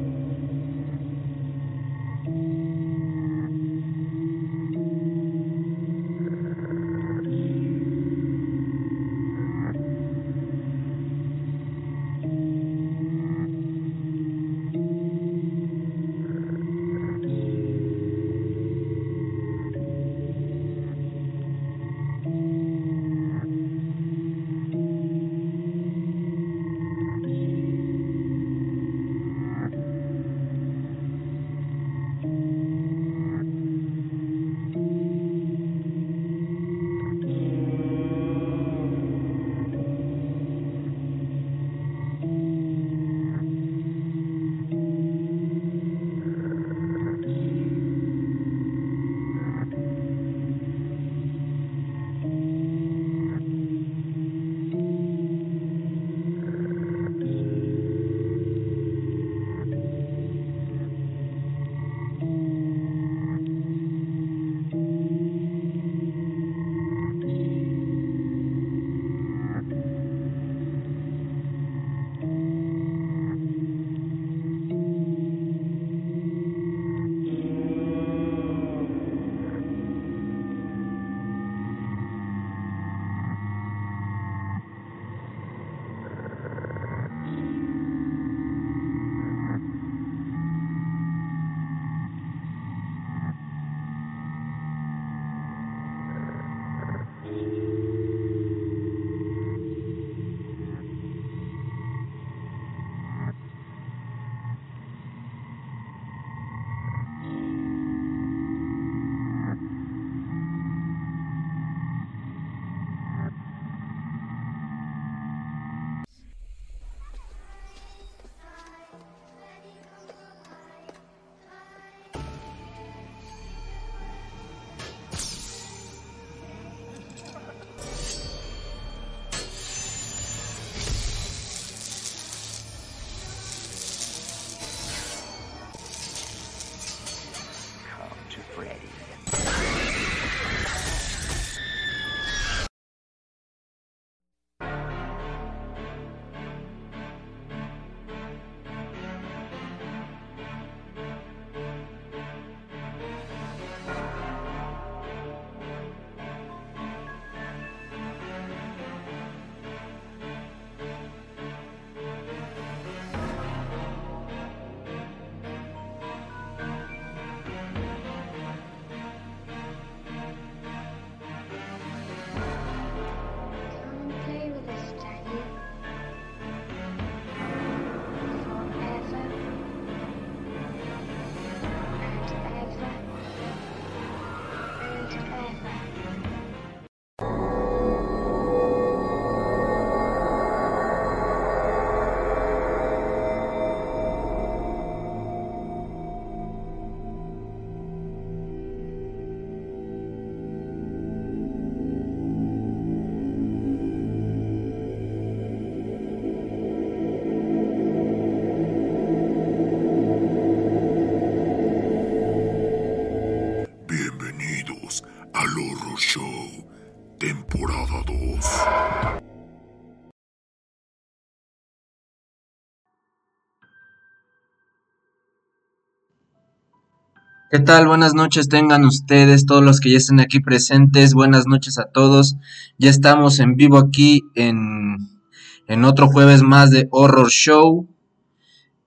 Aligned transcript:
¿Qué 227.50 227.58
tal? 227.58 227.88
Buenas 227.88 228.14
noches 228.14 228.48
tengan 228.48 228.84
ustedes, 228.84 229.44
todos 229.44 229.64
los 229.64 229.80
que 229.80 229.90
ya 229.90 229.96
estén 229.96 230.20
aquí 230.20 230.38
presentes. 230.38 231.14
Buenas 231.14 231.48
noches 231.48 231.80
a 231.80 231.86
todos. 231.86 232.36
Ya 232.78 232.90
estamos 232.90 233.40
en 233.40 233.56
vivo 233.56 233.76
aquí 233.78 234.22
en, 234.36 235.18
en 235.66 235.84
otro 235.84 236.06
jueves 236.06 236.42
más 236.42 236.70
de 236.70 236.86
Horror 236.92 237.28
Show. 237.28 237.88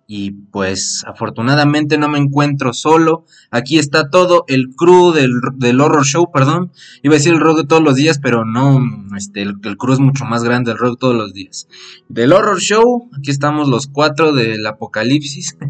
Y 0.05 0.31
pues 0.31 1.03
afortunadamente 1.07 1.98
no 1.98 2.10
me 2.10 2.19
encuentro 2.19 2.74
solo. 2.74 3.25
Aquí 3.51 3.79
está 3.79 4.10
todo 4.10 4.43
el 4.48 4.75
crew 4.75 5.12
del, 5.12 5.31
del 5.55 5.79
Horror 5.79 6.05
Show, 6.05 6.31
perdón. 6.31 6.72
Iba 7.01 7.15
a 7.15 7.17
decir 7.17 7.33
el 7.33 7.39
rock 7.39 7.60
de 7.60 7.67
todos 7.67 7.81
los 7.81 7.95
días, 7.95 8.19
pero 8.19 8.43
no, 8.45 8.79
este, 9.17 9.41
el, 9.41 9.60
crew 9.60 9.93
es 9.93 10.00
mucho 10.00 10.25
más 10.25 10.43
grande, 10.43 10.72
el 10.72 10.77
rock 10.77 11.00
todos 11.00 11.15
los 11.15 11.33
días. 11.33 11.67
Del 12.10 12.33
Horror 12.33 12.60
Show, 12.60 13.10
aquí 13.17 13.31
estamos 13.31 13.69
los 13.69 13.88
cuatro 13.88 14.33
del 14.33 14.65
Apocalipsis. 14.67 15.57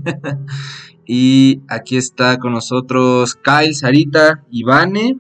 Y 1.06 1.62
aquí 1.68 1.98
está 1.98 2.38
con 2.38 2.54
nosotros 2.54 3.36
Kyle, 3.36 3.76
Sarita 3.76 4.44
y 4.50 4.64
Vane. 4.64 5.20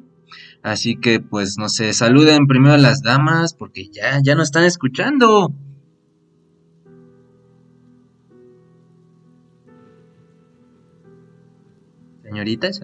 Así 0.62 0.96
que 0.96 1.20
pues 1.20 1.58
no 1.58 1.67
sé, 1.67 1.93
saluden 1.93 2.48
primero 2.48 2.75
a 2.75 2.77
las 2.77 3.01
damas 3.01 3.53
porque 3.53 3.89
ya, 3.89 4.20
ya 4.24 4.36
nos 4.36 4.46
están 4.46 4.63
escuchando. 4.63 5.53
Señoritas. 12.34 12.82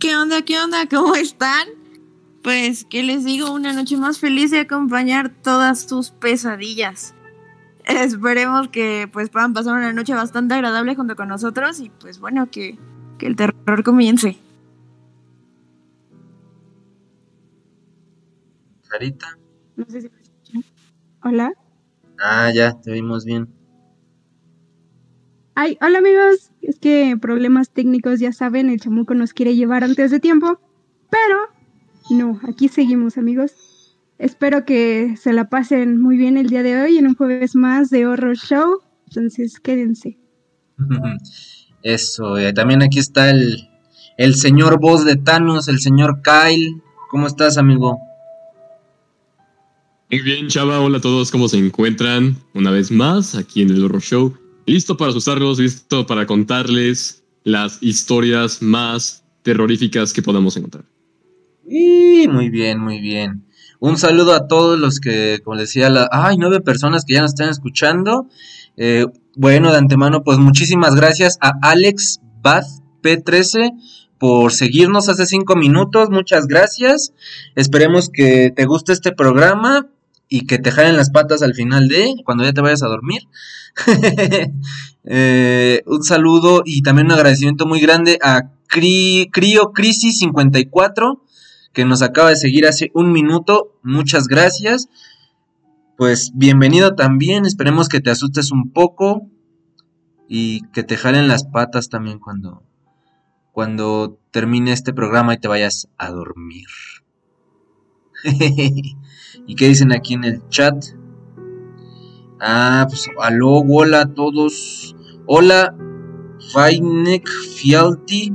¿Qué 0.00 0.14
onda? 0.14 0.42
¿Qué 0.42 0.60
onda? 0.60 0.86
¿Cómo 0.86 1.14
están? 1.14 1.66
Pues, 2.42 2.84
¿qué 2.84 3.02
les 3.02 3.24
digo? 3.24 3.50
Una 3.52 3.72
noche 3.72 3.96
más 3.96 4.18
feliz 4.18 4.50
de 4.50 4.60
acompañar 4.60 5.30
todas 5.30 5.86
tus 5.86 6.10
pesadillas. 6.10 7.14
Esperemos 7.86 8.68
que 8.68 9.08
pues 9.10 9.30
puedan 9.30 9.54
pasar 9.54 9.78
una 9.78 9.94
noche 9.94 10.12
bastante 10.12 10.52
agradable 10.52 10.94
junto 10.94 11.16
con 11.16 11.28
nosotros 11.28 11.80
y 11.80 11.88
pues 11.88 12.20
bueno, 12.20 12.50
que, 12.50 12.78
que 13.18 13.26
el 13.26 13.34
terror 13.34 13.82
comience. 13.82 14.36
Sarita. 18.82 19.38
No 19.76 19.86
sé 19.88 20.02
si 20.02 20.10
me 20.10 20.20
escuchan. 20.20 20.64
Hola. 21.24 21.52
Ah, 22.18 22.50
ya, 22.54 22.78
te 22.78 22.92
vimos 22.92 23.24
bien. 23.24 23.48
Ay, 25.62 25.76
hola 25.82 25.98
amigos, 25.98 26.52
es 26.62 26.78
que 26.78 27.18
problemas 27.20 27.68
técnicos, 27.68 28.18
ya 28.18 28.32
saben, 28.32 28.70
el 28.70 28.80
chamuco 28.80 29.12
nos 29.12 29.34
quiere 29.34 29.54
llevar 29.54 29.84
antes 29.84 30.10
de 30.10 30.18
tiempo, 30.18 30.58
pero 31.10 31.36
no, 32.08 32.40
aquí 32.48 32.68
seguimos 32.68 33.18
amigos. 33.18 33.52
Espero 34.16 34.64
que 34.64 35.16
se 35.20 35.34
la 35.34 35.50
pasen 35.50 36.00
muy 36.00 36.16
bien 36.16 36.38
el 36.38 36.48
día 36.48 36.62
de 36.62 36.80
hoy 36.80 36.96
en 36.96 37.08
un 37.08 37.14
jueves 37.14 37.54
más 37.54 37.90
de 37.90 38.06
Horror 38.06 38.38
Show, 38.38 38.80
entonces 39.08 39.60
quédense. 39.60 40.16
Eso, 41.82 42.38
eh, 42.38 42.54
también 42.54 42.82
aquí 42.82 42.98
está 42.98 43.28
el, 43.28 43.68
el 44.16 44.36
señor 44.36 44.80
voz 44.80 45.04
de 45.04 45.16
Thanos, 45.16 45.68
el 45.68 45.80
señor 45.80 46.22
Kyle. 46.22 46.80
¿Cómo 47.10 47.26
estás, 47.26 47.58
amigo? 47.58 47.98
Muy 50.10 50.22
bien, 50.22 50.48
chava. 50.48 50.80
Hola 50.80 50.96
a 50.96 51.02
todos, 51.02 51.30
¿cómo 51.30 51.48
se 51.48 51.58
encuentran? 51.58 52.38
Una 52.54 52.70
vez 52.70 52.90
más 52.90 53.34
aquí 53.34 53.60
en 53.60 53.68
el 53.68 53.84
Horror 53.84 54.00
Show. 54.00 54.49
Listo 54.70 54.96
para 54.96 55.10
asustarlos, 55.10 55.58
listo 55.58 56.06
para 56.06 56.26
contarles 56.26 57.24
las 57.42 57.82
historias 57.82 58.62
más 58.62 59.24
terroríficas 59.42 60.12
que 60.12 60.22
podamos 60.22 60.56
encontrar. 60.56 60.84
Y 61.68 62.28
muy 62.28 62.50
bien, 62.50 62.78
muy 62.78 63.00
bien. 63.00 63.48
Un 63.80 63.98
saludo 63.98 64.32
a 64.32 64.46
todos 64.46 64.78
los 64.78 65.00
que, 65.00 65.40
como 65.42 65.56
decía, 65.56 65.90
la, 65.90 66.08
hay 66.12 66.36
nueve 66.36 66.60
personas 66.60 67.04
que 67.04 67.14
ya 67.14 67.20
nos 67.20 67.32
están 67.32 67.48
escuchando. 67.48 68.28
Eh, 68.76 69.06
bueno, 69.34 69.72
de 69.72 69.78
antemano, 69.78 70.22
pues 70.22 70.38
muchísimas 70.38 70.94
gracias 70.94 71.36
a 71.40 71.50
Alex 71.62 72.20
Bath 72.40 72.68
P13 73.02 73.72
por 74.18 74.52
seguirnos 74.52 75.08
hace 75.08 75.26
cinco 75.26 75.56
minutos. 75.56 76.10
Muchas 76.10 76.46
gracias. 76.46 77.12
Esperemos 77.56 78.08
que 78.08 78.52
te 78.54 78.66
guste 78.66 78.92
este 78.92 79.10
programa 79.10 79.88
y 80.32 80.46
que 80.46 80.58
te 80.58 80.70
jalen 80.70 80.96
las 80.96 81.10
patas 81.10 81.42
al 81.42 81.54
final 81.54 81.88
de 81.88 82.14
cuando 82.24 82.44
ya 82.44 82.54
te 82.54 82.62
vayas 82.62 82.82
a 82.82 82.88
dormir. 82.88 83.22
Eh, 85.02 85.82
un 85.86 86.02
saludo 86.02 86.60
y 86.62 86.82
también 86.82 87.06
un 87.06 87.12
agradecimiento 87.12 87.64
muy 87.64 87.80
grande 87.80 88.18
a 88.22 88.50
Crio 88.68 89.72
Crisis 89.72 90.18
54 90.18 91.24
que 91.72 91.86
nos 91.86 92.02
acaba 92.02 92.28
de 92.28 92.36
seguir 92.36 92.66
hace 92.66 92.90
un 92.92 93.10
minuto. 93.10 93.78
Muchas 93.82 94.26
gracias. 94.26 94.90
Pues 95.96 96.32
bienvenido 96.34 96.96
también. 96.96 97.46
Esperemos 97.46 97.88
que 97.88 98.00
te 98.00 98.10
asustes 98.10 98.52
un 98.52 98.72
poco 98.72 99.26
y 100.28 100.68
que 100.72 100.82
te 100.82 100.98
jalen 100.98 101.28
las 101.28 101.44
patas 101.44 101.88
también 101.88 102.18
cuando 102.18 102.62
cuando 103.52 104.18
termine 104.30 104.72
este 104.72 104.92
programa 104.92 105.32
y 105.32 105.38
te 105.38 105.48
vayas 105.48 105.88
a 105.96 106.10
dormir. 106.10 106.66
¿Y 109.46 109.54
qué 109.54 109.68
dicen 109.68 109.92
aquí 109.92 110.14
en 110.14 110.24
el 110.24 110.48
chat? 110.48 110.84
Ah, 112.40 112.86
pues 112.88 113.08
aló, 113.20 113.62
hola 113.68 114.02
a 114.02 114.14
todos. 114.14 114.96
Hola, 115.26 115.76
Fainek 116.52 117.28
Fialti. 117.28 118.32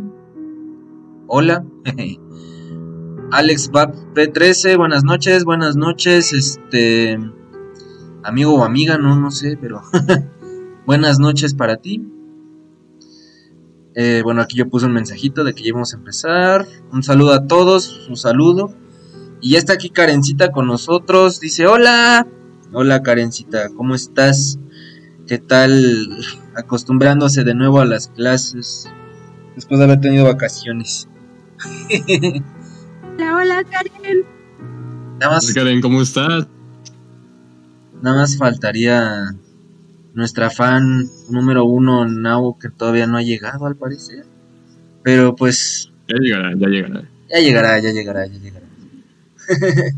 Hola. 1.27 1.65
Alex 3.31 3.71
Bab 3.71 3.93
P13, 4.13 4.77
buenas 4.77 5.03
noches, 5.03 5.43
buenas 5.43 5.75
noches. 5.75 6.33
Este 6.33 7.19
amigo 8.23 8.55
o 8.55 8.63
amiga, 8.63 8.97
no, 8.97 9.19
no 9.19 9.31
sé, 9.31 9.57
pero 9.59 9.81
buenas 10.85 11.19
noches 11.19 11.53
para 11.53 11.77
ti. 11.77 12.03
Eh, 13.95 14.21
bueno, 14.23 14.41
aquí 14.41 14.57
yo 14.57 14.69
puse 14.69 14.85
un 14.85 14.93
mensajito 14.93 15.43
de 15.43 15.53
que 15.53 15.63
ya 15.63 15.71
a 15.73 15.95
empezar. 15.97 16.67
Un 16.91 17.01
saludo 17.01 17.33
a 17.33 17.47
todos, 17.47 18.07
un 18.09 18.17
saludo. 18.17 18.73
Y 19.45 19.51
ya 19.51 19.59
está 19.59 19.73
aquí 19.73 19.91
Karencita 19.91 20.51
con 20.51 20.65
nosotros. 20.65 21.39
Dice, 21.39 21.67
hola. 21.67 22.25
Hola 22.73 23.03
Karencita, 23.03 23.69
¿cómo 23.77 23.93
estás? 23.93 24.57
¿Qué 25.27 25.37
tal 25.37 26.09
acostumbrándose 26.55 27.43
de 27.43 27.53
nuevo 27.53 27.79
a 27.79 27.85
las 27.85 28.07
clases? 28.07 28.89
Después 29.53 29.77
de 29.77 29.83
haber 29.83 30.01
tenido 30.01 30.25
vacaciones. 30.25 31.07
hola, 33.19 33.35
hola 33.35 33.63
Karen. 33.65 34.25
Nada 35.19 35.33
más, 35.33 35.53
Karen, 35.53 35.79
¿cómo 35.79 36.01
estás? 36.01 36.47
Nada 38.01 38.21
más 38.21 38.37
faltaría 38.39 39.35
nuestra 40.15 40.49
fan 40.49 41.07
número 41.29 41.65
uno, 41.65 42.07
Nao, 42.07 42.57
que 42.57 42.69
todavía 42.69 43.05
no 43.05 43.17
ha 43.17 43.21
llegado 43.21 43.67
al 43.67 43.75
parecer. 43.75 44.25
Pero 45.03 45.35
pues... 45.35 45.91
Ya 46.07 46.17
llegará, 46.19 46.51
ya 46.57 46.67
llegará. 46.67 47.09
Ya 47.29 47.39
llegará, 47.41 47.79
ya 47.79 47.91
llegará, 47.91 48.25
ya 48.25 48.39
llegará. 48.39 48.64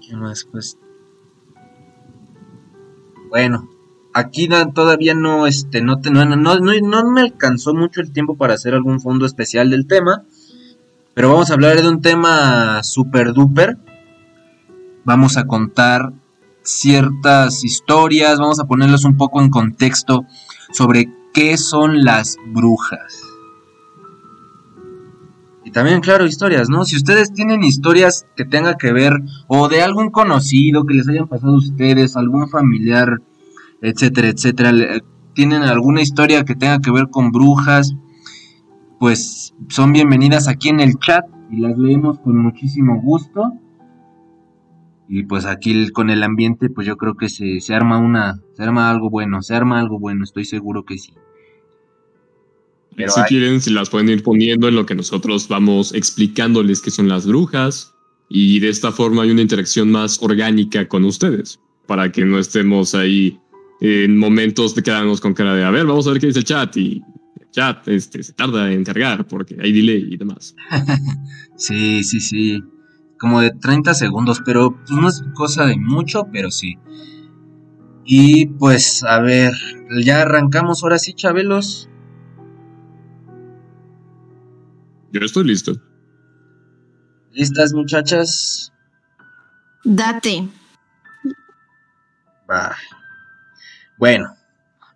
¿Qué 0.00 0.16
más? 0.16 0.44
Pues... 0.50 0.76
Bueno, 3.28 3.68
aquí 4.12 4.48
todavía 4.74 5.14
no, 5.14 5.46
este, 5.46 5.82
no, 5.82 6.00
no, 6.02 6.24
no, 6.24 6.58
no, 6.58 7.10
me 7.10 7.20
alcanzó 7.20 7.74
mucho 7.74 8.00
el 8.00 8.12
tiempo 8.12 8.36
para 8.36 8.54
hacer 8.54 8.74
algún 8.74 9.00
fondo 9.00 9.26
especial 9.26 9.70
del 9.70 9.86
tema. 9.86 10.24
Pero 11.14 11.30
vamos 11.30 11.50
a 11.50 11.54
hablar 11.54 11.80
de 11.80 11.88
un 11.88 12.00
tema 12.00 12.82
super 12.82 13.32
duper. 13.32 13.78
Vamos 15.04 15.36
a 15.36 15.46
contar 15.46 16.12
ciertas 16.62 17.64
historias, 17.64 18.38
vamos 18.38 18.60
a 18.60 18.64
ponerlos 18.64 19.04
un 19.04 19.16
poco 19.16 19.40
en 19.40 19.50
contexto 19.50 20.24
sobre 20.72 21.12
qué 21.32 21.56
son 21.56 22.04
las 22.04 22.36
brujas. 22.46 23.29
También, 25.72 26.00
claro, 26.00 26.26
historias, 26.26 26.68
¿no? 26.68 26.84
Si 26.84 26.96
ustedes 26.96 27.32
tienen 27.32 27.62
historias 27.62 28.26
que 28.36 28.44
tenga 28.44 28.76
que 28.76 28.92
ver 28.92 29.12
o 29.46 29.68
de 29.68 29.82
algún 29.82 30.10
conocido 30.10 30.84
que 30.84 30.94
les 30.94 31.08
hayan 31.08 31.28
pasado 31.28 31.54
a 31.54 31.58
ustedes, 31.58 32.16
algún 32.16 32.48
familiar, 32.48 33.22
etcétera, 33.80 34.28
etcétera, 34.28 34.72
tienen 35.34 35.62
alguna 35.62 36.02
historia 36.02 36.44
que 36.44 36.54
tenga 36.54 36.80
que 36.80 36.90
ver 36.90 37.08
con 37.10 37.30
brujas, 37.30 37.94
pues 38.98 39.54
son 39.68 39.92
bienvenidas 39.92 40.48
aquí 40.48 40.68
en 40.68 40.80
el 40.80 40.94
chat 40.98 41.24
y 41.50 41.60
las 41.60 41.78
leemos 41.78 42.18
con 42.18 42.36
muchísimo 42.36 43.00
gusto. 43.00 43.52
Y 45.08 45.24
pues 45.24 45.46
aquí 45.46 45.90
con 45.90 46.10
el 46.10 46.22
ambiente, 46.22 46.70
pues 46.70 46.86
yo 46.86 46.96
creo 46.96 47.14
que 47.14 47.28
se, 47.28 47.60
se 47.60 47.74
arma 47.74 47.98
una, 47.98 48.40
se 48.54 48.62
arma 48.62 48.90
algo 48.90 49.10
bueno, 49.10 49.42
se 49.42 49.56
arma 49.56 49.80
algo 49.80 49.98
bueno, 49.98 50.22
estoy 50.22 50.44
seguro 50.44 50.84
que 50.84 50.98
sí. 50.98 51.14
Pero 53.00 53.12
si 53.12 53.20
quieren, 53.22 53.60
se 53.60 53.70
las 53.70 53.90
pueden 53.90 54.08
ir 54.08 54.22
poniendo 54.22 54.68
en 54.68 54.74
lo 54.74 54.86
que 54.86 54.94
nosotros 54.94 55.48
vamos 55.48 55.94
explicándoles 55.94 56.80
qué 56.80 56.90
son 56.90 57.08
las 57.08 57.26
brujas. 57.26 57.94
Y 58.28 58.60
de 58.60 58.68
esta 58.68 58.92
forma 58.92 59.22
hay 59.22 59.30
una 59.30 59.42
interacción 59.42 59.90
más 59.90 60.22
orgánica 60.22 60.86
con 60.88 61.04
ustedes. 61.04 61.58
Para 61.86 62.12
que 62.12 62.24
no 62.24 62.38
estemos 62.38 62.94
ahí 62.94 63.38
en 63.80 64.18
momentos 64.18 64.74
de 64.74 64.82
quedarnos 64.82 65.20
con 65.20 65.34
cara 65.34 65.54
de, 65.54 65.64
a 65.64 65.70
ver, 65.70 65.86
vamos 65.86 66.06
a 66.06 66.10
ver 66.10 66.20
qué 66.20 66.28
dice 66.28 66.38
el 66.40 66.44
chat. 66.44 66.76
Y 66.76 67.02
el 67.40 67.50
chat 67.50 67.88
este, 67.88 68.22
se 68.22 68.32
tarda 68.32 68.72
en 68.72 68.84
cargar 68.84 69.26
porque 69.26 69.56
hay 69.60 69.72
delay 69.72 70.08
y 70.10 70.16
demás. 70.16 70.54
sí, 71.56 72.04
sí, 72.04 72.20
sí 72.20 72.62
como 73.20 73.42
de 73.42 73.50
30 73.50 73.92
segundos, 73.94 74.40
pero 74.44 74.74
pues, 74.74 74.90
no 74.90 75.08
es 75.08 75.22
cosa 75.34 75.66
de 75.66 75.76
mucho, 75.76 76.26
pero 76.32 76.50
sí. 76.50 76.78
Y 78.04 78.46
pues, 78.46 79.04
a 79.04 79.20
ver, 79.20 79.52
ya 80.02 80.22
arrancamos 80.22 80.82
ahora 80.82 80.98
sí, 80.98 81.12
Chabelos. 81.12 81.89
Yo 85.12 85.20
estoy 85.20 85.44
listo. 85.44 85.72
¿Listas, 87.32 87.72
muchachas? 87.72 88.72
Date. 89.84 90.48
Va. 92.50 92.76
Bueno, 93.98 94.34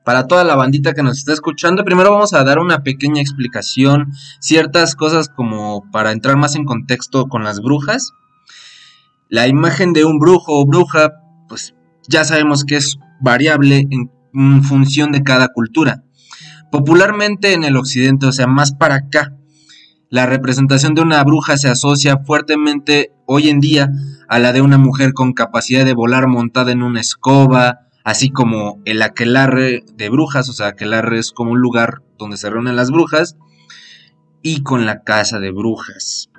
para 0.05 0.27
toda 0.27 0.45
la 0.45 0.55
bandita 0.55 0.93
que 0.93 1.03
nos 1.03 1.19
está 1.19 1.33
escuchando, 1.33 1.85
primero 1.85 2.13
vamos 2.13 2.35
a 2.35 2.45
dar 2.45 2.59
una 2.59 2.83
pequeña 2.83 3.23
explicación, 3.23 4.13
ciertas 4.39 4.95
cosas 4.97 5.31
como 5.31 5.91
para 5.91 6.13
entrar 6.13 6.37
más 6.37 6.57
en 6.57 6.65
contexto 6.65 7.27
con 7.27 7.43
las 7.43 7.61
brujas. 7.61 8.13
La 9.29 9.49
imagen 9.49 9.95
de 9.95 10.05
un 10.05 10.19
brujo 10.19 10.61
o 10.61 10.67
bruja, 10.67 11.15
pues 11.49 11.75
ya 12.07 12.25
sabemos 12.25 12.65
que 12.65 12.77
es 12.77 12.99
variable 13.21 13.89
en, 13.91 14.11
función 14.65 15.13
de 15.13 15.23
cada 15.23 15.49
cultura. 15.49 16.03
Popularmente 16.71 17.53
en 17.53 17.65
el 17.65 17.77
occidente, 17.77 18.27
o 18.27 18.33
sea, 18.33 18.47
más 18.47 18.75
para 18.75 18.97
acá, 18.97 19.33
la 20.15 20.27
representación 20.27 20.95
de 20.95 21.03
una 21.03 21.25
bruja 21.25 21.57
se 21.57 21.69
asocia 21.69 22.19
fuertemente 22.19 23.11
hoy 23.27 23.49
en 23.49 23.59
día 23.59 23.91
a 24.29 24.39
la 24.39 24.53
de 24.53 24.61
una 24.61 24.79
mujer 24.79 25.13
con 25.13 25.33
capacidad 25.33 25.85
de 25.85 25.93
volar 25.93 26.29
montada 26.29 26.71
en 26.71 26.85
una 26.85 27.01
escoba, 27.01 27.89
así 28.05 28.31
como 28.31 28.81
el 28.85 29.03
aquelarre 29.03 29.83
de 29.93 30.09
brujas, 30.11 30.49
o 30.49 30.53
sea, 30.53 30.69
aquelarre 30.69 31.19
es 31.19 31.33
como 31.33 31.51
un 31.51 31.59
lugar 31.59 32.03
donde 32.17 32.37
se 32.37 32.49
reúnen 32.49 32.77
las 32.77 32.93
brujas, 32.93 33.37
y 34.41 34.63
con 34.63 34.87
la 34.87 35.03
casa 35.03 35.41
de 35.41 35.51
brujas. 35.51 36.31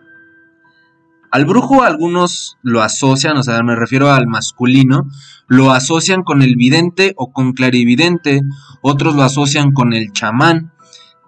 Al 1.30 1.44
brujo 1.44 1.84
algunos 1.84 2.58
lo 2.64 2.82
asocian, 2.82 3.36
o 3.36 3.44
sea, 3.44 3.62
me 3.62 3.76
refiero 3.76 4.10
al 4.10 4.26
masculino, 4.26 5.10
lo 5.48 5.72
asocian 5.72 6.24
con 6.24 6.42
el 6.42 6.56
vidente 6.56 7.12
o 7.18 7.34
con 7.34 7.52
clarividente, 7.52 8.40
otros 8.82 9.18
lo 9.18 9.24
asocian 9.24 9.74
con 9.74 9.92
el 9.92 10.14
chamán, 10.14 10.72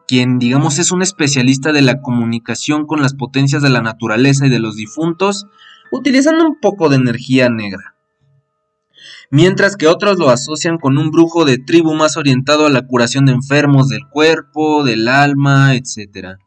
quien 0.07 0.39
digamos 0.39 0.79
es 0.79 0.91
un 0.91 1.01
especialista 1.01 1.71
de 1.71 1.81
la 1.81 2.01
comunicación 2.01 2.85
con 2.85 3.01
las 3.01 3.13
potencias 3.13 3.61
de 3.61 3.69
la 3.69 3.81
naturaleza 3.81 4.47
y 4.47 4.49
de 4.49 4.59
los 4.59 4.75
difuntos, 4.75 5.47
utilizando 5.91 6.45
un 6.45 6.59
poco 6.59 6.89
de 6.89 6.95
energía 6.95 7.49
negra. 7.49 7.93
mientras 9.29 9.75
que 9.75 9.87
otros 9.87 10.17
lo 10.17 10.29
asocian 10.29 10.77
con 10.77 10.97
un 10.97 11.11
brujo 11.11 11.43
de 11.43 11.57
tribu 11.57 11.93
más 11.93 12.15
orientado 12.15 12.65
a 12.65 12.69
la 12.69 12.87
curación 12.87 13.25
de 13.25 13.33
enfermos 13.33 13.89
del 13.89 14.07
cuerpo, 14.09 14.85
del 14.85 15.09
alma, 15.09 15.75
etc. 15.75 16.37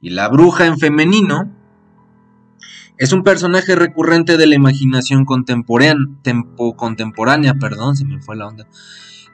Y 0.00 0.08
la 0.08 0.28
bruja 0.28 0.64
en 0.64 0.78
femenino 0.78 1.54
es 2.96 3.12
un 3.12 3.22
personaje 3.22 3.74
recurrente 3.74 4.36
de 4.36 4.46
la 4.46 4.54
imaginación 4.54 5.24
contemporánea, 5.26 6.06
contemporánea, 6.76 7.54
perdón, 7.54 7.96
se 7.96 8.04
me 8.04 8.20
fue 8.20 8.36
la 8.36 8.46
onda, 8.46 8.66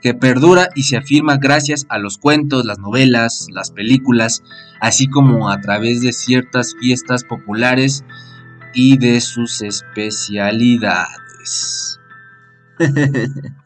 que 0.01 0.15
perdura 0.15 0.69
y 0.75 0.85
se 0.85 0.97
afirma 0.97 1.37
gracias 1.37 1.87
a 1.89 1.99
los 1.99 2.19
cuentos, 2.19 2.65
las 2.65 2.79
novelas, 2.79 3.47
las 3.53 3.71
películas, 3.71 4.43
así 4.81 5.09
como 5.09 5.51
a 5.51 5.61
través 5.61 6.01
de 6.01 6.13
ciertas 6.13 6.75
fiestas 6.81 7.25
populares 7.25 8.05
y 8.75 8.99
de 8.99 9.21
sus 9.21 9.63
especialidades. 9.63 12.01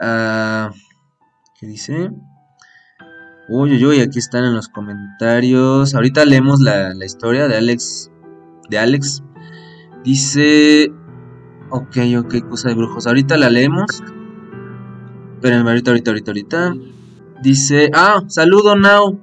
Ah, 0.00 0.72
¿Qué 1.58 1.68
dice? 1.68 2.10
Uy, 3.48 3.72
uy, 3.72 3.86
uy, 3.86 4.00
aquí 4.00 4.18
están 4.18 4.44
en 4.44 4.54
los 4.54 4.68
comentarios. 4.68 5.94
Ahorita 5.94 6.24
leemos 6.24 6.60
la, 6.60 6.92
la 6.92 7.06
historia 7.06 7.46
de 7.46 7.56
Alex. 7.56 8.10
De 8.68 8.78
Alex. 8.78 9.22
Dice. 10.02 10.92
Ok, 11.70 11.96
ok, 12.18 12.48
cosa 12.50 12.68
de 12.68 12.74
brujos. 12.74 13.06
Ahorita 13.06 13.36
la 13.36 13.48
leemos. 13.48 14.02
Espérenme, 15.44 15.68
ahorita, 15.72 15.90
ahorita, 15.90 16.10
ahorita, 16.10 16.30
ahorita. 16.30 16.74
Dice. 17.42 17.90
Ah, 17.92 18.24
saludo, 18.28 18.76
Now. 18.76 19.22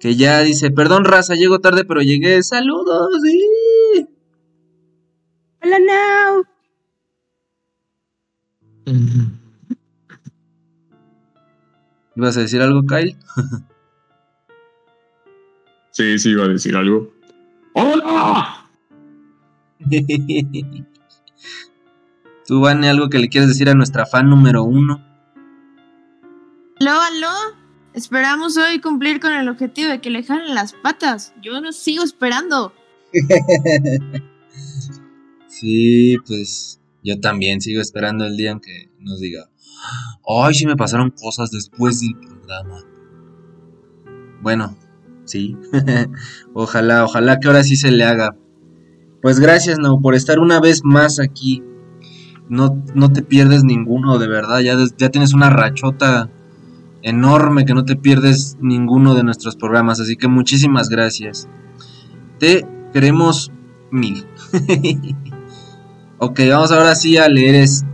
Que 0.00 0.16
ya 0.16 0.40
dice, 0.40 0.72
perdón, 0.72 1.04
raza, 1.04 1.36
llego 1.36 1.60
tarde, 1.60 1.84
pero 1.84 2.00
llegué. 2.00 2.42
Saludos, 2.42 3.08
sí. 3.22 4.08
Hola, 5.62 5.78
Now. 5.78 6.44
¿Ibas 12.16 12.36
a 12.36 12.40
decir 12.40 12.60
algo, 12.60 12.82
Kyle? 12.82 13.16
sí, 15.92 16.18
sí, 16.18 16.30
iba 16.30 16.46
a 16.46 16.48
decir 16.48 16.74
algo. 16.74 17.14
¡Hola! 17.74 18.66
¿Tú, 22.44 22.60
Vane, 22.60 22.88
algo 22.88 23.08
que 23.08 23.20
le 23.20 23.28
quieres 23.28 23.50
decir 23.50 23.70
a 23.70 23.74
nuestra 23.74 24.04
fan 24.04 24.28
número 24.28 24.64
uno? 24.64 25.13
Aló, 26.80 27.00
aló. 27.00 27.56
Esperamos 27.92 28.56
hoy 28.56 28.80
cumplir 28.80 29.20
con 29.20 29.32
el 29.32 29.48
objetivo 29.48 29.90
de 29.90 30.00
que 30.00 30.10
le 30.10 30.24
jalen 30.24 30.54
las 30.54 30.72
patas. 30.72 31.32
Yo 31.40 31.60
no 31.60 31.72
sigo 31.72 32.02
esperando. 32.02 32.72
sí, 35.46 36.16
pues 36.26 36.80
yo 37.04 37.20
también 37.20 37.60
sigo 37.60 37.80
esperando 37.80 38.26
el 38.26 38.36
día 38.36 38.50
en 38.50 38.60
que 38.60 38.90
nos 38.98 39.20
diga, 39.20 39.48
ay, 40.26 40.54
sí 40.54 40.66
me 40.66 40.74
pasaron 40.74 41.10
cosas 41.10 41.52
después 41.52 42.00
del 42.00 42.16
programa. 42.16 42.82
Bueno, 44.42 44.76
sí. 45.24 45.56
ojalá, 46.54 47.04
ojalá 47.04 47.38
que 47.38 47.46
ahora 47.46 47.62
sí 47.62 47.76
se 47.76 47.92
le 47.92 48.02
haga. 48.02 48.36
Pues 49.22 49.38
gracias, 49.38 49.78
No, 49.78 50.00
por 50.02 50.16
estar 50.16 50.40
una 50.40 50.58
vez 50.58 50.82
más 50.82 51.20
aquí. 51.20 51.62
No, 52.48 52.82
no 52.96 53.12
te 53.12 53.22
pierdes 53.22 53.62
ninguno, 53.62 54.18
de 54.18 54.26
verdad. 54.26 54.58
Ya, 54.60 54.76
ya 54.98 55.10
tienes 55.10 55.32
una 55.32 55.50
rachota 55.50 56.30
enorme 57.04 57.64
que 57.64 57.74
no 57.74 57.84
te 57.84 57.94
pierdes 57.94 58.56
ninguno 58.60 59.14
de 59.14 59.22
nuestros 59.22 59.54
programas. 59.54 60.00
Así 60.00 60.16
que 60.16 60.26
muchísimas 60.26 60.88
gracias. 60.88 61.48
Te 62.40 62.66
queremos 62.92 63.52
mil. 63.92 64.26
Ok, 66.18 66.40
vamos 66.48 66.72
ahora 66.72 66.94
sí 66.94 67.18
a 67.18 67.28
leer 67.28 67.56
este. 67.56 67.86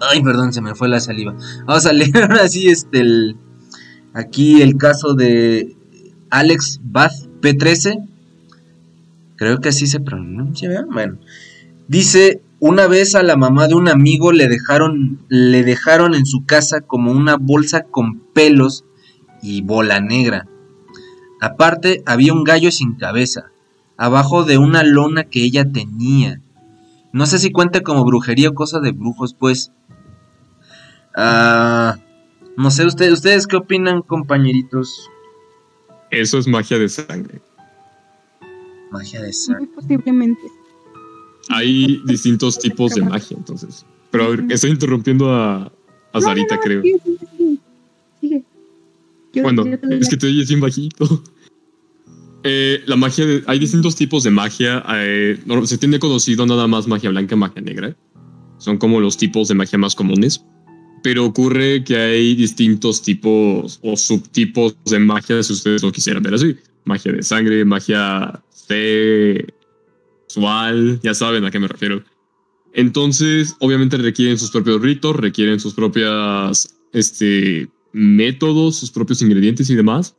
Ay, 0.00 0.22
perdón, 0.22 0.52
se 0.52 0.60
me 0.60 0.76
fue 0.76 0.88
la 0.88 1.00
saliva. 1.00 1.34
Vamos 1.66 1.84
a 1.86 1.92
leer 1.92 2.16
ahora 2.22 2.46
sí 2.48 2.68
este 2.68 3.00
el... 3.00 3.36
aquí 4.12 4.62
el 4.62 4.76
caso 4.76 5.14
de 5.14 5.74
Alex 6.28 6.80
Bath 6.84 7.14
P13. 7.40 8.06
Creo 9.34 9.58
que 9.60 9.70
así 9.70 9.88
se 9.88 9.98
pronuncia, 9.98 10.86
Bueno, 10.92 11.18
dice, 11.88 12.42
una 12.60 12.86
vez 12.86 13.14
a 13.14 13.22
la 13.22 13.36
mamá 13.36 13.66
de 13.68 13.74
un 13.74 13.88
amigo 13.88 14.32
le 14.32 14.46
dejaron 14.46 15.24
le 15.28 15.64
dejaron 15.64 16.14
en 16.14 16.26
su 16.26 16.44
casa 16.44 16.82
como 16.82 17.10
una 17.10 17.36
bolsa 17.36 17.84
con 17.84 18.20
pelos 18.34 18.84
y 19.42 19.62
bola 19.62 20.00
negra. 20.00 20.46
Aparte 21.40 22.02
había 22.04 22.34
un 22.34 22.44
gallo 22.44 22.70
sin 22.70 22.96
cabeza, 22.96 23.50
abajo 23.96 24.44
de 24.44 24.58
una 24.58 24.82
lona 24.82 25.24
que 25.24 25.42
ella 25.42 25.64
tenía. 25.72 26.42
No 27.12 27.24
sé 27.24 27.38
si 27.38 27.50
cuenta 27.50 27.80
como 27.80 28.04
brujería 28.04 28.50
o 28.50 28.54
cosa 28.54 28.78
de 28.80 28.92
brujos, 28.92 29.34
pues. 29.34 29.72
Ah, 31.16 31.96
no 32.58 32.70
sé, 32.70 32.84
ustedes, 32.84 33.14
¿ustedes 33.14 33.46
qué 33.46 33.56
opinan, 33.56 34.02
compañeritos? 34.02 35.08
Eso 36.10 36.38
es 36.38 36.46
magia 36.46 36.78
de 36.78 36.88
sangre. 36.88 37.40
Magia 38.90 39.22
de 39.22 39.32
sangre. 39.32 39.68
posiblemente. 39.74 40.59
Hay 41.50 42.00
distintos 42.06 42.58
tipos 42.58 42.94
de 42.94 43.02
magia, 43.02 43.36
entonces. 43.36 43.84
Pero 44.10 44.34
estoy 44.48 44.70
interrumpiendo 44.70 45.32
a, 45.32 45.72
a 46.12 46.20
Sarita, 46.20 46.58
creo. 46.58 46.82
Sigue, 48.20 48.44
bueno, 49.42 49.64
es 49.90 50.08
que 50.08 50.16
te 50.16 50.26
oyes 50.26 50.48
bien 50.48 50.60
bajito. 50.60 51.22
Eh, 52.42 52.82
la 52.86 52.96
magia, 52.96 53.26
hay 53.46 53.58
distintos 53.58 53.94
tipos 53.96 54.22
de 54.22 54.30
magia. 54.30 54.82
Eh, 54.94 55.38
se 55.64 55.76
tiene 55.76 55.98
conocido 55.98 56.46
nada 56.46 56.66
más 56.66 56.86
magia 56.86 57.10
blanca 57.10 57.34
y 57.34 57.38
magia 57.38 57.60
negra. 57.60 57.94
Son 58.56 58.78
como 58.78 58.98
los 58.98 59.18
tipos 59.18 59.48
de 59.48 59.54
magia 59.54 59.78
más 59.78 59.94
comunes. 59.94 60.42
Pero 61.02 61.26
ocurre 61.26 61.84
que 61.84 61.96
hay 61.96 62.34
distintos 62.34 63.02
tipos 63.02 63.78
o 63.82 63.94
subtipos 63.94 64.74
de 64.86 64.98
magia, 65.00 65.42
si 65.42 65.52
ustedes 65.52 65.82
lo 65.82 65.92
quisieran 65.92 66.22
ver 66.22 66.32
así. 66.32 66.56
Magia 66.84 67.12
de 67.12 67.22
sangre, 67.22 67.62
magia 67.66 68.42
sexual, 70.30 71.00
ya 71.02 71.14
saben 71.14 71.44
a 71.44 71.50
qué 71.50 71.58
me 71.58 71.68
refiero. 71.68 72.02
Entonces, 72.72 73.56
obviamente 73.60 73.96
requieren 73.96 74.38
sus 74.38 74.50
propios 74.50 74.80
ritos, 74.80 75.16
requieren 75.16 75.58
sus 75.58 75.74
propias 75.74 76.78
este, 76.92 77.68
métodos, 77.92 78.76
sus 78.76 78.90
propios 78.90 79.22
ingredientes 79.22 79.68
y 79.70 79.74
demás 79.74 80.16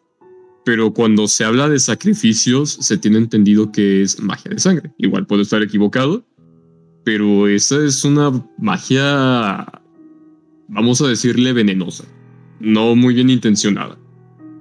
pero 0.63 0.93
cuando 0.93 1.28
se 1.28 1.43
habla 1.43 1.69
de 1.69 1.80
sacrificios 1.80 2.69
se 2.69 2.97
tiene 2.97 3.17
entendido 3.17 3.71
que 3.71 4.02
es 4.02 4.21
magia 4.21 4.52
de 4.52 4.60
sangre. 4.60 4.91
Igual 4.97 5.26
puedo 5.26 5.41
estar 5.41 5.62
equivocado, 5.62 6.24
pero 7.04 7.47
esa 7.47 7.84
es 7.84 8.04
una 8.06 8.32
magia, 8.60 9.67
vamos 10.67 11.02
a 11.02 11.08
decirle, 11.08 11.54
venenosa, 11.54 12.06
no 12.60 12.95
muy 12.95 13.13
bien 13.13 13.30
intencionada. 13.30 13.97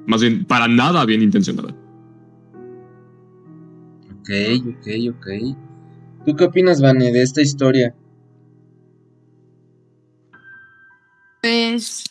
Más 0.06 0.22
bien, 0.22 0.44
para 0.44 0.68
nada 0.68 1.04
bien 1.04 1.22
intencionada. 1.22 1.76
Ok, 4.30 4.86
ok. 5.10 5.26
¿Tú 6.24 6.36
qué 6.36 6.44
opinas, 6.44 6.80
Vane, 6.80 7.10
de 7.10 7.22
esta 7.22 7.42
historia? 7.42 7.94
Pues 11.42 12.04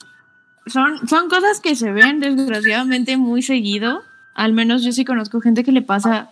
son, 0.65 1.08
son 1.08 1.29
cosas 1.29 1.62
que 1.62 1.75
se 1.75 1.91
ven 1.91 2.19
desgraciadamente 2.19 3.15
muy 3.15 3.41
seguido. 3.41 4.01
Al 4.36 4.53
menos 4.53 4.84
yo 4.84 4.91
sí 4.91 5.05
conozco 5.05 5.39
gente 5.39 5.63
que 5.63 5.71
le 5.71 5.82
pasa, 5.82 6.32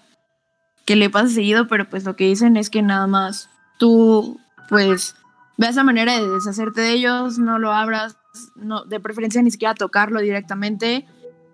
que 0.85 0.95
le 0.95 1.09
pasa 1.09 1.29
seguido, 1.29 1.67
pero 1.67 1.89
pues 1.89 2.03
lo 2.03 2.15
que 2.15 2.25
dicen 2.25 2.57
es 2.57 2.69
que 2.69 2.81
nada 2.81 3.07
más 3.07 3.49
tú, 3.77 4.39
pues, 4.67 5.15
veas 5.57 5.75
la 5.75 5.83
manera 5.83 6.19
de 6.19 6.27
deshacerte 6.27 6.81
de 6.81 6.93
ellos, 6.93 7.39
no 7.39 7.59
lo 7.59 7.71
abras, 7.71 8.17
no, 8.55 8.83
de 8.83 8.99
preferencia 8.99 9.41
ni 9.41 9.51
siquiera 9.51 9.73
tocarlo 9.73 10.19
directamente 10.19 11.05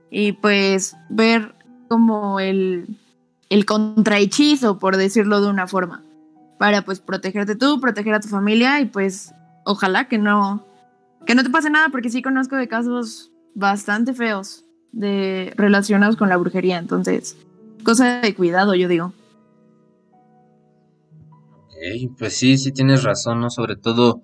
y 0.10 0.34
pues 0.34 0.96
ver 1.10 1.56
como 1.88 2.40
el, 2.40 2.98
el 3.50 3.66
contrahechizo, 3.66 4.80
por 4.80 4.98
decirlo 4.98 5.42
de 5.42 5.50
una 5.50 5.68
forma, 5.68 6.04
para 6.58 6.84
pues 6.84 7.00
protegerte 7.00 7.56
tú, 7.56 7.80
proteger 7.80 8.14
a 8.14 8.20
tu 8.20 8.28
familia 8.28 8.80
y 8.80 8.86
pues 8.86 9.34
ojalá 9.66 10.08
que 10.08 10.18
no, 10.18 10.66
que 11.26 11.36
no 11.36 11.44
te 11.44 11.50
pase 11.50 11.70
nada, 11.70 11.90
porque 11.90 12.10
sí 12.10 12.22
conozco 12.22 12.56
de 12.56 12.68
casos 12.68 13.32
bastante 13.56 14.14
feos 14.14 14.66
de 14.92 15.54
relacionados 15.56 16.16
con 16.16 16.30
la 16.30 16.38
brujería, 16.38 16.78
entonces, 16.78 17.38
cosa 17.84 18.22
de 18.22 18.36
cuidado, 18.36 18.76
yo 18.76 18.88
digo. 18.88 19.14
Pues 22.18 22.38
sí, 22.38 22.58
sí 22.58 22.72
tienes 22.72 23.04
razón, 23.04 23.42
¿no? 23.42 23.50
Sobre 23.50 23.76
todo 23.76 24.22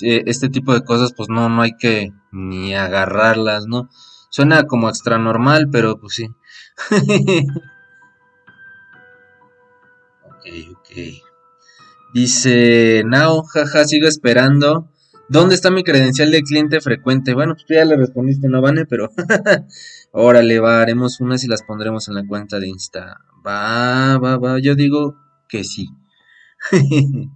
este 0.00 0.48
tipo 0.48 0.72
de 0.72 0.82
cosas, 0.82 1.12
pues 1.14 1.28
no, 1.28 1.48
no 1.48 1.62
hay 1.62 1.76
que 1.78 2.10
ni 2.32 2.74
agarrarlas, 2.74 3.66
¿no? 3.66 3.90
Suena 4.30 4.64
como 4.64 4.88
extra 4.88 5.18
normal, 5.18 5.68
pero 5.70 6.00
pues 6.00 6.14
sí. 6.14 6.28
Dice, 12.12 13.02
Nao, 13.04 13.42
jaja, 13.42 13.84
sigo 13.84 14.06
esperando 14.06 14.88
¿Dónde 15.28 15.54
está 15.54 15.70
mi 15.70 15.84
credencial 15.84 16.30
de 16.30 16.42
cliente 16.42 16.80
frecuente? 16.80 17.32
Bueno, 17.32 17.54
pues 17.54 17.64
tú 17.66 17.74
ya 17.74 17.84
le 17.84 17.96
respondiste, 17.96 18.48
no, 18.48 18.60
Vane, 18.60 18.84
pero 18.84 19.10
órale, 20.12 20.60
va, 20.60 20.82
haremos 20.82 21.20
unas 21.20 21.42
y 21.44 21.48
las 21.48 21.62
pondremos 21.62 22.08
en 22.08 22.14
la 22.14 22.26
cuenta 22.26 22.60
de 22.60 22.68
Insta. 22.68 23.20
Va, 23.46 24.18
va, 24.18 24.36
va, 24.36 24.60
yo 24.60 24.74
digo 24.74 25.16
que 25.48 25.64
sí. 25.64 25.88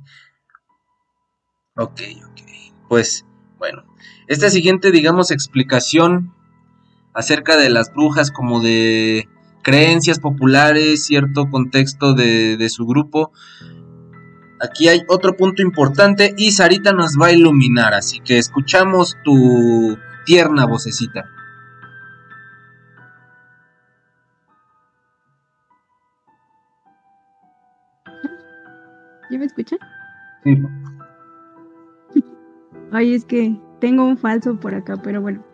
Ok, 1.81 2.01
ok. 2.27 2.41
Pues, 2.89 3.25
bueno. 3.57 3.85
Esta 4.27 4.51
siguiente, 4.51 4.91
digamos, 4.91 5.31
explicación 5.31 6.35
acerca 7.15 7.57
de 7.57 7.71
las 7.71 7.95
brujas 7.95 8.33
como 8.33 8.61
de 8.61 9.29
creencias 9.63 10.19
populares, 10.19 11.05
cierto 11.05 11.49
contexto 11.51 12.15
de, 12.15 12.57
de 12.57 12.69
su 12.69 12.87
grupo. 12.87 13.33
Aquí 14.61 14.89
hay 14.89 15.03
otro 15.09 15.37
punto 15.37 15.63
importante 15.63 16.35
y 16.37 16.51
Sarita 16.51 16.93
nos 16.93 17.17
va 17.17 17.27
a 17.27 17.33
iluminar, 17.33 17.95
así 17.95 18.21
que 18.21 18.39
escuchamos 18.39 19.17
tu 19.25 19.97
tierna 20.25 20.67
vocecita. 20.67 21.31
¿Ya 29.31 29.39
me 29.39 29.45
escuchan? 29.45 29.79
Sí. 30.45 30.63
Ay, 32.91 33.15
es 33.15 33.25
que 33.25 33.57
tengo 33.81 34.05
un 34.05 34.17
falso 34.17 34.59
por 34.59 34.75
acá, 34.75 34.97
pero 35.03 35.21
bueno. 35.21 35.45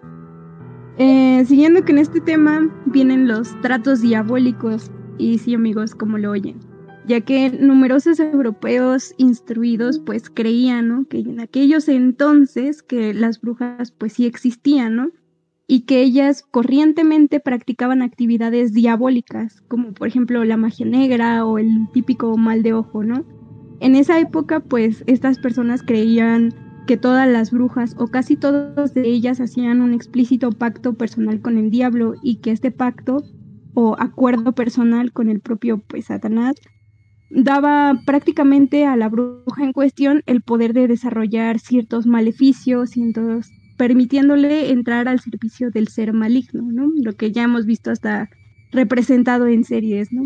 Eh, 0.97 1.45
siguiendo 1.47 1.85
con 1.85 1.99
este 1.99 2.21
tema, 2.21 2.71
vienen 2.87 3.27
los 3.27 3.61
tratos 3.63 4.01
diabólicos. 4.01 4.91
Y 5.19 5.39
sí, 5.39 5.55
amigos, 5.55 5.95
como 5.95 6.19
lo 6.19 6.31
oyen. 6.31 6.61
Ya 7.07 7.21
que 7.21 7.51
numerosos 7.51 8.21
europeos 8.21 9.13
instruidos 9.19 9.99
pues 9.99 10.31
creían, 10.31 10.89
¿no? 10.89 11.05
Que 11.07 11.19
en 11.19 11.41
aquellos 11.41 11.89
entonces 11.89 12.83
que 12.83 13.13
las 13.13 13.41
brujas 13.41 13.91
pues 13.91 14.15
sí 14.15 14.25
existían, 14.25 14.97
¿no? 14.97 15.11
Y 15.67 15.81
que 15.81 16.01
ellas 16.01 16.43
corrientemente 16.51 17.41
practicaban 17.41 18.01
actividades 18.01 18.73
diabólicas, 18.73 19.63
como 19.69 19.93
por 19.93 20.09
ejemplo 20.09 20.45
la 20.45 20.57
magia 20.57 20.87
negra 20.87 21.45
o 21.45 21.59
el 21.59 21.89
típico 21.93 22.37
mal 22.39 22.63
de 22.63 22.73
ojo, 22.73 23.05
¿no? 23.05 23.27
En 23.81 23.97
esa 23.97 24.19
época 24.19 24.61
pues 24.61 25.05
estas 25.07 25.39
personas 25.39 25.83
creían 25.83 26.55
que 26.87 26.97
todas 26.97 27.29
las 27.29 27.51
brujas 27.51 27.95
o 27.99 28.09
casi 28.09 28.37
todas 28.37 28.95
de 28.95 29.09
ellas 29.09 29.41
hacían 29.41 29.81
un 29.81 29.95
explícito 29.95 30.53
pacto 30.53 30.95
personal 30.95 31.41
con 31.41 31.59
el 31.59 31.71
diablo 31.71 32.15
y 32.23 32.37
que 32.37 32.51
este 32.51 32.71
pacto 32.71 33.25
o 33.75 33.97
acuerdo 33.99 34.53
personal 34.53 35.13
con 35.13 35.29
el 35.29 35.41
propio 35.41 35.79
pues 35.79 36.07
Satanás 36.07 36.57
daba 37.31 38.01
prácticamente 38.07 38.87
a 38.87 38.97
la 38.97 39.09
bruja 39.09 39.65
en 39.65 39.73
cuestión 39.73 40.23
el 40.27 40.43
poder 40.43 40.73
de 40.73 40.87
desarrollar 40.87 41.59
ciertos 41.59 42.07
maleficios, 42.07 42.97
y 42.97 43.13
permitiéndole 43.77 44.71
entrar 44.71 45.09
al 45.09 45.21
servicio 45.21 45.71
del 45.71 45.89
ser 45.89 46.13
maligno, 46.13 46.63
¿no? 46.71 46.91
Lo 47.03 47.15
que 47.15 47.33
ya 47.33 47.43
hemos 47.43 47.67
visto 47.67 47.91
hasta 47.91 48.31
representado 48.71 49.49
en 49.49 49.65
series, 49.65 50.13
¿no? 50.13 50.23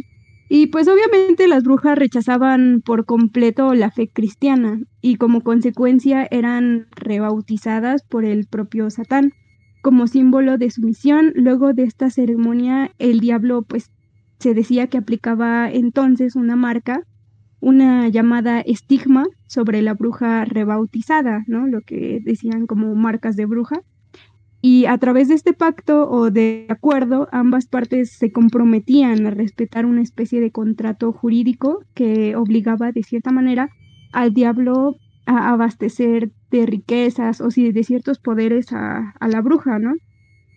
Y 0.49 0.69
pues 0.69 0.89
obviamente 0.89 1.47
las 1.47 1.63
brujas 1.63 1.99
rechazaban 1.99 2.81
por 2.83 3.05
completo 3.05 3.75
la 3.75 3.91
fe 3.91 4.09
cristiana 4.09 4.81
y 5.03 5.17
como 5.17 5.43
consecuencia 5.43 6.27
eran 6.31 6.87
rebautizadas 6.97 8.03
por 8.03 8.25
el 8.25 8.47
propio 8.47 8.89
Satán 8.89 9.33
como 9.83 10.07
símbolo 10.07 10.57
de 10.57 10.71
sumisión. 10.71 11.33
Luego 11.35 11.75
de 11.75 11.85
esta 11.85 12.09
ceremonia 12.09 12.93
el 12.99 13.21
diablo 13.21 13.63
pues 13.63 13.91
se 14.39 14.55
decía 14.55 14.87
que 14.87 14.97
aplicaba 14.97 15.71
entonces 15.71 16.35
una 16.35 16.57
marca, 16.57 17.03
una 17.61 18.09
llamada 18.09 18.61
estigma 18.61 19.27
sobre 19.47 19.83
la 19.83 19.93
bruja 19.93 20.47
rebautizada, 20.47 21.45
¿no? 21.47 21.67
Lo 21.67 21.83
que 21.83 22.21
decían 22.25 22.67
como 22.67 22.95
marcas 22.95 23.37
de 23.37 23.45
bruja 23.45 23.83
y 24.61 24.87
a 24.87 24.99
través 24.99 25.29
de 25.29 25.35
este 25.35 25.53
pacto 25.53 26.11
o 26.11 26.31
de 26.31 26.67
acuerdo, 26.69 27.29
ambas 27.31 27.67
partes 27.67 28.11
se 28.11 28.33
comprometían 28.33 29.27
a 29.27 29.31
respetar 29.31 29.87
una 29.87 30.03
especie 30.03 30.41
de 30.41 30.51
contrato 30.51 31.13
jurídico 31.13 31.85
que 31.95 32.35
obligaba 32.35 32.91
de 32.91 33.05
cierta 33.05 33.31
manera 33.31 33.71
al 34.13 34.35
diablo 34.35 34.97
a 35.27 35.51
abastecer 35.51 36.33
de 36.51 36.67
riquezas 36.67 37.41
o 37.41 37.49
de 37.49 37.85
ciertos 37.85 38.19
poderes 38.19 38.73
a, 38.73 39.15
la 39.21 39.41
bruja, 39.43 39.79
¿no? 39.79 39.93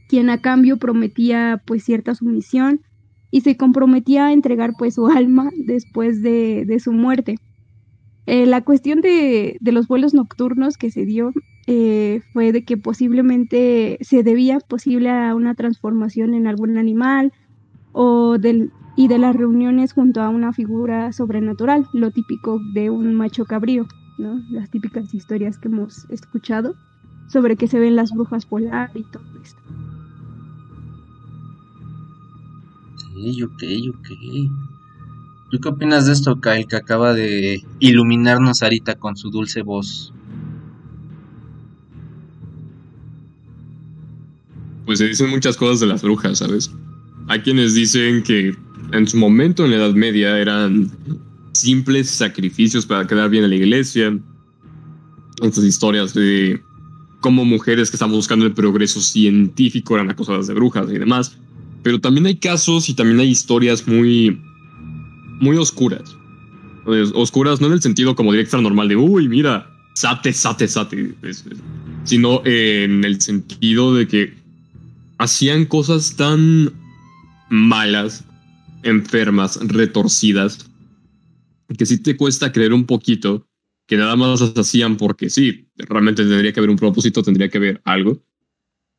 Quien 0.08 0.30
a 0.30 0.42
cambio 0.42 0.78
prometía 0.78 1.62
pues 1.66 1.84
cierta 1.84 2.16
sumisión 2.16 2.82
y 3.30 3.42
se 3.42 3.56
comprometía 3.56 4.28
a 4.28 4.34
entregar 4.34 4.74
pues 4.80 4.96
su 4.96 5.08
alma 5.16 5.52
después 5.66 6.24
de, 6.24 6.66
de 6.66 6.80
su 6.80 6.92
muerte. 6.92 7.36
Eh, 8.26 8.46
la 8.46 8.62
cuestión 8.62 9.02
de, 9.02 9.58
de, 9.60 9.72
los 9.72 9.88
vuelos 9.88 10.14
nocturnos 10.14 10.78
que 10.78 10.92
se 10.92 11.06
dio 11.06 11.34
eh, 11.68 12.22
fue 12.34 12.52
de 12.52 12.64
que 12.64 12.78
posiblemente 12.78 13.98
se 14.02 14.24
debía 14.24 14.60
posible 14.60 15.10
a 15.10 15.36
una 15.36 15.56
transformación 15.56 16.34
en 16.34 16.48
algún 16.48 16.78
animal 16.78 17.32
o 17.92 18.38
del, 18.38 18.72
y 18.96 19.08
de 19.08 19.18
las 19.18 19.36
reuniones 19.36 19.94
junto 19.94 20.22
a 20.22 20.30
una 20.30 20.54
figura 20.54 21.12
sobrenatural, 21.14 21.88
lo 21.94 22.12
típico 22.12 22.60
de 22.74 22.90
un 22.90 23.14
macho 23.14 23.46
cabrío, 23.46 23.88
¿no? 24.18 24.42
Las 24.50 24.70
típicas 24.70 25.14
historias 25.14 25.58
que 25.58 25.68
hemos 25.68 26.10
escuchado 26.10 26.76
sobre 27.28 27.56
que 27.56 27.68
se 27.68 27.80
ven 27.80 27.96
las 27.96 28.12
brujas 28.12 28.46
polar 28.46 28.92
y 28.96 29.04
todo 29.04 29.24
esto. 29.42 29.62
Ok, 33.12 33.44
ok, 33.44 33.64
ok. 33.90 34.08
¿Tú 35.52 35.60
qué 35.60 35.70
opinas 35.70 36.06
de 36.06 36.14
esto, 36.14 36.40
Kyle, 36.40 36.66
que 36.66 36.78
acaba 36.78 37.14
de 37.14 37.62
iluminarnos 37.80 38.64
ahorita 38.64 38.96
con 38.96 39.18
su 39.18 39.30
dulce 39.30 39.62
voz? 39.62 40.14
Pues 44.92 45.00
se 45.00 45.08
dicen 45.08 45.30
muchas 45.30 45.56
cosas 45.56 45.80
de 45.80 45.86
las 45.86 46.02
brujas, 46.02 46.40
¿sabes? 46.40 46.70
Hay 47.30 47.40
quienes 47.40 47.74
dicen 47.74 48.24
que 48.24 48.54
en 48.92 49.08
su 49.08 49.16
momento 49.16 49.64
en 49.64 49.72
la 49.72 49.78
Edad 49.78 49.94
Media 49.94 50.38
eran 50.38 50.92
simples 51.54 52.10
sacrificios 52.10 52.86
para 52.86 53.08
quedar 53.08 53.30
bien 53.30 53.46
en 53.46 53.52
la 53.52 53.56
iglesia. 53.56 54.20
Estas 55.42 55.64
historias 55.64 56.14
de 56.14 56.62
cómo 57.22 57.46
mujeres 57.46 57.90
que 57.90 57.96
estaban 57.96 58.14
buscando 58.14 58.46
el 58.46 58.52
progreso 58.52 59.00
científico 59.00 59.96
eran 59.96 60.10
acusadas 60.10 60.48
de 60.48 60.56
brujas 60.56 60.90
y 60.90 60.98
demás. 60.98 61.38
Pero 61.84 62.02
también 62.02 62.26
hay 62.26 62.36
casos 62.36 62.90
y 62.90 62.94
también 62.94 63.22
hay 63.22 63.30
historias 63.30 63.88
muy, 63.88 64.42
muy 65.40 65.56
oscuras. 65.56 66.18
Oscuras 67.14 67.62
no 67.62 67.68
en 67.68 67.74
el 67.74 67.82
sentido 67.82 68.14
como 68.14 68.34
directa 68.34 68.60
normal 68.60 68.90
de, 68.90 68.98
uy, 68.98 69.30
mira, 69.30 69.72
sate, 69.94 70.34
sate, 70.34 70.68
sate, 70.68 71.16
sino 72.04 72.42
en 72.44 73.06
el 73.06 73.22
sentido 73.22 73.96
de 73.96 74.06
que 74.06 74.41
hacían 75.22 75.66
cosas 75.66 76.16
tan 76.16 76.74
malas, 77.50 78.26
enfermas, 78.82 79.60
retorcidas, 79.62 80.68
que 81.78 81.86
sí 81.86 82.00
te 82.00 82.18
cuesta 82.18 82.52
creer 82.52 82.74
un 82.74 82.88
poquito 82.88 83.48
que 83.88 83.98
nada 83.98 84.16
más 84.16 84.42
las 84.42 84.58
hacían 84.58 84.98
porque 84.98 85.30
sí, 85.30 85.68
realmente 85.76 86.24
tendría 86.24 86.52
que 86.52 86.60
haber 86.60 86.72
un 86.72 86.78
propósito, 86.78 87.22
tendría 87.22 87.50
que 87.50 87.60
haber 87.60 87.82
algo. 87.86 88.20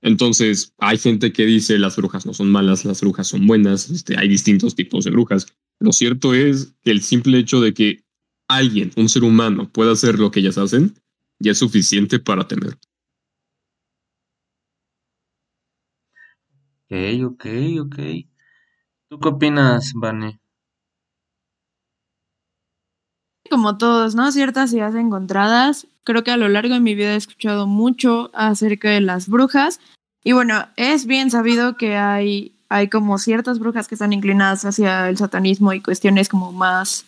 Entonces, 0.01 0.73
hay 0.79 0.97
gente 0.97 1.33
que 1.33 1.45
dice 1.45 1.77
las 1.79 1.97
brujas 1.97 2.25
no 2.25 2.35
son 2.35 2.53
malas, 2.53 2.85
las 2.85 3.01
brujas 3.01 3.27
son 3.27 3.45
buenas, 3.49 3.91
este, 3.91 4.17
hay 4.17 4.29
distintos 4.29 4.77
tipos 4.77 5.05
de 5.05 5.11
brujas. 5.11 5.49
Lo 5.81 5.93
cierto 5.93 6.35
es 6.35 6.73
que 6.85 6.93
el 6.93 7.03
simple 7.03 7.39
hecho 7.39 7.61
de 7.61 7.75
que 7.75 8.05
alguien, 8.47 8.93
un 8.95 9.09
ser 9.09 9.25
humano, 9.25 9.69
pueda 9.73 9.93
hacer 9.93 10.21
lo 10.21 10.31
que 10.31 10.39
ellas 10.39 10.59
hacen, 10.59 10.95
ya 11.41 11.51
es 11.51 11.59
suficiente 11.59 12.21
para 12.21 12.47
temer. 12.47 12.79
Ok, 16.93 17.47
ok. 17.81 17.97
¿Tú 19.09 19.19
qué 19.19 19.29
opinas, 19.29 19.93
Vane? 19.95 20.41
Como 23.51 23.79
todos, 23.79 24.15
¿no? 24.15 24.31
Ciertas 24.31 24.75
ideas 24.75 24.95
encontradas. 24.95 25.87
Creo 26.05 26.23
que 26.23 26.33
a 26.33 26.37
lo 26.37 26.51
largo 26.51 26.75
de 26.75 26.81
mi 26.81 26.95
vida 26.95 27.15
he 27.15 27.17
escuchado 27.17 27.67
mucho 27.67 28.31
acerca 28.35 28.91
de 28.91 29.01
las 29.01 29.27
brujas. 29.29 29.81
Y 30.23 30.33
bueno, 30.33 30.67
es 30.77 31.07
bien 31.07 31.31
sabido 31.31 31.79
que 31.79 31.97
hay, 31.97 32.55
hay 32.69 32.91
como 32.91 33.17
ciertas 33.17 33.59
brujas 33.59 33.89
que 33.89 33.95
están 33.95 34.13
inclinadas 34.13 34.67
hacia 34.67 35.09
el 35.09 35.17
satanismo 35.17 35.73
y 35.73 35.81
cuestiones 35.81 36.29
como 36.29 36.53
más 36.53 37.07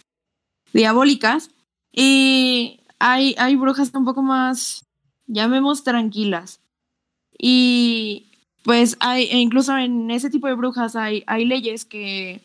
diabólicas. 0.72 1.50
Y 1.92 2.80
hay, 2.98 3.34
hay 3.36 3.56
brujas 3.56 3.92
un 3.92 4.06
poco 4.06 4.22
más, 4.22 4.86
llamemos 5.26 5.84
tranquilas. 5.84 6.60
Y 7.38 8.30
pues 8.64 8.96
hay, 8.98 9.24
e 9.24 9.38
incluso 9.38 9.76
en 9.76 10.10
ese 10.10 10.30
tipo 10.30 10.48
de 10.48 10.54
brujas 10.54 10.96
hay, 10.96 11.22
hay 11.26 11.44
leyes 11.44 11.84
que, 11.84 12.40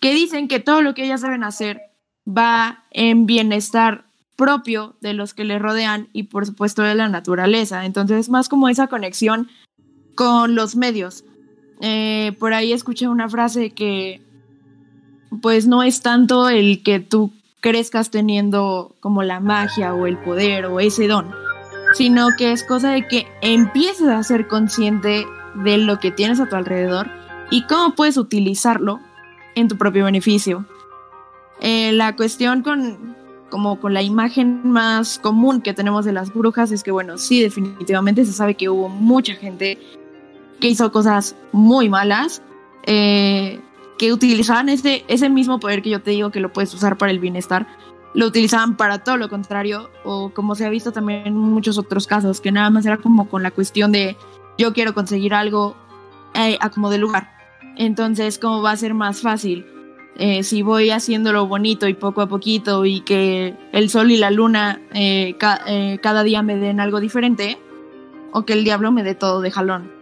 que 0.00 0.14
dicen 0.14 0.48
que 0.48 0.60
todo 0.60 0.80
lo 0.80 0.94
que 0.94 1.04
ellas 1.04 1.20
deben 1.20 1.44
hacer 1.44 1.82
va 2.26 2.84
en 2.90 3.26
bienestar 3.26 4.06
propio 4.34 4.96
de 5.00 5.12
los 5.12 5.34
que 5.34 5.44
le 5.44 5.58
rodean 5.58 6.08
y 6.14 6.24
por 6.24 6.46
supuesto 6.46 6.82
de 6.82 6.94
la 6.94 7.08
naturaleza. 7.08 7.84
Entonces 7.84 8.20
es 8.20 8.28
más 8.30 8.48
como 8.48 8.70
esa 8.70 8.86
conexión 8.86 9.48
con 10.14 10.54
los 10.54 10.74
medios. 10.74 11.24
Eh, 11.82 12.34
por 12.38 12.54
ahí 12.54 12.72
escuché 12.72 13.06
una 13.06 13.28
frase 13.28 13.70
que 13.70 14.22
pues 15.42 15.66
no 15.66 15.82
es 15.82 16.00
tanto 16.00 16.48
el 16.48 16.82
que 16.82 16.98
tú 16.98 17.30
crezcas 17.60 18.10
teniendo 18.10 18.96
como 19.00 19.22
la 19.22 19.40
magia 19.40 19.92
o 19.92 20.06
el 20.06 20.16
poder 20.18 20.64
o 20.66 20.80
ese 20.80 21.08
don, 21.08 21.34
sino 21.96 22.28
que 22.36 22.52
es 22.52 22.62
cosa 22.62 22.90
de 22.90 23.08
que 23.08 23.26
empieces 23.40 24.08
a 24.08 24.22
ser 24.22 24.48
consciente 24.48 25.26
de 25.54 25.78
lo 25.78 25.98
que 25.98 26.10
tienes 26.10 26.40
a 26.40 26.48
tu 26.48 26.54
alrededor 26.54 27.08
y 27.50 27.62
cómo 27.62 27.94
puedes 27.94 28.18
utilizarlo 28.18 29.00
en 29.54 29.68
tu 29.68 29.78
propio 29.78 30.04
beneficio. 30.04 30.66
Eh, 31.60 31.92
la 31.92 32.14
cuestión 32.14 32.62
con, 32.62 33.16
como 33.48 33.80
con 33.80 33.94
la 33.94 34.02
imagen 34.02 34.60
más 34.68 35.18
común 35.18 35.62
que 35.62 35.72
tenemos 35.72 36.04
de 36.04 36.12
las 36.12 36.34
brujas 36.34 36.70
es 36.70 36.82
que, 36.82 36.90
bueno, 36.90 37.16
sí, 37.16 37.40
definitivamente 37.40 38.26
se 38.26 38.34
sabe 38.34 38.56
que 38.56 38.68
hubo 38.68 38.90
mucha 38.90 39.34
gente 39.34 39.78
que 40.60 40.68
hizo 40.68 40.92
cosas 40.92 41.34
muy 41.52 41.88
malas, 41.88 42.42
eh, 42.84 43.58
que 43.96 44.12
utilizaban 44.12 44.68
ese, 44.68 45.02
ese 45.08 45.30
mismo 45.30 45.60
poder 45.60 45.80
que 45.80 45.90
yo 45.90 46.02
te 46.02 46.10
digo 46.10 46.30
que 46.30 46.40
lo 46.40 46.52
puedes 46.52 46.74
usar 46.74 46.98
para 46.98 47.10
el 47.10 47.20
bienestar, 47.20 47.66
lo 48.16 48.26
utilizaban 48.26 48.78
para 48.78 49.04
todo 49.04 49.18
lo 49.18 49.28
contrario, 49.28 49.90
o 50.02 50.30
como 50.30 50.54
se 50.54 50.64
ha 50.64 50.70
visto 50.70 50.90
también 50.90 51.26
en 51.26 51.36
muchos 51.36 51.76
otros 51.76 52.06
casos, 52.06 52.40
que 52.40 52.50
nada 52.50 52.70
más 52.70 52.86
era 52.86 52.96
como 52.96 53.28
con 53.28 53.42
la 53.42 53.50
cuestión 53.50 53.92
de 53.92 54.16
yo 54.56 54.72
quiero 54.72 54.94
conseguir 54.94 55.34
algo 55.34 55.76
eh, 56.34 56.56
a 56.60 56.70
como 56.70 56.88
de 56.88 56.96
lugar. 56.96 57.30
Entonces, 57.76 58.38
¿cómo 58.38 58.62
va 58.62 58.70
a 58.70 58.76
ser 58.76 58.94
más 58.94 59.20
fácil? 59.20 59.66
Eh, 60.16 60.44
si 60.44 60.62
voy 60.62 60.88
haciéndolo 60.88 61.46
bonito 61.46 61.88
y 61.88 61.92
poco 61.92 62.22
a 62.22 62.26
poquito 62.26 62.86
y 62.86 63.02
que 63.02 63.54
el 63.72 63.90
sol 63.90 64.10
y 64.10 64.16
la 64.16 64.30
luna 64.30 64.80
eh, 64.94 65.36
cada 65.38 66.22
día 66.22 66.40
me 66.42 66.56
den 66.56 66.80
algo 66.80 67.00
diferente, 67.00 67.58
o 68.32 68.46
que 68.46 68.54
el 68.54 68.64
diablo 68.64 68.92
me 68.92 69.02
dé 69.02 69.14
todo 69.14 69.42
de 69.42 69.50
jalón. 69.50 69.92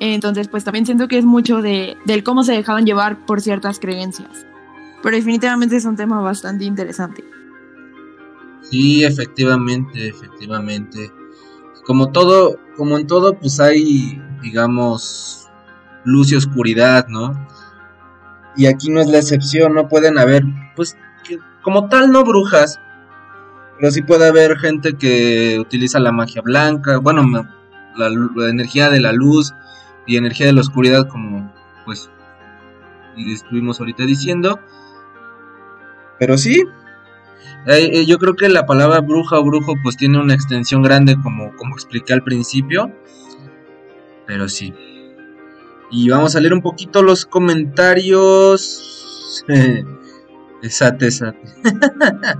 Entonces, 0.00 0.48
pues 0.48 0.64
también 0.64 0.84
siento 0.84 1.06
que 1.06 1.18
es 1.18 1.24
mucho 1.24 1.62
de, 1.62 1.96
del 2.06 2.24
cómo 2.24 2.42
se 2.42 2.54
dejaban 2.54 2.86
llevar 2.86 3.24
por 3.24 3.40
ciertas 3.40 3.78
creencias. 3.78 4.46
Pero 5.02 5.16
definitivamente 5.16 5.76
es 5.76 5.84
un 5.84 5.96
tema 5.96 6.20
bastante 6.20 6.64
interesante. 6.64 7.24
Sí, 8.62 9.04
efectivamente, 9.04 10.08
efectivamente. 10.08 11.10
Como 11.84 12.10
todo, 12.10 12.58
como 12.76 12.98
en 12.98 13.06
todo, 13.06 13.34
pues 13.34 13.58
hay, 13.60 14.22
digamos, 14.42 15.48
luz 16.04 16.30
y 16.30 16.36
oscuridad, 16.36 17.06
¿no? 17.08 17.32
Y 18.56 18.66
aquí 18.66 18.90
no 18.90 19.00
es 19.00 19.08
la 19.08 19.18
excepción, 19.18 19.74
no 19.74 19.88
pueden 19.88 20.18
haber, 20.18 20.44
pues, 20.76 20.96
como 21.62 21.88
tal, 21.88 22.12
no 22.12 22.24
brujas, 22.24 22.78
pero 23.78 23.90
sí 23.90 24.02
puede 24.02 24.28
haber 24.28 24.58
gente 24.58 24.94
que 24.94 25.58
utiliza 25.58 25.98
la 25.98 26.12
magia 26.12 26.42
blanca, 26.42 26.98
bueno, 26.98 27.24
la, 27.96 28.08
la 28.08 28.48
energía 28.48 28.90
de 28.90 29.00
la 29.00 29.12
luz 29.12 29.54
y 30.06 30.16
energía 30.16 30.46
de 30.46 30.52
la 30.52 30.60
oscuridad, 30.60 31.08
como, 31.08 31.52
pues, 31.86 32.10
estuvimos 33.16 33.80
ahorita 33.80 34.04
diciendo 34.04 34.60
pero 36.20 36.38
sí, 36.38 36.62
eh, 37.66 37.90
eh, 37.92 38.06
yo 38.06 38.18
creo 38.18 38.36
que 38.36 38.48
la 38.50 38.66
palabra 38.66 39.00
bruja 39.00 39.38
o 39.38 39.44
brujo 39.44 39.74
pues 39.82 39.96
tiene 39.96 40.20
una 40.20 40.34
extensión 40.34 40.82
grande 40.82 41.16
como, 41.20 41.56
como 41.56 41.74
expliqué 41.74 42.12
al 42.12 42.22
principio. 42.22 42.92
Pero 44.26 44.46
sí. 44.48 44.74
Y 45.90 46.10
vamos 46.10 46.36
a 46.36 46.40
leer 46.40 46.52
un 46.52 46.60
poquito 46.60 47.02
los 47.02 47.24
comentarios. 47.24 49.46
Esate, 50.62 51.06
esate. 51.06 51.40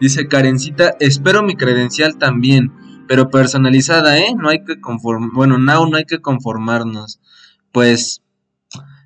Dice 0.00 0.28
Karencita, 0.28 0.96
espero 0.98 1.42
mi 1.42 1.56
credencial 1.56 2.16
también, 2.16 2.72
pero 3.06 3.28
personalizada, 3.28 4.18
¿eh? 4.18 4.34
No 4.34 4.48
hay 4.48 4.64
que 4.64 4.80
conformar, 4.80 5.28
bueno, 5.34 5.58
no, 5.58 5.86
no 5.86 5.98
hay 5.98 6.06
que 6.06 6.20
conformarnos. 6.20 7.20
Pues 7.70 8.22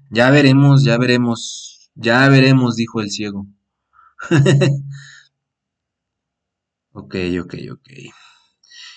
ya 0.09 0.31
veremos, 0.31 0.85
ya 0.85 0.99
veremos. 0.99 1.70
Ya 2.03 2.27
veremos, 2.31 2.77
dijo 2.77 3.03
el 3.03 3.11
ciego. 3.11 3.47
ok, 6.93 7.15
ok, 7.43 7.55
ok. 7.73 7.91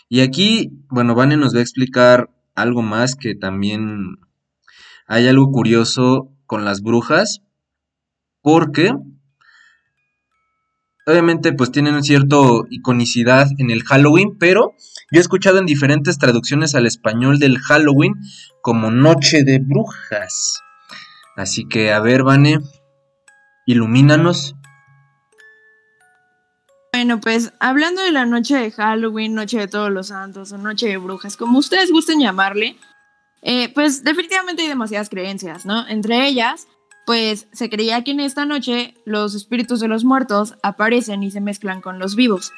Y 0.07 0.21
aquí, 0.21 0.71
bueno, 0.89 1.13
Vane 1.13 1.35
nos 1.35 1.53
va 1.53 1.59
a 1.59 1.63
explicar 1.63 2.29
algo 2.55 2.81
más 2.81 3.15
que 3.15 3.35
también 3.35 4.19
hay 5.05 5.27
algo 5.27 5.51
curioso 5.51 6.31
con 6.45 6.63
las 6.63 6.81
brujas. 6.81 7.41
Porque 8.41 8.93
obviamente 11.05 11.51
pues 11.51 11.71
tienen 11.71 12.01
cierto 12.03 12.65
iconicidad 12.69 13.47
en 13.57 13.69
el 13.69 13.83
Halloween, 13.83 14.37
pero 14.37 14.75
yo 15.11 15.19
he 15.19 15.21
escuchado 15.21 15.59
en 15.59 15.65
diferentes 15.65 16.17
traducciones 16.19 16.73
al 16.73 16.85
español 16.85 17.39
del 17.39 17.59
Halloween 17.59 18.13
como 18.61 18.91
Noche 18.91 19.43
de 19.43 19.59
Brujas. 19.59 20.61
Así 21.35 21.67
que 21.67 21.91
a 21.91 21.99
ver, 21.99 22.23
Vane, 22.23 22.59
ilumínanos. 23.65 24.55
Bueno, 26.93 27.19
pues 27.19 27.53
hablando 27.59 28.01
de 28.01 28.11
la 28.11 28.25
noche 28.25 28.55
de 28.55 28.71
Halloween, 28.71 29.33
noche 29.33 29.57
de 29.57 29.67
todos 29.67 29.89
los 29.89 30.07
santos 30.07 30.51
o 30.51 30.57
noche 30.57 30.87
de 30.87 30.97
brujas, 30.97 31.37
como 31.37 31.57
ustedes 31.57 31.91
gusten 31.91 32.19
llamarle, 32.19 32.77
eh, 33.41 33.73
pues 33.73 34.03
definitivamente 34.03 34.61
hay 34.61 34.67
demasiadas 34.67 35.09
creencias, 35.09 35.65
¿no? 35.65 35.87
Entre 35.87 36.27
ellas, 36.27 36.67
pues 37.05 37.47
se 37.51 37.69
creía 37.69 38.03
que 38.03 38.11
en 38.11 38.19
esta 38.19 38.45
noche 38.45 38.95
los 39.05 39.35
espíritus 39.35 39.79
de 39.79 39.87
los 39.87 40.05
muertos 40.05 40.55
aparecen 40.63 41.23
y 41.23 41.31
se 41.31 41.41
mezclan 41.41 41.81
con 41.81 41.99
los 41.99 42.15
vivos. 42.15 42.51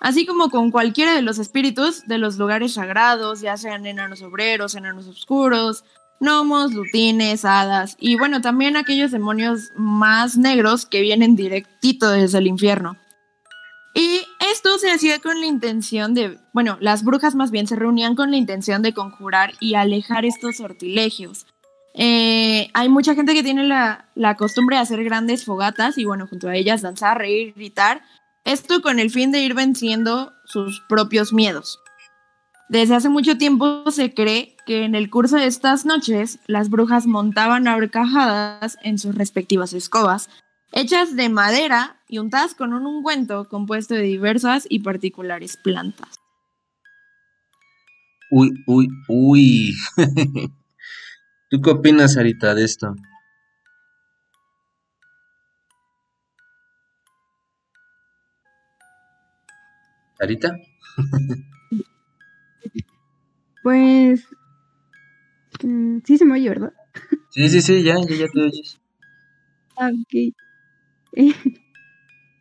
Así 0.00 0.26
como 0.26 0.50
con 0.50 0.70
cualquiera 0.70 1.14
de 1.14 1.22
los 1.22 1.38
espíritus 1.38 2.06
de 2.06 2.18
los 2.18 2.38
lugares 2.38 2.74
sagrados, 2.74 3.40
ya 3.40 3.56
sean 3.56 3.86
enanos 3.86 4.22
obreros, 4.22 4.74
enanos 4.74 5.06
oscuros, 5.06 5.84
gnomos, 6.20 6.72
lutines, 6.72 7.44
hadas 7.44 7.96
y 7.98 8.16
bueno, 8.16 8.40
también 8.40 8.76
aquellos 8.76 9.10
demonios 9.10 9.70
más 9.74 10.36
negros 10.36 10.86
que 10.86 11.00
vienen 11.00 11.34
directito 11.34 12.10
desde 12.10 12.38
el 12.38 12.46
infierno. 12.46 12.96
Y 13.94 14.22
esto 14.52 14.78
se 14.78 14.90
hacía 14.92 15.18
con 15.18 15.40
la 15.40 15.46
intención 15.46 16.14
de, 16.14 16.38
bueno, 16.52 16.76
las 16.80 17.02
brujas 17.02 17.34
más 17.34 17.50
bien 17.50 17.66
se 17.66 17.74
reunían 17.74 18.14
con 18.14 18.30
la 18.30 18.36
intención 18.36 18.82
de 18.82 18.94
conjurar 18.94 19.54
y 19.58 19.74
alejar 19.74 20.24
estos 20.24 20.58
sortilegios. 20.58 21.46
Eh, 21.94 22.70
hay 22.72 22.88
mucha 22.88 23.16
gente 23.16 23.34
que 23.34 23.42
tiene 23.42 23.64
la, 23.64 24.06
la 24.14 24.36
costumbre 24.36 24.76
de 24.76 24.82
hacer 24.82 25.02
grandes 25.02 25.44
fogatas 25.44 25.98
y 25.98 26.04
bueno, 26.04 26.28
junto 26.28 26.48
a 26.48 26.54
ellas 26.54 26.82
danzar, 26.82 27.18
reír, 27.18 27.52
gritar. 27.54 28.02
Esto 28.44 28.80
con 28.80 29.00
el 29.00 29.10
fin 29.10 29.32
de 29.32 29.40
ir 29.40 29.54
venciendo 29.54 30.32
sus 30.44 30.80
propios 30.88 31.32
miedos. 31.32 31.80
Desde 32.68 32.94
hace 32.94 33.08
mucho 33.08 33.36
tiempo 33.36 33.90
se 33.90 34.14
cree 34.14 34.56
que 34.70 34.84
en 34.84 34.94
el 34.94 35.10
curso 35.10 35.36
de 35.36 35.46
estas 35.46 35.84
noches 35.84 36.38
las 36.46 36.70
brujas 36.70 37.08
montaban 37.08 37.66
ahorcajadas 37.66 38.78
en 38.84 39.00
sus 39.00 39.16
respectivas 39.16 39.72
escobas, 39.72 40.30
hechas 40.70 41.16
de 41.16 41.28
madera 41.28 42.00
y 42.06 42.18
untadas 42.18 42.54
con 42.54 42.72
un 42.72 42.86
ungüento 42.86 43.48
compuesto 43.48 43.96
de 43.96 44.02
diversas 44.02 44.68
y 44.68 44.78
particulares 44.78 45.56
plantas. 45.56 46.20
Uy, 48.30 48.52
uy, 48.68 48.86
uy. 49.08 49.74
¿Tú 51.50 51.60
qué 51.60 51.70
opinas, 51.70 52.14
Sarita, 52.14 52.54
de 52.54 52.62
esto? 52.64 52.94
¿Sarita? 60.16 60.56
Pues 63.62 64.24
sí 65.60 66.18
se 66.18 66.24
me 66.24 66.34
oye, 66.34 66.48
¿verdad? 66.48 66.72
Sí, 67.30 67.48
sí, 67.48 67.60
sí, 67.62 67.82
ya, 67.82 67.94
ya, 68.00 68.26
te 68.28 68.40
oyes. 68.40 68.80
Ah, 69.76 69.90
ok. 69.90 70.34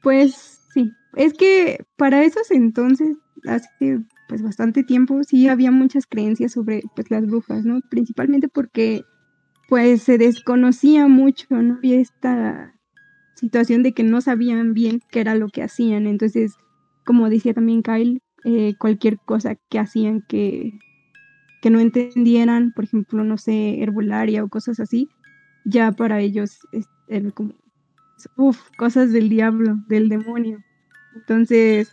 pues 0.02 0.60
sí, 0.74 0.94
es 1.16 1.34
que 1.34 1.86
para 1.96 2.24
esos 2.24 2.52
entonces, 2.52 3.18
hace 3.48 4.00
pues 4.28 4.44
bastante 4.44 4.84
tiempo, 4.84 5.24
sí 5.24 5.48
había 5.48 5.72
muchas 5.72 6.06
creencias 6.06 6.52
sobre 6.52 6.84
pues 6.96 7.10
las 7.10 7.26
brujas, 7.26 7.66
¿no? 7.66 7.80
Principalmente 7.90 8.48
porque 8.48 9.04
pues 9.68 10.04
se 10.04 10.18
desconocía 10.18 11.08
mucho, 11.08 11.46
no 11.50 11.76
había 11.76 12.00
esta 12.00 12.74
situación 13.36 13.84
de 13.84 13.94
que 13.94 14.04
no 14.04 14.22
sabían 14.22 14.74
bien 14.74 15.02
qué 15.12 15.22
era 15.22 15.36
lo 15.36 15.48
que 15.48 15.64
hacían, 15.64 16.08
entonces, 16.08 16.56
como 17.06 17.30
decía 17.30 17.54
también 17.54 17.82
Kyle, 17.84 18.22
eh, 18.44 18.74
cualquier 18.78 19.18
cosa 19.20 19.56
que 19.70 19.80
hacían 19.80 20.22
que, 20.22 20.80
que 21.62 21.70
no 21.70 21.80
entendieran, 21.80 22.72
por 22.72 22.86
ejemplo, 22.86 23.24
no 23.24 23.38
sé, 23.38 23.82
herbolaria 23.82 24.44
o 24.44 24.50
cosas 24.50 24.80
así, 24.80 25.10
ya 25.66 25.92
para 25.92 26.22
ellos 26.22 26.60
eran 27.08 27.32
como, 27.32 27.54
uff, 28.38 28.70
cosas 28.78 29.12
del 29.12 29.30
diablo, 29.30 29.78
del 29.88 30.10
demonio. 30.10 30.64
Entonces, 31.16 31.92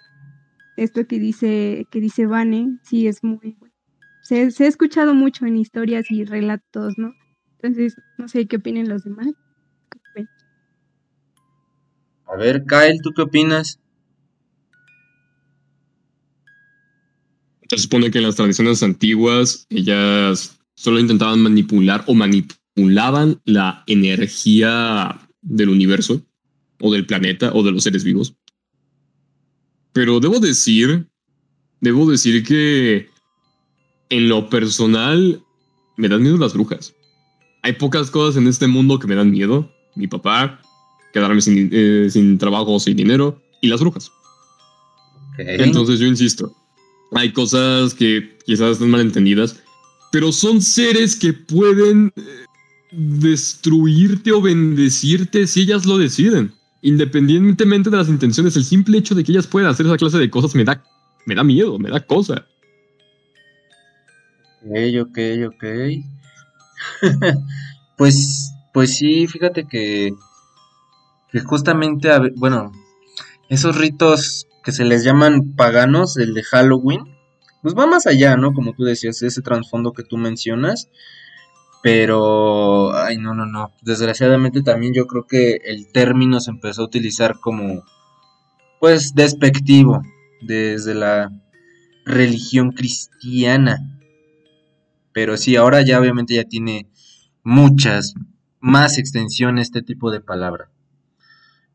esto 0.77 1.07
que 1.07 1.19
dice, 1.19 1.87
que 1.91 2.01
dice 2.01 2.27
Vane, 2.27 2.79
sí 2.83 3.07
es 3.07 3.25
muy. 3.25 3.57
Se, 4.23 4.51
se 4.51 4.65
ha 4.65 4.69
escuchado 4.69 5.15
mucho 5.15 5.47
en 5.47 5.57
historias 5.57 6.11
y 6.11 6.25
relatos, 6.25 6.99
¿no? 6.99 7.13
Entonces, 7.55 7.97
no 8.19 8.29
sé 8.29 8.47
qué 8.47 8.57
opinen 8.57 8.89
los 8.89 9.05
demás. 9.05 9.29
A 12.29 12.37
ver, 12.37 12.65
Kyle, 12.65 13.01
¿tú 13.03 13.13
qué 13.15 13.23
opinas? 13.23 13.81
Se 17.77 17.83
supone 17.83 18.11
que 18.11 18.19
en 18.19 18.25
las 18.25 18.37
tradiciones 18.37 18.83
antiguas 18.83 19.67
ellas 19.69 20.59
solo 20.75 20.99
intentaban 20.99 21.43
manipular 21.43 22.05
o 22.07 22.15
manipulaban 22.15 23.39
la 23.45 23.85
energía 23.87 25.21
del 25.43 25.69
universo 25.69 26.23
o 26.81 26.91
del 26.91 27.05
planeta 27.05 27.53
o 27.53 27.63
de 27.63 27.73
los 27.73 27.83
seres 27.83 28.03
vivos. 28.03 28.35
Pero 29.93 30.21
debo 30.21 30.41
decir, 30.41 31.07
debo 31.83 32.11
decir 32.11 32.43
que 32.45 33.11
en 34.09 34.29
lo 34.31 34.49
personal 34.49 35.43
me 35.99 36.09
dan 36.09 36.23
miedo 36.23 36.39
las 36.39 36.55
brujas. 36.55 36.95
Hay 37.63 37.75
pocas 37.75 38.11
cosas 38.11 38.41
en 38.41 38.49
este 38.49 38.67
mundo 38.67 38.99
que 38.99 39.07
me 39.07 39.17
dan 39.17 39.31
miedo. 39.31 39.71
Mi 39.97 40.07
papá, 40.07 40.63
quedarme 41.13 41.43
sin, 41.43 41.69
eh, 41.73 42.09
sin 42.11 42.39
trabajo 42.39 42.73
o 42.73 42.81
sin 42.81 42.97
dinero, 42.97 43.43
y 43.61 43.69
las 43.69 43.81
brujas. 43.81 44.11
Entonces 45.39 45.99
yo 45.99 46.07
insisto, 46.07 46.55
hay 47.13 47.33
cosas 47.33 47.95
que 47.95 48.37
quizás 48.45 48.73
están 48.73 48.91
mal 48.91 49.01
entendidas, 49.01 49.63
pero 50.13 50.33
son 50.33 50.63
seres 50.63 51.17
que 51.17 51.33
pueden 51.33 52.13
eh, 52.17 52.23
destruirte 52.93 54.33
o 54.33 54.41
bendecirte 54.41 55.47
si 55.47 55.63
ellas 55.63 55.87
lo 55.87 55.99
deciden. 55.99 56.53
Independientemente 56.83 57.91
de 57.91 57.97
las 57.97 58.09
intenciones, 58.09 58.57
el 58.57 58.65
simple 58.65 58.99
hecho 58.99 59.15
de 59.15 59.25
que 59.25 59.33
ellas 59.33 59.47
puedan 59.47 59.71
hacer 59.71 59.87
esa 59.87 59.97
clase 59.97 60.19
de 60.19 60.31
cosas 60.31 60.55
me 60.55 60.65
da, 60.65 60.83
me 61.27 61.35
da 61.35 61.43
miedo, 61.43 61.79
me 61.79 61.91
da 61.91 62.01
cosa. 62.01 62.47
Ok, 64.63 64.73
ok, 65.03 65.19
ok. 65.49 65.65
pues, 67.97 68.53
pues 68.73 68.97
sí, 68.97 69.27
fíjate 69.27 69.67
que, 69.67 70.13
que 71.31 71.41
justamente, 71.41 72.09
bueno, 72.37 72.73
esos 73.49 73.77
ritos 73.77 74.47
que 74.67 74.73
se 74.73 74.85
les 74.85 75.05
llaman 75.05 75.55
paganos, 75.55 76.17
el 76.17 76.35
de 76.35 76.43
Halloween, 76.43 77.05
pues 77.63 77.77
va 77.77 77.87
más 77.87 78.09
allá, 78.09 78.37
¿no? 78.37 78.53
Como 78.53 78.73
tú 78.73 78.83
decías, 78.83 79.23
ese 79.23 79.41
trasfondo 79.41 79.93
que 79.93 80.03
tú 80.03 80.17
mencionas. 80.17 80.91
Pero, 81.85 82.93
ay, 82.97 83.17
no, 83.17 83.33
no, 83.33 83.47
no. 83.47 83.73
Desgraciadamente 83.83 84.63
también 84.63 84.93
yo 84.93 85.07
creo 85.07 85.25
que 85.25 85.61
el 85.67 85.93
término 85.93 86.41
se 86.41 86.51
empezó 86.51 86.83
a 86.83 86.87
utilizar 86.87 87.39
como, 87.39 87.85
pues, 88.81 89.15
despectivo 89.15 90.03
desde 90.43 90.95
la 90.95 91.31
religión 92.05 92.73
cristiana. 92.73 93.79
Pero 95.13 95.37
sí, 95.37 95.55
ahora 95.55 95.83
ya 95.83 96.01
obviamente 96.01 96.35
ya 96.35 96.43
tiene 96.43 96.91
muchas 97.45 98.15
más 98.59 98.99
extensiones 98.99 99.69
este 99.69 99.83
tipo 99.83 100.11
de 100.11 100.21
palabra. 100.21 100.71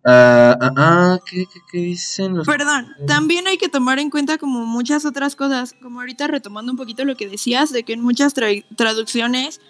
Ah, 0.03 0.57
ah, 0.59 0.71
ah 0.77 1.19
¿qué, 1.25 1.45
dicen 1.73 2.35
los... 2.35 2.47
Perdón, 2.47 2.87
también 3.05 3.47
hay 3.47 3.57
que 3.57 3.69
tomar 3.69 3.99
en 3.99 4.09
cuenta 4.09 4.37
como 4.37 4.65
muchas 4.65 5.05
otras 5.05 5.35
cosas, 5.35 5.75
como 5.81 5.99
ahorita 5.99 6.27
retomando 6.27 6.71
un 6.71 6.77
poquito 6.77 7.05
lo 7.05 7.15
que 7.15 7.27
decías, 7.27 7.71
de 7.71 7.83
que 7.83 7.93
en 7.93 8.01
muchas 8.01 8.33
traducciones 8.33 9.61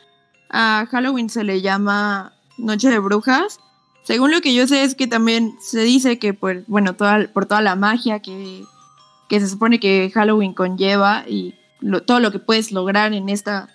a 0.50 0.86
Halloween 0.90 1.30
se 1.30 1.44
le 1.44 1.62
llama 1.62 2.34
Noche 2.58 2.90
de 2.90 3.00
Brujas. 3.00 3.60
Según 4.04 4.32
lo 4.32 4.42
que 4.42 4.54
yo 4.54 4.68
sé 4.68 4.84
es 4.84 4.96
que 4.96 5.08
también 5.08 5.56
se 5.62 5.82
dice 5.82 6.18
que 6.18 6.34
por, 6.34 6.64
bueno, 6.68 6.96
toda, 6.96 7.28
por 7.34 7.46
toda 7.46 7.62
la 7.62 7.76
magia 7.76 8.20
que, 8.20 8.64
se 9.30 9.48
supone 9.48 9.80
que 9.80 10.12
Halloween 10.14 10.54
conlleva 10.54 11.24
y 11.28 11.56
todo 12.06 12.20
lo 12.20 12.32
que 12.32 12.40
puedes 12.40 12.72
lograr 12.72 13.14
en 13.14 13.30
esta, 13.30 13.70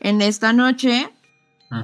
en 0.00 0.22
esta 0.22 0.52
noche, 0.52 1.10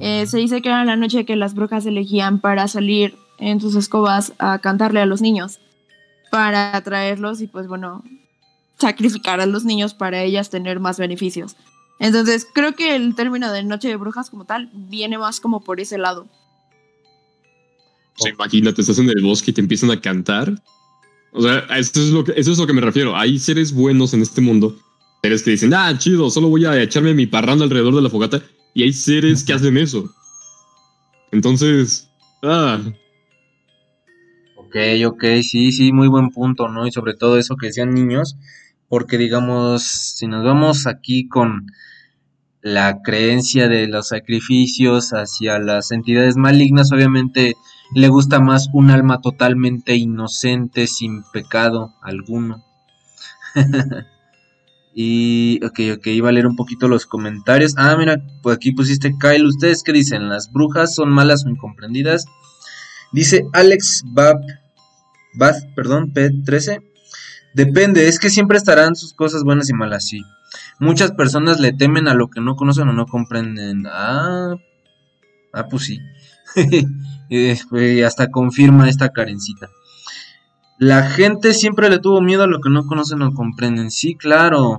eh, 0.01 0.27
se 0.27 0.39
dice 0.39 0.63
que 0.63 0.69
era 0.71 0.85
la 0.85 0.97
noche 0.97 1.27
que 1.27 1.37
las 1.37 1.55
brujas 1.55 1.85
elegían 1.85 2.41
para 2.41 2.69
salir 2.69 3.17
en 3.38 3.61
sus 3.61 3.75
escobas 3.75 4.33
a 4.38 4.59
cantarle 4.59 5.01
a 5.01 5.07
los 5.07 5.20
niños 5.20 5.61
para 6.31 6.77
atraerlos 6.77 7.40
y 7.40 7.47
pues 7.47 7.68
bueno, 7.68 8.03
sacrificar 8.79 9.40
a 9.40 9.47
los 9.47 9.64
niños 9.64 9.94
para 9.94 10.23
ellas 10.23 10.51
tener 10.51 10.81
más 10.81 10.99
beneficios. 10.99 11.57
Entonces 12.01 12.47
creo 12.53 12.75
que 12.75 12.97
el 12.97 13.14
término 13.14 13.53
de 13.53 13.62
Noche 13.62 13.88
de 13.88 13.97
Brujas 13.97 14.31
como 14.31 14.44
tal 14.44 14.70
viene 14.75 15.18
más 15.18 15.40
como 15.40 15.61
por 15.62 15.81
ese 15.81 15.99
lado. 15.99 16.27
O 18.18 18.29
imagínate, 18.29 18.81
estás 18.81 18.99
en 18.99 19.09
el 19.09 19.23
bosque 19.23 19.51
y 19.51 19.55
te 19.55 19.61
empiezan 19.61 19.90
a 19.90 20.01
cantar. 20.01 20.53
O 21.33 21.42
sea, 21.42 21.59
eso 21.77 22.01
es, 22.01 22.11
lo 22.11 22.25
que, 22.25 22.33
eso 22.37 22.53
es 22.53 22.59
lo 22.59 22.66
que 22.66 22.73
me 22.73 22.81
refiero. 22.81 23.16
Hay 23.16 23.38
seres 23.38 23.73
buenos 23.73 24.14
en 24.14 24.23
este 24.23 24.40
mundo. 24.40 24.77
Seres 25.23 25.42
que 25.42 25.51
dicen, 25.51 25.75
ah, 25.75 25.97
chido, 25.99 26.31
solo 26.31 26.49
voy 26.49 26.64
a 26.64 26.81
echarme 26.81 27.14
mi 27.14 27.27
parranda 27.27 27.64
alrededor 27.64 27.94
de 27.94 28.03
la 28.03 28.11
fogata. 28.11 28.40
Y 28.73 28.85
hay 28.85 28.92
seres 28.92 29.42
que 29.42 29.53
hacen 29.53 29.77
eso. 29.77 30.09
Entonces, 31.33 32.09
ah, 32.42 32.81
Ok, 34.75 34.81
ok, 35.07 35.25
sí, 35.43 35.71
sí, 35.71 35.93
muy 35.93 36.09
buen 36.09 36.31
punto, 36.31 36.67
¿no? 36.67 36.85
Y 36.85 36.91
sobre 36.91 37.15
todo 37.15 37.39
eso 37.39 37.55
que 37.55 37.69
decían 37.69 37.95
niños, 37.95 38.37
porque 38.89 39.19
digamos, 39.19 39.85
si 39.85 40.27
nos 40.27 40.43
vamos 40.45 40.89
aquí 40.89 41.29
con 41.29 41.67
la 42.61 43.01
creencia 43.01 43.69
de 43.69 43.87
los 43.87 44.09
sacrificios 44.09 45.11
hacia 45.11 45.61
las 45.61 45.93
entidades 45.93 46.37
malignas, 46.37 46.91
obviamente 46.91 47.55
le 47.95 48.09
gusta 48.09 48.41
más 48.41 48.69
un 48.73 48.91
alma 48.91 49.21
totalmente 49.21 49.95
inocente, 49.95 50.89
sin 50.89 51.23
pecado 51.33 51.95
alguno. 52.03 52.65
y, 54.93 55.65
ok, 55.65 55.99
ok, 55.99 56.07
iba 56.09 56.31
a 56.31 56.33
leer 56.33 56.49
un 56.49 56.57
poquito 56.57 56.89
los 56.89 57.07
comentarios. 57.07 57.75
Ah, 57.77 57.95
mira, 57.97 58.17
pues 58.43 58.57
aquí 58.57 58.73
pusiste 58.73 59.15
Kyle, 59.21 59.47
¿ustedes 59.47 59.85
qué 59.85 59.93
dicen? 59.93 60.29
¿Las 60.29 60.51
brujas 60.51 60.97
son 60.97 61.11
malas 61.11 61.47
o 61.47 61.49
incomprendidas? 61.49 62.25
Dice 63.13 63.47
Alex 63.53 64.03
Bab 64.07 64.41
Bath, 65.35 65.75
perdón, 65.75 66.12
P13. 66.12 66.83
Depende, 67.55 68.09
es 68.09 68.18
que 68.18 68.31
siempre 68.31 68.59
estarán 68.59 68.97
sus 68.97 69.14
cosas 69.14 69.44
buenas 69.44 69.68
y 69.70 69.75
malas, 69.75 70.09
sí. 70.09 70.23
Muchas 70.79 71.12
personas 71.12 71.61
le 71.61 71.73
temen 71.73 72.09
a 72.09 72.14
lo 72.14 72.29
que 72.29 72.40
no 72.40 72.57
conocen 72.57 72.88
o 72.88 72.92
no 72.92 73.07
comprenden. 73.07 73.87
Ah, 73.87 74.57
ah 75.53 75.68
pues 75.68 75.85
sí. 75.85 76.01
y 77.29 78.03
hasta 78.03 78.31
confirma 78.31 78.88
esta 78.88 79.11
carencita. 79.11 79.68
La 80.79 81.09
gente 81.09 81.55
siempre 81.55 81.88
le 81.88 82.01
tuvo 82.01 82.20
miedo 82.20 82.42
a 82.42 82.49
lo 82.49 82.61
que 82.61 82.70
no 82.70 82.87
conocen 82.87 83.23
o 83.23 83.33
comprenden. 83.33 83.90
Sí, 83.90 84.16
claro. 84.16 84.79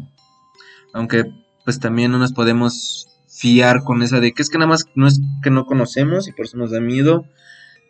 Aunque 0.94 1.24
pues 1.64 1.80
también 1.80 2.12
no 2.12 2.20
nos 2.20 2.34
podemos 2.34 3.08
fiar 3.28 3.84
con 3.84 4.04
esa 4.04 4.20
de 4.20 4.32
que 4.32 4.42
es 4.42 4.50
que 4.50 4.58
nada 4.58 4.70
más 4.70 4.86
no 4.96 5.08
es 5.08 5.20
que 5.42 5.50
no 5.50 5.66
conocemos 5.66 6.28
y 6.28 6.32
por 6.32 6.46
eso 6.46 6.58
nos 6.58 6.72
da 6.72 6.80
miedo. 6.80 7.26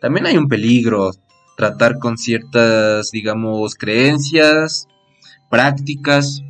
También 0.00 0.26
hay 0.26 0.36
un 0.36 0.48
peligro 0.48 1.12
tratar 1.56 1.98
con 1.98 2.18
ciertas, 2.18 3.10
digamos, 3.10 3.74
creencias, 3.74 4.86
prácticas. 5.50 6.42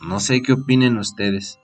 No 0.00 0.20
sé 0.20 0.42
qué 0.42 0.52
opinen 0.52 0.98
ustedes. 0.98 1.58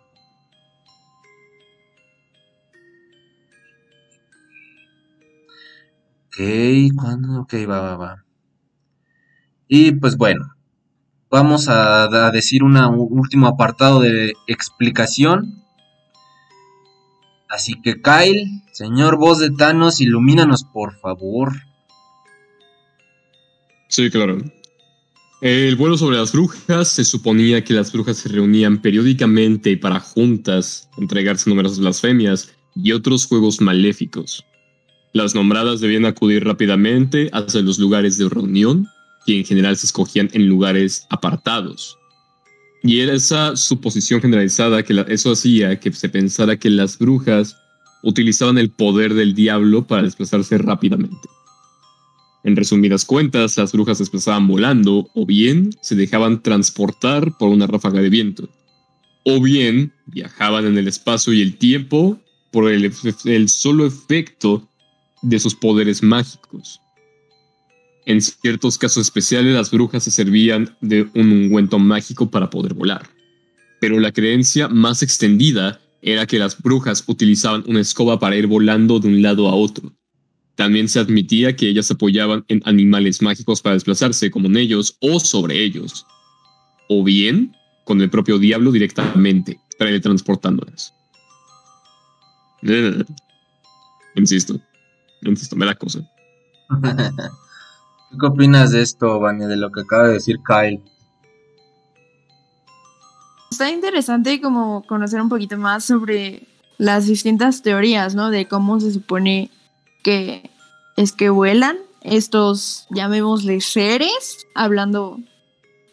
Ok, 6.27 6.41
¿cuándo? 6.97 7.43
Ok, 7.43 7.55
va, 7.69 7.81
va, 7.81 7.97
va. 7.97 8.25
Y 9.69 9.93
pues 9.93 10.17
bueno, 10.17 10.55
vamos 11.31 11.69
a, 11.69 12.31
decir 12.31 12.63
un 12.63 12.77
último 12.77 13.47
apartado 13.47 14.01
de 14.01 14.35
explicación. 14.47 15.65
Así 17.49 17.81
que 17.83 18.03
Kyle, 18.03 18.63
señor 18.73 19.17
voz 19.17 19.39
de 19.39 19.51
Thanos, 19.51 20.01
ilumínanos 20.01 20.65
por 20.65 20.99
favor. 20.99 21.53
Sí, 23.95 24.11
claro. 24.11 24.39
El 25.41 25.77
vuelo 25.77 25.97
sobre 25.97 26.17
las 26.17 26.33
brujas 26.33 26.89
se 26.89 27.05
suponía 27.05 27.63
que 27.63 27.75
las 27.75 27.93
brujas 27.93 28.17
se 28.17 28.29
reunían 28.29 28.83
periódicamente 28.83 29.77
para 29.77 30.01
juntas 30.01 30.89
entregarse 30.99 31.49
numerosas 31.49 31.79
blasfemias 31.79 32.53
y 32.75 32.91
otros 32.91 33.25
juegos 33.25 33.61
maléficos. 33.61 34.45
Las 35.13 35.37
nombradas 35.37 35.79
debían 35.79 36.07
acudir 36.07 36.43
rápidamente 36.45 37.31
hacia 37.33 37.61
los 37.61 37.79
lugares 37.79 38.19
de 38.19 38.29
reunión, 38.29 38.89
que 39.27 39.39
en 39.39 39.45
general 39.45 39.77
se 39.77 39.87
escogían 39.87 40.29
en 40.33 40.49
lugares 40.49 41.07
apartados. 41.09 41.97
Y 42.83 42.99
era 42.99 43.13
esa 43.13 43.55
suposición 43.55 44.21
generalizada 44.21 44.83
que 44.83 45.05
eso 45.07 45.31
hacía 45.31 45.79
que 45.79 45.93
se 45.93 46.09
pensara 46.09 46.57
que 46.57 46.69
las 46.69 46.99
brujas 46.99 47.57
utilizaban 48.03 48.59
el 48.59 48.71
poder 48.71 49.15
del 49.15 49.37
diablo 49.37 49.87
para 49.87 50.03
desplazarse 50.03 50.59
rápidamente. 50.59 51.29
En 52.45 52.57
resumidas 52.57 53.07
cuentas, 53.07 53.57
las 53.57 53.73
brujas 53.73 53.97
se 53.97 54.03
desplazaban 54.05 54.47
volando 54.47 55.11
o 55.15 55.25
bien 55.25 55.71
se 55.81 55.95
dejaban 55.95 56.43
transportar 56.43 57.37
por 57.39 57.49
una 57.49 57.67
ráfaga 57.67 58.03
de 58.03 58.11
viento, 58.11 58.51
o 59.25 59.41
bien 59.41 59.93
viajaban 60.07 60.67
en 60.67 60.77
el 60.77 60.87
espacio 60.87 61.33
y 61.33 61.41
el 61.41 61.57
tiempo 61.57 62.21
por 62.53 62.71
el, 62.71 62.93
el 63.25 63.49
solo 63.49 63.87
efecto 63.87 64.69
de 65.23 65.41
sus 65.41 65.55
poderes 65.55 66.03
mágicos. 66.03 66.81
En 68.05 68.21
ciertos 68.21 68.77
casos 68.77 69.07
especiales, 69.07 69.55
las 69.55 69.71
brujas 69.71 70.05
se 70.05 70.11
servían 70.11 70.77
de 70.83 71.09
un 71.15 71.33
ungüento 71.33 71.79
mágico 71.79 72.31
para 72.31 72.51
poder 72.51 72.75
volar. 72.75 73.09
Pero 73.81 73.99
la 73.99 74.13
creencia 74.13 74.69
más 74.69 75.03
extendida 75.03 75.81
era 76.03 76.27
que 76.27 76.39
las 76.39 76.61
brujas 76.61 77.05
utilizaban 77.07 77.65
una 77.67 77.81
escoba 77.81 78.19
para 78.19 78.37
ir 78.37 78.47
volando 78.47 79.01
de 79.01 79.09
un 79.09 79.23
lado 79.23 79.49
a 79.49 79.55
otro, 79.55 79.95
también 80.55 80.89
se 80.89 81.01
admitía 81.01 81.57
que 81.57 81.69
ellas 81.69 81.91
apoyaban 81.91 82.45
en 82.49 82.63
animales 82.65 83.23
mágicos 83.23 83.61
para 83.61 83.75
desplazarse, 83.75 84.31
como 84.31 84.47
en 84.47 84.57
ellos 84.57 84.97
o 85.01 85.19
sobre 85.19 85.63
ellos, 85.63 86.07
o 86.89 87.03
bien 87.03 87.57
con 87.85 88.01
el 88.01 88.11
propio 88.11 88.39
diablo 88.39 88.71
directamente, 88.71 89.59
teletransportándolas. 89.79 90.95
Eh, 92.63 93.05
insisto, 94.15 94.61
insisto, 95.23 95.57
me 95.57 95.67
da 95.67 95.75
cosa. 95.75 96.01
¿Qué 98.21 98.27
opinas 98.27 98.71
de 98.71 98.83
esto, 98.83 99.19
Vania, 99.19 99.49
de 99.49 99.57
lo 99.57 99.73
que 99.73 99.81
acaba 99.81 100.09
de 100.09 100.15
decir 100.15 100.37
Kyle? 100.47 100.81
Está 103.51 103.71
interesante 103.71 104.41
como 104.41 104.85
conocer 104.87 105.21
un 105.21 105.29
poquito 105.29 105.57
más 105.59 105.85
sobre 105.85 106.47
las 106.79 107.07
distintas 107.07 107.63
teorías, 107.63 108.15
¿no? 108.15 108.31
De 108.31 108.47
cómo 108.47 108.81
se 108.81 108.93
supone 108.93 109.51
que 110.05 110.51
es 110.97 111.13
que 111.13 111.31
vuelan 111.31 111.79
estos, 112.03 112.87
llamémosle 112.91 113.61
seres, 113.61 114.47
hablando... 114.55 115.19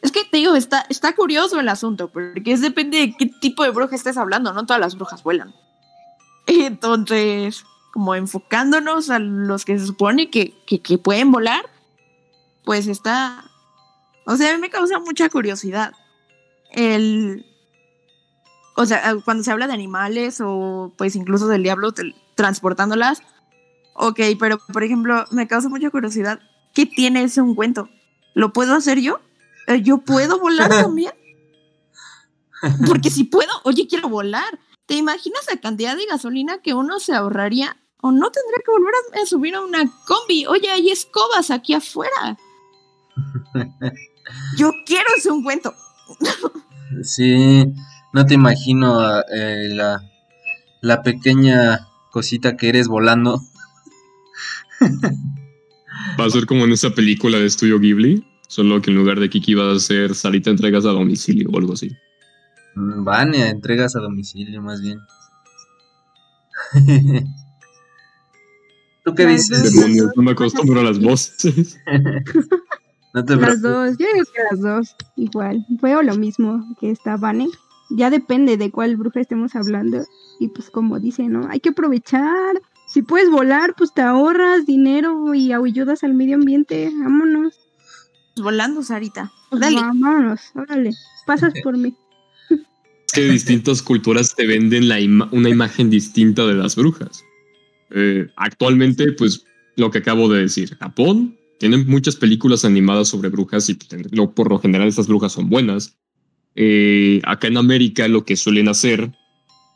Es 0.03 0.11
que 0.11 0.23
te 0.23 0.37
digo, 0.37 0.55
está, 0.55 0.85
está 0.89 1.15
curioso 1.15 1.59
el 1.59 1.69
asunto, 1.69 2.09
porque 2.09 2.51
es 2.51 2.61
depende 2.61 2.99
de 2.99 3.15
qué 3.15 3.27
tipo 3.39 3.63
de 3.63 3.69
bruja 3.69 3.95
estés 3.95 4.17
hablando, 4.17 4.51
no 4.51 4.65
todas 4.65 4.79
las 4.79 4.95
brujas 4.95 5.23
vuelan. 5.23 5.53
Entonces, 6.47 7.63
como 7.93 8.15
enfocándonos 8.15 9.09
a 9.09 9.19
los 9.19 9.63
que 9.63 9.79
se 9.79 9.85
supone 9.85 10.29
que, 10.29 10.53
que, 10.65 10.97
pueden 10.97 11.31
volar, 11.31 11.65
pues 12.65 12.87
está... 12.87 13.45
O 14.25 14.35
sea, 14.35 14.51
a 14.51 14.53
mí 14.55 14.61
me 14.61 14.69
causa 14.69 14.99
mucha 14.99 15.29
curiosidad. 15.29 15.93
El... 16.71 17.45
O 18.75 18.85
sea, 18.85 19.15
cuando 19.23 19.43
se 19.43 19.51
habla 19.51 19.67
de 19.67 19.73
animales 19.73 20.41
o 20.43 20.93
pues 20.97 21.15
incluso 21.15 21.47
del 21.47 21.63
diablo 21.63 21.93
transportándolas, 22.35 23.21
ok, 24.01 24.19
pero 24.39 24.57
por 24.73 24.83
ejemplo, 24.83 25.25
me 25.31 25.47
causa 25.47 25.69
mucha 25.69 25.91
curiosidad, 25.91 26.39
¿qué 26.73 26.85
tiene 26.85 27.23
ese 27.23 27.41
ungüento? 27.41 27.89
¿Lo 28.33 28.51
puedo 28.51 28.73
hacer 28.73 28.99
yo? 28.99 29.19
Eh, 29.67 29.81
¿Yo 29.83 29.99
puedo 29.99 30.39
volar 30.39 30.69
también? 30.81 31.13
Porque 32.87 33.09
si 33.09 33.23
puedo, 33.23 33.51
oye, 33.63 33.87
quiero 33.87 34.09
volar. 34.09 34.59
¿Te 34.85 34.95
imaginas 34.95 35.41
la 35.49 35.59
cantidad 35.59 35.95
de 35.95 36.05
gasolina 36.05 36.61
que 36.61 36.73
uno 36.73 36.99
se 36.99 37.13
ahorraría? 37.13 37.77
O 38.01 38.11
no 38.11 38.31
tendría 38.31 38.59
que 38.65 38.71
volver 38.71 38.93
a, 39.21 39.25
subir 39.25 39.55
a 39.55 39.61
una 39.61 39.89
combi. 40.07 40.45
Oye, 40.47 40.69
hay 40.69 40.89
escobas 40.89 41.51
aquí 41.51 41.73
afuera. 41.73 42.37
Yo 44.57 44.71
quiero 44.85 45.07
ese 45.15 45.31
un 45.31 45.43
cuento. 45.43 45.73
sí, 47.03 47.65
no 48.13 48.25
te 48.25 48.33
imagino 48.33 49.19
eh, 49.31 49.69
la, 49.69 50.01
la 50.81 51.03
pequeña 51.03 51.87
cosita 52.11 52.57
que 52.57 52.69
eres 52.69 52.87
volando. 52.87 53.41
Va 56.19 56.25
a 56.25 56.29
ser 56.29 56.45
como 56.45 56.65
en 56.65 56.71
esa 56.71 56.89
película 56.91 57.37
de 57.37 57.45
estudio 57.45 57.79
Ghibli, 57.79 58.25
solo 58.47 58.81
que 58.81 58.91
en 58.91 58.97
lugar 58.97 59.19
de 59.19 59.29
Kiki 59.29 59.53
va 59.53 59.71
a 59.71 59.79
ser 59.79 60.15
salita 60.15 60.49
entregas 60.49 60.85
a 60.85 60.89
domicilio 60.89 61.49
o 61.51 61.57
algo 61.57 61.73
así. 61.73 61.91
Mm, 62.75 63.03
Vania, 63.03 63.49
entregas 63.49 63.95
a 63.95 63.99
domicilio 63.99 64.61
más 64.61 64.81
bien. 64.81 64.99
¿Tú 69.03 69.15
qué 69.15 69.25
dices? 69.25 69.73
no 70.15 70.23
me 70.23 70.31
acostumbro 70.31 70.81
a 70.81 70.83
las 70.83 70.99
voces. 70.99 71.79
no 73.13 73.25
te 73.25 73.35
las 73.35 73.61
dos, 73.61 73.97
yo 73.97 74.05
digo 74.13 74.25
que 74.33 74.41
las 74.51 74.61
dos, 74.61 74.95
igual. 75.15 75.65
Fue 75.79 76.03
lo 76.03 76.15
mismo 76.15 76.75
que 76.79 76.91
esta 76.91 77.17
Vane. 77.17 77.47
Ya 77.89 78.09
depende 78.09 78.55
de 78.57 78.71
cuál 78.71 78.95
bruja 78.95 79.19
estemos 79.19 79.55
hablando. 79.55 80.05
Y 80.39 80.49
pues 80.49 80.69
como 80.69 80.99
dice, 80.99 81.27
¿no? 81.27 81.47
Hay 81.49 81.59
que 81.59 81.69
aprovechar. 81.69 82.61
Si 82.91 83.01
puedes 83.01 83.29
volar, 83.29 83.73
pues 83.77 83.93
te 83.93 84.01
ahorras 84.01 84.65
dinero 84.65 85.33
y 85.33 85.53
ayudas 85.53 86.03
al 86.03 86.13
medio 86.13 86.35
ambiente. 86.35 86.91
Vámonos. 86.93 87.53
Volando, 88.35 88.83
Sarita. 88.83 89.31
Dale. 89.51 89.77
Vámonos, 89.77 90.41
órale. 90.55 90.91
Pasas 91.25 91.53
por 91.63 91.77
mí 91.77 91.95
que 93.13 93.29
distintas 93.29 93.81
culturas 93.81 94.35
te 94.35 94.47
venden 94.47 94.87
la 94.87 94.97
una 95.31 95.49
imagen 95.49 95.89
distinta 95.89 96.45
de 96.45 96.55
las 96.55 96.75
brujas. 96.75 97.23
Eh, 97.91 98.27
actualmente, 98.37 99.11
pues 99.13 99.45
lo 99.75 99.91
que 99.91 99.99
acabo 99.99 100.29
de 100.29 100.41
decir, 100.41 100.75
Japón 100.77 101.37
tiene 101.59 101.77
muchas 101.77 102.15
películas 102.15 102.65
animadas 102.65 103.09
sobre 103.09 103.29
brujas 103.29 103.69
y 103.69 103.77
por 104.35 104.49
lo 104.49 104.59
general 104.59 104.87
estas 104.87 105.07
brujas 105.07 105.33
son 105.33 105.49
buenas. 105.49 105.97
Eh, 106.55 107.21
acá 107.25 107.47
en 107.47 107.57
América 107.57 108.07
lo 108.07 108.25
que 108.25 108.35
suelen 108.35 108.67
hacer 108.67 109.11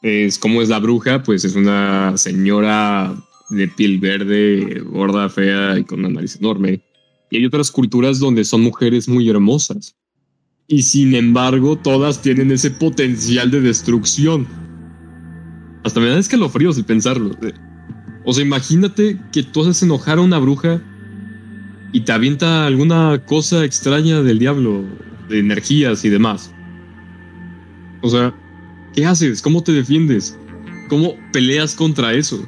es, 0.06 0.38
¿cómo 0.38 0.62
es 0.62 0.70
la 0.70 0.80
bruja? 0.80 1.24
Pues 1.24 1.44
es 1.46 1.56
una 1.56 2.16
señora 2.16 3.16
de 3.50 3.68
piel 3.68 4.00
verde, 4.00 4.84
gorda, 4.86 5.30
fea 5.30 5.80
y 5.80 5.84
con 5.84 6.00
una 6.00 6.10
nariz 6.10 6.36
enorme. 6.36 6.82
Y 7.32 7.38
hay 7.38 7.46
otras 7.46 7.72
culturas 7.72 8.20
donde 8.20 8.44
son 8.44 8.62
mujeres 8.62 9.10
muy 9.10 9.28
hermosas 9.28 9.96
y 10.68 10.84
sin 10.84 11.16
embargo 11.16 11.76
todas 11.78 12.22
tienen 12.22 12.52
ese 12.52 12.70
potencial 12.70 13.50
de 13.50 13.62
destrucción. 13.62 14.48
Hasta 15.84 16.00
me 16.00 16.08
da 16.08 16.20
escalofríos 16.20 16.78
el 16.78 16.86
pensarlo. 16.86 17.36
O 18.26 18.34
sea, 18.34 18.46
imagínate 18.46 19.20
que 19.32 19.42
tú 19.42 19.64
haces 19.64 19.82
enojar 19.82 20.20
a 20.20 20.22
una 20.22 20.38
bruja 20.38 20.82
y 21.94 22.02
te 22.02 22.12
avienta 22.12 22.68
alguna 22.68 23.24
cosa 23.26 23.66
extraña 23.66 24.22
del 24.22 24.38
diablo, 24.38 24.84
de 25.30 25.40
energías 25.40 26.06
y 26.06 26.10
demás. 26.10 26.54
O 28.02 28.10
sea, 28.10 28.36
¿qué 28.96 29.06
haces? 29.06 29.42
¿Cómo 29.42 29.62
te 29.62 29.74
defiendes? 29.74 30.38
¿Cómo 30.90 31.16
peleas 31.32 31.76
contra 31.76 32.14
eso? 32.14 32.48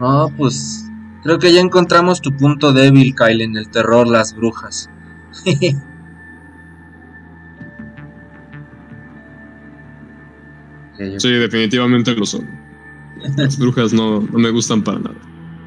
Ah, 0.00 0.26
pues 0.36 0.90
creo 1.22 1.38
que 1.38 1.52
ya 1.52 1.60
encontramos 1.60 2.20
tu 2.20 2.34
punto 2.36 2.72
débil, 2.72 3.14
Kyle, 3.14 3.42
en 3.42 3.56
el 3.56 3.68
terror, 3.70 4.08
las 4.08 4.34
brujas. 4.34 4.90
Sí, 11.18 11.28
definitivamente 11.30 12.14
lo 12.14 12.24
son. 12.24 12.48
Las 13.36 13.58
brujas 13.58 13.92
no, 13.92 14.22
me 14.22 14.48
gustan 14.48 14.82
para 14.82 14.98
nada. 14.98 15.16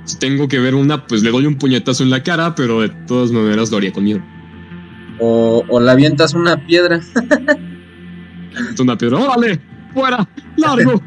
Si 0.05 0.17
tengo 0.17 0.47
que 0.47 0.57
ver 0.57 0.73
una, 0.73 1.05
pues 1.05 1.21
le 1.21 1.30
doy 1.30 1.45
un 1.45 1.55
puñetazo 1.55 2.01
en 2.01 2.09
la 2.09 2.23
cara, 2.23 2.55
pero 2.55 2.82
de 2.82 2.89
todas 3.05 3.32
maneras 3.32 3.69
lo 3.69 3.77
haría 3.77 3.93
con 3.93 4.05
miedo. 4.05 4.23
O, 5.19 5.63
o 5.69 5.80
le 5.80 5.91
avientas 5.91 6.34
una 6.34 6.65
piedra. 6.65 6.99
una 8.79 8.97
piedra, 8.97 9.17
¡órale! 9.17 9.59
¡Fuera! 9.93 10.27
¡Largo! 10.57 11.01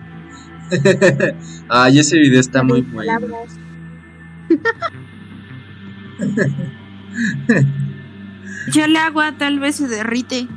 Ay, 1.68 1.98
ese 1.98 2.18
video 2.18 2.40
está 2.40 2.62
muy 2.62 2.82
bueno. 2.82 3.30
le 8.74 8.98
agua, 8.98 9.36
tal 9.38 9.58
vez 9.58 9.76
se 9.76 9.88
derrite. 9.88 10.48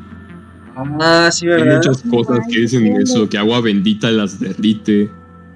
Ah, 1.00 1.30
sí, 1.32 1.48
¿verdad? 1.48 1.70
Hay 1.70 1.76
muchas 1.78 2.04
cosas 2.04 2.40
que 2.50 2.60
dicen 2.60 2.86
eso, 3.02 3.30
que 3.30 3.38
agua 3.38 3.62
bendita 3.62 4.12
las 4.12 4.40
derrite, 4.40 5.10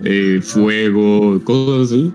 eh, 0.03 0.39
fuego, 0.41 1.41
cosas 1.43 1.91
así. 1.91 2.13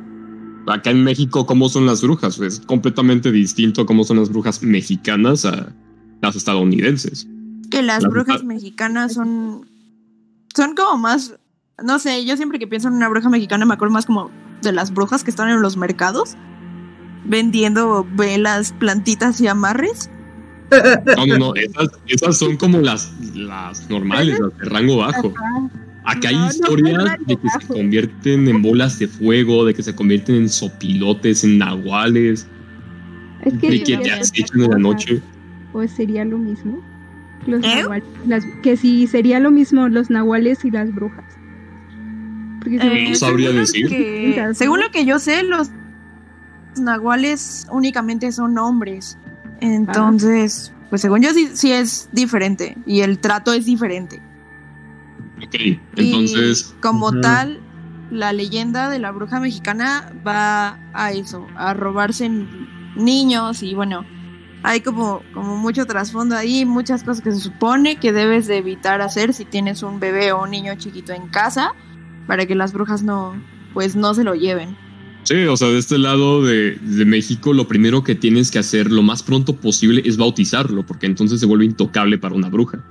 Acá 0.66 0.90
en 0.90 1.04
México, 1.04 1.44
¿cómo 1.44 1.68
son 1.68 1.84
las 1.84 2.02
brujas? 2.02 2.40
Es 2.40 2.60
completamente 2.60 3.30
distinto 3.30 3.84
cómo 3.84 4.04
son 4.04 4.18
las 4.18 4.30
brujas 4.30 4.62
mexicanas 4.62 5.44
a 5.44 5.74
las 6.22 6.36
estadounidenses. 6.36 7.28
Que 7.70 7.82
las, 7.82 8.04
brujas 8.04 8.44
mexicanas 8.44 9.14
son. 9.14 9.68
Son 10.54 10.74
como 10.74 10.98
más. 10.98 11.34
No 11.82 11.98
sé, 11.98 12.24
yo 12.24 12.36
siempre 12.36 12.58
que 12.58 12.66
pienso 12.66 12.88
en 12.88 12.94
una 12.94 13.08
bruja 13.08 13.28
mexicana 13.28 13.64
me 13.64 13.74
acuerdo 13.74 13.94
más 13.94 14.06
como 14.06 14.30
de 14.62 14.72
las 14.72 14.92
brujas 14.92 15.24
que 15.24 15.30
están 15.30 15.48
en 15.48 15.60
los 15.60 15.76
mercados 15.76 16.36
vendiendo 17.24 18.06
velas, 18.12 18.72
plantitas 18.78 19.40
y 19.40 19.48
amarres. 19.48 20.10
No, 21.16 21.26
no, 21.26 21.38
no, 21.38 21.52
esas, 22.06 22.38
son 22.38 22.56
como 22.56 22.78
las, 22.78 23.12
las 23.34 23.88
normales, 23.88 24.38
las 24.40 24.56
de 24.58 24.64
rango 24.64 24.96
bajo. 24.96 25.32
Acá 26.04 26.28
hay 26.28 26.46
historias 26.48 27.16
de 27.26 27.36
que 27.36 27.48
se 27.48 27.66
convierten 27.66 28.48
en 28.48 28.62
bolas 28.62 28.98
de 28.98 29.06
fuego, 29.08 29.64
de 29.64 29.74
que 29.74 29.82
se 29.82 29.94
convierten 29.94 30.36
en 30.36 30.48
sopilotes, 30.48 31.44
en 31.44 31.58
nahuales, 31.58 32.46
es 33.42 33.54
que 33.54 33.70
de 33.70 33.82
que 33.82 34.00
ya 34.04 34.22
se 34.22 34.40
echan 34.40 34.62
en 34.62 34.70
la 34.70 34.78
noche. 34.78 35.22
Pues 35.72 35.92
sería 35.92 36.24
lo 36.24 36.38
mismo. 36.38 36.82
Los 37.46 37.64
¿Eh? 37.64 37.82
nahuales, 37.82 38.46
que 38.62 38.76
si 38.76 39.06
sería 39.06 39.38
lo 39.40 39.50
mismo 39.50 39.88
los 39.88 40.10
nahuales 40.10 40.64
y 40.64 40.70
las 40.70 40.94
brujas. 40.94 41.24
Eh, 42.66 43.08
no 43.10 43.14
sabría 43.14 43.50
decir. 43.52 43.88
según 44.54 44.80
lo 44.80 44.90
que 44.90 45.04
yo 45.04 45.18
sé, 45.18 45.42
los 45.42 45.70
nahuales 46.80 47.66
únicamente 47.70 48.32
son 48.32 48.56
hombres. 48.58 49.18
Entonces, 49.60 50.72
pues 50.90 51.02
según 51.02 51.22
yo 51.22 51.30
sí, 51.32 51.72
es 51.72 52.08
diferente 52.12 52.76
y 52.86 53.00
el 53.00 53.18
trato 53.18 53.52
es 53.52 53.66
diferente. 53.66 54.20
Ok, 55.44 55.54
entonces... 55.96 56.74
como 56.80 57.12
tal, 57.20 57.60
la 58.10 58.32
leyenda 58.32 58.88
de 58.88 58.98
la 58.98 59.10
bruja 59.10 59.40
mexicana 59.40 60.12
va 60.26 60.78
a 60.92 61.12
eso, 61.12 61.46
a 61.56 61.74
robarse 61.74 62.30
niños 62.96 63.62
y 63.62 63.74
bueno, 63.74 64.04
hay 64.64 64.80
como, 64.80 65.22
como 65.34 65.56
mucho 65.58 65.84
trasfondo 65.84 66.34
ahí, 66.34 66.64
muchas 66.64 67.04
cosas 67.04 67.22
que 67.22 67.30
se 67.32 67.38
supone 67.38 67.96
que 67.96 68.12
debes 68.12 68.46
de 68.46 68.56
evitar 68.56 69.02
hacer 69.02 69.34
si 69.34 69.44
tienes 69.44 69.82
un 69.82 70.00
bebé 70.00 70.32
o 70.32 70.42
un 70.42 70.50
niño 70.50 70.72
chiquito 70.78 71.12
en 71.12 71.28
casa 71.28 71.74
para 72.26 72.46
que 72.46 72.54
las 72.54 72.72
brujas 72.72 73.02
no, 73.02 73.34
pues 73.74 73.94
no 73.94 74.14
se 74.14 74.24
lo 74.24 74.34
lleven. 74.34 74.74
Sí, 75.24 75.44
o 75.44 75.56
sea, 75.58 75.68
de 75.68 75.78
este 75.78 75.98
lado 75.98 76.42
de, 76.42 76.78
México, 77.04 77.52
lo 77.52 77.68
primero 77.68 78.02
que 78.02 78.14
tienes 78.14 78.50
que 78.50 78.58
hacer 78.58 78.90
lo 78.90 79.02
más 79.02 79.22
pronto 79.22 79.54
posible 79.54 80.00
es 80.06 80.16
bautizarlo, 80.16 80.86
porque 80.86 81.04
entonces 81.04 81.40
se 81.40 81.46
vuelve 81.46 81.66
intocable 81.66 82.16
para 82.16 82.34
una 82.34 82.48
bruja. 82.48 82.82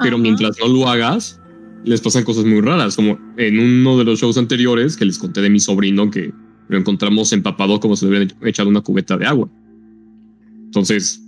Pero 0.00 0.18
mientras 0.18 0.56
no 0.60 0.68
lo 0.68 0.88
hagas, 0.88 1.40
les 1.84 2.00
pasan 2.00 2.22
cosas 2.22 2.44
muy 2.44 2.60
raras, 2.60 2.94
como 2.94 3.18
en 3.36 3.58
uno 3.58 3.98
de 3.98 4.04
los 4.04 4.20
shows 4.20 4.38
anteriores 4.38 4.96
que 4.96 5.04
les 5.04 5.18
conté 5.18 5.40
de 5.40 5.50
mi 5.50 5.58
sobrino 5.58 6.08
que 6.08 6.32
lo 6.68 6.78
encontramos 6.78 7.32
empapado 7.32 7.80
como 7.80 7.96
si 7.96 8.04
le 8.04 8.10
hubieran 8.10 8.32
echado 8.42 8.68
una 8.68 8.80
cubeta 8.80 9.16
de 9.16 9.26
agua. 9.26 9.48
Entonces, 10.66 11.22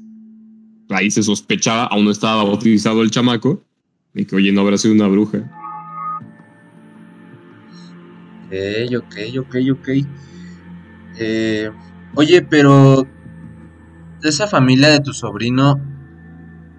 ahí 0.91 1.11
se 1.11 1.23
sospechaba, 1.23 1.85
aún 1.87 2.05
no 2.05 2.11
estaba 2.11 2.45
bautizado 2.45 3.03
el 3.03 3.11
chamaco, 3.11 3.63
y 4.15 4.25
que, 4.25 4.37
oye, 4.37 4.53
no 4.53 4.61
habrá 4.61 4.79
sido 4.79 4.95
una 4.95 5.09
bruja. 5.09 5.39
Ok, 8.47 8.95
ok, 8.97 9.17
ok, 9.39 9.57
ok. 9.73 9.89
Eh, 11.19 11.71
Oye, 12.15 12.43
pero 12.43 13.07
esa 14.23 14.49
familia 14.49 14.89
de 14.89 15.01
tu 15.01 15.13
sobrino, 15.13 15.81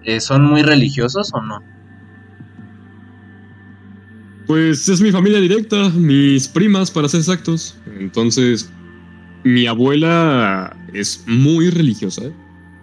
eh, 0.04 0.20
¿son 0.20 0.44
muy 0.44 0.62
religiosos 0.62 1.30
o 1.32 1.40
no? 1.40 1.62
Pues 4.46 4.88
es 4.88 5.00
mi 5.00 5.12
familia 5.12 5.40
directa, 5.40 5.90
mis 5.90 6.48
primas 6.48 6.90
para 6.90 7.08
ser 7.08 7.20
exactos. 7.20 7.78
Entonces, 7.98 8.70
mi 9.44 9.66
abuela 9.66 10.76
es 10.92 11.24
muy 11.26 11.70
religiosa. 11.70 12.22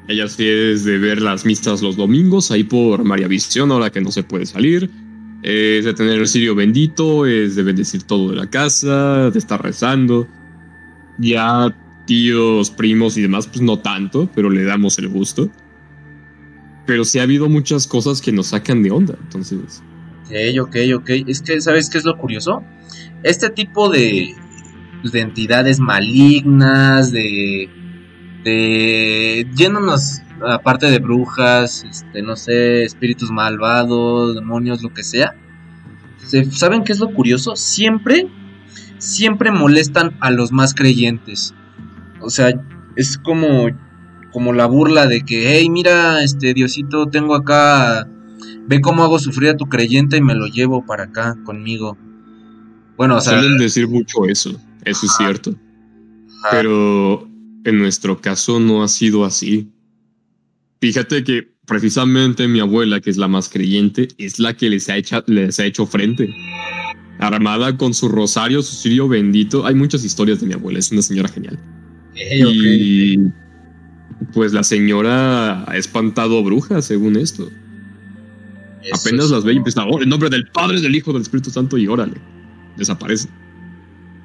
Ella 0.08 0.28
sí 0.28 0.48
es 0.48 0.86
de 0.86 0.98
ver 0.98 1.22
las 1.22 1.46
misas 1.46 1.82
los 1.82 1.98
domingos 1.98 2.52
ahí 2.52 2.64
por 2.64 3.04
María 3.04 3.28
Visión, 3.28 3.72
ahora 3.72 3.92
que 3.92 4.02
no 4.02 4.12
se 4.12 4.24
puede 4.24 4.46
salir. 4.46 4.90
Es 5.44 5.86
de 5.86 5.94
tener 5.94 6.20
el 6.20 6.28
sirio 6.28 6.56
bendito, 6.56 7.26
es 7.26 7.56
de 7.56 7.64
bendecir 7.64 8.04
todo 8.04 8.32
de 8.32 8.38
la 8.38 8.50
casa, 8.50 9.30
de 9.30 9.38
estar 9.38 9.62
rezando. 9.62 10.28
Ya 11.20 11.76
tíos, 12.06 12.72
primos 12.72 13.18
y 13.18 13.22
demás, 13.22 13.48
pues 13.48 13.62
no 13.62 13.80
tanto, 13.80 14.30
pero 14.34 14.50
le 14.50 14.64
damos 14.64 14.98
el 14.98 15.10
gusto. 15.10 15.50
Pero 16.86 17.04
sí 17.04 17.20
ha 17.20 17.24
habido 17.24 17.50
muchas 17.50 17.86
cosas 17.86 18.22
que 18.22 18.32
nos 18.32 18.48
sacan 18.48 18.82
de 18.82 18.92
onda, 18.92 19.16
entonces. 19.22 19.84
Ok, 20.26 20.60
ok, 20.62 20.76
ok. 20.96 21.10
Es 21.28 21.42
que, 21.42 21.60
¿sabes 21.60 21.90
qué 21.90 21.98
es 21.98 22.06
lo 22.06 22.18
curioso? 22.18 22.64
Este 23.24 23.50
tipo 23.50 23.90
de, 23.90 24.34
pues, 25.02 25.12
de 25.12 25.20
entidades 25.20 25.80
malignas, 25.80 27.12
de. 27.12 27.70
De. 28.48 29.48
yéndonos, 29.56 30.22
aparte 30.48 30.90
de 30.90 31.00
brujas, 31.00 31.84
este, 31.84 32.22
no 32.22 32.38
sé, 32.38 32.84
espíritus 32.84 33.30
malvados, 33.30 34.36
demonios, 34.36 34.82
lo 34.82 34.94
que 34.94 35.04
sea. 35.04 35.36
¿Saben 36.52 36.84
qué 36.84 36.94
es 36.94 37.00
lo 37.00 37.14
curioso? 37.14 37.56
Siempre, 37.56 38.28
siempre 38.98 39.52
molestan 39.52 40.18
a 40.22 40.32
los 40.32 40.52
más 40.52 40.74
creyentes. 40.74 41.54
O 42.22 42.30
sea, 42.30 42.54
es 42.96 43.18
como, 43.18 43.68
como 44.32 44.54
la 44.54 44.66
burla 44.66 45.08
de 45.08 45.22
que, 45.22 45.54
hey, 45.54 45.70
mira, 45.70 46.24
este 46.24 46.54
Diosito, 46.54 47.08
tengo 47.08 47.36
acá, 47.36 48.08
ve 48.66 48.82
cómo 48.82 49.04
hago 49.04 49.20
sufrir 49.20 49.50
a 49.50 49.58
tu 49.58 49.68
creyente 49.68 50.18
y 50.18 50.22
me 50.22 50.36
lo 50.36 50.48
llevo 50.48 50.86
para 50.86 51.06
acá 51.06 51.38
conmigo. 51.44 51.98
Bueno, 52.96 53.18
o 53.18 53.22
sea. 53.22 53.40
Suelen 53.40 53.58
decir 53.58 53.88
mucho 53.88 54.26
eso, 54.26 54.60
eso 54.84 55.06
es 55.06 55.16
cierto. 55.18 55.56
Pero 56.52 57.28
en 57.70 57.80
nuestro 57.80 58.20
caso 58.20 58.60
no 58.60 58.84
ha 58.84 58.88
sido 58.88 59.26
así. 59.26 59.72
Fíjate 60.80 61.24
que 61.24 61.56
precisamente 61.66 62.48
mi 62.48 62.60
abuela, 62.60 63.02
que 63.02 63.10
es 63.10 63.18
la 63.18 63.28
más 63.28 63.50
creyente, 63.50 64.08
es 64.18 64.40
la 64.40 64.56
que 64.56 64.70
les 64.70 64.90
ha, 64.90 64.98
hecho, 64.98 65.24
les 65.28 65.60
ha 65.60 65.66
hecho 65.66 65.86
frente. 65.86 66.34
Armada 67.20 67.78
con 67.78 67.94
su 67.94 68.10
rosario, 68.10 68.62
su 68.62 68.76
sirio 68.76 69.08
bendito. 69.08 69.66
Hay 69.66 69.76
muchas 69.76 70.04
historias 70.04 70.40
de 70.40 70.48
mi 70.48 70.54
abuela, 70.54 70.80
es 70.80 70.92
una 70.92 71.02
señora 71.02 71.30
genial 71.30 71.60
y 72.20 73.18
pues 74.34 74.54
la 74.54 74.64
señora 74.64 75.70
ha 75.70 75.78
espantado 75.78 76.44
brujas, 76.44 76.86
según 76.86 77.18
esto. 77.18 77.50
Apenas 78.94 79.30
las 79.30 79.44
ve 79.44 79.54
y 79.54 79.58
empieza, 79.58 79.86
oh, 79.86 80.02
en 80.02 80.10
nombre 80.10 80.30
del 80.30 80.48
Padre, 80.48 80.80
del 80.80 80.96
Hijo, 80.96 81.12
del 81.12 81.22
Espíritu 81.22 81.50
Santo, 81.50 81.78
y 81.78 81.88
órale, 81.88 82.16
desaparece. 82.78 83.30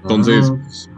Entonces, 0.03 0.51
ah, 0.51 0.57
pues, 0.62 0.90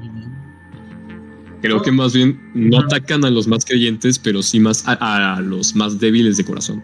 creo 1.65 1.81
que 1.81 1.91
más 1.91 2.13
bien 2.13 2.39
no 2.53 2.81
atacan 2.81 3.25
a 3.25 3.31
los 3.31 3.49
más 3.49 3.65
creyentes, 3.65 4.19
pero 4.19 4.43
sí 4.43 4.61
más 4.61 4.85
a, 4.87 5.41
los 5.41 5.75
más 5.75 5.99
débiles 5.99 6.37
de 6.37 6.45
corazón. 6.45 6.83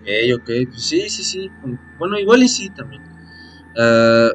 Ok, 0.00 0.08
ok, 0.34 0.50
pues 0.68 0.82
sí, 0.82 1.08
sí, 1.08 1.22
sí. 1.22 1.50
Bueno, 1.96 2.18
igual 2.18 2.42
y 2.42 2.48
sí 2.48 2.70
también. 2.70 3.04
Ah, 3.78 4.30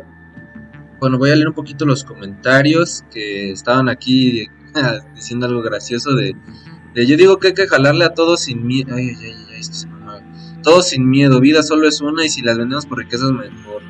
bueno, 1.01 1.17
voy 1.17 1.31
a 1.31 1.35
leer 1.35 1.49
un 1.49 1.53
poquito 1.53 1.85
los 1.85 2.05
comentarios 2.05 3.03
que 3.11 3.51
estaban 3.51 3.89
aquí 3.89 4.47
diciendo 5.13 5.45
algo 5.45 5.61
gracioso 5.61 6.15
de, 6.15 6.33
yo 6.95 7.17
digo 7.17 7.37
que 7.37 7.49
hay 7.49 7.53
que 7.53 7.67
jalarle 7.67 8.05
a 8.05 8.13
todos 8.13 8.43
sin 8.43 8.65
miedo. 8.65 8.95
Ay, 8.95 9.09
ay, 9.09 9.35
ay, 9.49 9.59
esto 9.59 9.75
se 9.75 9.87
me 9.87 9.93
Todos 10.63 10.87
sin 10.87 11.09
miedo, 11.09 11.41
vida 11.41 11.63
solo 11.63 11.89
es 11.89 11.99
una 11.99 12.23
y 12.23 12.29
si 12.29 12.41
las 12.43 12.57
vendemos 12.57 12.85
por 12.85 12.99
riquezas 12.99 13.33
mejor. 13.33 13.81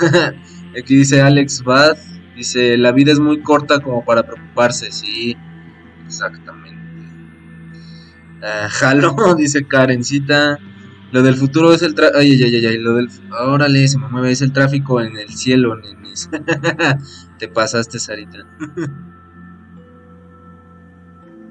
Aquí 0.78 0.96
dice 0.96 1.20
Alex 1.20 1.62
Bad, 1.62 1.98
dice, 2.36 2.76
la 2.76 2.92
vida 2.92 3.12
es 3.12 3.20
muy 3.20 3.42
corta 3.42 3.80
como 3.80 4.04
para 4.04 4.22
preocuparse, 4.22 4.90
sí, 4.90 5.36
exactamente. 6.06 6.72
Uh, 8.42 8.68
jalo, 8.70 9.34
dice 9.36 9.66
Karencita. 9.66 10.58
Lo 11.12 11.22
del 11.22 11.36
futuro 11.36 11.74
es 11.74 11.82
el 11.82 11.94
tráfico. 11.94 12.18
Ay, 12.18 12.42
ay, 12.42 12.54
ay, 12.56 12.66
ay, 12.66 12.78
lo 12.78 12.94
del. 12.94 13.08
Órale, 13.30 13.86
se 13.86 13.98
me 13.98 14.08
mueve. 14.08 14.32
Es 14.32 14.40
el 14.40 14.52
tráfico 14.52 15.00
en 15.00 15.16
el 15.16 15.28
cielo. 15.28 15.78
Te 17.38 17.48
pasaste, 17.48 17.98
Sarita. 17.98 18.38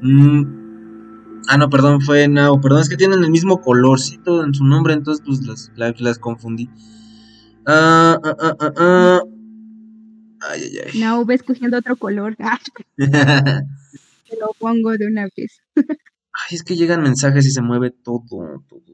Mm, 0.03 1.43
ah, 1.47 1.57
no, 1.59 1.69
perdón, 1.69 2.01
fue 2.01 2.27
Nao. 2.27 2.59
Perdón, 2.59 2.81
es 2.81 2.89
que 2.89 2.97
tienen 2.97 3.23
el 3.23 3.29
mismo 3.29 3.61
colorcito 3.61 4.43
en 4.43 4.55
su 4.55 4.63
nombre, 4.63 4.95
entonces 4.95 5.23
pues 5.23 5.69
las, 5.75 6.01
las, 6.01 6.17
confundí. 6.17 6.71
Ah, 7.67 8.17
ah, 8.23 8.35
ah, 8.39 8.55
ah, 8.59 8.73
ah. 8.77 9.21
Ay, 10.51 10.63
ay, 10.63 10.79
ay. 10.85 10.99
Nao 10.99 11.25
va 11.25 11.33
escogiendo 11.33 11.77
otro 11.77 11.95
color. 11.95 12.35
Te 12.97 14.37
lo 14.39 14.53
pongo 14.59 14.91
de 14.91 15.07
una 15.07 15.27
vez. 15.35 15.61
ay, 15.75 16.51
es 16.51 16.63
que 16.63 16.75
llegan 16.75 17.01
mensajes 17.01 17.45
y 17.45 17.51
se 17.51 17.61
mueve 17.61 17.91
todo, 17.91 18.23
todo, 18.29 18.63
todo. 18.67 18.91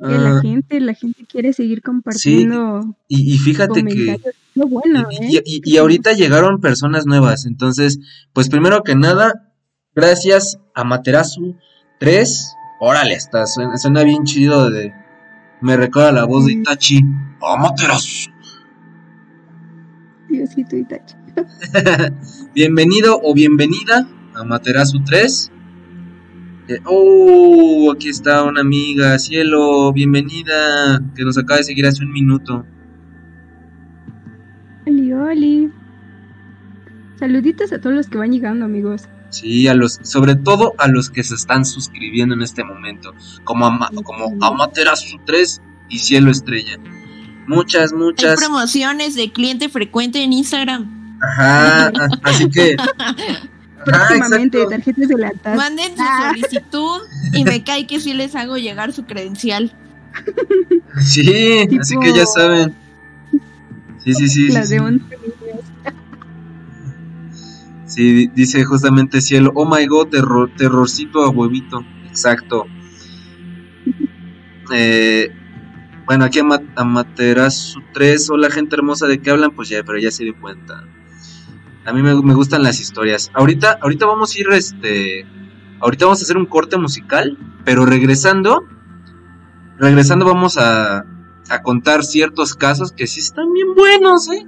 La 0.00 0.40
gente, 0.40 0.80
la 0.80 0.94
gente 0.94 1.24
quiere 1.26 1.52
seguir 1.52 1.82
compartiendo. 1.82 2.96
y, 3.08 3.34
y, 3.34 3.38
fíjate 3.38 3.84
que 3.84 4.12
¿eh? 4.12 5.42
y, 5.44 5.76
ahorita 5.76 6.12
llegaron 6.14 6.60
personas 6.60 7.06
nuevas, 7.06 7.46
entonces, 7.46 7.98
pues 8.32 8.48
primero 8.48 8.82
que 8.82 8.96
nada, 8.96 9.54
gracias 9.94 10.58
a 10.74 10.82
Materasu 10.84 11.56
3. 12.00 12.54
Órale, 12.80 13.14
está, 13.14 13.46
suena, 13.46 14.02
bien 14.02 14.24
chido 14.24 14.68
de... 14.70 14.92
Me 15.60 15.76
recuerda 15.76 16.10
la 16.10 16.24
voz 16.24 16.46
de 16.46 16.54
Itachi. 16.54 17.00
Amaterasu! 17.40 18.31
Diosito 20.32 20.76
Itachi. 20.76 21.14
Bienvenido 22.54 23.20
o 23.22 23.34
bienvenida 23.34 24.08
a 24.34 24.44
Materasu 24.44 25.04
3. 25.04 25.52
Eh, 26.68 26.78
oh, 26.86 27.92
aquí 27.92 28.08
está 28.08 28.44
una 28.44 28.62
amiga, 28.62 29.18
cielo, 29.18 29.92
bienvenida, 29.92 31.02
que 31.14 31.24
nos 31.24 31.36
acaba 31.36 31.58
de 31.58 31.64
seguir 31.64 31.86
hace 31.86 32.02
un 32.02 32.12
minuto. 32.12 32.64
Oli, 34.86 35.12
oli. 35.12 35.70
Saluditos 37.16 37.72
a 37.72 37.80
todos 37.80 37.94
los 37.94 38.08
que 38.08 38.16
van 38.16 38.32
llegando, 38.32 38.64
amigos. 38.64 39.08
Sí, 39.28 39.68
a 39.68 39.74
los, 39.74 39.98
sobre 40.02 40.34
todo 40.34 40.72
a 40.78 40.88
los 40.88 41.10
que 41.10 41.22
se 41.22 41.34
están 41.34 41.66
suscribiendo 41.66 42.34
en 42.34 42.42
este 42.42 42.64
momento, 42.64 43.12
como, 43.44 43.70
como 44.02 44.34
Amaterasu 44.40 45.18
3 45.26 45.60
y 45.90 45.98
Cielo 45.98 46.30
Estrella. 46.30 46.78
Muchas, 47.46 47.92
muchas. 47.92 48.30
Hay 48.30 48.36
promociones 48.36 49.14
de 49.14 49.32
cliente 49.32 49.68
frecuente 49.68 50.22
en 50.22 50.32
Instagram. 50.32 51.18
Ajá, 51.20 51.92
así 52.22 52.48
que. 52.48 52.76
Próximamente, 53.84 54.64
tarjetas 54.66 55.08
de 55.08 55.18
la 55.18 55.32
Manden 55.56 55.96
su 55.96 56.02
ah. 56.02 56.28
solicitud 56.30 57.00
y 57.32 57.42
me 57.44 57.64
cae 57.64 57.86
que 57.88 57.98
sí 57.98 58.14
les 58.14 58.36
hago 58.36 58.56
llegar 58.56 58.92
su 58.92 59.04
credencial. 59.04 59.76
Sí, 61.04 61.68
así 61.80 61.96
que 62.00 62.12
ya 62.12 62.24
saben. 62.26 62.76
Sí, 64.04 64.14
sí, 64.14 64.28
sí. 64.28 64.48
Las 64.48 64.68
de 64.68 65.00
Sí, 67.86 68.28
dice 68.28 68.64
justamente 68.64 69.20
Cielo, 69.20 69.52
oh 69.54 69.66
my 69.66 69.84
god, 69.86 70.08
terror, 70.08 70.50
terrorcito 70.56 71.24
a 71.24 71.30
huevito. 71.30 71.84
Exacto. 72.08 72.66
Eh, 74.74 75.30
bueno, 76.06 76.24
aquí 76.24 76.40
a, 76.40 76.84
Materasu 76.84 77.80
3, 77.94 78.30
hola 78.30 78.50
gente 78.50 78.76
hermosa, 78.76 79.06
¿de 79.06 79.20
qué 79.20 79.30
hablan? 79.30 79.52
Pues 79.52 79.68
ya, 79.68 79.82
pero 79.84 79.98
ya 79.98 80.10
se 80.10 80.24
dio 80.24 80.38
cuenta. 80.40 80.84
A 81.84 81.92
mí 81.92 82.02
me, 82.02 82.14
me, 82.22 82.34
gustan 82.34 82.62
las 82.62 82.80
historias. 82.80 83.30
Ahorita, 83.34 83.78
ahorita 83.80 84.06
vamos 84.06 84.34
a 84.34 84.40
ir, 84.40 84.46
este, 84.52 85.26
ahorita 85.80 86.06
vamos 86.06 86.20
a 86.20 86.24
hacer 86.24 86.36
un 86.36 86.46
corte 86.46 86.76
musical, 86.78 87.38
pero 87.64 87.86
regresando, 87.86 88.62
regresando 89.78 90.24
vamos 90.24 90.58
a, 90.58 91.04
a 91.48 91.62
contar 91.62 92.04
ciertos 92.04 92.54
casos 92.54 92.92
que 92.92 93.06
sí 93.06 93.20
están 93.20 93.52
bien 93.52 93.74
buenos, 93.74 94.28
¿eh? 94.28 94.46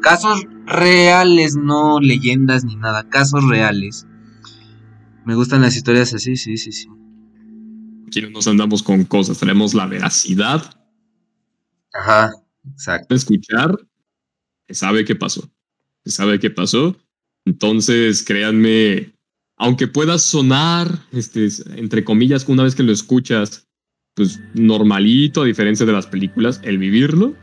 Casos 0.00 0.44
reales, 0.66 1.56
no 1.56 2.00
leyendas 2.00 2.64
ni 2.64 2.76
nada, 2.76 3.08
casos 3.08 3.44
reales. 3.48 4.06
Me 5.24 5.34
gustan 5.34 5.62
las 5.62 5.76
historias 5.76 6.14
así, 6.14 6.36
sí, 6.36 6.56
sí, 6.56 6.72
sí. 6.72 6.88
Aquí 8.06 8.22
no 8.22 8.30
nos 8.30 8.46
andamos 8.46 8.82
con 8.82 9.04
cosas, 9.04 9.38
tenemos 9.38 9.74
la 9.74 9.86
veracidad. 9.86 10.76
Ajá, 11.98 12.32
exacto. 12.70 13.14
Escuchar, 13.14 13.78
sabe 14.68 15.04
qué 15.04 15.14
pasó. 15.14 15.48
Sabe 16.04 16.38
qué 16.38 16.50
pasó. 16.50 16.96
Entonces, 17.44 18.22
créanme, 18.24 19.14
aunque 19.56 19.88
pueda 19.88 20.18
sonar, 20.18 20.88
este, 21.12 21.48
entre 21.76 22.04
comillas, 22.04 22.46
una 22.48 22.64
vez 22.64 22.74
que 22.74 22.82
lo 22.82 22.92
escuchas, 22.92 23.66
pues 24.14 24.40
normalito, 24.54 25.42
a 25.42 25.46
diferencia 25.46 25.86
de 25.86 25.92
las 25.92 26.06
películas, 26.06 26.60
el 26.64 26.78
vivirlo 26.78 27.34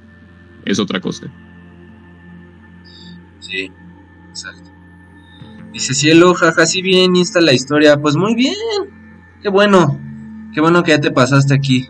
es 0.66 0.80
otra 0.80 1.00
cosa. 1.00 1.32
Sí, 3.40 3.72
exacto. 4.30 4.72
Dice 5.72 5.94
Cielo, 5.94 6.34
jaja, 6.34 6.66
si 6.66 6.82
bien, 6.82 7.16
está 7.16 7.42
la 7.42 7.54
historia. 7.54 8.00
Pues 8.00 8.16
muy 8.16 8.36
bien. 8.36 8.56
Qué 9.42 9.50
bueno. 9.50 10.00
Qué 10.54 10.62
bueno 10.62 10.84
que 10.84 10.92
ya 10.92 11.02
te 11.02 11.12
pasaste 11.12 11.54
aquí. 11.54 11.88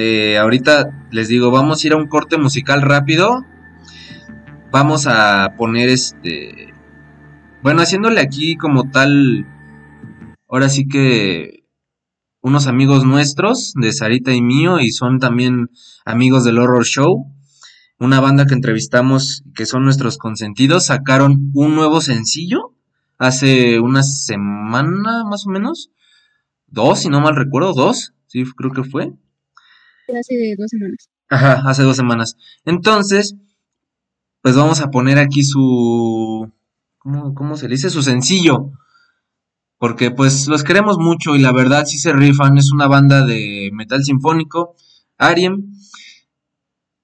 Eh, 0.00 0.38
ahorita 0.38 1.08
les 1.10 1.26
digo, 1.26 1.50
vamos 1.50 1.82
a 1.82 1.86
ir 1.88 1.92
a 1.92 1.96
un 1.96 2.06
corte 2.06 2.38
musical 2.38 2.82
rápido. 2.82 3.44
Vamos 4.70 5.08
a 5.08 5.54
poner 5.56 5.88
este... 5.88 6.72
Bueno, 7.64 7.82
haciéndole 7.82 8.20
aquí 8.20 8.54
como 8.54 8.90
tal... 8.92 9.44
Ahora 10.48 10.68
sí 10.68 10.86
que... 10.86 11.64
Unos 12.40 12.68
amigos 12.68 13.04
nuestros, 13.04 13.72
de 13.74 13.92
Sarita 13.92 14.32
y 14.32 14.40
mío, 14.40 14.78
y 14.78 14.92
son 14.92 15.18
también 15.18 15.66
amigos 16.06 16.44
del 16.44 16.58
Horror 16.58 16.84
Show 16.84 17.34
una 17.98 18.20
banda 18.20 18.46
que 18.46 18.54
entrevistamos, 18.54 19.42
que 19.56 19.66
son 19.66 19.82
nuestros 19.82 20.18
consentidos, 20.18 20.86
sacaron 20.86 21.50
un 21.54 21.74
nuevo 21.74 22.00
sencillo 22.00 22.76
hace 23.18 23.80
una 23.80 24.04
semana 24.04 25.24
más 25.28 25.44
o 25.48 25.50
menos. 25.50 25.90
Dos, 26.68 27.00
si 27.00 27.08
no 27.08 27.20
mal 27.20 27.34
recuerdo, 27.34 27.72
dos, 27.72 28.12
sí, 28.28 28.44
creo 28.56 28.70
que 28.70 28.84
fue. 28.84 29.14
Hace 30.16 30.54
dos 30.56 30.70
semanas. 30.70 31.08
Ajá, 31.28 31.62
hace 31.66 31.82
dos 31.82 31.96
semanas. 31.96 32.36
Entonces, 32.64 33.34
pues 34.42 34.56
vamos 34.56 34.80
a 34.80 34.90
poner 34.90 35.18
aquí 35.18 35.42
su... 35.42 36.50
¿Cómo, 36.98 37.56
se 37.56 37.68
dice? 37.68 37.90
Su 37.90 38.02
sencillo. 38.02 38.72
Porque 39.78 40.10
pues 40.10 40.48
los 40.48 40.64
queremos 40.64 40.98
mucho 40.98 41.36
y 41.36 41.40
la 41.40 41.52
verdad 41.52 41.84
sí 41.86 41.98
se 41.98 42.12
rifan. 42.12 42.58
Es 42.58 42.72
una 42.72 42.88
banda 42.88 43.24
de 43.24 43.70
metal 43.72 44.02
sinfónico, 44.02 44.74
Ariem 45.16 45.72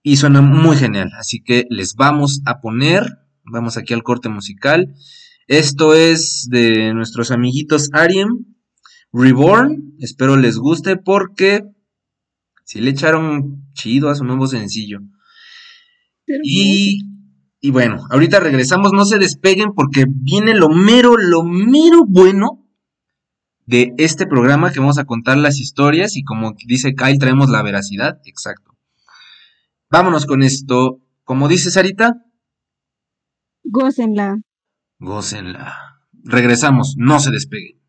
y 0.03 0.17
suena 0.17 0.41
muy 0.41 0.77
genial. 0.77 1.11
Así 1.19 1.43
que 1.43 1.67
les 1.71 1.95
vamos 1.95 2.43
a 2.45 2.61
poner, 2.61 3.05
vamos 3.45 3.77
aquí 3.77 3.95
al 3.95 4.03
corte 4.03 4.29
musical. 4.29 4.95
Esto 5.47 5.95
es 5.95 6.49
de 6.51 6.93
nuestros 6.95 7.31
amiguitos 7.31 7.91
Ariem 7.93 8.45
Reborn. 9.13 9.95
Espero 10.01 10.37
les 10.37 10.59
guste 10.59 10.97
porque 10.97 11.63
si 12.65 12.81
le 12.81 12.91
echaron 12.91 13.71
chido 13.73 14.11
a 14.11 14.15
su 14.15 14.25
nuevo 14.25 14.47
sencillo. 14.47 15.01
Y, 16.43 17.01
y 17.61 17.71
bueno, 17.71 18.07
ahorita 18.11 18.41
regresamos, 18.41 18.93
no 18.93 19.05
se 19.05 19.19
despeguen 19.19 19.73
porque 19.75 20.07
viene 20.09 20.55
lo 20.55 20.69
mero, 20.69 21.17
lo 21.17 21.45
mero 21.45 22.05
bueno 22.09 22.67
de 23.67 23.95
este 23.99 24.27
programa 24.27 24.73
que 24.73 24.81
vamos 24.81 24.99
a 24.99 25.05
contar 25.05 25.39
las 25.39 25.59
historias 25.59 26.17
y 26.17 26.25
como 26.25 26.55
dice 26.67 26.95
Kyle 26.95 27.19
traemos 27.19 27.49
la 27.49 27.63
veracidad, 27.63 28.21
exacto. 28.25 28.75
Vámonos 29.91 30.27
con 30.27 30.43
esto. 30.43 30.99
Como 31.23 31.47
dice 31.47 31.71
Sarita. 31.71 32.15
Gócenla. 33.63 34.39
Gócenla. 34.99 36.01
Regresamos, 36.25 36.95
no 36.99 37.21
se 37.21 37.31
despeguen. 37.31 37.81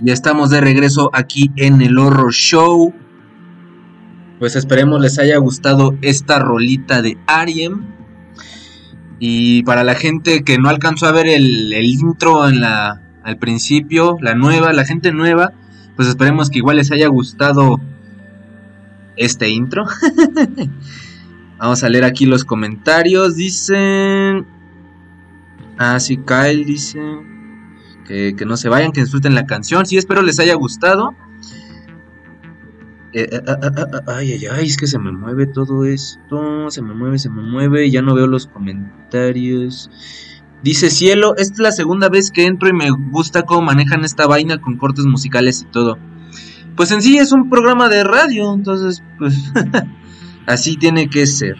Ya 0.00 0.12
estamos 0.12 0.50
de 0.50 0.60
regreso 0.60 1.10
aquí 1.12 1.50
en 1.56 1.82
el 1.82 1.98
Horror 1.98 2.32
Show. 2.32 2.94
Pues 4.38 4.54
esperemos 4.54 5.00
les 5.00 5.18
haya 5.18 5.36
gustado 5.38 5.96
esta 6.02 6.38
rolita 6.38 7.02
de 7.02 7.18
Ariem. 7.26 7.82
Y 9.18 9.64
para 9.64 9.82
la 9.82 9.96
gente 9.96 10.44
que 10.44 10.56
no 10.58 10.68
alcanzó 10.68 11.06
a 11.06 11.12
ver 11.12 11.26
el, 11.26 11.72
el 11.72 11.84
intro 11.86 12.48
en 12.48 12.60
la, 12.60 13.02
al 13.24 13.38
principio, 13.38 14.16
la 14.20 14.36
nueva, 14.36 14.72
la 14.72 14.84
gente 14.84 15.10
nueva, 15.12 15.52
pues 15.96 16.06
esperemos 16.06 16.48
que 16.48 16.58
igual 16.58 16.76
les 16.76 16.92
haya 16.92 17.08
gustado 17.08 17.80
este 19.16 19.48
intro. 19.48 19.84
Vamos 21.58 21.82
a 21.82 21.88
leer 21.88 22.04
aquí 22.04 22.24
los 22.24 22.44
comentarios. 22.44 23.34
Dicen... 23.34 24.46
Ah, 25.76 25.98
sí, 25.98 26.18
Kyle 26.18 26.64
dice 26.64 27.00
que, 28.08 28.46
no 28.46 28.56
se 28.56 28.70
vayan, 28.70 28.92
que 28.92 29.02
disfruten 29.02 29.34
la 29.34 29.46
canción. 29.46 29.84
Sí, 29.84 29.98
espero 29.98 30.22
les 30.22 30.40
haya 30.40 30.54
gustado. 30.54 31.14
Eh, 33.12 33.28
eh, 33.30 33.42
ah, 33.46 34.02
ay, 34.06 34.32
ay, 34.32 34.46
ay, 34.46 34.66
es 34.66 34.76
que 34.76 34.86
se 34.86 34.98
me 34.98 35.12
mueve 35.12 35.46
todo 35.46 35.84
esto. 35.84 36.70
Se 36.70 36.80
me 36.80 36.94
mueve, 36.94 37.18
se 37.18 37.28
me 37.28 37.42
mueve. 37.42 37.90
Ya 37.90 38.00
no 38.00 38.14
veo 38.14 38.26
los 38.26 38.46
comentarios. 38.46 39.90
Dice 40.62 40.90
Cielo, 40.90 41.36
esta 41.36 41.54
es 41.54 41.60
la 41.60 41.72
segunda 41.72 42.08
vez 42.08 42.30
que 42.30 42.46
entro 42.46 42.68
y 42.68 42.72
me 42.72 42.90
gusta 42.90 43.42
cómo 43.42 43.62
manejan 43.62 44.04
esta 44.04 44.26
vaina 44.26 44.58
con 44.60 44.78
cortes 44.78 45.04
musicales 45.04 45.62
y 45.62 45.70
todo. 45.70 45.98
Pues 46.76 46.90
en 46.90 47.02
sí 47.02 47.18
es 47.18 47.32
un 47.32 47.50
programa 47.50 47.88
de 47.88 48.04
radio, 48.04 48.52
entonces, 48.54 49.02
pues, 49.18 49.34
así 50.46 50.76
tiene 50.76 51.10
que 51.10 51.26
ser. 51.26 51.56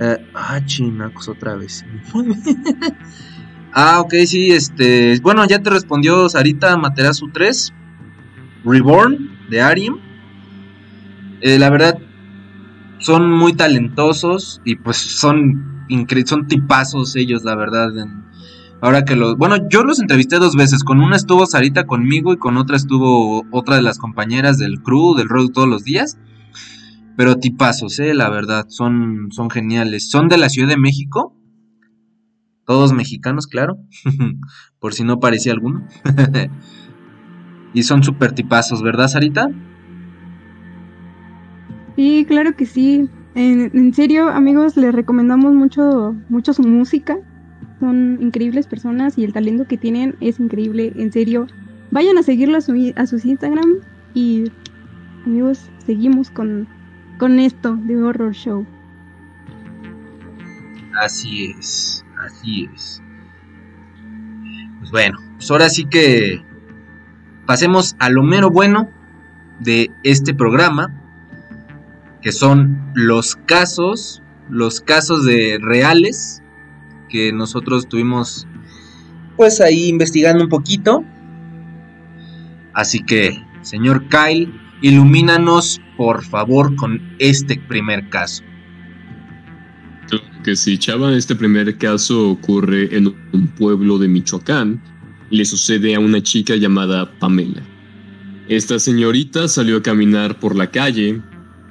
Eh, 0.00 0.30
ah, 0.34 0.60
chinacos, 0.64 1.28
otra 1.28 1.56
vez. 1.56 1.84
ah, 3.74 4.00
ok, 4.00 4.14
sí, 4.26 4.50
este. 4.52 5.18
Bueno, 5.20 5.44
ya 5.46 5.58
te 5.60 5.70
respondió 5.70 6.28
Sarita 6.28 6.76
Materazu 6.76 7.28
3. 7.32 7.72
Reborn 8.64 9.48
de 9.50 9.60
Arium. 9.60 9.98
Eh, 11.40 11.58
la 11.58 11.68
verdad, 11.68 11.98
son 12.98 13.30
muy 13.30 13.52
talentosos 13.52 14.62
y 14.64 14.76
pues 14.76 14.96
son 14.96 15.86
son 16.24 16.46
tipazos 16.48 17.14
ellos, 17.16 17.44
la 17.44 17.54
verdad. 17.56 17.96
en- 17.98 18.24
ahora 18.80 19.04
que 19.04 19.16
los. 19.16 19.36
Bueno, 19.36 19.56
yo 19.68 19.82
los 19.82 20.00
entrevisté 20.00 20.38
dos 20.38 20.54
veces. 20.56 20.82
Con 20.82 21.00
una 21.00 21.16
estuvo 21.16 21.44
Sarita 21.46 21.84
conmigo 21.86 22.32
y 22.32 22.38
con 22.38 22.56
otra 22.56 22.76
estuvo 22.76 23.44
otra 23.50 23.76
de 23.76 23.82
las 23.82 23.98
compañeras 23.98 24.58
del 24.58 24.80
crew, 24.82 25.14
del 25.14 25.28
road 25.28 25.50
todos 25.50 25.68
los 25.68 25.84
días. 25.84 26.16
Pero 27.16 27.36
tipazos, 27.36 27.98
eh, 28.00 28.12
la 28.14 28.28
verdad, 28.30 28.64
son, 28.68 29.28
son 29.30 29.50
geniales. 29.50 30.08
Son 30.10 30.28
de 30.28 30.38
la 30.38 30.48
Ciudad 30.48 30.68
de 30.70 30.76
México. 30.78 31.34
Todos 32.66 32.92
mexicanos, 32.92 33.46
claro. 33.46 33.78
Por 34.78 34.94
si 34.94 35.04
no 35.04 35.20
parecía 35.20 35.52
alguno. 35.52 35.86
y 37.74 37.82
son 37.82 38.02
súper 38.02 38.32
tipazos, 38.32 38.82
¿verdad, 38.82 39.08
Sarita? 39.08 39.50
Sí, 41.96 42.24
claro 42.26 42.56
que 42.56 42.66
sí. 42.66 43.08
En, 43.34 43.70
en 43.74 43.94
serio, 43.94 44.28
amigos, 44.28 44.76
les 44.76 44.94
recomendamos 44.94 45.54
mucho, 45.54 46.14
mucho 46.28 46.52
su 46.52 46.62
música. 46.62 47.18
Son 47.80 48.18
increíbles 48.20 48.66
personas 48.66 49.18
y 49.18 49.24
el 49.24 49.32
talento 49.32 49.66
que 49.66 49.76
tienen 49.76 50.16
es 50.20 50.40
increíble. 50.40 50.92
En 50.96 51.12
serio, 51.12 51.46
vayan 51.90 52.18
a 52.18 52.22
seguirlo 52.22 52.58
a, 52.58 52.60
su, 52.60 52.92
a 52.96 53.06
sus 53.06 53.24
Instagram 53.24 53.80
y 54.14 54.50
amigos, 55.26 55.70
seguimos 55.84 56.30
con, 56.30 56.68
con 57.18 57.38
esto 57.38 57.76
de 57.76 58.02
Horror 58.02 58.32
Show. 58.32 58.66
Así 61.00 61.54
es, 61.58 62.03
así 62.26 62.68
es. 62.72 63.02
Pues 64.78 64.90
bueno, 64.90 65.18
pues 65.36 65.50
ahora 65.50 65.68
sí 65.68 65.84
que 65.86 66.44
pasemos 67.46 67.96
a 67.98 68.10
lo 68.10 68.22
mero 68.22 68.50
bueno 68.50 68.90
de 69.60 69.90
este 70.02 70.34
programa, 70.34 70.92
que 72.22 72.32
son 72.32 72.92
los 72.94 73.36
casos, 73.36 74.22
los 74.48 74.80
casos 74.80 75.24
de 75.24 75.58
reales 75.60 76.42
que 77.08 77.32
nosotros 77.32 77.88
tuvimos 77.88 78.46
pues 79.36 79.60
ahí 79.60 79.88
investigando 79.88 80.44
un 80.44 80.48
poquito. 80.48 81.04
Así 82.72 83.00
que, 83.00 83.42
señor 83.62 84.08
Kyle, 84.08 84.52
ilumínanos 84.80 85.80
por 85.96 86.24
favor 86.24 86.74
con 86.76 87.16
este 87.18 87.58
primer 87.58 88.08
caso. 88.10 88.42
Que 90.44 90.56
sí, 90.56 90.76
Chava, 90.76 91.16
este 91.16 91.34
primer 91.34 91.78
caso 91.78 92.28
ocurre 92.28 92.94
en 92.94 93.14
un 93.32 93.46
pueblo 93.56 93.96
de 93.96 94.08
Michoacán. 94.08 94.82
Le 95.30 95.42
sucede 95.46 95.94
a 95.94 96.00
una 96.00 96.22
chica 96.22 96.54
llamada 96.56 97.18
Pamela. 97.18 97.62
Esta 98.48 98.78
señorita 98.78 99.48
salió 99.48 99.78
a 99.78 99.82
caminar 99.82 100.38
por 100.38 100.54
la 100.54 100.70
calle, 100.70 101.22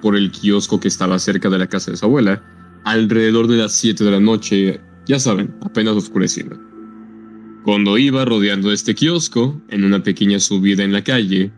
por 0.02 0.18
el 0.18 0.32
kiosco 0.32 0.80
que 0.80 0.88
estaba 0.88 1.20
cerca 1.20 1.52
de 1.52 1.60
la 1.60 1.68
casa 1.68 1.92
de 1.92 1.98
su 1.98 2.06
abuela, 2.06 2.42
alrededor 2.84 3.48
de 3.48 3.58
las 3.58 3.74
7 3.74 4.04
de 4.04 4.12
la 4.12 4.20
noche, 4.20 4.82
ya 5.06 5.20
saben, 5.20 5.54
apenas 5.62 5.94
oscureciendo. 5.94 6.60
Cuando 7.64 8.00
iba 8.00 8.26
rodeando 8.26 8.72
este 8.72 8.96
kiosco, 8.96 9.62
en 9.70 9.84
una 9.84 10.02
pequeña 10.02 10.40
subida 10.40 10.84
en 10.84 10.94
la 10.94 11.04
calle, 11.04 11.52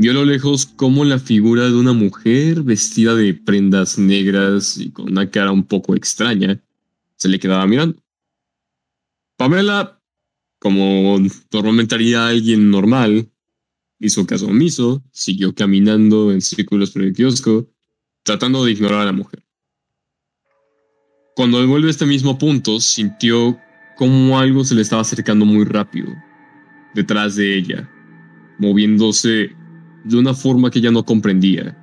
vio 0.00 0.12
a 0.12 0.14
lo 0.14 0.24
lejos 0.24 0.64
como 0.64 1.04
la 1.04 1.18
figura 1.18 1.66
de 1.66 1.74
una 1.74 1.92
mujer 1.92 2.62
vestida 2.62 3.14
de 3.14 3.34
prendas 3.34 3.98
negras 3.98 4.78
y 4.78 4.90
con 4.90 5.12
una 5.12 5.30
cara 5.30 5.52
un 5.52 5.64
poco 5.64 5.94
extraña 5.94 6.58
se 7.16 7.28
le 7.28 7.38
quedaba 7.38 7.66
mirando. 7.66 8.02
Pamela, 9.36 10.00
como 10.58 11.18
normalmente 11.52 11.94
haría 11.96 12.28
alguien 12.28 12.70
normal, 12.70 13.30
hizo 13.98 14.26
caso 14.26 14.46
omiso, 14.46 15.04
siguió 15.12 15.54
caminando 15.54 16.32
en 16.32 16.40
círculos 16.40 16.92
por 16.92 17.02
el 17.02 17.12
kiosco, 17.12 17.68
tratando 18.22 18.64
de 18.64 18.72
ignorar 18.72 19.02
a 19.02 19.06
la 19.06 19.12
mujer. 19.12 19.44
Cuando 21.36 21.66
vuelve 21.66 21.88
a 21.88 21.90
este 21.90 22.06
mismo 22.06 22.38
punto, 22.38 22.80
sintió 22.80 23.60
como 23.98 24.38
algo 24.38 24.64
se 24.64 24.74
le 24.74 24.80
estaba 24.80 25.02
acercando 25.02 25.44
muy 25.44 25.66
rápido, 25.66 26.08
detrás 26.94 27.36
de 27.36 27.58
ella, 27.58 27.90
moviéndose 28.58 29.59
de 30.04 30.16
una 30.16 30.34
forma 30.34 30.70
que 30.70 30.78
ella 30.78 30.90
no 30.90 31.04
comprendía. 31.04 31.76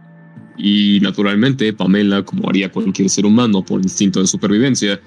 Y 0.57 0.99
naturalmente, 1.01 1.72
Pamela, 1.74 2.24
como 2.24 2.49
haría 2.49 2.72
cualquier 2.72 3.09
ser 3.09 3.26
humano 3.26 3.63
por 3.63 3.82
instinto 3.82 4.20
de 4.22 4.28
supervivencia, 4.28 4.99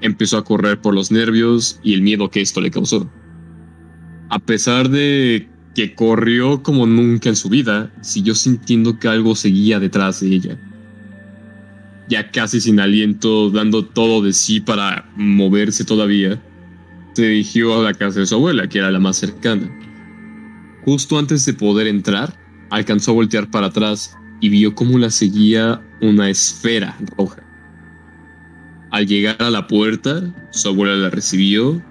empezó 0.00 0.36
a 0.38 0.44
correr 0.44 0.80
por 0.80 0.94
los 0.94 1.10
nervios 1.10 1.80
y 1.82 1.94
el 1.94 2.02
miedo 2.02 2.30
que 2.30 2.40
esto 2.40 2.60
le 2.60 2.70
causó. 2.70 3.10
A 4.30 4.38
pesar 4.38 4.88
de 4.88 5.48
que 5.74 5.94
corrió 5.94 6.62
como 6.62 6.86
nunca 6.86 7.28
en 7.28 7.36
su 7.36 7.48
vida, 7.48 7.92
siguió 8.02 8.34
sintiendo 8.34 8.98
que 8.98 9.08
algo 9.08 9.34
seguía 9.34 9.80
detrás 9.80 10.20
de 10.20 10.28
ella. 10.28 10.58
Ya 12.08 12.30
casi 12.30 12.60
sin 12.60 12.78
aliento, 12.78 13.50
dando 13.50 13.84
todo 13.84 14.22
de 14.22 14.32
sí 14.32 14.60
para 14.60 15.10
moverse 15.16 15.84
todavía, 15.84 16.42
se 17.14 17.26
dirigió 17.26 17.80
a 17.80 17.82
la 17.82 17.94
casa 17.94 18.20
de 18.20 18.26
su 18.26 18.34
abuela, 18.34 18.68
que 18.68 18.78
era 18.78 18.90
la 18.90 18.98
más 18.98 19.16
cercana. 19.16 19.70
Justo 20.84 21.18
antes 21.18 21.44
de 21.46 21.54
poder 21.54 21.86
entrar, 21.86 22.41
alcanzó 22.72 23.10
a 23.10 23.14
voltear 23.14 23.50
para 23.50 23.66
atrás 23.66 24.16
y 24.40 24.48
vio 24.48 24.74
cómo 24.74 24.98
la 24.98 25.10
seguía 25.10 25.82
una 26.00 26.30
esfera 26.30 26.96
roja. 27.18 27.42
Al 28.90 29.06
llegar 29.06 29.42
a 29.42 29.50
la 29.50 29.66
puerta, 29.66 30.22
su 30.50 30.68
abuela 30.68 30.94
la 30.94 31.10
recibió, 31.10 31.82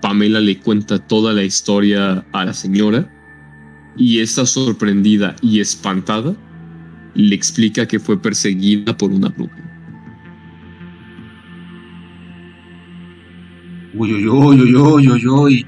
Pamela 0.00 0.40
le 0.40 0.58
cuenta 0.60 1.00
toda 1.00 1.32
la 1.32 1.42
historia 1.42 2.24
a 2.32 2.44
la 2.44 2.54
señora 2.54 3.12
y 3.96 4.20
esta 4.20 4.46
sorprendida 4.46 5.34
y 5.42 5.58
espantada 5.58 6.36
le 7.14 7.34
explica 7.34 7.86
que 7.86 7.98
fue 7.98 8.22
perseguida 8.22 8.96
por 8.96 9.10
una 9.10 9.28
bruja. 9.30 9.56
Uy, 13.94 14.12
uy, 14.12 14.28
uy, 14.28 14.76
uy, 14.76 15.08
uy, 15.08 15.26
uy. 15.26 15.66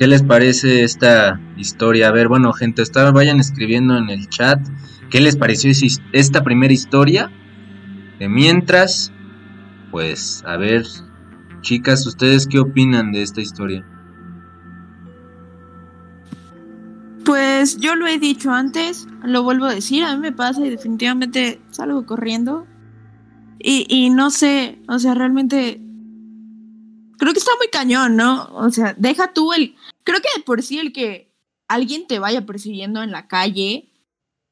¿Qué 0.00 0.06
les 0.06 0.22
parece 0.22 0.82
esta 0.82 1.38
historia? 1.58 2.08
A 2.08 2.10
ver, 2.10 2.28
bueno, 2.28 2.54
gente, 2.54 2.80
está, 2.80 3.10
vayan 3.10 3.38
escribiendo 3.38 3.98
en 3.98 4.08
el 4.08 4.30
chat 4.30 4.58
qué 5.10 5.20
les 5.20 5.36
pareció 5.36 5.70
esta 6.14 6.42
primera 6.42 6.72
historia. 6.72 7.30
De 8.18 8.26
mientras, 8.26 9.12
pues, 9.90 10.42
a 10.46 10.56
ver, 10.56 10.86
chicas, 11.60 12.06
¿ustedes 12.06 12.46
qué 12.46 12.60
opinan 12.60 13.12
de 13.12 13.20
esta 13.20 13.42
historia? 13.42 13.84
Pues 17.26 17.76
yo 17.76 17.94
lo 17.94 18.06
he 18.06 18.18
dicho 18.18 18.52
antes, 18.52 19.06
lo 19.22 19.42
vuelvo 19.42 19.66
a 19.66 19.74
decir, 19.74 20.04
a 20.04 20.14
mí 20.14 20.22
me 20.22 20.32
pasa 20.32 20.64
y 20.64 20.70
definitivamente 20.70 21.60
salgo 21.72 22.06
corriendo. 22.06 22.66
Y, 23.58 23.84
y 23.86 24.08
no 24.08 24.30
sé, 24.30 24.78
o 24.88 24.98
sea, 24.98 25.12
realmente 25.12 25.78
creo 27.20 27.32
que 27.32 27.38
está 27.38 27.52
muy 27.58 27.68
cañón, 27.68 28.16
¿no? 28.16 28.48
O 28.54 28.70
sea, 28.70 28.94
deja 28.96 29.32
tú 29.32 29.52
el... 29.52 29.76
Creo 30.04 30.20
que 30.20 30.28
de 30.36 30.42
por 30.42 30.62
sí 30.62 30.78
el 30.78 30.92
que 30.92 31.30
alguien 31.68 32.06
te 32.06 32.18
vaya 32.18 32.46
persiguiendo 32.46 33.02
en 33.02 33.12
la 33.12 33.28
calle, 33.28 33.88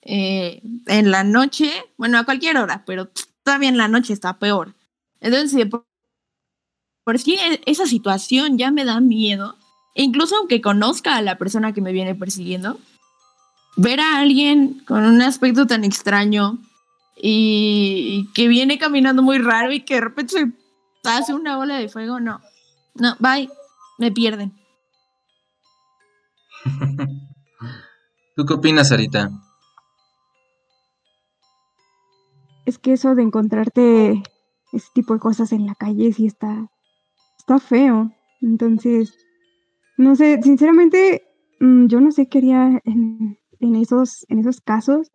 eh, 0.02 0.62
en 0.86 1.10
la 1.10 1.24
noche, 1.24 1.72
bueno, 1.96 2.18
a 2.18 2.24
cualquier 2.24 2.58
hora, 2.58 2.84
pero 2.86 3.08
todavía 3.42 3.70
en 3.70 3.78
la 3.78 3.88
noche 3.88 4.12
está 4.12 4.38
peor. 4.38 4.74
Entonces, 5.20 5.66
por, 5.66 5.86
por 7.04 7.18
sí 7.18 7.34
e- 7.34 7.62
esa 7.66 7.86
situación 7.86 8.58
ya 8.58 8.70
me 8.70 8.84
da 8.84 9.00
miedo. 9.00 9.56
incluso 9.94 10.36
aunque 10.36 10.60
conozca 10.60 11.16
a 11.16 11.22
la 11.22 11.38
persona 11.38 11.72
que 11.72 11.80
me 11.80 11.92
viene 11.92 12.14
persiguiendo, 12.14 12.78
ver 13.76 14.00
a 14.00 14.18
alguien 14.18 14.84
con 14.86 15.04
un 15.04 15.22
aspecto 15.22 15.66
tan 15.66 15.84
extraño 15.84 16.58
y, 17.16 18.26
y 18.28 18.32
que 18.34 18.46
viene 18.46 18.78
caminando 18.78 19.22
muy 19.22 19.38
raro 19.38 19.72
y 19.72 19.80
que 19.80 19.94
de 19.94 20.00
repente 20.02 20.34
se 21.02 21.08
hace 21.10 21.34
una 21.34 21.56
bola 21.56 21.78
de 21.78 21.88
fuego, 21.88 22.20
no. 22.20 22.40
No, 23.00 23.14
bye, 23.20 23.48
me 23.98 24.10
pierden. 24.10 24.52
¿Tú 28.36 28.44
qué 28.44 28.54
opinas, 28.54 28.88
Sarita? 28.88 29.30
Es 32.66 32.78
que 32.78 32.92
eso 32.92 33.14
de 33.14 33.22
encontrarte 33.22 34.22
ese 34.72 34.88
tipo 34.94 35.14
de 35.14 35.20
cosas 35.20 35.52
en 35.52 35.66
la 35.66 35.74
calle 35.74 36.12
sí 36.12 36.26
está, 36.26 36.70
está 37.38 37.58
feo. 37.58 38.12
Entonces, 38.42 39.14
no 39.96 40.14
sé, 40.16 40.40
sinceramente, 40.42 41.22
mm, 41.60 41.86
yo 41.86 42.00
no 42.00 42.10
sé 42.12 42.28
qué 42.28 42.38
haría 42.38 42.80
en, 42.84 43.38
en 43.60 43.76
esos, 43.76 44.26
en 44.28 44.38
esos 44.38 44.60
casos, 44.60 45.10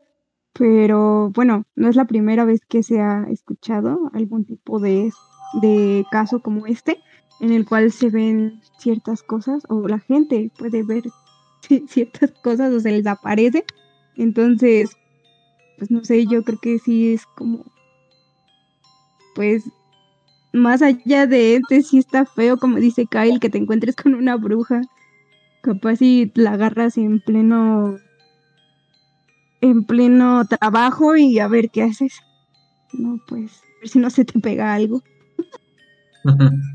pero 0.54 1.32
bueno, 1.32 1.66
no 1.76 1.90
es 1.90 1.96
la 1.96 2.06
primera 2.06 2.46
vez 2.46 2.62
que 2.68 2.84
se 2.84 3.02
ha 3.02 3.26
escuchado 3.30 4.10
algún 4.14 4.46
tipo 4.46 4.80
de, 4.80 5.12
de 5.62 6.06
caso 6.12 6.42
como 6.42 6.66
este, 6.68 7.00
en 7.44 7.52
el 7.52 7.66
cual 7.66 7.92
se 7.92 8.10
ven 8.10 8.62
ciertas 8.78 9.22
cosas 9.22 9.64
o 9.68 9.86
la 9.88 10.00
gente 10.00 10.50
puede 10.58 10.82
ver 10.84 11.04
ci- 11.62 11.86
ciertas 11.90 12.32
cosas 12.42 12.74
o 12.74 12.80
se 12.80 12.92
les 12.92 13.06
aparece. 13.06 13.66
Entonces, 14.16 14.92
pues 15.78 15.92
no 15.92 16.04
sé, 16.06 16.26
yo 16.26 16.44
creo 16.44 16.58
que 16.60 16.80
sí 16.80 17.14
es 17.14 17.26
como, 17.36 17.66
pues, 19.36 19.70
más 20.54 20.82
allá 20.82 21.28
de 21.28 21.56
este, 21.58 21.82
sí 21.82 21.98
está 21.98 22.26
feo, 22.26 22.58
como 22.58 22.78
dice 22.78 23.06
Kyle, 23.08 23.40
que 23.40 23.50
te 23.50 23.58
encuentres 23.58 23.96
con 23.96 24.14
una 24.16 24.38
bruja. 24.38 24.82
Capaz 25.62 25.98
si 25.98 26.32
la 26.36 26.54
agarras 26.54 26.98
en 26.98 27.20
pleno, 27.20 27.98
en 29.62 29.84
pleno 29.84 30.46
trabajo 30.46 31.16
y 31.18 31.40
a 31.40 31.48
ver 31.48 31.70
qué 31.72 31.84
haces. 31.84 32.14
No, 32.94 33.20
pues, 33.28 33.52
a 33.64 33.80
ver 33.80 33.90
si 33.90 34.00
no 34.00 34.10
se 34.10 34.24
te 34.24 34.40
pega 34.40 34.74
algo. 34.74 35.02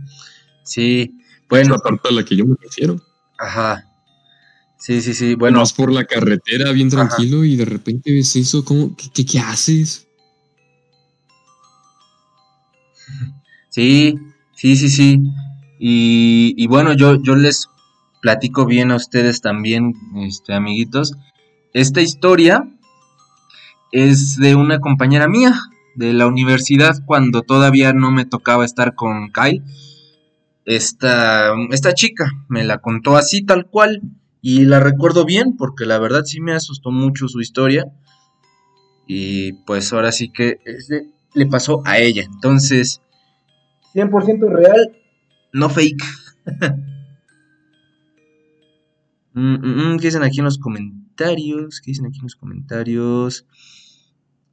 sí, 0.69 1.03
Es 1.03 1.49
bueno, 1.49 1.75
la 1.75 1.79
parte 1.79 2.09
a 2.09 2.13
la 2.13 2.25
que 2.25 2.37
yo 2.37 2.47
me 2.47 2.57
refiero. 2.61 3.01
ajá. 3.39 3.85
Sí, 4.81 5.01
sí, 5.03 5.13
sí. 5.13 5.35
Bueno, 5.35 5.59
Vas 5.59 5.73
por 5.73 5.93
la 5.93 6.05
carretera 6.05 6.71
bien 6.71 6.87
Ajá. 6.95 7.09
tranquilo 7.09 7.45
y 7.45 7.57
de 7.57 7.65
repente 7.65 8.13
ves 8.13 8.37
eso, 8.37 8.65
¿cómo? 8.65 8.95
¿Qué, 8.97 9.09
qué, 9.13 9.27
qué 9.27 9.41
haces? 9.41 10.07
Sí, 13.71 14.15
sí, 14.55 14.77
sí, 14.77 14.89
sí. 14.89 15.21
Y, 15.79 16.55
y 16.57 16.67
bueno, 16.67 16.93
yo, 16.93 17.21
yo 17.23 17.37
les 17.37 17.69
platico 18.21 18.67
bien 18.67 18.91
a 18.91 18.97
ustedes 18.97 19.41
también, 19.41 19.95
este, 20.17 20.55
amiguitos. 20.55 21.15
Esta 21.73 22.01
historia 22.01 22.65
es 23.93 24.37
de 24.37 24.55
una 24.55 24.81
compañera 24.81 25.29
mía 25.29 25.55
de 25.95 26.13
la 26.13 26.27
universidad 26.27 26.97
cuando 27.07 27.43
todavía 27.43 27.93
no 27.93 28.11
me 28.11 28.25
tocaba 28.25 28.65
estar 28.65 28.95
con 28.95 29.31
Kyle. 29.33 29.63
Esta, 30.69 31.55
esta 31.71 31.95
chica 31.95 32.31
me 32.51 32.63
la 32.63 32.83
contó 32.83 33.17
así 33.17 33.43
tal 33.43 33.71
cual 33.71 34.03
y 34.43 34.67
la 34.67 34.81
recuerdo 34.81 35.25
bien 35.25 35.57
porque 35.57 35.87
la 35.87 35.99
verdad 35.99 36.25
sí 36.27 36.43
me 36.43 36.53
asustó 36.53 36.91
mucho 36.91 37.27
su 37.27 37.41
historia. 37.41 37.87
Y 39.07 39.55
pues 39.65 39.91
ahora 39.95 40.13
sí 40.13 40.31
que 40.31 40.59
le 41.33 41.47
pasó 41.47 41.81
a 41.87 41.97
ella. 41.97 42.23
Entonces, 42.23 43.01
100% 43.95 44.47
real, 44.51 44.95
no 45.55 45.71
fake. 45.71 46.05
Mm, 49.35 49.55
mm, 49.55 49.95
mm, 49.95 49.99
¿Qué 49.99 50.09
dicen 50.09 50.25
aquí 50.25 50.39
en 50.39 50.47
los 50.47 50.59
comentarios? 50.59 51.81
¿Qué 51.81 51.93
dicen 51.93 52.07
aquí 52.07 52.19
en 52.19 52.25
los 52.25 52.35
comentarios? 52.35 53.47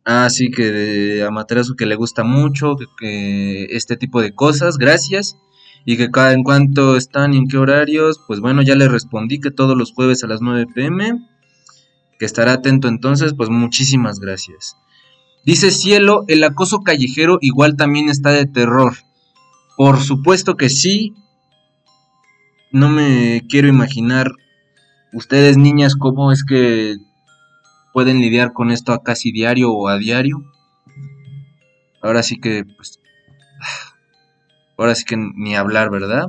Ah, 0.03 0.29
sí, 0.29 0.51
que 0.51 0.71
de 0.71 1.23
Amaterasu 1.23 1.75
que 1.75 1.87
le 1.87 1.95
gusta 1.95 2.23
mucho, 2.23 2.75
que, 2.75 2.85
que 2.99 3.63
este 3.71 3.97
tipo 3.97 4.21
de 4.21 4.35
cosas, 4.35 4.77
gracias. 4.77 5.37
Y 5.85 5.97
que 5.97 6.09
cada 6.09 6.33
en 6.33 6.43
cuanto 6.43 6.97
están 6.97 7.33
y 7.33 7.37
en 7.37 7.47
qué 7.47 7.57
horarios, 7.57 8.19
pues 8.27 8.39
bueno, 8.39 8.63
ya 8.63 8.75
le 8.75 8.87
respondí 8.87 9.39
que 9.39 9.51
todos 9.51 9.77
los 9.77 9.93
jueves 9.93 10.23
a 10.23 10.27
las 10.27 10.41
9 10.41 10.65
pm. 10.73 11.27
Que 12.17 12.25
estará 12.25 12.53
atento 12.53 12.87
entonces, 12.87 13.33
pues 13.35 13.49
muchísimas 13.49 14.19
gracias. 14.19 14.77
Dice 15.45 15.69
Cielo, 15.69 16.23
el 16.27 16.43
acoso 16.43 16.79
callejero 16.79 17.37
igual 17.39 17.75
también 17.75 18.09
está 18.09 18.31
de 18.31 18.47
terror. 18.47 18.95
Por 19.77 20.01
supuesto 20.01 20.57
que 20.57 20.69
sí. 20.69 21.13
No 22.71 22.89
me 22.89 23.43
quiero 23.47 23.67
imaginar 23.67 24.31
ustedes 25.13 25.55
niñas 25.55 25.95
cómo 25.95 26.31
es 26.31 26.43
que 26.43 26.97
pueden 27.93 28.19
lidiar 28.19 28.51
con 28.51 28.71
esto 28.71 28.91
a 28.91 29.03
casi 29.03 29.31
diario 29.31 29.71
o 29.71 29.87
a 29.87 29.97
diario. 29.97 30.43
Ahora 32.01 32.23
sí 32.23 32.37
que 32.37 32.65
pues 32.65 32.99
ahora 34.77 34.95
sí 34.95 35.05
que 35.05 35.17
ni 35.17 35.55
hablar, 35.55 35.89
¿verdad? 35.89 36.27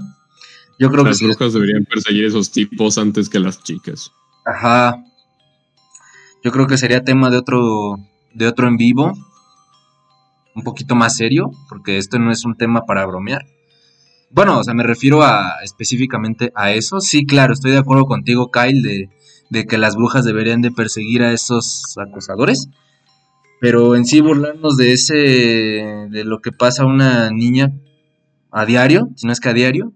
Yo 0.79 0.91
creo 0.91 1.05
Las 1.05 1.15
que 1.15 1.19
sí. 1.21 1.27
brujas 1.27 1.53
deberían 1.55 1.85
perseguir 1.85 2.25
esos 2.27 2.51
tipos 2.51 2.99
antes 2.99 3.29
que 3.29 3.39
las 3.39 3.63
chicas. 3.63 4.11
Ajá. 4.45 5.03
Yo 6.45 6.53
creo 6.53 6.67
que 6.67 6.79
sería 6.79 7.03
tema 7.03 7.31
de 7.31 7.39
otro 7.39 7.97
de 8.35 8.47
otro 8.47 8.69
en 8.69 8.77
vivo. 8.77 9.13
Un 10.55 10.63
poquito 10.63 10.95
más 10.95 11.17
serio, 11.17 11.51
porque 11.69 11.99
esto 11.99 12.19
no 12.19 12.31
es 12.31 12.45
un 12.45 12.57
tema 12.57 12.83
para 12.87 13.05
bromear. 13.05 13.45
Bueno, 14.31 14.59
o 14.59 14.65
sea, 14.65 14.75
me 14.75 14.83
refiero 14.83 15.23
a 15.23 15.57
específicamente 15.63 16.51
a 16.55 16.73
eso. 16.73 17.01
Sí, 17.01 17.27
claro, 17.27 17.53
estoy 17.53 17.73
de 17.73 17.79
acuerdo 17.79 18.05
contigo, 18.07 18.51
Kyle, 18.51 18.83
de, 18.83 19.11
de 19.51 19.67
que 19.67 19.79
las 19.79 19.97
brujas 19.97 20.25
deberían 20.25 20.63
de 20.63 20.71
perseguir 20.71 21.23
a 21.23 21.33
esos 21.33 21.95
acosadores. 21.99 22.69
Pero 23.61 23.97
en 23.97 24.05
sí 24.05 24.21
burlarnos 24.21 24.77
de 24.77 24.93
ese, 24.93 25.15
de 25.15 26.25
lo 26.25 26.41
que 26.41 26.53
pasa 26.53 26.83
a 26.83 26.87
una 26.87 27.31
niña 27.31 27.73
a 28.57 28.65
diario, 28.65 29.11
si 29.17 29.27
no 29.27 29.35
es 29.35 29.41
que 29.41 29.51
a 29.51 29.53
diario, 29.53 29.93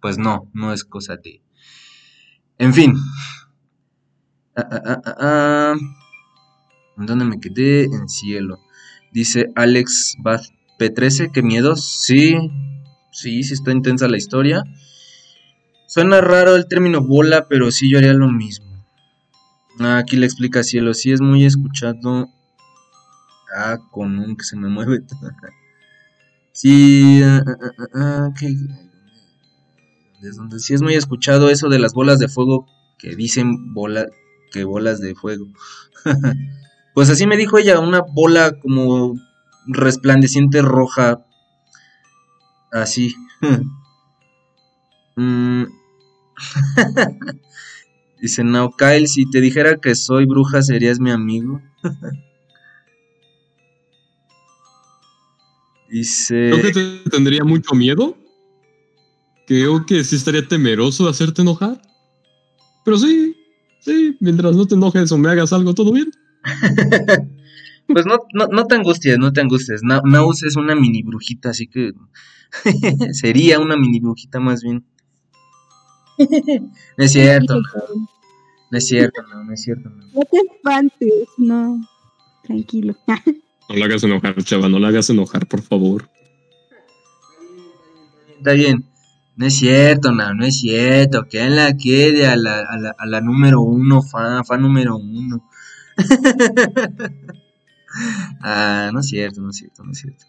pues 0.00 0.18
no, 0.18 0.50
no 0.52 0.72
es 0.72 0.82
cosa 0.82 1.16
de... 1.18 1.40
En 2.58 2.74
fin. 2.74 2.96
Ah, 4.56 4.66
ah, 4.72 4.82
ah, 4.84 5.02
ah, 5.06 5.16
ah. 5.20 5.74
¿En 6.98 7.06
dónde 7.06 7.24
me 7.24 7.38
quedé? 7.38 7.84
En 7.84 8.08
cielo. 8.08 8.58
Dice 9.12 9.52
Alex 9.54 10.16
Bath 10.18 10.46
P13, 10.80 11.30
qué 11.30 11.42
miedos. 11.42 12.02
Sí, 12.02 12.34
sí, 13.12 13.44
sí 13.44 13.54
está 13.54 13.70
intensa 13.70 14.08
la 14.08 14.16
historia. 14.16 14.64
Suena 15.86 16.20
raro 16.20 16.56
el 16.56 16.66
término 16.66 17.06
bola, 17.06 17.46
pero 17.48 17.70
sí 17.70 17.88
yo 17.88 17.98
haría 17.98 18.14
lo 18.14 18.26
mismo. 18.26 18.84
Aquí 19.78 20.16
le 20.16 20.26
explica 20.26 20.64
cielo, 20.64 20.92
sí 20.92 21.12
es 21.12 21.20
muy 21.20 21.44
escuchado. 21.44 22.28
Ah, 23.56 23.78
con 23.92 24.18
un 24.18 24.36
que 24.36 24.42
se 24.42 24.56
me 24.56 24.68
mueve. 24.68 25.02
sí, 26.52 27.22
ah, 27.22 27.42
ah, 27.46 27.70
ah, 27.78 27.86
ah, 27.94 28.30
¿qué? 28.38 28.48
¿Dónde 28.48 28.92
es 30.22 30.36
donde 30.36 30.58
sí 30.60 30.74
es 30.74 30.82
muy 30.82 30.94
escuchado 30.94 31.50
eso 31.50 31.68
de 31.68 31.78
las 31.78 31.94
bolas 31.94 32.18
de 32.18 32.28
fuego 32.28 32.66
que 32.98 33.16
dicen 33.16 33.74
bola, 33.74 34.06
que 34.52 34.64
bolas 34.64 35.00
de 35.00 35.14
fuego. 35.14 35.46
pues 36.94 37.10
así 37.10 37.26
me 37.26 37.36
dijo 37.36 37.58
ella, 37.58 37.80
una 37.80 38.00
bola 38.00 38.58
como 38.60 39.14
resplandeciente 39.66 40.62
roja. 40.62 41.24
Así. 42.70 43.14
Mm. 45.14 45.64
Dice, 48.22 48.44
no, 48.44 48.70
Kyle, 48.70 49.06
si 49.06 49.28
te 49.28 49.42
dijera 49.42 49.76
que 49.76 49.94
soy 49.94 50.24
bruja, 50.24 50.62
¿serías 50.62 51.00
mi 51.00 51.10
amigo? 51.10 51.60
Dice... 55.92 56.50
Creo 56.50 56.62
que 56.62 56.72
te 56.72 57.10
tendría 57.10 57.44
mucho 57.44 57.74
miedo. 57.74 58.16
Creo 59.46 59.84
que 59.84 60.02
sí 60.02 60.16
estaría 60.16 60.48
temeroso 60.48 61.04
de 61.04 61.10
hacerte 61.10 61.42
enojar. 61.42 61.80
Pero 62.84 62.96
sí, 62.98 63.36
sí, 63.80 64.16
mientras 64.18 64.56
no 64.56 64.66
te 64.66 64.74
enojes 64.74 65.12
o 65.12 65.18
me 65.18 65.28
hagas 65.30 65.52
algo, 65.52 65.74
todo 65.74 65.92
bien. 65.92 66.10
Pues 67.88 68.06
no, 68.06 68.16
no, 68.32 68.46
no 68.46 68.64
te 68.66 68.76
angusties, 68.76 69.18
no 69.18 69.32
te 69.32 69.40
angusties. 69.40 69.82
Na- 69.82 70.00
Naus 70.04 70.44
es 70.44 70.56
una 70.56 70.74
mini 70.74 71.02
brujita, 71.02 71.50
así 71.50 71.66
que 71.66 71.92
sería 73.12 73.58
una 73.58 73.76
mini 73.76 74.00
brujita 74.00 74.40
más 74.40 74.62
bien. 74.62 74.86
no 76.96 77.04
es 77.04 77.12
cierto, 77.12 77.54
no, 77.60 78.06
no 78.70 78.78
es 78.78 78.86
cierto, 78.86 79.22
no, 79.30 79.44
no 79.44 79.52
es 79.52 79.62
cierto. 79.62 79.90
no. 79.90 80.06
No 80.14 80.22
te 80.30 80.38
espantes, 80.38 81.28
no. 81.36 81.80
Tranquilo. 82.44 82.96
No 83.72 83.78
la 83.78 83.86
hagas 83.86 84.04
enojar, 84.04 84.34
chava, 84.44 84.68
no 84.68 84.78
la 84.78 84.88
hagas 84.88 85.08
enojar, 85.08 85.46
por 85.46 85.62
favor. 85.62 86.10
Está 88.36 88.52
bien. 88.52 88.84
No 89.34 89.46
es 89.46 89.56
cierto, 89.56 90.12
no, 90.12 90.34
no 90.34 90.44
es 90.44 90.60
cierto. 90.60 91.26
Que 91.26 91.48
la 91.48 91.74
quede 91.74 92.26
a 92.26 92.36
la, 92.36 92.60
a 92.60 92.76
la, 92.76 92.94
a 92.98 93.06
la 93.06 93.22
número 93.22 93.62
uno, 93.62 94.02
fan, 94.02 94.44
fan 94.44 94.60
número 94.60 94.98
uno. 94.98 95.48
ah, 98.42 98.90
no 98.92 99.00
es 99.00 99.06
cierto, 99.06 99.40
no 99.40 99.50
es 99.50 99.56
cierto, 99.56 99.84
no 99.84 99.92
es 99.92 100.00
cierto. 100.00 100.26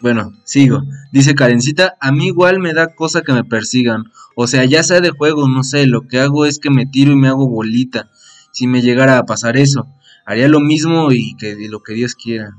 Bueno, 0.00 0.32
sigo. 0.42 0.82
Dice 1.12 1.36
Karencita, 1.36 1.94
a 2.00 2.10
mí 2.10 2.26
igual 2.26 2.58
me 2.58 2.72
da 2.72 2.96
cosa 2.96 3.22
que 3.22 3.32
me 3.32 3.44
persigan. 3.44 4.10
O 4.34 4.48
sea, 4.48 4.64
ya 4.64 4.82
sea 4.82 5.00
de 5.00 5.10
juego, 5.10 5.48
no 5.48 5.62
sé, 5.62 5.86
lo 5.86 6.08
que 6.08 6.18
hago 6.18 6.44
es 6.44 6.58
que 6.58 6.70
me 6.70 6.86
tiro 6.86 7.12
y 7.12 7.16
me 7.16 7.28
hago 7.28 7.48
bolita. 7.48 8.10
Si 8.50 8.66
me 8.66 8.82
llegara 8.82 9.18
a 9.18 9.26
pasar 9.26 9.56
eso, 9.56 9.86
haría 10.24 10.48
lo 10.48 10.60
mismo 10.60 11.12
y 11.12 11.36
que 11.36 11.56
lo 11.68 11.82
que 11.82 11.94
Dios 11.94 12.14
quiera. 12.14 12.52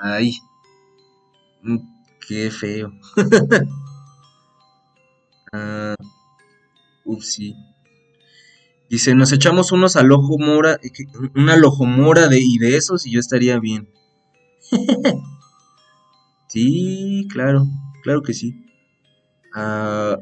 Ay. 0.00 0.38
Mm, 1.62 1.78
Qué 2.26 2.50
feo. 2.50 2.92
Upsi. 7.04 7.54
Dice, 8.88 9.14
nos 9.14 9.32
echamos 9.32 9.72
unos 9.72 9.96
al 9.96 10.12
ojo 10.12 10.38
mora, 10.38 10.78
eh, 10.82 10.90
una 11.34 11.56
lojomora 11.56 12.28
de, 12.28 12.40
y 12.40 12.58
de 12.58 12.76
esos 12.76 13.06
y 13.06 13.12
yo 13.12 13.20
estaría 13.20 13.58
bien. 13.58 13.88
sí, 16.48 17.26
claro, 17.30 17.66
claro 18.02 18.22
que 18.22 18.34
sí. 18.34 18.64
Ah, 19.54 20.16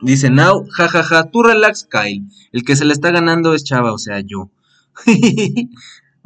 dice, 0.00 0.30
now, 0.30 0.66
jajaja, 0.70 1.30
tú 1.30 1.42
relax, 1.42 1.86
Kyle. 1.90 2.24
El 2.52 2.64
que 2.64 2.76
se 2.76 2.84
le 2.84 2.92
está 2.92 3.10
ganando 3.10 3.54
es 3.54 3.64
Chava, 3.64 3.92
o 3.92 3.98
sea, 3.98 4.20
yo. 4.20 4.50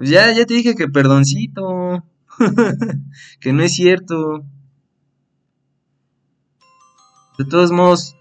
Ya, 0.02 0.32
ya 0.32 0.46
te 0.46 0.54
dije 0.54 0.74
que 0.74 0.88
perdoncito. 0.88 2.02
que 3.40 3.52
no 3.52 3.62
es 3.62 3.74
cierto. 3.74 4.44
De 7.38 7.44
todos 7.44 7.70
modos, 7.70 8.16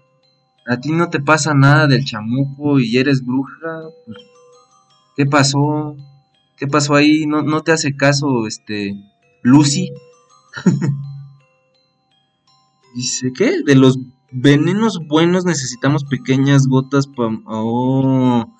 a 0.66 0.78
ti 0.78 0.92
no 0.92 1.08
te 1.08 1.20
pasa 1.20 1.54
nada 1.54 1.86
del 1.86 2.04
chamuco 2.04 2.80
y 2.80 2.98
eres 2.98 3.24
bruja. 3.24 3.88
¿Qué 5.16 5.26
pasó? 5.26 5.96
¿Qué 6.56 6.66
pasó 6.66 6.94
ahí? 6.94 7.26
¿No, 7.26 7.42
no 7.42 7.62
te 7.62 7.72
hace 7.72 7.96
caso, 7.96 8.46
este, 8.46 8.94
Lucy? 9.42 9.92
Dice, 12.94 13.32
¿qué? 13.34 13.62
De 13.64 13.74
los 13.74 13.98
venenos 14.32 14.98
buenos 15.06 15.44
necesitamos 15.44 16.04
pequeñas 16.04 16.66
gotas 16.66 17.06
para... 17.06 17.30
Oh, 17.46 18.52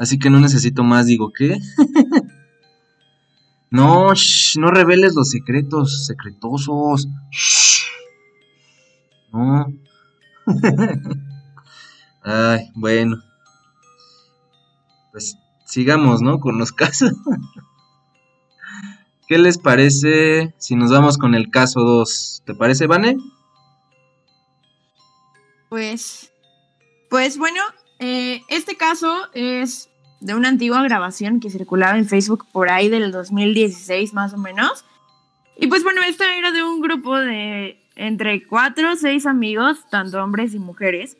así 0.00 0.18
que 0.18 0.30
no 0.30 0.40
necesito 0.40 0.82
más, 0.82 1.04
digo, 1.06 1.30
¿qué? 1.30 1.58
no, 3.70 4.14
shh, 4.14 4.58
no 4.58 4.70
reveles 4.70 5.14
los 5.14 5.28
secretos, 5.28 6.06
secretosos. 6.06 7.06
Shh. 7.30 7.82
No. 9.30 9.66
Ay, 12.22 12.70
bueno. 12.74 13.22
Pues 15.12 15.36
sigamos, 15.66 16.22
¿no? 16.22 16.40
Con 16.40 16.58
los 16.58 16.72
casos. 16.72 17.12
¿Qué 19.28 19.38
les 19.38 19.58
parece 19.58 20.54
si 20.56 20.76
nos 20.76 20.90
vamos 20.90 21.18
con 21.18 21.34
el 21.34 21.50
caso 21.50 21.80
2? 21.80 22.42
¿Te 22.46 22.54
parece, 22.54 22.86
Vane? 22.86 23.18
Pues, 25.68 26.32
pues 27.10 27.36
bueno, 27.36 27.60
eh, 28.00 28.40
este 28.48 28.78
caso 28.78 29.14
es 29.34 29.89
de 30.20 30.34
una 30.34 30.48
antigua 30.48 30.82
grabación 30.82 31.40
que 31.40 31.50
circulaba 31.50 31.98
en 31.98 32.06
Facebook 32.06 32.46
por 32.52 32.70
ahí 32.70 32.88
del 32.88 33.10
2016 33.10 34.12
más 34.14 34.34
o 34.34 34.38
menos. 34.38 34.84
Y 35.56 35.66
pues 35.66 35.82
bueno, 35.82 36.02
esta 36.06 36.36
era 36.36 36.52
de 36.52 36.62
un 36.62 36.80
grupo 36.80 37.16
de 37.16 37.78
entre 37.96 38.46
cuatro 38.46 38.92
o 38.92 38.96
seis 38.96 39.26
amigos, 39.26 39.78
tanto 39.90 40.22
hombres 40.22 40.54
y 40.54 40.58
mujeres, 40.58 41.16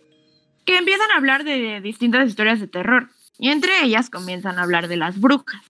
que 0.64 0.78
empiezan 0.78 1.10
a 1.10 1.16
hablar 1.16 1.44
de 1.44 1.80
distintas 1.80 2.28
historias 2.28 2.60
de 2.60 2.68
terror. 2.68 3.08
Y 3.38 3.48
entre 3.48 3.82
ellas 3.82 4.10
comienzan 4.10 4.58
a 4.58 4.62
hablar 4.62 4.88
de 4.88 4.96
las 4.96 5.20
brujas. 5.20 5.62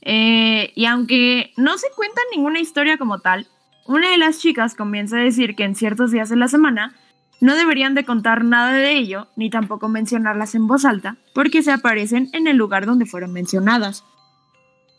Eh, 0.00 0.72
y 0.74 0.86
aunque 0.86 1.52
no 1.56 1.76
se 1.76 1.88
cuenta 1.94 2.20
ninguna 2.34 2.60
historia 2.60 2.98
como 2.98 3.20
tal, 3.20 3.46
una 3.86 4.10
de 4.10 4.18
las 4.18 4.38
chicas 4.38 4.74
comienza 4.74 5.16
a 5.16 5.20
decir 5.20 5.54
que 5.54 5.64
en 5.64 5.74
ciertos 5.74 6.10
días 6.10 6.28
de 6.28 6.36
la 6.36 6.48
semana 6.48 6.94
no 7.40 7.54
deberían 7.54 7.94
de 7.94 8.04
contar 8.04 8.44
nada 8.44 8.72
de 8.72 8.96
ello, 8.96 9.28
ni 9.36 9.50
tampoco 9.50 9.88
mencionarlas 9.88 10.54
en 10.54 10.66
voz 10.66 10.84
alta, 10.84 11.16
porque 11.34 11.62
se 11.62 11.70
aparecen 11.70 12.28
en 12.32 12.46
el 12.46 12.56
lugar 12.56 12.86
donde 12.86 13.06
fueron 13.06 13.32
mencionadas. 13.32 14.04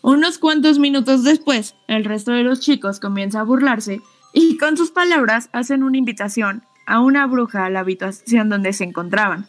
Unos 0.02 0.38
cuantos 0.38 0.80
minutos 0.80 1.24
después, 1.24 1.76
el 1.88 2.06
resto 2.06 2.32
de 2.32 2.44
los 2.44 2.62
chicos 2.62 3.00
comienza 3.00 3.42
a 3.42 3.44
burlarse 3.44 4.02
y 4.34 4.58
con 4.58 4.78
sus 4.78 4.92
palabras 4.92 5.50
hacen 5.52 5.84
una 5.84 5.98
invitación 5.98 6.64
a 6.86 7.02
una 7.02 7.28
bruja 7.28 7.66
a 7.66 7.70
la 7.70 7.82
habitación 7.82 8.50
donde 8.50 8.72
se 8.72 8.86
encontraban. 8.86 9.48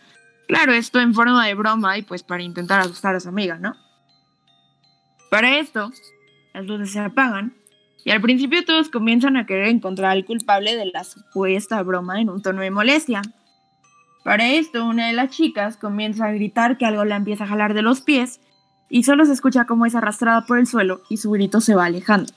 Claro, 0.48 0.72
esto 0.72 0.98
en 1.00 1.14
forma 1.14 1.46
de 1.46 1.54
broma 1.54 1.96
y 1.96 2.02
pues 2.02 2.24
para 2.24 2.42
intentar 2.42 2.80
asustar 2.80 3.14
a 3.14 3.20
su 3.20 3.28
amiga, 3.28 3.58
¿no? 3.58 3.76
Para 5.30 5.58
esto, 5.58 5.92
las 6.52 6.66
luces 6.66 6.90
se 6.90 6.98
apagan 6.98 7.54
y 8.04 8.10
al 8.10 8.20
principio 8.20 8.64
todos 8.64 8.88
comienzan 8.88 9.36
a 9.36 9.46
querer 9.46 9.68
encontrar 9.68 10.10
al 10.10 10.24
culpable 10.24 10.76
de 10.76 10.86
la 10.86 11.04
supuesta 11.04 11.82
broma 11.82 12.20
en 12.20 12.30
un 12.30 12.42
tono 12.42 12.62
de 12.62 12.70
molestia. 12.70 13.22
Para 14.24 14.48
esto, 14.50 14.84
una 14.84 15.06
de 15.06 15.12
las 15.12 15.30
chicas 15.30 15.76
comienza 15.76 16.26
a 16.26 16.32
gritar 16.32 16.78
que 16.78 16.86
algo 16.86 17.04
la 17.04 17.16
empieza 17.16 17.44
a 17.44 17.48
jalar 17.48 17.74
de 17.74 17.82
los 17.82 18.00
pies 18.00 18.40
y 18.88 19.04
solo 19.04 19.24
se 19.24 19.32
escucha 19.32 19.66
cómo 19.66 19.86
es 19.86 19.94
arrastrada 19.94 20.46
por 20.46 20.58
el 20.58 20.66
suelo 20.66 21.00
y 21.08 21.18
su 21.18 21.30
grito 21.30 21.60
se 21.60 21.74
va 21.74 21.86
alejando. 21.86 22.32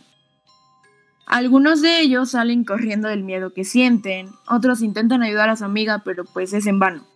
Algunos 1.26 1.82
de 1.82 2.02
ellos 2.02 2.32
salen 2.32 2.64
corriendo 2.64 3.08
del 3.08 3.24
miedo 3.24 3.54
que 3.54 3.64
sienten, 3.64 4.30
otros 4.48 4.82
intentan 4.82 5.24
ayudar 5.24 5.50
a 5.50 5.56
su 5.56 5.66
amiga 5.66 6.04
pero 6.04 6.26
pues 6.26 6.54
es 6.54 6.68
en 6.68 6.80
vano, 6.80 7.08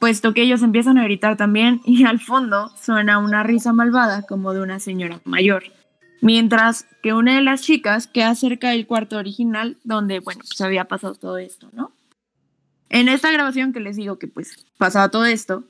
puesto 0.00 0.32
que 0.34 0.42
ellos 0.42 0.62
empiezan 0.62 0.98
a 0.98 1.04
gritar 1.04 1.36
también 1.36 1.80
y 1.84 2.04
al 2.04 2.18
fondo 2.18 2.70
suena 2.80 3.18
una 3.18 3.42
risa 3.42 3.72
malvada 3.72 4.22
como 4.22 4.52
de 4.52 4.62
una 4.62 4.80
señora 4.80 5.20
mayor. 5.24 5.64
Mientras 6.26 6.88
que 7.04 7.12
una 7.14 7.36
de 7.36 7.40
las 7.40 7.62
chicas 7.62 8.08
queda 8.08 8.34
cerca 8.34 8.70
del 8.70 8.88
cuarto 8.88 9.16
original 9.16 9.76
donde, 9.84 10.18
bueno, 10.18 10.40
pues 10.40 10.60
había 10.60 10.86
pasado 10.86 11.14
todo 11.14 11.38
esto, 11.38 11.68
¿no? 11.72 11.92
En 12.88 13.08
esta 13.08 13.30
grabación 13.30 13.72
que 13.72 13.78
les 13.78 13.94
digo 13.94 14.18
que 14.18 14.26
pues 14.26 14.66
pasaba 14.76 15.08
todo 15.08 15.24
esto, 15.24 15.62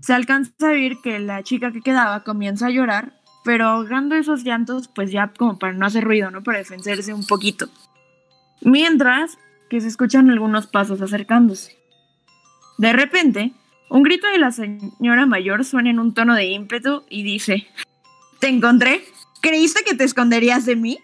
se 0.00 0.12
alcanza 0.12 0.52
a 0.62 0.70
oír 0.72 0.96
que 1.00 1.20
la 1.20 1.44
chica 1.44 1.70
que 1.70 1.80
quedaba 1.80 2.24
comienza 2.24 2.66
a 2.66 2.70
llorar, 2.70 3.20
pero 3.44 3.68
ahogando 3.68 4.16
esos 4.16 4.42
llantos 4.42 4.88
pues 4.88 5.12
ya 5.12 5.32
como 5.38 5.60
para 5.60 5.74
no 5.74 5.86
hacer 5.86 6.02
ruido, 6.02 6.32
¿no? 6.32 6.42
Para 6.42 6.58
defenderse 6.58 7.14
un 7.14 7.24
poquito. 7.24 7.68
Mientras 8.62 9.38
que 9.68 9.80
se 9.80 9.86
escuchan 9.86 10.28
algunos 10.28 10.66
pasos 10.66 11.00
acercándose. 11.00 11.78
De 12.78 12.92
repente, 12.92 13.52
un 13.88 14.02
grito 14.02 14.26
de 14.26 14.38
la 14.40 14.50
señora 14.50 15.26
mayor 15.26 15.64
suena 15.64 15.90
en 15.90 16.00
un 16.00 16.14
tono 16.14 16.34
de 16.34 16.46
ímpetu 16.46 17.04
y 17.08 17.22
dice, 17.22 17.68
¿te 18.40 18.48
encontré? 18.48 19.04
¿Creíste 19.40 19.82
que 19.84 19.94
te 19.94 20.04
esconderías 20.04 20.66
de 20.66 20.76
mí? 20.76 20.98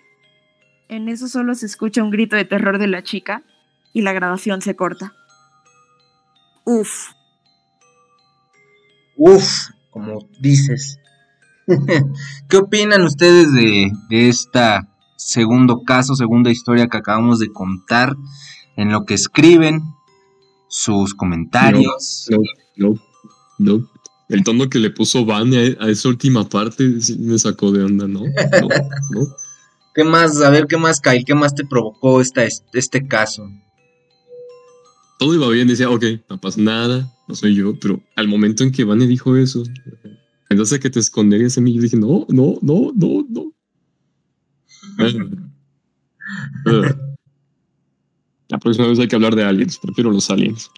En 0.89 1.09
eso 1.09 1.29
solo 1.29 1.55
se 1.55 1.67
escucha 1.67 2.03
un 2.03 2.11
grito 2.11 2.37
de 2.37 2.45
terror 2.45 2.79
de 2.79 2.87
la 2.87 3.03
chica 3.03 3.43
y 3.93 4.03
la 4.03 4.13
grabación 4.13 4.63
se 4.63 4.77
corta. 4.77 5.15
Uf. 6.65 7.11
Uf, 9.17 9.71
como 9.91 10.19
dices. 10.41 11.01
¿Qué 12.49 12.57
opinan 12.57 13.03
ustedes 13.03 13.53
de, 13.53 13.91
de 14.09 14.29
esta 14.29 14.89
segundo 15.17 15.83
caso, 15.83 16.15
segunda 16.15 16.51
historia 16.51 16.89
que 16.89 16.99
acabamos 16.99 17.39
de 17.39 17.53
contar? 17.53 18.17
En 18.77 18.93
lo 18.93 19.07
que 19.07 19.15
escriben, 19.15 19.81
sus 20.69 21.15
comentarios. 21.15 22.29
No, 22.77 22.89
no, 22.89 22.95
no. 23.59 23.89
El 24.29 24.43
tono 24.43 24.69
que 24.69 24.79
le 24.79 24.91
puso 24.91 25.25
Van 25.25 25.55
a, 25.55 25.85
a 25.85 25.89
esa 25.89 26.09
última 26.09 26.49
parte 26.49 27.01
sí 27.01 27.17
me 27.19 27.39
sacó 27.39 27.71
de 27.71 27.85
onda, 27.85 28.09
¿no? 28.09 28.21
No, 28.21 28.69
no. 29.11 29.37
¿Qué 29.95 30.05
más? 30.05 30.43
A 30.43 30.51
ver, 30.51 30.67
¿qué 30.67 30.77
más, 30.77 31.01
Kyle? 31.01 31.25
¿Qué 31.25 31.35
más 31.35 31.55
te 31.55 31.65
provocó 31.65 32.21
esta, 32.21 32.45
este 32.45 33.09
caso? 33.09 33.49
Todo 35.19 35.35
iba 35.35 35.49
bien, 35.49 35.69
decía, 35.69 35.89
ok, 35.89 36.05
no 36.29 36.39
pasa 36.39 36.61
nada, 36.61 37.11
no 37.27 37.35
soy 37.35 37.55
yo, 37.55 37.79
pero 37.81 38.03
al 38.15 38.29
momento 38.29 38.63
en 38.63 38.73
que 38.73 38.85
Vane 38.85 39.07
dijo 39.07 39.35
eso, 39.37 39.63
pensaste 40.51 40.81
que 40.81 40.91
te 40.91 41.01
esconderías 41.01 41.55
de 41.55 41.63
mí, 41.63 41.73
yo 41.73 41.81
dije, 41.81 41.97
no, 41.97 42.27
no, 42.29 42.59
no, 42.61 42.93
no, 42.95 43.27
no. 43.29 43.53
Ah. 46.67 46.97
La 48.49 48.59
próxima 48.59 48.89
vez 48.89 48.99
hay 48.99 49.07
que 49.07 49.15
hablar 49.15 49.37
de 49.37 49.45
aliens, 49.45 49.79
prefiero 49.79 50.11
los 50.11 50.29
aliens. 50.29 50.71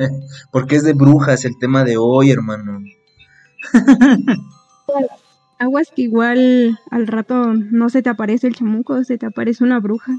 Porque 0.50 0.76
es 0.76 0.84
de 0.84 0.92
brujas 0.94 1.44
el 1.44 1.58
tema 1.58 1.84
de 1.84 1.96
hoy, 1.96 2.30
hermano. 2.30 2.82
Aguas 5.58 5.92
que 5.94 6.02
igual 6.02 6.78
al 6.90 7.06
rato 7.06 7.52
no 7.52 7.90
se 7.90 8.02
te 8.02 8.08
aparece 8.08 8.46
el 8.46 8.54
chamuco, 8.54 9.04
se 9.04 9.18
te 9.18 9.26
aparece 9.26 9.62
una 9.62 9.78
bruja. 9.78 10.12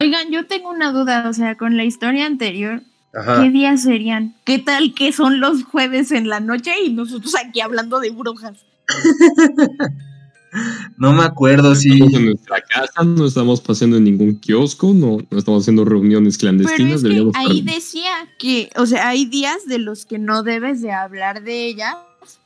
Oigan, 0.00 0.30
yo 0.30 0.46
tengo 0.46 0.70
una 0.70 0.92
duda, 0.92 1.28
o 1.28 1.32
sea, 1.32 1.56
con 1.56 1.76
la 1.76 1.84
historia 1.84 2.24
anterior, 2.24 2.82
Ajá. 3.12 3.42
¿qué 3.42 3.50
días 3.50 3.82
serían? 3.82 4.36
¿Qué 4.44 4.58
tal 4.58 4.94
que 4.94 5.12
son 5.12 5.40
los 5.40 5.64
jueves 5.64 6.12
en 6.12 6.28
la 6.28 6.40
noche 6.40 6.72
y 6.82 6.94
nosotros 6.94 7.34
aquí 7.36 7.60
hablando 7.60 8.00
de 8.00 8.10
brujas? 8.10 8.64
No 10.98 11.12
me 11.12 11.22
acuerdo 11.22 11.74
si. 11.74 11.92
Estamos 11.92 12.14
en 12.14 12.26
nuestra 12.26 12.60
casa, 12.62 13.04
no 13.04 13.26
estamos 13.26 13.60
paseando 13.60 13.96
en 13.98 14.04
ningún 14.04 14.36
kiosco, 14.40 14.92
no, 14.92 15.18
no 15.30 15.38
estamos 15.38 15.62
haciendo 15.62 15.84
reuniones 15.84 16.36
Pero 16.38 16.50
clandestinas. 16.58 17.02
es 17.02 17.02
que 17.02 17.30
ahí 17.38 17.60
estar- 17.60 17.74
decía 17.74 18.10
que, 18.38 18.70
o 18.76 18.86
sea, 18.86 19.08
hay 19.08 19.26
días 19.26 19.66
de 19.66 19.78
los 19.78 20.06
que 20.06 20.18
no 20.18 20.42
debes 20.42 20.82
de 20.82 20.92
hablar 20.92 21.42
de 21.44 21.66
ellas 21.66 21.94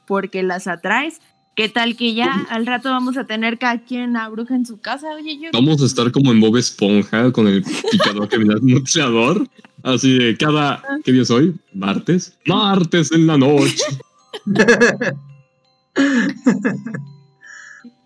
porque 0.06 0.42
las 0.42 0.66
atraes, 0.66 1.20
¿Qué 1.54 1.68
tal 1.68 1.96
que 1.96 2.14
ya 2.14 2.46
al 2.48 2.64
rato 2.64 2.88
vamos 2.88 3.18
a 3.18 3.26
tener 3.26 3.58
cada 3.58 3.84
quien 3.84 4.08
una 4.08 4.26
bruja 4.30 4.56
en 4.56 4.64
su 4.64 4.80
casa? 4.80 5.08
Oye, 5.14 5.38
yo. 5.38 5.50
Vamos 5.52 5.82
a 5.82 5.84
estar 5.84 6.10
como 6.10 6.32
en 6.32 6.40
Bob 6.40 6.56
Esponja 6.56 7.30
con 7.30 7.46
el 7.46 7.62
picador 7.90 8.26
que 8.26 8.38
viene 8.38 8.54
anunciador. 8.54 9.46
Así 9.82 10.16
de 10.16 10.34
cada. 10.38 10.82
¿Qué 11.04 11.12
día 11.12 11.20
es 11.20 11.30
hoy? 11.30 11.54
¿Martes? 11.74 12.38
Martes 12.46 13.12
en 13.12 13.26
la 13.26 13.36
noche. 13.36 13.84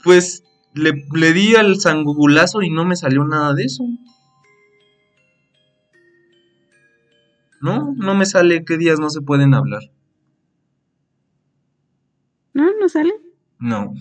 Pues 0.07 0.45
le, 0.73 0.93
le 1.15 1.33
di 1.33 1.57
al 1.57 1.81
sangulazo 1.81 2.63
y 2.63 2.71
no 2.71 2.85
me 2.85 2.95
salió 2.95 3.25
nada 3.25 3.53
de 3.55 3.65
eso. 3.65 3.83
No, 7.61 7.93
no 7.97 8.15
me 8.15 8.25
sale 8.25 8.65
qué 8.65 8.77
días 8.79 9.01
no 9.01 9.11
se 9.11 9.21
pueden 9.21 9.53
hablar. 9.53 9.83
No, 12.55 12.67
no 12.81 12.89
sale. 12.89 13.13
No, 13.59 13.93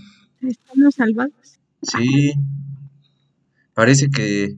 Estamos 0.42 0.94
salvados. 0.96 1.60
sí. 1.82 2.34
Parece 3.74 4.10
que 4.12 4.56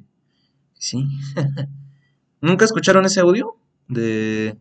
sí. 0.74 1.08
¿Nunca 2.42 2.66
escucharon 2.66 3.06
ese 3.06 3.22
audio 3.22 3.56
de, 3.88 4.58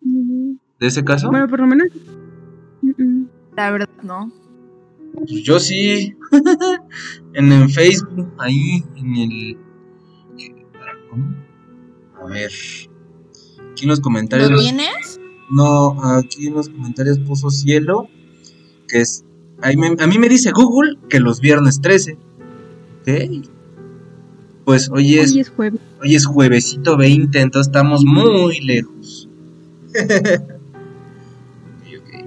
Mm, 0.00 0.56
de 0.80 0.86
ese 0.88 1.04
caso? 1.04 1.30
Bueno, 1.30 1.46
por 1.48 1.60
lo 1.60 1.66
menos. 1.68 1.86
Mm, 2.82 3.02
mm. 3.02 3.28
La 3.56 3.70
verdad, 3.70 3.88
no. 4.02 4.32
Pues 5.18 5.42
yo 5.42 5.58
sí. 5.60 6.14
en, 7.34 7.52
en 7.52 7.68
Facebook, 7.70 8.32
ahí, 8.38 8.84
en 8.96 9.16
el. 9.16 9.58
¿Cómo? 11.10 11.34
A 12.22 12.26
ver. 12.26 12.50
Aquí 13.72 13.84
en 13.84 13.88
los 13.90 14.00
comentarios. 14.00 14.50
¿Lo 14.50 14.58
tienes? 14.58 15.20
No, 15.50 15.96
aquí 16.16 16.48
en 16.48 16.54
los 16.54 16.68
comentarios 16.68 17.18
puso 17.20 17.50
cielo. 17.50 18.08
Que 18.88 19.00
es. 19.00 19.24
ahí 19.62 19.76
me- 19.76 19.96
a 19.98 20.06
mí 20.06 20.18
me 20.18 20.28
dice 20.28 20.50
Google 20.52 20.98
que 21.08 21.20
los 21.20 21.40
viernes 21.40 21.80
13. 21.80 22.18
Ok. 23.00 23.46
Pues 24.64 24.90
hoy 24.90 25.18
es, 25.18 25.32
Hoy 25.32 25.40
es 25.40 25.48
jueves. 25.50 25.80
hoy 26.02 26.14
es 26.14 26.26
juevesito 26.26 26.96
20, 26.98 27.40
entonces 27.40 27.68
estamos 27.68 28.04
muy 28.04 28.60
lejos. 28.60 29.28
Ok, 31.80 32.02
ok. 32.02 32.26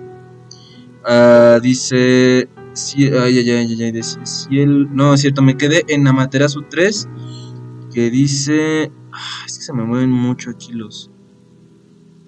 Ah, 1.05 1.59
dice. 1.61 2.47
Sí, 2.73 3.05
ay, 3.07 3.37
ay, 3.39 3.49
ay, 3.49 3.83
ay, 3.83 4.01
ay. 4.49 4.65
No, 4.91 5.13
es 5.13 5.21
cierto, 5.21 5.41
me 5.41 5.57
quedé 5.57 5.83
en 5.89 6.07
Amaterasu 6.07 6.63
3. 6.69 7.07
Que 7.93 8.09
dice. 8.09 8.91
ah, 9.11 9.43
es 9.45 9.57
que 9.57 9.63
se 9.63 9.73
me 9.73 9.83
mueven 9.83 10.09
mucho 10.09 10.49
aquí 10.51 10.71
los. 10.71 11.11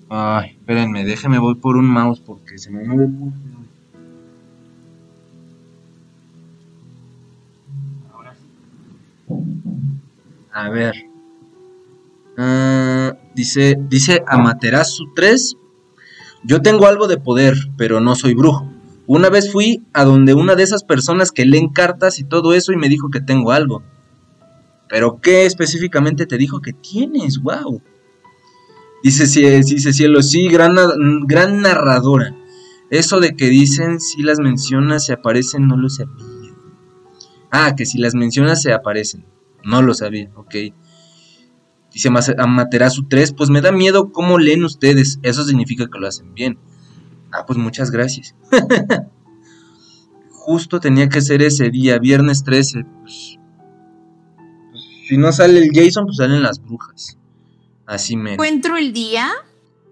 Ay, 0.09 0.57
espérenme, 0.59 1.05
déjenme, 1.05 1.39
voy 1.39 1.55
por 1.55 1.77
un 1.77 1.85
mouse 1.85 2.19
porque 2.19 2.57
se 2.57 2.69
me 2.69 2.83
mueve 2.83 3.07
mucho. 3.07 3.37
A 10.51 10.69
ver. 10.69 10.93
Ah, 12.37 13.13
dice, 13.33 13.77
dice 13.89 14.23
Amaterasu 14.27 15.13
3. 15.15 15.55
Yo 16.43 16.61
tengo 16.61 16.85
algo 16.87 17.07
de 17.07 17.17
poder, 17.17 17.55
pero 17.77 18.01
no 18.01 18.15
soy 18.15 18.33
brujo. 18.33 18.72
Una 19.05 19.29
vez 19.29 19.51
fui 19.51 19.83
a 19.93 20.05
donde 20.05 20.33
una 20.33 20.55
de 20.55 20.63
esas 20.63 20.83
personas 20.83 21.31
que 21.31 21.45
leen 21.45 21.69
cartas 21.69 22.19
y 22.19 22.23
todo 22.23 22.53
eso 22.53 22.71
y 22.71 22.77
me 22.77 22.89
dijo 22.89 23.09
que 23.09 23.19
tengo 23.21 23.51
algo. 23.51 23.83
Pero 24.87 25.19
¿qué 25.21 25.45
específicamente 25.45 26.25
te 26.25 26.37
dijo 26.37 26.61
que 26.61 26.73
tienes? 26.73 27.39
Wow. 27.41 27.81
Dice, 29.03 29.27
sí, 29.27 29.41
dice 29.41 29.91
cielo, 29.91 30.21
sí, 30.21 30.47
gran, 30.47 30.75
na- 30.75 30.93
gran 31.25 31.61
narradora. 31.61 32.33
Eso 32.89 33.19
de 33.19 33.35
que 33.35 33.47
dicen 33.49 33.99
si 33.99 34.21
las 34.23 34.39
mencionas 34.39 35.05
se 35.05 35.13
aparecen, 35.13 35.67
no 35.67 35.75
lo 35.77 35.89
sabía. 35.89 36.13
Ah, 37.51 37.75
que 37.75 37.85
si 37.85 37.97
las 37.97 38.15
mencionas 38.15 38.61
se 38.61 38.71
aparecen. 38.71 39.25
No 39.63 39.81
lo 39.81 39.93
sabía, 39.93 40.29
ok. 40.35 40.55
Dice 41.91 42.09
Amaterasu 42.37 43.03
3, 43.07 43.33
pues 43.33 43.49
me 43.49 43.61
da 43.61 43.71
miedo 43.71 44.11
cómo 44.11 44.39
leen 44.39 44.63
ustedes. 44.63 45.19
Eso 45.23 45.43
significa 45.43 45.87
que 45.91 45.99
lo 45.99 46.07
hacen 46.07 46.33
bien. 46.33 46.57
Ah, 47.33 47.45
pues 47.45 47.57
muchas 47.57 47.89
gracias. 47.89 48.35
Justo 50.29 50.79
tenía 50.79 51.09
que 51.09 51.21
ser 51.21 51.41
ese 51.41 51.69
día, 51.71 51.97
viernes 51.97 52.43
13. 52.43 52.83
Pues, 53.01 53.39
pues, 54.71 54.83
si 55.07 55.17
no 55.17 55.31
sale 55.31 55.59
el 55.59 55.71
Jason, 55.73 56.05
pues 56.05 56.17
salen 56.17 56.43
las 56.43 56.61
brujas. 56.61 57.17
Así 57.87 58.15
me. 58.15 58.33
Encuentro 58.33 58.77
el 58.77 58.93
día, 58.93 59.31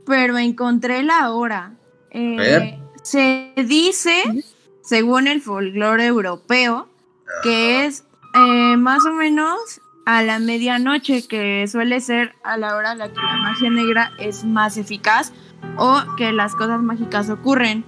pero 0.06 0.38
encontré 0.38 1.04
la 1.04 1.32
hora. 1.32 1.74
Eh, 2.12 2.36
ver. 2.38 2.80
se 3.02 3.54
dice, 3.56 4.44
según 4.84 5.28
el 5.28 5.42
folclore 5.42 6.06
europeo, 6.06 6.90
que 7.44 7.86
es 7.86 8.04
eh, 8.36 8.78
más 8.78 9.06
o 9.06 9.14
menos 9.14 9.82
a 10.06 10.22
la 10.22 10.40
medianoche, 10.40 11.28
que 11.28 11.66
suele 11.68 12.02
ser 12.02 12.36
a 12.44 12.58
la 12.58 12.76
hora 12.76 12.92
a 12.92 12.96
la 12.96 13.08
que 13.08 13.16
la 13.16 13.38
magia 13.38 13.70
negra 13.70 14.12
es 14.20 14.44
más 14.44 14.78
eficaz 14.78 15.32
o 15.78 16.02
que 16.18 16.32
las 16.32 16.56
cosas 16.56 16.82
mágicas 16.82 17.30
ocurren. 17.30 17.84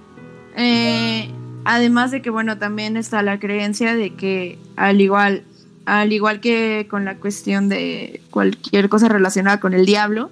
Eh, 0.56 1.30
además 1.64 2.10
de 2.10 2.22
que, 2.22 2.30
bueno, 2.30 2.58
también 2.58 2.96
está 2.96 3.22
la 3.22 3.38
creencia 3.38 3.94
de 3.94 4.10
que 4.10 4.58
al 4.76 5.00
igual, 5.00 5.44
al 5.86 6.12
igual 6.12 6.40
que 6.40 6.86
con 6.88 7.04
la 7.04 7.16
cuestión 7.16 7.68
de 7.68 8.20
cualquier 8.30 8.88
cosa 8.88 9.08
relacionada 9.08 9.60
con 9.60 9.74
el 9.74 9.86
diablo, 9.86 10.30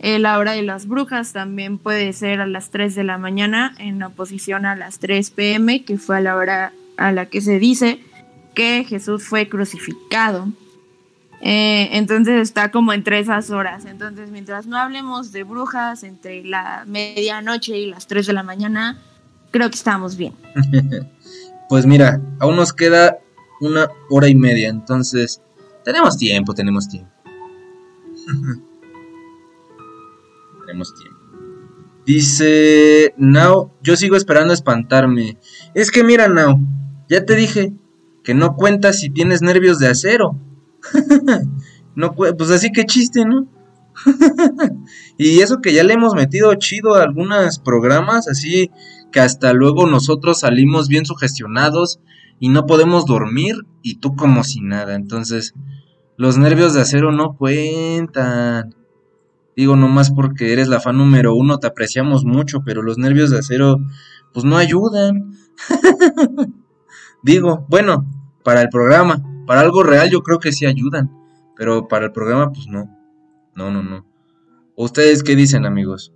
eh, 0.00 0.18
la 0.18 0.38
hora 0.38 0.52
de 0.52 0.62
las 0.62 0.86
brujas 0.86 1.32
también 1.32 1.78
puede 1.78 2.12
ser 2.12 2.40
a 2.40 2.46
las 2.46 2.70
3 2.70 2.94
de 2.94 3.04
la 3.04 3.16
mañana 3.16 3.74
en 3.78 4.02
oposición 4.02 4.66
a 4.66 4.76
las 4.76 4.98
3 4.98 5.30
pm, 5.30 5.84
que 5.84 5.96
fue 5.96 6.18
a 6.18 6.20
la 6.20 6.36
hora 6.36 6.72
a 6.96 7.10
la 7.10 7.26
que 7.26 7.40
se 7.40 7.58
dice 7.58 8.00
que 8.54 8.84
Jesús 8.84 9.24
fue 9.24 9.48
crucificado. 9.48 10.48
Eh, 11.46 11.90
entonces 11.98 12.40
está 12.40 12.70
como 12.70 12.94
entre 12.94 13.18
esas 13.18 13.50
horas. 13.50 13.84
Entonces, 13.84 14.30
mientras 14.30 14.66
no 14.66 14.78
hablemos 14.78 15.30
de 15.30 15.44
brujas 15.44 16.02
entre 16.02 16.42
la 16.42 16.84
medianoche 16.86 17.78
y 17.78 17.90
las 17.90 18.06
3 18.06 18.28
de 18.28 18.32
la 18.32 18.42
mañana, 18.42 18.98
creo 19.50 19.68
que 19.68 19.76
estamos 19.76 20.16
bien. 20.16 20.32
Pues 21.66 21.86
mira, 21.86 22.20
aún 22.40 22.56
nos 22.56 22.74
queda 22.74 23.16
una 23.58 23.88
hora 24.10 24.28
y 24.28 24.34
media, 24.34 24.68
entonces 24.68 25.40
tenemos 25.82 26.18
tiempo, 26.18 26.52
tenemos 26.52 26.86
tiempo. 26.90 27.10
tenemos 30.66 30.94
tiempo. 30.94 31.18
Dice 32.04 33.14
Now, 33.16 33.72
yo 33.82 33.96
sigo 33.96 34.16
esperando 34.16 34.52
espantarme. 34.52 35.38
Es 35.72 35.90
que 35.90 36.04
mira, 36.04 36.28
Now, 36.28 36.60
ya 37.08 37.24
te 37.24 37.34
dije 37.34 37.72
que 38.22 38.34
no 38.34 38.56
cuentas 38.56 39.00
si 39.00 39.08
tienes 39.08 39.40
nervios 39.40 39.78
de 39.78 39.88
acero. 39.88 40.38
no, 41.94 42.14
pues 42.14 42.50
así 42.50 42.70
que 42.72 42.84
chiste, 42.84 43.24
¿no? 43.24 43.48
y 45.18 45.40
eso 45.40 45.60
que 45.60 45.72
ya 45.72 45.84
le 45.84 45.94
hemos 45.94 46.14
metido 46.14 46.52
chido 46.54 46.94
a 46.94 47.02
algunos 47.02 47.58
programas, 47.58 48.28
así 48.28 48.70
que 49.12 49.20
hasta 49.20 49.52
luego 49.52 49.86
nosotros 49.86 50.40
salimos 50.40 50.88
bien 50.88 51.06
sugestionados 51.06 52.00
y 52.40 52.48
no 52.48 52.66
podemos 52.66 53.06
dormir 53.06 53.54
y 53.82 53.96
tú 53.96 54.16
como 54.16 54.42
si 54.42 54.60
nada. 54.60 54.94
Entonces, 54.94 55.54
los 56.16 56.36
nervios 56.38 56.74
de 56.74 56.80
acero 56.80 57.12
no 57.12 57.36
cuentan. 57.36 58.74
Digo, 59.56 59.76
nomás 59.76 60.10
porque 60.10 60.52
eres 60.52 60.66
la 60.66 60.80
fan 60.80 60.98
número 60.98 61.34
uno, 61.34 61.58
te 61.58 61.68
apreciamos 61.68 62.24
mucho, 62.24 62.62
pero 62.64 62.82
los 62.82 62.98
nervios 62.98 63.30
de 63.30 63.38
acero, 63.38 63.78
pues 64.32 64.44
no 64.44 64.56
ayudan. 64.56 65.32
Digo, 67.22 67.64
bueno, 67.68 68.04
para 68.42 68.62
el 68.62 68.68
programa, 68.68 69.22
para 69.46 69.60
algo 69.60 69.82
real 69.82 70.10
yo 70.10 70.22
creo 70.22 70.38
que 70.38 70.52
sí 70.52 70.66
ayudan, 70.66 71.10
pero 71.56 71.88
para 71.88 72.06
el 72.06 72.12
programa, 72.12 72.52
pues 72.52 72.66
no. 72.66 72.88
No, 73.54 73.70
no, 73.70 73.82
no. 73.82 74.06
¿Ustedes 74.76 75.22
qué 75.22 75.36
dicen, 75.36 75.66
amigos? 75.66 76.12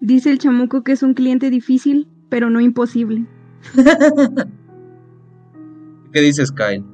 Dice 0.00 0.30
el 0.30 0.38
chamuco 0.38 0.84
que 0.84 0.92
es 0.92 1.02
un 1.02 1.14
cliente 1.14 1.50
difícil, 1.50 2.08
pero 2.28 2.50
no 2.50 2.60
imposible. 2.60 3.26
¿Qué 6.12 6.20
dices, 6.20 6.52
Kyle? 6.52 6.84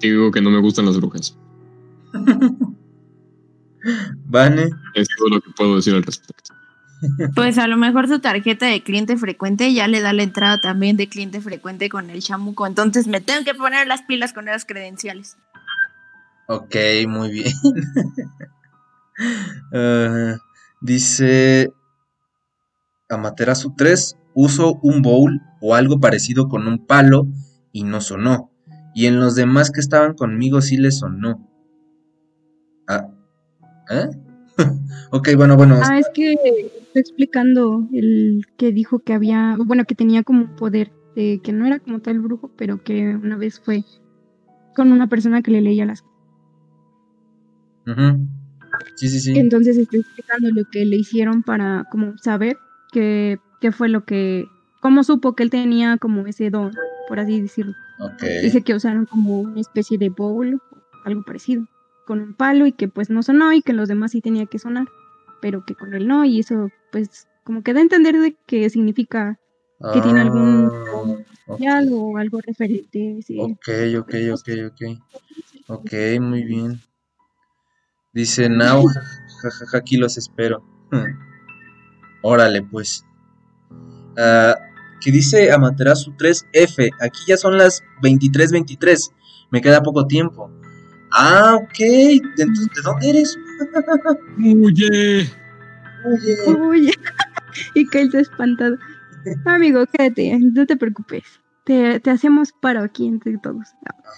Digo 0.00 0.30
que 0.30 0.40
no 0.40 0.50
me 0.50 0.60
gustan 0.60 0.86
las 0.86 0.96
brujas. 0.96 1.38
Vane. 4.26 4.70
Es 4.94 5.08
todo 5.16 5.28
lo 5.30 5.40
que 5.40 5.50
puedo 5.56 5.76
decir 5.76 5.94
al 5.94 6.02
respecto. 6.02 6.37
Pues 7.34 7.58
a 7.58 7.68
lo 7.68 7.76
mejor 7.76 8.08
su 8.08 8.18
tarjeta 8.18 8.66
de 8.66 8.82
cliente 8.82 9.16
frecuente 9.16 9.72
ya 9.72 9.86
le 9.86 10.00
da 10.00 10.12
la 10.12 10.22
entrada 10.22 10.60
también 10.60 10.96
de 10.96 11.08
cliente 11.08 11.40
frecuente 11.40 11.88
con 11.88 12.10
el 12.10 12.22
chamuco. 12.22 12.66
Entonces 12.66 13.06
me 13.06 13.20
tengo 13.20 13.44
que 13.44 13.54
poner 13.54 13.86
las 13.86 14.02
pilas 14.02 14.32
con 14.32 14.48
esas 14.48 14.64
credenciales. 14.64 15.36
Ok, 16.48 16.74
muy 17.06 17.30
bien. 17.30 17.52
Ah, 19.72 20.36
dice 20.80 21.72
Amaterasu 23.08 23.74
3, 23.76 24.16
uso 24.34 24.78
un 24.82 25.02
bowl 25.02 25.40
o 25.60 25.74
algo 25.74 26.00
parecido 26.00 26.48
con 26.48 26.66
un 26.66 26.86
palo 26.86 27.26
y 27.72 27.84
no 27.84 28.00
sonó. 28.00 28.50
Y 28.94 29.06
en 29.06 29.20
los 29.20 29.34
demás 29.34 29.70
que 29.70 29.80
estaban 29.80 30.14
conmigo 30.14 30.60
sí 30.60 30.76
les 30.76 30.98
sonó. 30.98 31.48
Ah, 32.88 33.08
¿eh? 33.90 34.08
Ok, 35.10 35.30
bueno, 35.36 35.56
bueno. 35.56 35.78
Ah, 35.82 35.98
es 35.98 36.08
que 36.12 36.34
está 36.88 37.00
explicando 37.00 37.86
el 37.92 38.42
que 38.56 38.72
dijo 38.72 39.00
que 39.00 39.12
había, 39.12 39.56
bueno, 39.58 39.84
que 39.84 39.94
tenía 39.94 40.22
como 40.22 40.44
un 40.44 40.56
poder, 40.56 40.92
de 41.14 41.40
que 41.42 41.52
no 41.52 41.66
era 41.66 41.78
como 41.78 42.00
tal 42.00 42.20
brujo, 42.20 42.50
pero 42.56 42.82
que 42.82 43.14
una 43.16 43.36
vez 43.36 43.60
fue 43.60 43.84
con 44.74 44.92
una 44.92 45.08
persona 45.08 45.42
que 45.42 45.50
le 45.50 45.60
leía 45.60 45.84
las 45.84 46.04
Ujú. 47.86 48.28
Sí, 48.96 49.08
sí, 49.08 49.20
sí. 49.20 49.38
Entonces 49.38 49.78
está 49.78 49.96
explicando 49.96 50.50
lo 50.50 50.64
que 50.70 50.84
le 50.84 50.96
hicieron 50.96 51.42
para 51.42 51.84
como 51.90 52.16
saber 52.18 52.58
qué, 52.92 53.38
qué 53.60 53.72
fue 53.72 53.88
lo 53.88 54.04
que, 54.04 54.46
cómo 54.80 55.02
supo 55.04 55.34
que 55.34 55.42
él 55.42 55.50
tenía 55.50 55.96
como 55.96 56.26
ese 56.26 56.50
don, 56.50 56.72
por 57.08 57.18
así 57.20 57.40
decirlo. 57.40 57.74
Dice 58.42 58.62
que 58.62 58.74
usaron 58.74 59.06
como 59.06 59.40
una 59.40 59.60
especie 59.60 59.98
de 59.98 60.10
bowl 60.10 60.60
algo 61.04 61.22
parecido, 61.24 61.66
con 62.06 62.20
un 62.20 62.34
palo 62.34 62.66
y 62.66 62.72
que 62.72 62.88
pues 62.88 63.10
no 63.10 63.22
sonó 63.22 63.52
y 63.52 63.62
que 63.62 63.72
los 63.72 63.88
demás 63.88 64.12
sí 64.12 64.20
tenía 64.20 64.46
que 64.46 64.58
sonar, 64.58 64.86
pero 65.40 65.64
que 65.64 65.74
con 65.74 65.94
él 65.94 66.06
no 66.06 66.24
y 66.24 66.40
eso 66.40 66.68
pues 66.90 67.26
como 67.44 67.62
que 67.62 67.72
da 67.72 67.80
a 67.80 67.82
entender 67.82 68.18
de 68.18 68.36
qué 68.46 68.68
significa 68.70 69.38
que 69.92 70.00
tiene 70.00 70.20
algún 70.20 70.70
Ah, 70.72 71.24
ok. 71.46 71.62
algo 71.68 72.10
o 72.12 72.16
algo 72.16 72.40
referente. 72.40 73.20
sí. 73.24 73.38
Ok, 73.38 73.68
ok, 73.98 74.14
ok, 74.32 74.48
ok. 74.66 74.82
Ok, 75.68 75.92
muy 76.20 76.44
bien. 76.44 76.80
Dice 78.12 78.48
Now, 78.48 78.84
jajaja, 79.42 79.78
aquí 79.78 79.96
los 79.96 80.18
espero. 80.18 80.64
Órale, 82.22 82.62
pues. 82.62 83.04
Ah, 84.16 84.56
que 85.00 85.12
dice 85.12 85.52
Amaterasu 85.52 86.12
3F. 86.16 86.90
Aquí 87.00 87.20
ya 87.28 87.36
son 87.36 87.56
las 87.56 87.82
23:23. 88.02 89.12
Me 89.50 89.60
queda 89.60 89.82
poco 89.82 90.06
tiempo. 90.06 90.50
Ah, 91.12 91.56
ok. 91.62 91.78
¿De, 91.78 92.20
entonces, 92.38 92.68
¿de 92.74 92.82
dónde 92.82 93.10
eres? 93.10 93.38
Oye. 94.64 95.30
Uy, 96.58 96.90
y 97.74 97.86
que 97.88 98.00
él 98.02 98.10
se 98.10 98.20
espantado. 98.20 98.76
Amigo, 99.44 99.84
quédate, 99.86 100.38
no 100.40 100.66
te 100.66 100.76
preocupes. 100.76 101.24
Te, 101.64 102.00
te 102.00 102.10
hacemos 102.10 102.52
paro 102.52 102.82
aquí 102.82 103.06
entre 103.06 103.36
todos. 103.38 103.68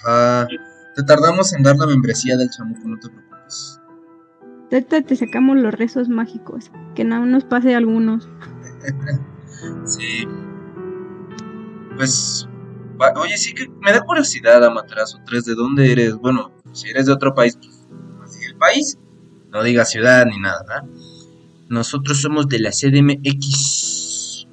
Ajá. 0.06 0.46
Te 0.94 1.02
tardamos 1.04 1.52
en 1.52 1.62
dar 1.62 1.76
la 1.76 1.86
membresía 1.86 2.36
del 2.36 2.50
chamuco, 2.50 2.86
no 2.88 2.98
te 2.98 3.08
preocupes. 3.08 3.80
Ahorita 4.72 5.02
te 5.02 5.16
sacamos 5.16 5.56
los 5.58 5.74
rezos 5.74 6.08
mágicos. 6.08 6.70
Que 6.94 7.02
no 7.04 7.24
nos 7.26 7.44
pase 7.44 7.74
algunos. 7.74 8.28
Sí. 9.84 10.26
Pues. 11.96 12.48
va- 13.00 13.12
Oye, 13.20 13.36
sí 13.36 13.52
que 13.54 13.68
me 13.80 13.92
da 13.92 14.00
curiosidad, 14.02 14.64
Amaterasu 14.64 15.18
3, 15.26 15.44
¿de 15.44 15.54
dónde 15.54 15.92
eres? 15.92 16.14
Bueno, 16.16 16.52
si 16.72 16.88
eres 16.88 17.06
de 17.06 17.12
otro 17.12 17.34
país, 17.34 17.56
pues. 17.56 17.86
El 18.48 18.56
país. 18.56 18.98
No 19.50 19.62
diga 19.62 19.84
ciudad 19.84 20.24
ni 20.26 20.38
nada, 20.38 20.62
¿verdad? 20.66 20.88
Nosotros 21.70 22.20
somos 22.20 22.48
de 22.48 22.58
la 22.58 22.72
CDMX. 22.72 24.44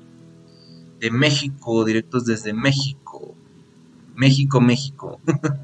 De 1.00 1.10
México, 1.10 1.84
directos 1.84 2.26
desde 2.26 2.54
México. 2.54 3.36
México, 4.16 4.62
México. 4.62 5.20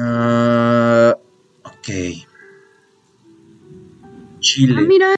Ah, 0.00 1.16
ok. 1.64 1.88
Chile. 4.38 4.76
Ah, 4.78 4.86
mira, 4.86 5.16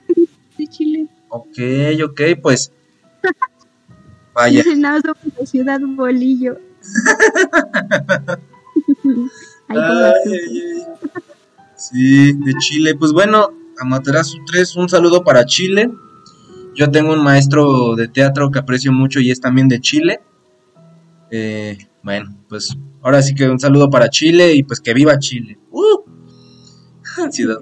de 0.57 0.67
Chile. 0.69 1.07
Ok, 1.29 1.59
ok, 2.03 2.21
pues. 2.41 2.73
Vaya. 4.35 4.65
No, 4.79 4.99
somos 5.03 5.39
la 5.39 5.45
ciudad 5.45 5.81
bolillo. 5.83 6.59
Ay, 9.69 9.79
ay. 9.79 10.60
Sí, 11.91 12.33
de 12.33 12.55
Chile. 12.61 12.95
Pues 12.95 13.13
bueno, 13.13 13.49
Amaterasu 13.79 14.39
3, 14.47 14.77
un 14.77 14.89
saludo 14.89 15.25
para 15.25 15.45
Chile. 15.45 15.91
Yo 16.75 16.91
tengo 16.91 17.13
un 17.13 17.23
maestro 17.23 17.97
de 17.97 18.09
teatro 18.09 18.51
que 18.51 18.61
aprecio 18.61 18.93
mucho 18.93 19.21
y 19.21 19.31
es 19.31 19.41
también 19.41 19.69
de 19.69 19.81
Chile. 19.81 20.21
Eh, 21.31 21.79
bueno, 22.03 22.37
pues 22.49 22.77
ahora 23.03 23.23
sí 23.23 23.35
que 23.35 23.49
un 23.49 23.59
saludo 23.59 23.91
para 23.91 24.09
Chile 24.09 24.55
y 24.55 24.63
pues 24.63 24.81
que 24.81 24.95
viva 24.95 25.19
Chile. 25.19 25.59
¡Uh! 25.71 26.05
Ciudad. 27.31 27.59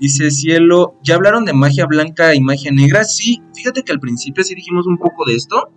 Dice 0.00 0.30
Cielo, 0.30 0.94
¿ya 1.02 1.16
hablaron 1.16 1.44
de 1.44 1.52
magia 1.52 1.86
blanca 1.86 2.34
y 2.34 2.40
magia 2.40 2.70
negra? 2.70 3.04
Sí, 3.04 3.42
fíjate 3.54 3.82
que 3.82 3.92
al 3.92 3.98
principio 3.98 4.44
sí 4.44 4.54
dijimos 4.54 4.86
un 4.86 4.96
poco 4.96 5.24
de 5.26 5.34
esto. 5.34 5.70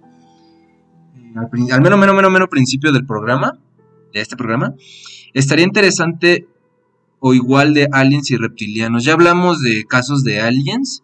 Eh, 1.15 1.33
Al, 1.35 1.49
al 1.71 1.81
menos, 1.81 1.99
menos, 1.99 2.15
menos, 2.15 2.31
menos 2.31 2.49
principio 2.49 2.91
del 2.91 3.05
programa, 3.05 3.57
de 4.13 4.21
este 4.21 4.35
programa. 4.35 4.75
Estaría 5.33 5.65
interesante 5.65 6.47
o 7.19 7.33
igual 7.33 7.73
de 7.73 7.87
aliens 7.91 8.31
y 8.31 8.37
reptilianos. 8.37 9.03
Ya 9.03 9.13
hablamos 9.13 9.61
de 9.61 9.85
casos 9.85 10.23
de 10.23 10.41
aliens, 10.41 11.03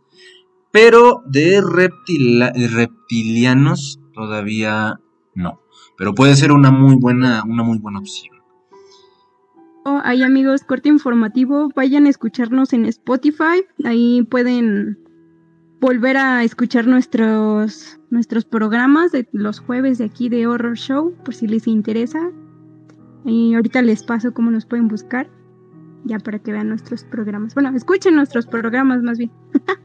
pero 0.71 1.23
de 1.25 1.61
reptilianos 1.61 3.99
todavía 4.13 4.99
no. 5.35 5.61
Pero 5.97 6.13
puede 6.13 6.35
ser 6.35 6.51
una 6.51 6.71
muy 6.71 6.95
buena, 6.95 7.43
una 7.43 7.63
muy 7.63 7.77
buena 7.77 7.99
opción. 7.99 8.35
Oh, 9.85 10.01
ahí 10.03 10.21
amigos, 10.21 10.63
corte 10.63 10.89
informativo, 10.89 11.69
vayan 11.73 12.07
a 12.07 12.09
escucharnos 12.09 12.73
en 12.73 12.85
Spotify, 12.85 13.63
ahí 13.85 14.21
pueden 14.23 14.99
volver 15.79 16.17
a 16.17 16.43
escuchar 16.43 16.87
nuestros 16.87 17.97
nuestros 18.09 18.43
programas 18.43 19.11
de 19.11 19.27
los 19.31 19.59
jueves 19.59 19.97
de 19.97 20.05
aquí 20.05 20.29
de 20.29 20.47
Horror 20.47 20.77
Show, 20.77 21.13
por 21.23 21.33
si 21.33 21.47
les 21.47 21.67
interesa. 21.67 22.31
Y 23.27 23.53
ahorita 23.53 23.81
les 23.83 24.03
paso 24.03 24.33
cómo 24.33 24.49
nos 24.51 24.65
pueden 24.65 24.87
buscar, 24.87 25.29
ya 26.05 26.17
para 26.17 26.39
que 26.39 26.51
vean 26.53 26.69
nuestros 26.69 27.03
programas. 27.03 27.53
Bueno, 27.53 27.75
escuchen 27.75 28.15
nuestros 28.15 28.47
programas 28.47 29.03
más 29.03 29.17
bien. 29.17 29.31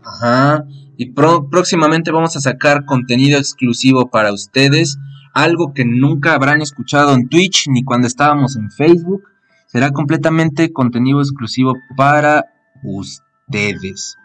Ajá. 0.04 0.64
Y 0.96 1.10
pro- 1.10 1.48
próximamente 1.50 2.10
vamos 2.12 2.36
a 2.36 2.40
sacar 2.40 2.84
contenido 2.84 3.38
exclusivo 3.38 4.08
para 4.10 4.32
ustedes. 4.32 4.96
Algo 5.34 5.72
que 5.74 5.84
nunca 5.84 6.34
habrán 6.34 6.62
escuchado 6.62 7.14
en 7.14 7.28
Twitch 7.28 7.66
ni 7.68 7.82
cuando 7.84 8.06
estábamos 8.06 8.56
en 8.56 8.70
Facebook. 8.70 9.22
Será 9.66 9.90
completamente 9.90 10.72
contenido 10.72 11.20
exclusivo 11.20 11.74
para 11.96 12.44
ustedes. 12.84 14.16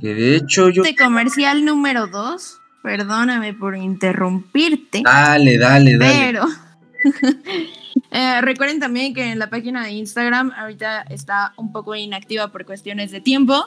Que 0.00 0.14
de 0.14 0.36
hecho 0.36 0.68
yo... 0.68 0.82
Este 0.84 1.02
comercial 1.02 1.64
número 1.64 2.06
2, 2.06 2.60
perdóname 2.82 3.54
por 3.54 3.76
interrumpirte, 3.76 5.02
Dale, 5.04 5.58
dale, 5.58 5.96
dale. 5.98 6.14
pero 6.18 6.44
eh, 8.10 8.40
recuerden 8.40 8.80
también 8.80 9.14
que 9.14 9.32
en 9.32 9.38
la 9.38 9.50
página 9.50 9.84
de 9.84 9.92
Instagram 9.92 10.52
ahorita 10.56 11.02
está 11.02 11.52
un 11.56 11.72
poco 11.72 11.94
inactiva 11.94 12.48
por 12.48 12.64
cuestiones 12.64 13.10
de 13.10 13.20
tiempo, 13.20 13.64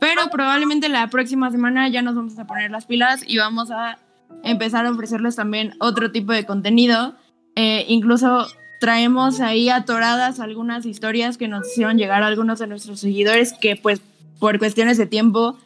pero 0.00 0.22
probablemente 0.30 0.88
la 0.88 1.08
próxima 1.08 1.50
semana 1.50 1.88
ya 1.88 2.02
nos 2.02 2.14
vamos 2.14 2.38
a 2.38 2.46
poner 2.46 2.70
las 2.70 2.86
pilas 2.86 3.22
y 3.26 3.38
vamos 3.38 3.70
a 3.70 3.98
empezar 4.42 4.86
a 4.86 4.90
ofrecerles 4.90 5.36
también 5.36 5.74
otro 5.78 6.10
tipo 6.10 6.32
de 6.32 6.44
contenido. 6.44 7.14
Eh, 7.54 7.84
incluso 7.88 8.46
traemos 8.80 9.40
ahí 9.40 9.68
atoradas 9.68 10.40
algunas 10.40 10.86
historias 10.86 11.38
que 11.38 11.48
nos 11.48 11.68
hicieron 11.68 11.98
llegar 11.98 12.22
a 12.22 12.26
algunos 12.26 12.58
de 12.58 12.66
nuestros 12.66 13.00
seguidores 13.00 13.52
que 13.52 13.76
pues 13.76 14.00
por 14.40 14.58
cuestiones 14.58 14.98
de 14.98 15.06
tiempo 15.06 15.56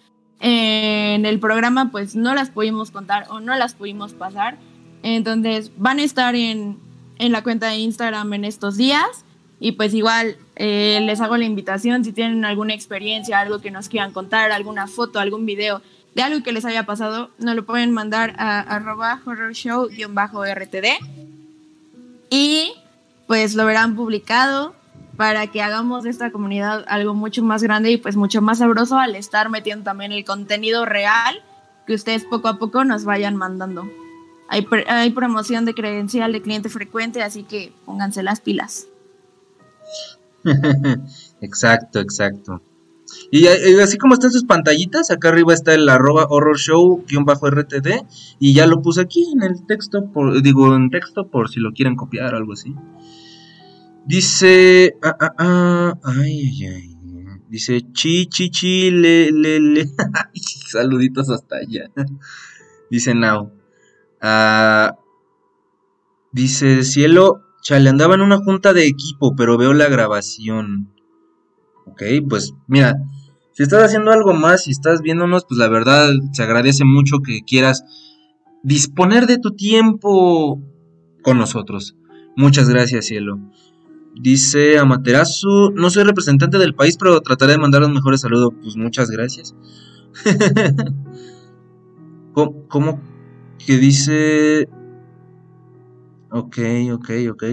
eh, 0.40 1.14
en 1.14 1.24
el 1.24 1.40
programa 1.40 1.90
pues 1.90 2.14
no 2.14 2.34
las 2.34 2.50
pudimos 2.50 2.90
contar 2.90 3.24
o 3.30 3.40
no 3.40 3.56
las 3.56 3.74
pudimos 3.74 4.12
pasar. 4.12 4.58
Entonces 5.02 5.72
van 5.78 5.98
a 5.98 6.02
estar 6.02 6.34
en, 6.34 6.78
en 7.18 7.32
la 7.32 7.42
cuenta 7.42 7.68
de 7.68 7.76
Instagram 7.76 8.32
en 8.34 8.44
estos 8.44 8.76
días 8.76 9.24
y 9.58 9.72
pues 9.72 9.94
igual 9.94 10.36
eh, 10.56 10.98
les 11.02 11.20
hago 11.20 11.36
la 11.36 11.44
invitación 11.44 12.04
si 12.04 12.12
tienen 12.12 12.44
alguna 12.44 12.74
experiencia, 12.74 13.40
algo 13.40 13.60
que 13.60 13.70
nos 13.70 13.88
quieran 13.88 14.12
contar, 14.12 14.52
alguna 14.52 14.86
foto, 14.86 15.18
algún 15.18 15.46
video 15.46 15.82
de 16.14 16.22
algo 16.22 16.42
que 16.42 16.52
les 16.52 16.64
haya 16.64 16.84
pasado, 16.84 17.30
nos 17.38 17.54
lo 17.54 17.66
pueden 17.66 17.92
mandar 17.92 18.34
a 18.38 18.60
arroba 18.60 19.20
horror 19.26 19.52
show-rtd 19.52 20.86
y 22.30 22.72
pues 23.26 23.54
lo 23.54 23.66
verán 23.66 23.96
publicado 23.96 24.74
para 25.16 25.46
que 25.48 25.62
hagamos 25.62 26.04
de 26.04 26.10
esta 26.10 26.30
comunidad 26.30 26.84
algo 26.88 27.14
mucho 27.14 27.42
más 27.42 27.62
grande 27.62 27.90
y 27.90 27.96
pues 27.96 28.16
mucho 28.16 28.42
más 28.42 28.58
sabroso 28.58 28.98
al 28.98 29.14
estar 29.14 29.48
metiendo 29.48 29.84
también 29.84 30.12
el 30.12 30.24
contenido 30.24 30.84
real 30.84 31.42
que 31.86 31.94
ustedes 31.94 32.24
poco 32.24 32.48
a 32.48 32.58
poco 32.58 32.84
nos 32.84 33.04
vayan 33.04 33.36
mandando. 33.36 33.88
Hay, 34.48 34.62
pr- 34.62 34.84
hay 34.88 35.10
promoción 35.10 35.64
de 35.64 35.74
credencial 35.74 36.32
de 36.32 36.42
cliente 36.42 36.68
frecuente, 36.68 37.22
así 37.22 37.42
que 37.42 37.72
pónganse 37.84 38.22
las 38.22 38.40
pilas. 38.40 38.88
exacto, 41.40 41.98
exacto. 42.00 42.62
Y 43.30 43.46
eh, 43.46 43.82
así 43.82 43.98
como 43.98 44.14
están 44.14 44.30
sus 44.32 44.44
pantallitas, 44.44 45.10
acá 45.10 45.28
arriba 45.28 45.54
está 45.54 45.74
el 45.74 45.88
arroba 45.88 46.26
horror 46.28 46.58
show-rtd 46.58 47.88
y 48.38 48.54
ya 48.54 48.66
lo 48.66 48.82
puse 48.82 49.00
aquí 49.00 49.24
en 49.32 49.42
el 49.42 49.66
texto, 49.66 50.10
por, 50.12 50.42
digo 50.42 50.74
en 50.74 50.90
texto 50.90 51.28
por 51.28 51.48
si 51.50 51.60
lo 51.60 51.72
quieren 51.72 51.96
copiar 51.96 52.34
o 52.34 52.36
algo 52.36 52.52
así. 52.52 52.74
Dice, 54.06 54.96
ah, 55.02 55.16
ah, 55.20 55.34
ah, 55.38 55.98
ay, 56.04 56.40
ay, 56.40 56.66
ay. 56.66 56.96
Dice, 57.48 57.80
chi, 57.92 58.26
chi, 58.26 58.50
chi, 58.50 58.90
le, 58.90 59.30
le, 59.32 59.60
le. 59.60 59.86
Saluditos 60.70 61.30
hasta 61.30 61.56
allá. 61.56 61.90
Dice 62.90 63.14
Now. 63.14 63.50
Ah, 64.20 64.96
dice, 66.32 66.84
cielo, 66.84 67.46
Chale, 67.66 67.90
andaba 67.90 68.14
en 68.14 68.20
una 68.20 68.36
junta 68.36 68.72
de 68.72 68.86
equipo, 68.86 69.34
pero 69.34 69.58
veo 69.58 69.74
la 69.74 69.88
grabación. 69.88 70.94
Ok, 71.84 72.00
pues 72.28 72.54
mira, 72.68 72.94
si 73.54 73.64
estás 73.64 73.82
haciendo 73.82 74.12
algo 74.12 74.34
más 74.34 74.68
y 74.68 74.70
estás 74.70 75.02
viéndonos, 75.02 75.44
pues 75.48 75.58
la 75.58 75.66
verdad 75.66 76.12
se 76.30 76.44
agradece 76.44 76.84
mucho 76.84 77.22
que 77.26 77.40
quieras 77.44 77.82
disponer 78.62 79.26
de 79.26 79.38
tu 79.38 79.56
tiempo 79.56 80.62
con 81.24 81.38
nosotros. 81.38 81.96
Muchas 82.36 82.68
gracias, 82.68 83.06
cielo. 83.06 83.40
Dice 84.14 84.78
Amaterasu, 84.78 85.72
no 85.74 85.90
soy 85.90 86.04
representante 86.04 86.58
del 86.58 86.76
país, 86.76 86.96
pero 86.96 87.20
trataré 87.20 87.54
de 87.54 87.58
mandar 87.58 87.80
los 87.80 87.90
mejores 87.90 88.20
saludos. 88.20 88.52
Pues 88.62 88.76
muchas 88.76 89.10
gracias. 89.10 89.56
¿Cómo, 92.32 92.68
cómo 92.68 93.00
que 93.64 93.76
dice? 93.78 94.68
Ok, 96.30 96.58
ok, 96.92 97.10
ok. 97.30 97.44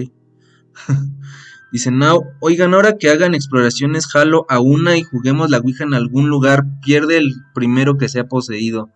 dice, 1.72 1.90
now, 1.90 2.22
oigan, 2.40 2.74
ahora 2.74 2.96
que 2.98 3.10
hagan 3.10 3.34
exploraciones, 3.34 4.06
jalo 4.06 4.46
a 4.48 4.60
una 4.60 4.96
y 4.96 5.02
juguemos 5.02 5.50
la 5.50 5.58
Ouija 5.58 5.84
en 5.84 5.94
algún 5.94 6.28
lugar. 6.28 6.64
Pierde 6.82 7.16
el 7.18 7.32
primero 7.54 7.96
que 7.98 8.08
sea 8.08 8.24
poseído. 8.26 8.90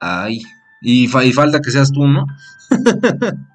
Ay, 0.00 0.42
y, 0.82 1.08
fa- 1.08 1.24
y 1.24 1.32
falta 1.32 1.60
que 1.60 1.70
seas 1.70 1.92
tú, 1.92 2.06
¿no? 2.06 2.26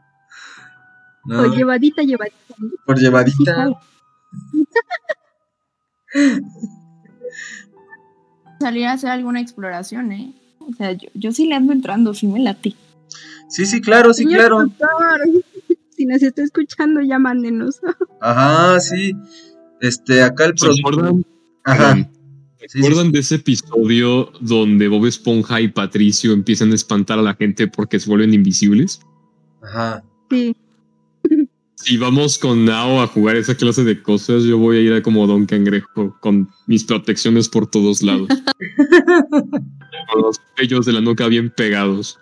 No, 1.24 1.42
O 1.44 1.56
llevadita, 1.56 2.02
llevadita. 2.02 2.56
por 2.84 2.98
llevadita. 2.98 3.70
Salir 8.60 8.88
a 8.88 8.94
hacer 8.94 9.12
alguna 9.12 9.40
exploración, 9.40 10.12
¿eh? 10.12 10.34
O 10.70 10.74
sea, 10.76 10.94
yo, 10.94 11.10
yo 11.14 11.32
sí 11.32 11.46
le 11.48 11.56
ando 11.56 11.74
entrando, 11.74 12.14
sí 12.14 12.28
me 12.28 12.40
late. 12.40 12.76
Sí, 13.50 13.66
sí, 13.66 13.82
claro, 13.82 14.14
sí, 14.14 14.24
Señor 14.24 14.40
claro. 14.40 14.60
doctor, 14.62 15.22
si 15.90 16.06
nos 16.06 16.22
está 16.24 16.44
escuchando, 16.44 17.02
ya 17.02 17.20
mándenos. 17.20 17.80
Ajá, 18.22 18.80
sí. 18.80 19.14
Este, 19.82 20.22
acá 20.24 20.46
el 20.46 20.58
¿Se 20.58 20.68
pro- 20.68 20.76
acuerdan? 20.80 21.26
Ajá. 21.64 21.96
Sí, 22.68 22.82
¿Se 22.82 22.94
sí, 22.94 23.12
de 23.12 23.20
ese 23.20 23.36
episodio 23.36 24.32
donde 24.40 24.88
Bob 24.88 25.06
Esponja 25.08 25.60
y 25.60 25.68
Patricio 25.68 26.32
empiezan 26.32 26.72
a 26.72 26.76
espantar 26.76 27.18
a 27.18 27.24
la 27.24 27.34
gente 27.34 27.68
porque 27.68 28.00
se 28.00 28.08
vuelven 28.10 28.34
invisibles? 28.34 29.02
Ajá. 29.64 30.04
Sí. 30.30 30.56
Si 31.84 31.98
vamos 31.98 32.38
con 32.38 32.64
Nao 32.66 33.02
a 33.02 33.08
jugar 33.08 33.36
esa 33.38 33.56
clase 33.56 33.84
de 33.84 34.02
cosas, 34.02 34.44
yo 34.44 34.58
voy 34.58 34.78
a 34.78 34.82
ir 34.82 34.94
a 34.94 35.02
como 35.02 35.26
Don 35.26 35.46
Cangrejo 35.46 36.16
con 36.20 36.48
mis 36.68 36.84
protecciones 36.84 37.50
por 37.50 37.68
todos 37.70 38.02
lados. 38.04 38.28
con 40.12 40.22
los 40.22 40.40
pellos 40.56 40.86
de 40.86 40.94
la 40.94 41.02
nuca 41.02 41.28
bien 41.28 41.50
pegados. 41.50 42.20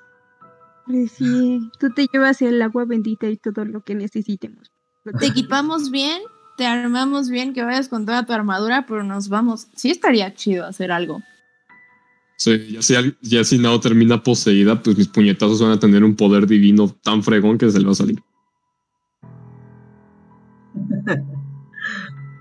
Pues 0.85 1.11
sí, 1.11 1.59
tú 1.79 1.91
te 1.93 2.07
llevas 2.11 2.41
el 2.41 2.61
agua 2.61 2.85
bendita 2.85 3.29
y 3.29 3.37
todo 3.37 3.65
lo 3.65 3.81
que 3.83 3.95
necesitemos. 3.95 4.71
Te 5.19 5.27
equipamos 5.27 5.91
bien, 5.91 6.21
te 6.57 6.65
armamos 6.65 7.29
bien, 7.29 7.53
que 7.53 7.63
vayas 7.63 7.89
con 7.89 8.05
toda 8.05 8.25
tu 8.25 8.33
armadura, 8.33 8.85
pero 8.87 9.03
nos 9.03 9.29
vamos. 9.29 9.67
Sí 9.75 9.91
estaría 9.91 10.33
chido 10.33 10.65
hacer 10.65 10.91
algo. 10.91 11.21
Sí, 12.37 12.71
ya 12.71 12.81
si, 12.81 12.95
al- 12.95 13.17
ya 13.21 13.43
si 13.43 13.57
Nao 13.57 13.79
termina 13.81 14.23
poseída, 14.23 14.81
pues 14.81 14.97
mis 14.97 15.07
puñetazos 15.09 15.61
van 15.61 15.71
a 15.71 15.79
tener 15.79 16.03
un 16.03 16.15
poder 16.15 16.47
divino 16.47 16.87
tan 17.03 17.21
fregón 17.23 17.57
que 17.57 17.69
se 17.69 17.79
le 17.79 17.85
va 17.85 17.91
a 17.91 17.95
salir. 17.95 18.19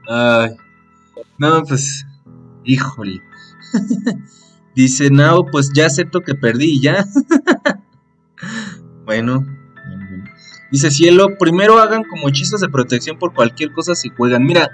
Ay. 0.09 0.57
No, 1.39 1.63
pues. 1.65 2.05
Híjole. 2.65 3.23
Dice 4.75 5.11
Nao, 5.11 5.47
pues 5.47 5.73
ya 5.75 5.87
acepto 5.87 6.21
que 6.21 6.35
perdí 6.35 6.81
ya. 6.81 7.05
bueno. 9.05 9.45
Dice 10.71 10.91
Cielo, 10.91 11.29
primero 11.39 11.79
hagan 11.79 12.05
como 12.05 12.29
hechizos 12.29 12.61
de 12.61 12.69
protección 12.69 13.19
por 13.19 13.33
cualquier 13.35 13.73
cosa 13.73 13.95
si 13.95 14.11
juegan. 14.11 14.45
Mira, 14.45 14.71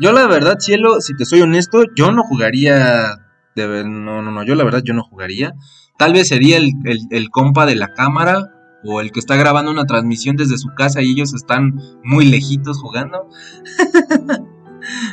yo 0.00 0.12
la 0.12 0.26
verdad, 0.26 0.56
Cielo, 0.58 1.00
si 1.00 1.14
te 1.14 1.24
soy 1.24 1.40
honesto, 1.42 1.84
yo 1.94 2.10
no 2.10 2.24
jugaría. 2.24 3.16
No, 3.56 4.22
no, 4.22 4.30
no, 4.30 4.42
yo 4.42 4.54
la 4.56 4.64
verdad, 4.64 4.82
yo 4.84 4.92
no 4.92 5.04
jugaría. 5.04 5.52
Tal 5.98 6.12
vez 6.14 6.28
sería 6.28 6.56
el, 6.56 6.72
el- 6.84 7.06
el 7.10 7.30
compa 7.30 7.64
de 7.66 7.76
la 7.76 7.92
cámara 7.94 8.48
o 8.82 9.00
el 9.00 9.12
que 9.12 9.20
está 9.20 9.36
grabando 9.36 9.70
una 9.70 9.84
transmisión 9.84 10.36
desde 10.36 10.56
su 10.58 10.68
casa 10.74 11.00
y 11.02 11.12
ellos 11.12 11.32
están 11.34 11.74
muy 12.02 12.24
lejitos 12.24 12.78
jugando. 12.78 13.28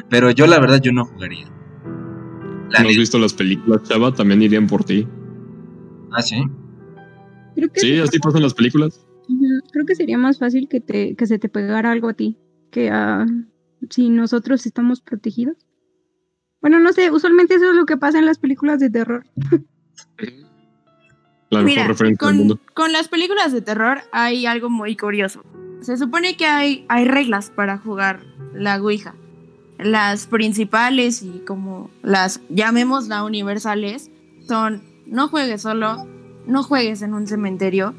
Pero 0.10 0.32
yo 0.32 0.48
la 0.48 0.60
verdad 0.60 0.82
yo 0.82 0.92
no 0.92 1.06
jugaría. 1.06 1.46
La 2.70 2.82
¿No 2.82 2.90
has 2.90 2.98
visto 2.98 3.18
las 3.18 3.34
películas, 3.34 3.84
chava? 3.84 4.14
También 4.14 4.42
irían 4.42 4.68
por 4.68 4.84
ti. 4.84 5.08
Ah, 6.12 6.22
sí. 6.22 6.44
Creo 7.56 7.70
que, 7.72 7.80
Sí, 7.80 8.00
así 8.00 8.20
pasan 8.20 8.42
las 8.44 8.54
películas. 8.54 9.06
Creo 9.72 9.86
que 9.86 9.96
sería 9.96 10.18
más 10.18 10.40
fácil 10.40 10.68
que, 10.70 10.80
te, 10.82 11.16
que 11.16 11.26
se 11.28 11.40
te 11.40 11.50
pegara 11.50 11.92
algo 11.92 12.10
a 12.10 12.14
ti 12.14 12.38
que 12.72 12.90
a 12.90 13.26
si 13.90 14.10
nosotros 14.10 14.66
estamos 14.66 15.02
protegidos. 15.02 15.58
Bueno, 16.62 16.80
no 16.80 16.92
sé, 16.92 17.12
usualmente 17.12 17.56
eso 17.56 17.70
es 17.70 17.76
lo 17.76 17.86
que 17.86 17.98
pasa 17.98 18.20
en 18.20 18.26
las 18.26 18.40
películas 18.40 18.80
de 18.80 18.90
terror. 18.90 19.26
La 21.50 21.62
mejor 21.62 21.66
Mira, 21.66 21.88
referencia 21.88 22.06
del 22.08 22.18
con, 22.18 22.38
mundo. 22.38 22.60
con 22.74 22.92
las 22.92 23.08
películas 23.08 23.54
de 23.54 23.62
terror 23.62 24.00
hay 24.12 24.46
algo 24.46 24.70
muy 24.70 24.96
curioso. 24.98 25.44
Se 25.82 25.96
supone 25.98 26.36
que 26.36 26.46
hay, 26.46 26.86
hay 26.90 27.06
reglas 27.06 27.52
para 27.52 27.78
jugar 27.78 28.26
la 28.54 28.76
Ouija. 28.82 29.16
Las 29.78 30.26
principales 30.28 31.22
y 31.22 31.44
como 31.46 31.92
las 32.02 32.42
llamémosla 32.50 33.24
universales 33.24 34.10
son 34.48 34.84
no 35.06 35.28
juegues 35.28 35.62
solo, 35.62 36.08
no 36.48 36.64
juegues 36.64 37.02
en 37.02 37.14
un 37.14 37.28
cementerio 37.28 37.94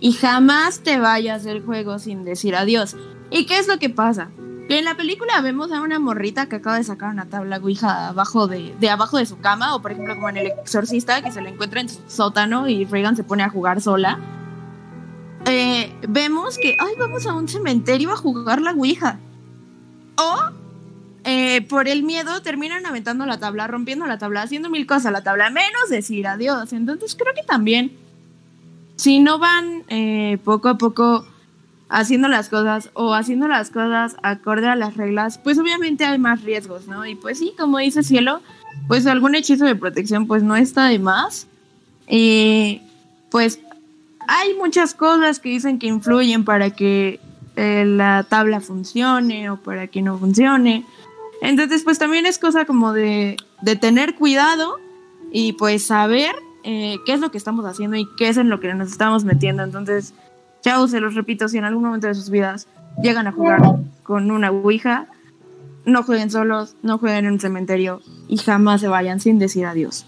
y 0.00 0.12
jamás 0.12 0.80
te 0.80 0.98
vayas 0.98 1.44
del 1.44 1.62
juego 1.62 1.98
sin 1.98 2.24
decir 2.24 2.54
adiós. 2.56 2.96
¿Y 3.30 3.46
qué 3.46 3.58
es 3.58 3.68
lo 3.68 3.78
que 3.78 3.90
pasa? 3.90 4.30
Que 4.68 4.78
en 4.78 4.84
la 4.84 4.96
película 4.96 5.40
vemos 5.40 5.72
a 5.72 5.80
una 5.80 5.98
morrita 5.98 6.46
que 6.46 6.56
acaba 6.56 6.76
de 6.76 6.84
sacar 6.84 7.10
una 7.10 7.26
tabla 7.26 7.58
Ouija 7.58 8.08
abajo 8.08 8.46
de, 8.46 8.74
de 8.78 8.90
abajo 8.90 9.18
de 9.18 9.26
su 9.26 9.38
cama, 9.38 9.74
o 9.74 9.82
por 9.82 9.92
ejemplo 9.92 10.14
como 10.14 10.28
en 10.28 10.36
El 10.38 10.46
Exorcista, 10.48 11.22
que 11.22 11.32
se 11.32 11.40
la 11.40 11.48
encuentra 11.48 11.80
en 11.80 11.88
su 11.88 12.00
sótano 12.06 12.68
y 12.68 12.84
Reagan 12.84 13.16
se 13.16 13.24
pone 13.24 13.42
a 13.42 13.48
jugar 13.48 13.80
sola. 13.80 14.18
Eh, 15.46 15.94
vemos 16.08 16.58
que, 16.58 16.76
ay, 16.78 16.94
vamos 16.98 17.26
a 17.26 17.34
un 17.34 17.48
cementerio 17.48 18.12
a 18.12 18.16
jugar 18.16 18.60
la 18.60 18.72
Ouija. 18.72 19.18
O 20.16 20.36
eh, 21.30 21.60
por 21.60 21.88
el 21.88 22.04
miedo 22.04 22.40
terminan 22.40 22.86
aventando 22.86 23.26
la 23.26 23.38
tabla, 23.38 23.66
rompiendo 23.66 24.06
la 24.06 24.16
tabla, 24.16 24.40
haciendo 24.40 24.70
mil 24.70 24.86
cosas 24.86 25.06
a 25.06 25.10
la 25.10 25.22
tabla, 25.22 25.50
menos 25.50 25.90
decir 25.90 26.26
adiós. 26.26 26.72
Entonces 26.72 27.14
creo 27.14 27.34
que 27.34 27.42
también, 27.42 27.92
si 28.96 29.20
no 29.20 29.38
van 29.38 29.84
eh, 29.88 30.38
poco 30.42 30.70
a 30.70 30.78
poco 30.78 31.26
haciendo 31.90 32.28
las 32.28 32.48
cosas 32.48 32.88
o 32.94 33.12
haciendo 33.12 33.46
las 33.46 33.68
cosas 33.68 34.16
acorde 34.22 34.68
a 34.68 34.74
las 34.74 34.96
reglas, 34.96 35.36
pues 35.36 35.58
obviamente 35.58 36.06
hay 36.06 36.18
más 36.18 36.42
riesgos, 36.44 36.86
¿no? 36.86 37.04
Y 37.04 37.14
pues 37.14 37.38
sí, 37.38 37.52
como 37.58 37.76
dice 37.76 38.02
Cielo, 38.02 38.40
pues 38.86 39.06
algún 39.06 39.34
hechizo 39.34 39.66
de 39.66 39.76
protección 39.76 40.26
pues 40.26 40.42
no 40.42 40.56
está 40.56 40.86
de 40.86 40.98
más. 40.98 41.46
Pues 43.30 43.60
hay 44.26 44.54
muchas 44.54 44.94
cosas 44.94 45.40
que 45.40 45.50
dicen 45.50 45.78
que 45.78 45.88
influyen 45.88 46.46
para 46.46 46.70
que 46.70 47.20
eh, 47.56 47.84
la 47.84 48.24
tabla 48.28 48.60
funcione 48.60 49.50
o 49.50 49.56
para 49.56 49.88
que 49.88 50.00
no 50.00 50.16
funcione. 50.16 50.86
Entonces 51.42 51.82
pues 51.84 51.98
también 51.98 52.26
es 52.26 52.38
cosa 52.38 52.64
como 52.64 52.92
de, 52.92 53.36
de 53.62 53.76
tener 53.76 54.14
cuidado 54.14 54.76
y 55.30 55.52
pues 55.54 55.86
saber 55.86 56.34
eh, 56.64 56.96
qué 57.06 57.12
es 57.12 57.20
lo 57.20 57.30
que 57.30 57.38
estamos 57.38 57.64
haciendo 57.64 57.96
y 57.96 58.06
qué 58.16 58.28
es 58.28 58.36
en 58.36 58.50
lo 58.50 58.60
que 58.60 58.72
nos 58.74 58.90
estamos 58.90 59.24
metiendo. 59.24 59.62
Entonces, 59.62 60.14
chavos, 60.62 60.90
se 60.90 61.00
los 61.00 61.14
repito, 61.14 61.48
si 61.48 61.58
en 61.58 61.64
algún 61.64 61.84
momento 61.84 62.06
de 62.06 62.14
sus 62.14 62.30
vidas 62.30 62.68
llegan 63.02 63.26
a 63.26 63.32
jugar 63.32 63.60
con 64.02 64.30
una 64.30 64.50
Ouija, 64.50 65.06
no 65.84 66.02
jueguen 66.02 66.30
solos, 66.30 66.76
no 66.82 66.98
jueguen 66.98 67.26
en 67.26 67.32
un 67.32 67.40
cementerio 67.40 68.00
y 68.28 68.36
jamás 68.36 68.80
se 68.80 68.88
vayan 68.88 69.20
sin 69.20 69.38
decir 69.38 69.64
adiós. 69.64 70.04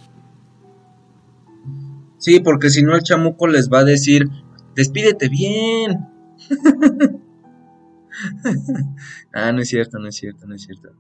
Sí, 2.18 2.40
porque 2.40 2.68
si 2.68 2.82
no 2.82 2.94
el 2.94 3.02
chamuco 3.02 3.46
les 3.46 3.70
va 3.70 3.78
a 3.78 3.84
decir, 3.84 4.28
despídete 4.74 5.28
bien. 5.30 6.06
ah, 9.32 9.52
no 9.52 9.62
es 9.62 9.68
cierto, 9.68 9.98
no 9.98 10.08
es 10.08 10.16
cierto, 10.16 10.46
no 10.46 10.54
es 10.54 10.62
cierto. 10.62 10.90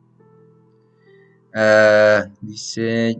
Ah, 1.54 2.26
dice, 2.40 3.18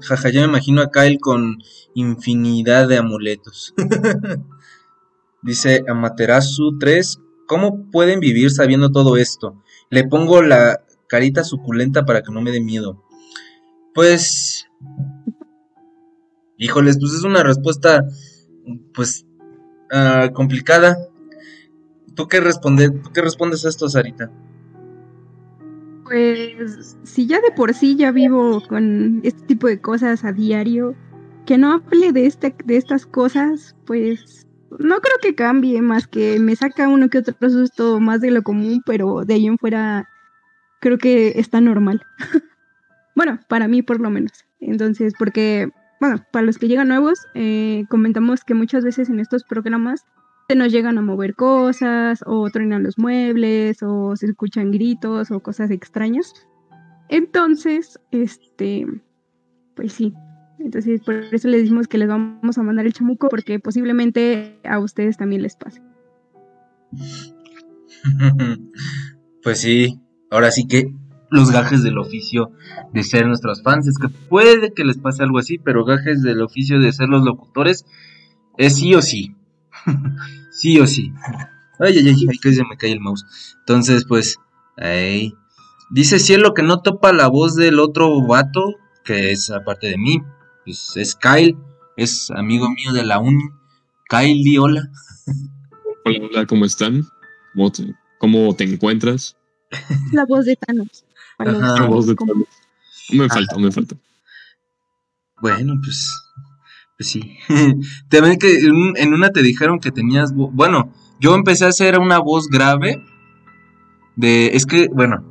jaja, 0.00 0.30
ya 0.30 0.40
me 0.42 0.48
imagino 0.48 0.80
a 0.82 0.90
Kyle 0.90 1.18
con 1.18 1.58
infinidad 1.94 2.88
de 2.88 2.98
amuletos. 2.98 3.74
dice 5.42 5.84
Amaterasu 5.88 6.78
3, 6.78 7.20
¿cómo 7.46 7.90
pueden 7.90 8.20
vivir 8.20 8.50
sabiendo 8.50 8.90
todo 8.90 9.16
esto? 9.16 9.62
Le 9.90 10.04
pongo 10.04 10.42
la 10.42 10.80
carita 11.06 11.44
suculenta 11.44 12.04
para 12.04 12.22
que 12.22 12.32
no 12.32 12.40
me 12.40 12.52
dé 12.52 12.60
miedo. 12.60 13.04
Pues 13.94 14.66
Híjoles, 16.62 16.98
pues 17.00 17.14
es 17.14 17.24
una 17.24 17.42
respuesta, 17.42 18.04
pues, 18.92 19.24
ah, 19.90 20.28
complicada. 20.34 20.98
¿Tú 22.14 22.28
qué, 22.28 22.38
responde, 22.38 22.90
¿Tú 22.90 23.12
qué 23.14 23.22
respondes 23.22 23.64
a 23.64 23.70
esto, 23.70 23.88
Sarita? 23.88 24.30
Pues 26.10 26.96
si 27.04 27.28
ya 27.28 27.40
de 27.40 27.52
por 27.52 27.72
sí 27.72 27.94
ya 27.94 28.10
vivo 28.10 28.60
con 28.68 29.20
este 29.22 29.46
tipo 29.46 29.68
de 29.68 29.80
cosas 29.80 30.24
a 30.24 30.32
diario, 30.32 30.96
que 31.46 31.56
no 31.56 31.72
hable 31.72 32.10
de 32.10 32.26
este, 32.26 32.52
de 32.64 32.76
estas 32.76 33.06
cosas, 33.06 33.76
pues 33.86 34.48
no 34.80 34.98
creo 34.98 35.16
que 35.22 35.36
cambie 35.36 35.80
más 35.82 36.08
que 36.08 36.40
me 36.40 36.56
saca 36.56 36.88
uno 36.88 37.08
que 37.10 37.18
otro 37.18 37.36
susto 37.48 38.00
más 38.00 38.20
de 38.20 38.32
lo 38.32 38.42
común, 38.42 38.82
pero 38.84 39.24
de 39.24 39.34
ahí 39.34 39.46
en 39.46 39.56
fuera 39.56 40.08
creo 40.80 40.98
que 40.98 41.38
está 41.38 41.60
normal. 41.60 42.02
bueno, 43.14 43.38
para 43.46 43.68
mí 43.68 43.82
por 43.82 44.00
lo 44.00 44.10
menos. 44.10 44.32
Entonces, 44.58 45.14
porque, 45.16 45.70
bueno, 46.00 46.24
para 46.32 46.44
los 46.44 46.58
que 46.58 46.66
llegan 46.66 46.88
nuevos, 46.88 47.20
eh, 47.34 47.84
comentamos 47.88 48.42
que 48.42 48.54
muchas 48.54 48.82
veces 48.82 49.10
en 49.10 49.20
estos 49.20 49.44
programas 49.44 50.04
se 50.50 50.56
nos 50.56 50.72
llegan 50.72 50.98
a 50.98 51.00
mover 51.00 51.36
cosas, 51.36 52.24
o 52.26 52.50
truenan 52.50 52.82
los 52.82 52.98
muebles, 52.98 53.84
o 53.84 54.16
se 54.16 54.26
escuchan 54.26 54.72
gritos, 54.72 55.30
o 55.30 55.38
cosas 55.38 55.70
extrañas. 55.70 56.32
Entonces, 57.08 58.00
este, 58.10 58.84
pues 59.76 59.92
sí. 59.92 60.12
Entonces, 60.58 61.02
por 61.02 61.14
eso 61.32 61.46
les 61.46 61.62
decimos 61.62 61.86
que 61.86 61.98
les 61.98 62.08
vamos 62.08 62.58
a 62.58 62.64
mandar 62.64 62.84
el 62.84 62.92
chamuco, 62.92 63.28
porque 63.28 63.60
posiblemente 63.60 64.58
a 64.64 64.80
ustedes 64.80 65.16
también 65.16 65.42
les 65.42 65.54
pase. 65.54 65.82
pues 69.44 69.60
sí, 69.60 70.00
ahora 70.32 70.50
sí 70.50 70.66
que 70.66 70.92
los 71.30 71.52
gajes 71.52 71.84
del 71.84 71.96
oficio 71.96 72.50
de 72.92 73.04
ser 73.04 73.28
nuestros 73.28 73.62
fans, 73.62 73.86
es 73.86 73.98
que 73.98 74.08
puede 74.08 74.72
que 74.72 74.84
les 74.84 74.98
pase 74.98 75.22
algo 75.22 75.38
así, 75.38 75.58
pero 75.58 75.84
gajes 75.84 76.22
del 76.22 76.42
oficio 76.42 76.80
de 76.80 76.90
ser 76.90 77.08
los 77.08 77.22
locutores 77.22 77.86
es 78.58 78.74
sí 78.74 78.96
o 78.96 79.00
sí. 79.00 79.36
sí 80.50 80.78
o 80.80 80.86
sí. 80.86 81.12
Ay, 81.78 81.98
ay, 81.98 82.08
ay, 82.08 82.26
ay, 82.30 82.38
que 82.38 82.52
se 82.52 82.64
me 82.64 82.76
cae 82.76 82.92
el 82.92 83.00
mouse. 83.00 83.24
Entonces, 83.60 84.04
pues, 84.06 84.36
ahí. 84.76 85.34
Dice 85.90 86.18
Cielo 86.18 86.54
que 86.54 86.62
no 86.62 86.82
topa 86.82 87.12
la 87.12 87.28
voz 87.28 87.56
del 87.56 87.80
otro 87.80 88.24
vato, 88.26 88.76
que 89.04 89.32
es 89.32 89.50
aparte 89.50 89.88
de 89.88 89.98
mí. 89.98 90.22
Pues 90.64 90.96
es 90.96 91.16
Kyle, 91.16 91.56
es 91.96 92.30
amigo 92.30 92.70
mío 92.70 92.92
de 92.92 93.04
la 93.04 93.18
uni. 93.18 93.42
Kyle, 94.08 94.42
di 94.44 94.58
hola. 94.58 94.88
Hola, 96.02 96.18
hola, 96.22 96.46
¿cómo 96.46 96.64
están? 96.64 97.06
¿Cómo 97.52 97.70
te, 97.70 97.94
cómo 98.18 98.56
te 98.56 98.64
encuentras? 98.64 99.36
La 100.12 100.24
voz 100.24 100.46
de 100.46 100.56
Thanos. 100.56 101.04
Ajá. 101.36 101.52
La 101.52 101.86
voz 101.86 102.06
de 102.06 102.14
Thanos. 102.14 102.48
Me 103.10 103.28
falta, 103.28 103.58
me 103.58 103.70
falta. 103.70 103.96
Bueno, 105.42 105.74
pues, 105.82 106.08
pues 107.00 107.08
sí. 107.12 107.38
También 108.10 108.38
que 108.38 108.58
en, 108.58 108.72
un- 108.72 108.94
en 108.98 109.14
una 109.14 109.30
te 109.30 109.42
dijeron 109.42 109.80
que 109.80 109.90
tenías, 109.90 110.34
bueno, 110.34 110.92
yo 111.18 111.34
empecé 111.34 111.64
a 111.64 111.68
hacer 111.68 111.98
una 111.98 112.18
voz 112.18 112.48
grave 112.48 113.02
de, 114.16 114.48
es 114.48 114.66
que, 114.66 114.88
bueno, 114.92 115.24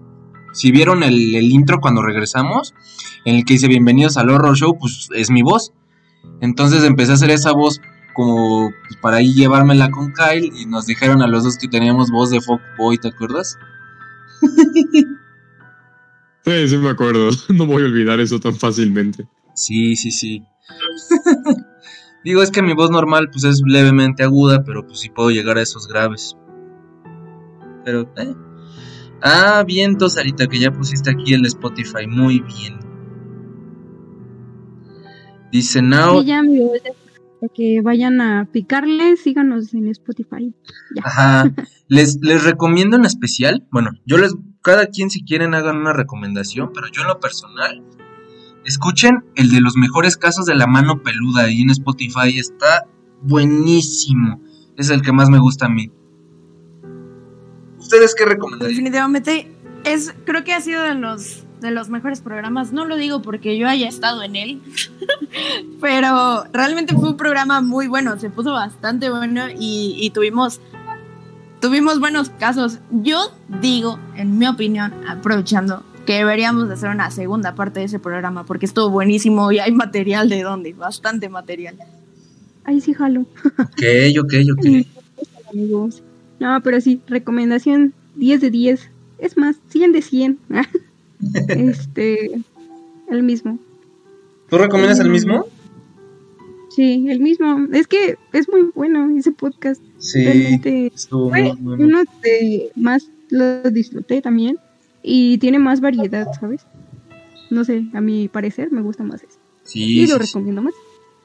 si 0.52 0.72
vieron 0.72 1.04
el, 1.04 1.36
el 1.36 1.46
intro 1.52 1.80
cuando 1.80 2.02
regresamos, 2.02 2.74
en 3.24 3.36
el 3.36 3.46
que 3.46 3.54
dice 3.54 3.68
bienvenidos 3.68 4.18
al 4.18 4.32
horror 4.32 4.58
show, 4.58 4.80
pues 4.80 5.10
es 5.14 5.30
mi 5.30 5.44
voz. 5.44 5.72
Entonces 6.42 6.84
empecé 6.84 7.12
a 7.12 7.16
hacer 7.16 7.30
esa 7.30 7.52
voz 7.52 7.80
como 8.16 8.72
pues, 8.88 9.00
para 9.00 9.18
ahí 9.18 9.32
llevármela 9.36 9.92
con 9.92 10.12
Kyle 10.12 10.52
y 10.60 10.66
nos 10.66 10.88
dijeron 10.88 11.22
a 11.22 11.28
los 11.28 11.44
dos 11.44 11.58
que 11.60 11.68
teníamos 11.68 12.10
voz 12.10 12.32
de 12.32 12.42
fuckboy, 12.42 12.98
¿te 12.98 13.10
acuerdas? 13.10 13.60
Sí, 16.46 16.68
sí 16.70 16.78
me 16.78 16.90
acuerdo. 16.90 17.30
No 17.50 17.66
voy 17.68 17.84
a 17.84 17.86
olvidar 17.86 18.20
eso 18.20 18.40
tan 18.40 18.56
fácilmente. 18.56 19.28
Sí, 19.54 19.96
sí, 19.96 20.10
sí. 20.10 20.44
Digo, 22.24 22.44
es 22.44 22.52
que 22.52 22.62
mi 22.62 22.74
voz 22.74 22.92
normal 22.92 23.30
pues 23.32 23.44
es 23.44 23.62
levemente 23.66 24.24
aguda, 24.24 24.64
pero 24.64 24.86
pues 24.86 25.00
sí 25.00 25.10
puedo 25.10 25.30
llegar 25.30 25.58
a 25.58 25.62
esos 25.62 25.88
graves. 25.88 26.36
Pero, 27.86 28.02
eh. 28.18 28.36
Ah, 29.22 29.64
bien, 29.66 29.98
Sarita, 30.00 30.48
que 30.48 30.60
ya 30.60 30.72
pusiste 30.72 31.12
aquí 31.12 31.34
el 31.34 31.46
Spotify. 31.46 32.08
Muy 32.08 32.40
bien. 32.40 32.80
Dice 35.52 35.82
Now. 35.82 36.22
Sí, 36.22 36.28
ya, 36.28 36.40
amigos, 36.40 36.80
ya, 36.84 36.92
para 37.40 37.54
que 37.54 37.82
vayan 37.82 38.22
a 38.22 38.48
picarle, 38.52 39.16
síganos 39.18 39.74
en 39.74 39.88
Spotify. 39.88 40.54
Ajá. 41.04 41.54
Les, 41.88 42.20
les 42.22 42.44
recomiendo 42.44 42.98
en 42.98 43.06
especial. 43.06 43.68
Bueno, 43.72 43.92
yo 44.06 44.18
les. 44.18 44.36
Cada 44.62 44.88
quien, 44.88 45.10
si 45.10 45.24
quieren, 45.24 45.54
hagan 45.54 45.78
una 45.78 45.94
recomendación. 45.94 46.72
Pero 46.74 46.88
yo, 46.92 47.02
en 47.02 47.08
lo 47.08 47.20
personal, 47.20 47.84
escuchen 48.66 49.24
el 49.36 49.52
de 49.52 49.62
los 49.62 49.76
mejores 49.76 50.18
casos 50.18 50.46
de 50.46 50.56
la 50.56 50.68
mano 50.68 51.02
peluda. 51.02 51.44
Ahí 51.44 51.62
en 51.62 51.70
Spotify 51.70 52.38
está 52.38 52.86
buenísimo. 53.22 54.42
Es 54.78 54.90
el 54.90 55.02
que 55.02 55.12
más 55.12 55.30
me 55.30 55.40
gusta 55.40 55.66
a 55.66 55.70
mí. 55.70 55.92
¿Ustedes 57.78 58.16
qué 58.16 58.26
recomendarían? 58.26 58.76
Definitivamente 58.76 59.52
es, 59.84 60.14
creo 60.26 60.44
que 60.44 60.54
ha 60.54 60.62
sido 60.62 60.84
de 60.84 60.96
los 60.96 61.46
de 61.60 61.72
los 61.72 61.90
mejores 61.90 62.22
programas. 62.22 62.72
No 62.72 62.86
lo 62.86 62.96
digo 62.96 63.22
porque 63.22 63.58
yo 63.58 63.68
haya 63.68 63.88
estado 63.88 64.24
en 64.24 64.36
él, 64.36 64.62
pero 65.82 66.46
realmente 66.54 66.94
fue 66.94 67.10
un 67.10 67.18
programa 67.18 67.62
muy 67.62 67.88
bueno. 67.88 68.18
Se 68.18 68.30
puso 68.30 68.54
bastante 68.54 69.10
bueno 69.10 69.50
y, 69.50 69.96
y 69.98 70.10
tuvimos 70.12 70.62
tuvimos 71.60 72.00
buenos 72.00 72.30
casos. 72.30 72.80
Yo 72.92 73.32
digo, 73.62 74.00
en 74.16 74.38
mi 74.38 74.48
opinión, 74.48 74.94
aprovechando 75.08 75.84
que 76.10 76.16
deberíamos 76.16 76.68
de 76.68 76.74
hacer 76.74 76.90
una 76.90 77.12
segunda 77.12 77.54
parte 77.54 77.82
de 77.82 77.86
ese 77.86 78.00
programa 78.00 78.44
porque 78.44 78.66
estuvo 78.66 78.90
buenísimo 78.90 79.52
y 79.52 79.60
hay 79.60 79.72
material 79.72 80.28
de 80.28 80.42
dónde, 80.42 80.74
bastante 80.74 81.30
material. 81.30 81.76
Ahí 82.64 82.82
sí 82.82 82.96
jalo. 82.96 83.28
Ok, 83.60 83.84
ok, 84.20 84.34
ok. 84.54 84.88
Amigos. 85.54 86.02
No, 86.40 86.60
pero 86.64 86.82
sí, 86.82 87.00
recomendación 87.06 87.94
10 88.16 88.42
de 88.42 88.50
10. 88.50 88.90
Es 89.20 89.38
más, 89.38 89.58
100 89.68 89.92
de 89.92 90.02
100. 90.02 90.40
este, 91.50 92.42
el 93.12 93.22
mismo. 93.22 93.60
¿Tú 94.50 94.58
recomiendas 94.58 95.00
el 95.02 95.12
mismo? 95.12 95.46
Sí, 96.72 97.06
el 97.08 97.20
mismo. 97.20 97.68
Es 97.72 97.86
que 97.86 98.18
es 98.34 98.50
muy 98.50 98.72
bueno 98.74 99.16
ese 99.16 99.32
podcast. 99.32 99.80
Sí. 100.00 100.24
Realmente 100.24 100.88
Estuvo 100.88 101.30
fue 101.30 101.54
muy 101.54 101.76
bueno. 101.78 101.86
uno 101.86 102.04
de 102.24 102.72
más 102.76 103.12
lo 103.30 103.62
disfruté 103.70 104.24
también. 104.24 104.58
Y 105.04 105.38
tiene 105.38 105.60
más 105.60 105.82
variedad, 105.82 106.28
¿sabes? 106.40 106.66
No 107.50 107.64
sé, 107.64 107.86
a 107.94 108.02
mi 108.02 108.28
parecer 108.28 108.72
me 108.72 108.82
gusta 108.82 109.04
más 109.04 109.24
eso. 109.24 109.40
Sí, 109.64 110.00
y 110.02 110.08
lo 110.08 110.16
sí, 110.16 110.20
recomiendo 110.20 110.62
más. 110.62 110.74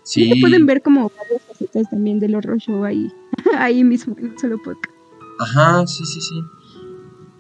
sí. 0.02 0.30
Y 0.32 0.40
pueden 0.40 0.66
ver 0.66 0.82
como 0.82 1.10
varias 1.16 1.42
facetas 1.42 1.90
también 1.90 2.18
del 2.20 2.34
horror 2.34 2.59
show 2.59 2.84
ahí, 2.84 3.10
ahí 3.59 3.84
mismo, 3.84 4.16
en 4.18 4.38
solo 4.38 4.59
podcast. 4.62 4.94
Ajá, 5.40 5.86
sí, 5.86 6.05
sí, 6.06 6.20
sí. 6.20 6.40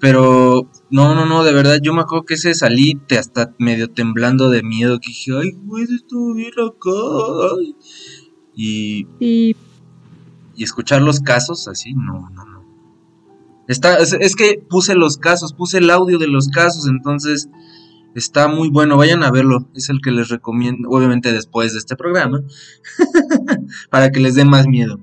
Pero, 0.00 0.68
no, 0.90 1.14
no, 1.14 1.24
no, 1.24 1.44
de 1.44 1.52
verdad, 1.54 1.78
yo 1.82 1.94
me 1.94 2.02
acuerdo 2.02 2.26
que 2.26 2.34
ese 2.34 2.52
salí 2.54 2.94
te 3.06 3.16
hasta 3.16 3.54
medio 3.58 3.88
temblando 3.90 4.50
de 4.50 4.62
miedo, 4.62 4.98
que 5.00 5.08
dije, 5.08 5.30
ay, 5.34 5.52
güey, 5.62 5.84
estuvo 5.84 6.34
bien 6.34 6.52
acá. 6.58 6.90
ay". 7.58 7.76
Y, 8.54 9.06
Y 9.18 9.56
y 10.56 10.62
escuchar 10.62 11.00
los 11.02 11.20
casos 11.20 11.66
así, 11.68 11.94
no, 11.94 12.28
no, 12.30 12.44
no. 12.44 12.53
Es, 13.66 14.36
que 14.36 14.62
puse 14.68 14.94
los 14.94 15.16
casos, 15.16 15.54
puse 15.54 15.78
el 15.78 15.90
audio 15.90 16.18
de 16.18 16.28
los 16.28 16.48
casos, 16.48 16.86
entonces 16.86 17.48
está 18.14 18.46
muy 18.46 18.68
bueno, 18.68 18.96
vayan 18.96 19.22
a 19.22 19.30
verlo, 19.30 19.68
es 19.74 19.88
el 19.88 20.00
que 20.02 20.10
les 20.10 20.28
recomiendo, 20.28 20.88
obviamente 20.90 21.32
después 21.32 21.72
de 21.72 21.78
este 21.78 21.96
programa, 21.96 22.42
para 23.90 24.10
que 24.10 24.20
les 24.20 24.34
dé 24.34 24.44
más 24.44 24.66
miedo. 24.66 25.00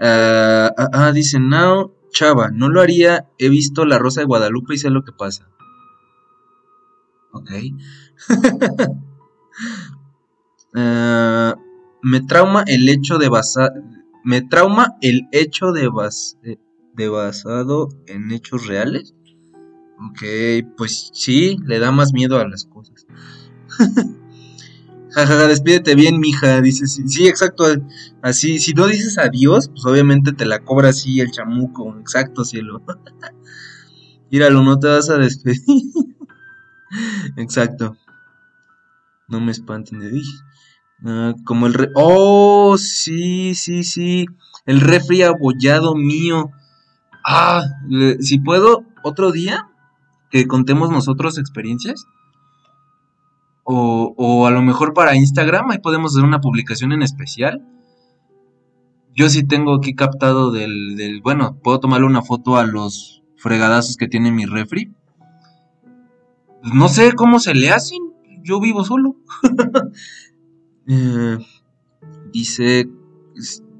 Ah, 0.00 0.72
ah, 0.76 0.88
ah, 0.92 1.12
dice 1.12 1.38
Now, 1.38 1.94
Chava, 2.10 2.50
no 2.50 2.68
lo 2.68 2.80
haría, 2.80 3.28
he 3.38 3.48
visto 3.48 3.84
La 3.86 3.98
Rosa 3.98 4.20
de 4.20 4.26
Guadalupe 4.26 4.74
y 4.74 4.78
sé 4.78 4.90
lo 4.90 5.04
que 5.04 5.12
pasa. 5.12 5.48
Ok. 7.32 7.50
Me 12.06 12.20
trauma 12.20 12.64
el 12.66 12.88
hecho 12.88 13.18
de 13.18 13.28
basar, 13.28 13.72
me 14.24 14.42
trauma 14.42 14.96
el 15.00 15.28
hecho 15.32 15.72
de, 15.72 15.88
bas- 15.88 16.36
de- 16.94 17.08
basado 17.08 17.88
en 18.06 18.30
hechos 18.32 18.66
reales. 18.66 19.14
Ok, 20.10 20.22
pues 20.76 21.10
sí, 21.12 21.56
le 21.64 21.78
da 21.78 21.92
más 21.92 22.12
miedo 22.12 22.38
a 22.38 22.48
las 22.48 22.64
cosas. 22.64 23.06
Jajaja, 25.10 25.46
despídete 25.46 25.94
bien, 25.94 26.18
mija. 26.18 26.60
Dice, 26.60 26.86
sí, 26.88 27.04
sí, 27.06 27.28
exacto. 27.28 27.64
Así, 28.20 28.58
si 28.58 28.74
no 28.74 28.86
dices 28.88 29.16
adiós, 29.18 29.68
pues 29.68 29.84
obviamente 29.86 30.32
te 30.32 30.44
la 30.44 30.64
cobra 30.64 30.88
así 30.88 31.20
el 31.20 31.30
chamuco. 31.30 31.96
Exacto, 32.00 32.44
cielo. 32.44 32.82
Míralo, 34.30 34.62
no 34.64 34.78
te 34.78 34.88
vas 34.88 35.08
a 35.10 35.18
despedir. 35.18 35.62
exacto. 37.36 37.96
No 39.28 39.40
me 39.40 39.52
espanten 39.52 40.00
de 40.00 40.10
dije. 40.10 40.38
Ah, 41.04 41.34
como 41.44 41.66
el 41.66 41.74
re... 41.74 41.90
Oh, 41.94 42.76
sí, 42.78 43.54
sí, 43.54 43.84
sí. 43.84 44.26
El 44.66 44.80
refri 44.80 45.22
abollado 45.22 45.94
mío. 45.94 46.50
Ah, 47.24 47.64
si 48.20 48.38
puedo, 48.38 48.84
otro 49.02 49.32
día 49.32 49.70
que 50.30 50.46
contemos 50.46 50.90
nosotros 50.90 51.38
experiencias. 51.38 52.06
O, 53.64 54.14
o 54.18 54.46
a 54.46 54.50
lo 54.50 54.60
mejor 54.60 54.92
para 54.92 55.16
Instagram, 55.16 55.70
ahí 55.70 55.78
podemos 55.78 56.12
hacer 56.12 56.24
una 56.24 56.40
publicación 56.40 56.92
en 56.92 57.02
especial. 57.02 57.66
Yo 59.14 59.28
sí 59.30 59.46
tengo 59.46 59.76
aquí 59.76 59.94
captado 59.94 60.50
del, 60.50 60.96
del 60.96 61.22
bueno, 61.22 61.58
puedo 61.62 61.80
tomarle 61.80 62.06
una 62.06 62.20
foto 62.20 62.56
a 62.56 62.66
los 62.66 63.22
fregadazos 63.36 63.96
que 63.96 64.08
tiene 64.08 64.32
mi 64.32 64.44
refri. 64.44 64.92
No 66.62 66.88
sé 66.88 67.12
cómo 67.12 67.38
se 67.38 67.54
le 67.54 67.70
hacen, 67.70 68.00
yo 68.42 68.60
vivo 68.60 68.84
solo. 68.84 69.16
Eh, 70.86 71.38
dice, 72.30 72.86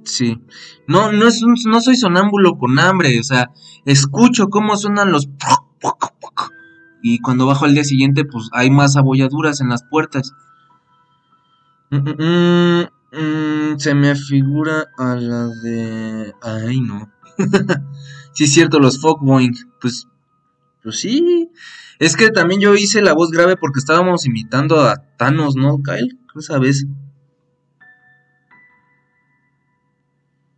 Sí. 0.05 0.41
No, 0.87 1.13
no, 1.13 1.27
es 1.27 1.43
no 1.43 1.81
soy 1.81 1.97
sonámbulo 1.97 2.57
con 2.59 2.79
hambre, 2.79 3.19
o 3.19 3.23
sea, 3.23 3.51
escucho 3.85 4.49
cómo 4.49 4.77
suenan 4.77 5.13
los... 5.13 5.29
Y 7.03 7.19
cuando 7.19 7.47
bajo 7.47 7.67
al 7.67 7.75
día 7.75 7.85
siguiente, 7.85 8.25
pues 8.25 8.49
hay 8.53 8.71
más 8.71 8.97
abolladuras 8.97 9.61
en 9.61 9.69
las 9.69 9.85
puertas. 9.85 10.33
Mm, 11.91 11.97
mm, 11.97 12.85
mm, 13.13 13.79
se 13.79 13.95
me 13.95 14.15
figura 14.15 14.87
a 14.97 15.15
la 15.15 15.49
de... 15.63 16.33
Ay, 16.43 16.81
no. 16.81 17.13
sí, 18.33 18.45
es 18.45 18.53
cierto, 18.55 18.79
los 18.81 19.01
Fogboing. 19.01 19.55
Pues, 19.81 20.09
pues 20.83 21.01
sí. 21.01 21.51
Es 21.99 22.17
que 22.17 22.31
también 22.31 22.61
yo 22.61 22.75
hice 22.75 23.03
la 23.03 23.13
voz 23.13 23.31
grave 23.31 23.57
porque 23.57 23.79
estábamos 23.79 24.27
imitando 24.27 24.81
a 24.81 24.97
Thanos, 25.19 25.57
¿no, 25.57 25.83
Kyle? 25.83 26.19
Esa 26.37 26.59
vez. 26.59 26.87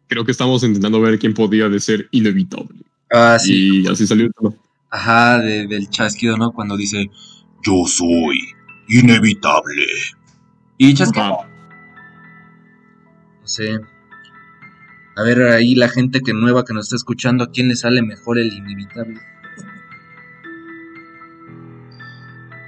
Creo 0.08 0.24
que 0.24 0.30
estamos 0.32 0.62
intentando 0.62 1.00
ver 1.00 1.18
quién 1.18 1.34
podía 1.34 1.68
de 1.68 1.80
ser 1.80 2.08
inevitable. 2.12 2.76
Ah, 3.12 3.38
sí. 3.38 3.82
Y 3.82 3.86
así 3.88 4.06
salió 4.06 4.30
todo. 4.32 4.54
Ajá, 4.90 5.38
de- 5.40 5.66
del 5.66 5.88
chasquido, 5.90 6.36
¿no? 6.36 6.52
Cuando 6.52 6.76
dice, 6.76 7.10
yo 7.64 7.84
soy 7.86 8.38
inevitable. 8.88 9.84
Y 10.78 10.94
chasquido, 10.94 11.24
Ajá. 11.40 11.48
no 13.40 13.46
sé. 13.46 13.78
A 15.16 15.22
ver, 15.22 15.42
ahí 15.52 15.74
la 15.74 15.88
gente 15.88 16.20
que 16.20 16.32
nueva 16.34 16.64
que 16.64 16.74
nos 16.74 16.86
está 16.86 16.96
escuchando, 16.96 17.44
¿a 17.44 17.50
quién 17.50 17.68
le 17.68 17.76
sale 17.76 18.02
mejor 18.02 18.38
el 18.38 18.52
inevitable? 18.52 19.18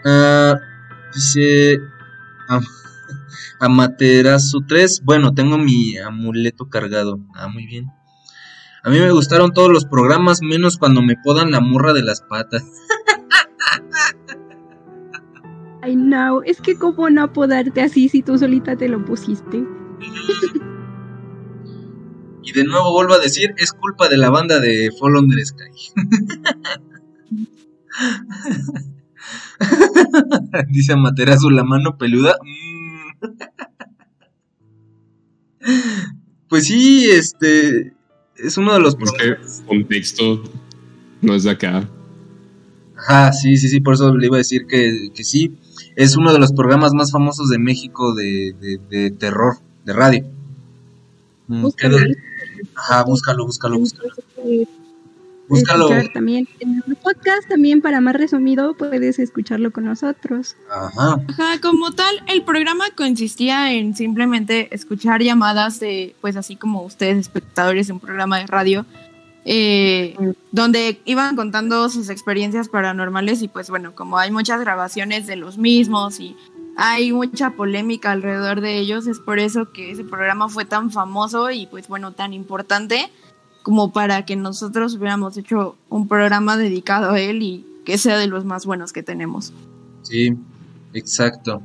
Ah, 0.05 0.55
dice 1.15 1.81
Am- 2.49 2.65
Amaterasu 3.61 4.65
3. 4.67 5.03
Bueno, 5.05 5.35
tengo 5.35 5.59
mi 5.59 5.97
amuleto 5.99 6.69
cargado. 6.69 7.21
Ah, 7.35 7.49
muy 7.49 7.67
bien. 7.67 7.87
A 8.85 8.91
mí 8.91 8.99
me 8.99 9.11
gustaron 9.11 9.53
todos 9.53 9.71
los 9.71 9.85
programas, 9.85 10.41
menos 10.43 10.79
cuando 10.79 11.03
me 11.03 11.17
podan 11.23 11.51
la 11.51 11.61
murra 11.61 11.93
de 11.93 12.03
las 12.03 12.23
patas. 12.23 12.65
Ay, 15.83 15.97
no, 15.97 16.43
es 16.43 16.61
que 16.61 16.77
cómo 16.77 17.11
no 17.11 17.25
apodarte 17.25 17.83
así 17.83 18.09
si 18.09 18.23
tú 18.23 18.39
solita 18.39 18.77
te 18.77 18.89
lo 18.89 19.05
pusiste. 19.05 19.65
Y 22.49 22.53
de 22.53 22.65
nuevo 22.65 22.93
vuelvo 22.93 23.13
a 23.13 23.19
decir, 23.19 23.55
es 23.59 23.75
culpa 23.75 24.09
de 24.09 24.17
la 24.17 24.31
banda 24.31 24.59
de 24.59 24.91
Fall 24.99 25.17
Under 25.17 25.39
Sky. 25.45 25.69
Dice 30.71 30.97
Materazo, 30.97 31.51
la 31.51 31.63
mano 31.63 31.99
peluda. 31.99 32.39
Mm. 32.43 32.78
Pues 36.49 36.65
sí, 36.67 37.07
este 37.11 37.93
es 38.37 38.57
uno 38.57 38.73
de 38.75 38.81
los 38.81 38.95
Es 38.95 39.13
que 39.13 39.67
contexto 39.67 40.43
no 41.21 41.35
es 41.35 41.43
de 41.45 41.51
acá. 41.51 41.89
Ajá, 42.97 43.33
sí, 43.33 43.57
sí, 43.57 43.69
sí, 43.69 43.81
por 43.81 43.95
eso 43.95 44.15
le 44.15 44.27
iba 44.27 44.37
a 44.37 44.39
decir 44.39 44.67
que, 44.67 45.11
que 45.15 45.25
sí. 45.25 45.57
Es 45.97 46.17
uno 46.17 46.33
de 46.33 46.39
los 46.39 46.53
programas 46.53 46.95
más 46.95 47.13
famosos 47.13 47.49
de 47.49 47.59
México 47.59 48.15
de, 48.15 48.55
de, 48.61 48.79
de 48.89 49.11
terror, 49.11 49.57
de 49.85 49.93
radio. 49.93 50.25
Mm, 51.49 51.63
Búscalo. 51.63 51.97
¿qué 51.99 52.05
de- 52.05 52.17
Ajá, 52.75 53.05
búscalo, 53.05 53.45
búscalo, 53.47 53.79
búscalo. 53.79 54.13
Búscalo. 55.49 55.89
escuchar 55.89 56.13
también 56.13 56.49
en 56.61 56.83
el 56.87 56.97
podcast 56.97 57.49
también 57.49 57.81
para 57.81 58.01
más 58.01 58.15
resumido 58.15 58.75
puedes 58.77 59.19
escucharlo 59.19 59.73
con 59.73 59.85
nosotros. 59.85 60.57
Ajá. 60.71 61.21
Ajá, 61.29 61.61
como 61.61 61.93
tal, 61.93 62.23
el 62.27 62.43
programa 62.43 62.85
consistía 62.97 63.73
en 63.73 63.97
simplemente 63.97 64.75
escuchar 64.75 65.23
llamadas 65.23 65.81
de, 65.81 66.15
pues 66.21 66.37
así 66.37 66.57
como 66.57 66.83
ustedes, 66.83 67.17
espectadores 67.17 67.87
de 67.87 67.95
un 67.95 68.01
programa 68.01 68.39
de 68.39 68.47
radio, 68.47 68.87
eh, 69.45 70.15
donde 70.53 71.01
iban 71.07 71.35
contando 71.35 71.89
sus 71.89 72.11
experiencias 72.11 72.69
paranormales 72.69 73.41
y 73.41 73.49
pues 73.49 73.71
bueno, 73.71 73.95
como 73.95 74.19
hay 74.19 74.31
muchas 74.31 74.61
grabaciones 74.61 75.27
de 75.27 75.37
los 75.37 75.57
mismos 75.57 76.21
y 76.21 76.37
hay 76.77 77.13
mucha 77.13 77.51
polémica 77.51 78.13
alrededor 78.13 78.61
de 78.61 78.79
ellos, 78.79 79.07
es 79.07 79.19
por 79.19 79.39
eso 79.39 79.73
que 79.73 79.91
ese 79.91 80.05
programa 80.05 80.49
fue 80.49 80.65
tan 80.65 80.91
famoso 80.91 81.51
y 81.51 81.67
pues 81.67 81.89
bueno, 81.89 82.13
tan 82.13 82.35
importante 82.35 83.11
como 83.63 83.93
para 83.93 84.25
que 84.25 84.37
nosotros 84.37 84.95
hubiéramos 84.97 85.37
hecho 85.37 85.77
un 85.89 86.09
programa 86.09 86.57
dedicado 86.57 87.13
a 87.13 87.21
él 87.21 87.43
y 87.43 87.67
que 87.85 87.99
sea 87.99 88.19
de 88.19 88.27
los 88.27 88.45
más 88.45 88.67
buenos 88.67 88.93
que 88.93 89.03
tenemos. 89.03 89.53
Sí, 90.03 90.37
exacto. 90.93 91.63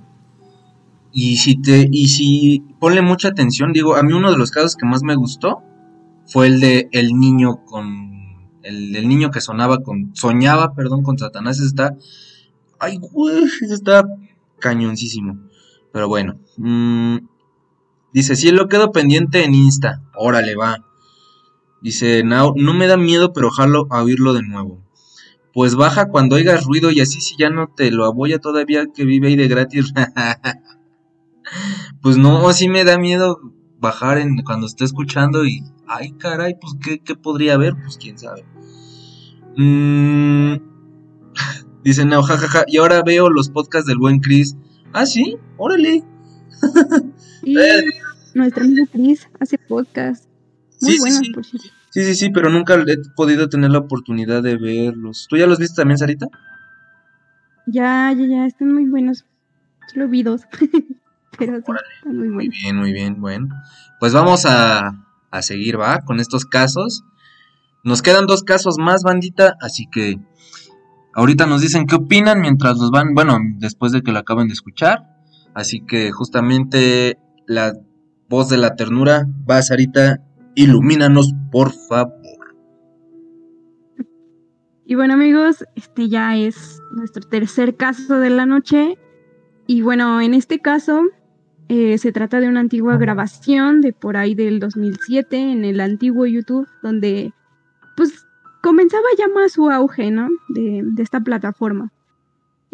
Y 1.11 1.37
si 1.37 1.61
te, 1.61 1.87
y 1.91 2.07
si 2.07 2.63
ponle 2.79 3.01
mucha 3.01 3.29
atención, 3.29 3.71
digo, 3.71 3.95
a 3.95 4.03
mí 4.03 4.13
uno 4.13 4.31
de 4.31 4.37
los 4.37 4.51
casos 4.51 4.75
que 4.75 4.85
más 4.85 5.03
me 5.03 5.15
gustó 5.15 5.61
fue 6.25 6.47
el 6.47 6.59
de 6.59 6.89
el 6.91 7.13
niño 7.13 7.63
con 7.65 8.11
el 8.63 8.93
del 8.93 9.07
niño 9.07 9.29
que 9.29 9.41
sonaba 9.41 9.83
con 9.83 10.15
soñaba, 10.15 10.73
perdón, 10.73 11.03
con 11.03 11.17
Satanás, 11.17 11.59
está 11.59 11.95
ay, 12.83 12.97
güey, 12.97 13.43
está 13.61 14.03
cañoncísimo. 14.59 15.37
Pero 15.91 16.07
bueno, 16.07 16.35
mm, 16.57 17.17
dice, 18.13 18.35
sí, 18.35 18.51
lo 18.51 18.67
quedo 18.67 18.91
pendiente 18.91 19.43
en 19.43 19.53
Insta. 19.53 20.01
Órale, 20.15 20.55
va. 20.55 20.77
Dice, 21.83 22.23
no, 22.23 22.53
no 22.55 22.73
me 22.73 22.87
da 22.87 22.95
miedo, 22.95 23.33
pero 23.33 23.51
jalo 23.51 23.87
a 23.89 24.01
oírlo 24.01 24.33
de 24.33 24.41
nuevo. 24.41 24.81
Pues 25.53 25.75
baja 25.75 26.07
cuando 26.07 26.37
oigas 26.37 26.63
ruido 26.63 26.91
y 26.91 27.01
así 27.01 27.19
si 27.19 27.35
ya 27.37 27.49
no 27.49 27.67
te 27.67 27.91
lo 27.91 28.05
aboya 28.05 28.39
todavía 28.39 28.85
que 28.95 29.03
vive 29.03 29.27
ahí 29.27 29.35
de 29.35 29.49
gratis. 29.49 29.93
pues 32.01 32.17
no, 32.17 32.47
así 32.47 32.69
me 32.69 32.85
da 32.85 32.97
miedo 32.97 33.37
bajar 33.79 34.17
en, 34.17 34.37
cuando 34.43 34.65
esté 34.65 34.85
escuchando 34.85 35.45
y, 35.45 35.61
ay 35.85 36.13
caray, 36.13 36.55
pues 36.59 36.73
¿qué, 36.81 36.99
qué 36.99 37.15
podría 37.15 37.55
haber? 37.55 37.75
Pues 37.75 37.97
quién 37.97 38.17
sabe. 38.17 38.45
Mm, 39.57 40.55
dice, 41.83 42.05
no, 42.05 42.23
jajaja, 42.23 42.63
y 42.65 42.77
ahora 42.77 43.03
veo 43.03 43.29
los 43.29 43.49
podcasts 43.49 43.87
del 43.87 43.97
buen 43.97 44.21
Chris. 44.21 44.55
Ah, 44.93 45.05
sí, 45.05 45.37
órale. 45.57 46.03
Eh. 47.45 47.83
nuestra 48.35 48.63
amiga 48.63 48.85
Cris 48.89 49.27
hace 49.37 49.57
podcast. 49.57 50.29
Muy 50.83 50.93
Sí, 50.93 50.97
sí, 50.97 50.99
buenos, 50.99 51.19
sí. 51.19 51.31
por 51.33 51.45
cierto. 51.45 51.69
Sí, 51.89 52.03
sí, 52.03 52.15
sí, 52.15 52.29
pero 52.31 52.49
nunca 52.49 52.75
he 52.75 52.97
podido 53.15 53.49
tener 53.49 53.71
la 53.71 53.79
oportunidad 53.79 54.43
de 54.43 54.57
verlos. 54.57 55.27
¿Tú 55.29 55.37
ya 55.37 55.47
los 55.47 55.59
viste 55.59 55.75
también, 55.81 55.97
Sarita? 55.97 56.27
Ya, 57.65 58.11
ya, 58.17 58.25
ya, 58.27 58.45
están 58.45 58.73
muy 58.73 58.85
buenos. 58.85 59.25
Solo 59.93 60.07
vi 60.07 60.23
dos. 60.23 60.41
Pero 61.37 61.55
sí, 61.57 61.71
están 61.97 62.17
muy 62.17 62.29
Muy 62.29 62.49
buenos. 62.49 62.53
bien, 62.61 62.75
muy 62.77 62.93
bien, 62.93 63.21
bueno. 63.21 63.47
Pues 63.99 64.13
vamos 64.13 64.45
a, 64.45 64.91
a 65.31 65.41
seguir, 65.41 65.79
¿va? 65.79 66.01
Con 66.01 66.19
estos 66.19 66.45
casos. 66.45 67.03
Nos 67.83 68.01
quedan 68.01 68.27
dos 68.27 68.43
casos 68.43 68.77
más, 68.79 69.03
bandita, 69.03 69.55
así 69.61 69.87
que 69.91 70.17
ahorita 71.13 71.45
nos 71.47 71.61
dicen 71.61 71.85
qué 71.85 71.95
opinan 71.95 72.39
mientras 72.41 72.77
los 72.77 72.91
van, 72.91 73.13
bueno, 73.13 73.37
después 73.57 73.91
de 73.91 74.01
que 74.03 74.11
lo 74.11 74.19
acaben 74.19 74.47
de 74.47 74.53
escuchar. 74.53 75.03
Así 75.53 75.81
que 75.85 76.11
justamente 76.11 77.17
la 77.47 77.73
voz 78.29 78.49
de 78.49 78.57
la 78.57 78.75
ternura 78.75 79.27
va, 79.49 79.61
Sarita, 79.61 80.19
ilumínanos, 80.55 81.33
por 81.51 81.71
favor. 81.71 82.13
Y 84.85 84.95
bueno, 84.95 85.13
amigos, 85.13 85.65
este 85.75 86.09
ya 86.09 86.35
es 86.35 86.81
nuestro 86.95 87.27
tercer 87.27 87.75
caso 87.75 88.19
de 88.19 88.29
la 88.29 88.45
noche. 88.45 88.97
Y 89.65 89.81
bueno, 89.81 90.19
en 90.21 90.33
este 90.33 90.59
caso 90.59 91.03
eh, 91.69 91.97
se 91.97 92.11
trata 92.11 92.39
de 92.39 92.49
una 92.49 92.59
antigua 92.59 92.97
grabación 92.97 93.81
de 93.81 93.93
por 93.93 94.17
ahí 94.17 94.35
del 94.35 94.59
2007 94.59 95.51
en 95.51 95.63
el 95.63 95.79
antiguo 95.79 96.25
YouTube, 96.25 96.67
donde 96.81 97.33
pues 97.95 98.25
comenzaba 98.61 99.07
ya 99.17 99.27
más 99.29 99.53
su 99.53 99.69
auge, 99.69 100.11
¿no? 100.11 100.27
De, 100.49 100.81
de 100.83 101.03
esta 101.03 101.21
plataforma. 101.21 101.91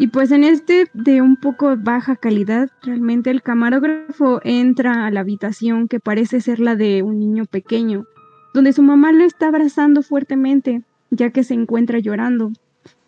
Y 0.02 0.08
pues 0.08 0.32
en 0.32 0.46
este 0.46 0.88
de 0.94 1.22
un 1.22 1.36
poco 1.36 1.76
baja 1.76 2.16
calidad, 2.16 2.70
realmente 2.84 3.32
el 3.32 3.42
camarógrafo 3.42 4.40
entra 4.46 5.06
a 5.06 5.12
la 5.12 5.20
habitación 5.20 5.90
que 5.90 6.00
parece 6.00 6.40
ser 6.40 6.62
la 6.62 6.78
de 6.78 7.04
un 7.04 7.20
niño 7.20 7.44
pequeño, 7.44 8.06
donde 8.54 8.72
su 8.72 8.82
mamá 8.82 9.12
lo 9.12 9.26
está 9.26 9.50
abrazando 9.50 10.02
fuertemente, 10.02 10.84
ya 11.10 11.32
que 11.32 11.44
se 11.44 11.54
encuentra 11.54 12.00
llorando. 12.00 12.54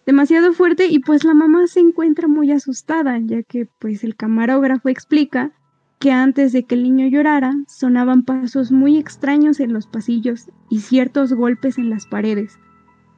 Demasiado 0.06 0.52
fuerte 0.52 0.88
y 0.88 1.00
pues 1.00 1.24
la 1.24 1.34
mamá 1.34 1.66
se 1.68 1.80
encuentra 1.80 2.28
muy 2.28 2.52
asustada, 2.52 3.18
ya 3.20 3.42
que 3.42 3.70
pues 3.80 4.04
el 4.04 4.18
camarógrafo 4.18 4.90
explica 4.90 5.54
que 5.98 6.12
antes 6.12 6.52
de 6.52 6.64
que 6.64 6.76
el 6.76 6.84
niño 6.84 7.08
llorara 7.08 7.54
sonaban 7.70 8.24
pasos 8.24 8.70
muy 8.74 8.98
extraños 8.98 9.62
en 9.62 9.72
los 9.72 9.88
pasillos 9.88 10.50
y 10.70 10.80
ciertos 10.80 11.32
golpes 11.32 11.78
en 11.78 11.90
las 11.90 12.06
paredes. 12.06 12.60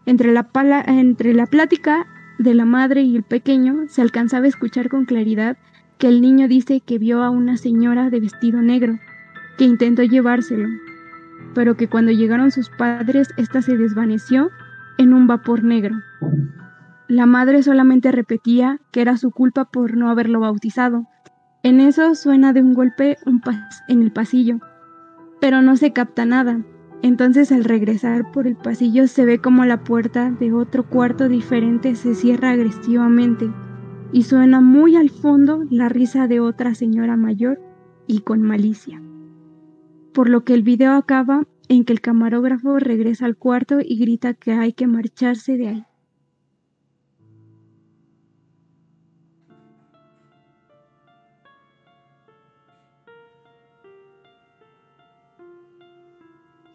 Entre 0.06 0.32
la, 0.32 0.44
pala- 0.44 0.86
entre 0.86 1.34
la 1.34 1.48
plática 1.48 2.06
de 2.40 2.54
la 2.54 2.66
madre 2.66 3.02
y 3.04 3.16
el 3.16 3.24
pequeño 3.24 3.84
se 3.88 4.02
alcanzaba 4.02 4.46
a 4.46 4.50
escuchar 4.50 4.90
con 4.90 5.06
claridad 5.06 5.58
que 5.98 6.08
el 6.08 6.22
niño 6.22 6.48
dice 6.48 6.82
que 6.82 6.98
vio 6.98 7.24
a 7.24 7.30
una 7.30 7.58
señora 7.58 8.10
de 8.10 8.20
vestido 8.20 8.62
negro, 8.62 9.00
que 9.58 9.66
intentó 9.66 10.04
llevárselo, 10.04 10.68
pero 11.54 11.78
que 11.78 11.88
cuando 11.88 12.12
llegaron 12.12 12.52
sus 12.52 12.70
padres, 12.70 13.30
ésta 13.38 13.62
se 13.62 13.78
desvaneció 13.78 14.50
en 14.98 15.14
un 15.14 15.28
vapor 15.28 15.64
negro. 15.64 15.96
La 17.08 17.26
madre 17.26 17.62
solamente 17.62 18.12
repetía 18.12 18.80
que 18.92 19.02
era 19.02 19.18
su 19.18 19.32
culpa 19.32 19.66
por 19.66 19.96
no 19.96 20.10
haberlo 20.10 20.40
bautizado. 20.40 21.06
En 21.62 21.80
eso 21.80 22.16
suena 22.16 22.52
de 22.54 22.62
un 22.62 22.74
golpe 22.74 23.18
un 23.26 23.40
pas- 23.42 23.84
en 23.88 24.02
el 24.02 24.12
pasillo. 24.12 24.60
pero 25.40 25.62
no 25.62 25.76
se 25.76 25.92
capta 25.92 26.26
nada. 26.26 26.62
Entonces 27.04 27.52
al 27.52 27.66
regresar 27.66 28.32
por 28.32 28.48
el 28.48 28.56
pasillo 28.56 29.08
se 29.08 29.26
ve 29.26 29.40
como 29.40 29.66
la 29.66 29.84
puerta 29.84 30.32
de 30.32 30.54
otro 30.54 30.88
cuarto 30.88 31.28
diferente 31.28 31.96
se 31.96 32.16
cierra 32.16 32.52
agresivamente 32.52 33.52
y 34.14 34.24
suena 34.24 34.62
muy 34.62 34.96
al 34.96 35.10
fondo 35.10 35.66
la 35.70 35.90
risa 35.90 36.30
de 36.30 36.40
otra 36.40 36.76
señora 36.76 37.18
mayor 37.18 37.60
y 38.08 38.22
con 38.22 38.42
malicia. 38.42 39.02
Por 40.14 40.30
lo 40.30 40.46
que 40.46 40.54
el 40.54 40.64
video 40.64 40.94
acaba 40.94 41.44
en 41.68 41.84
que 41.84 41.92
el 41.92 42.00
camarógrafo 42.00 42.80
regresa 42.80 43.26
al 43.26 43.36
cuarto 43.36 43.80
y 43.82 43.98
grita 43.98 44.34
que 44.34 44.54
hay 44.54 44.72
que 44.72 44.88
marcharse 44.88 45.58
de 45.58 45.68
ahí. 45.68 45.86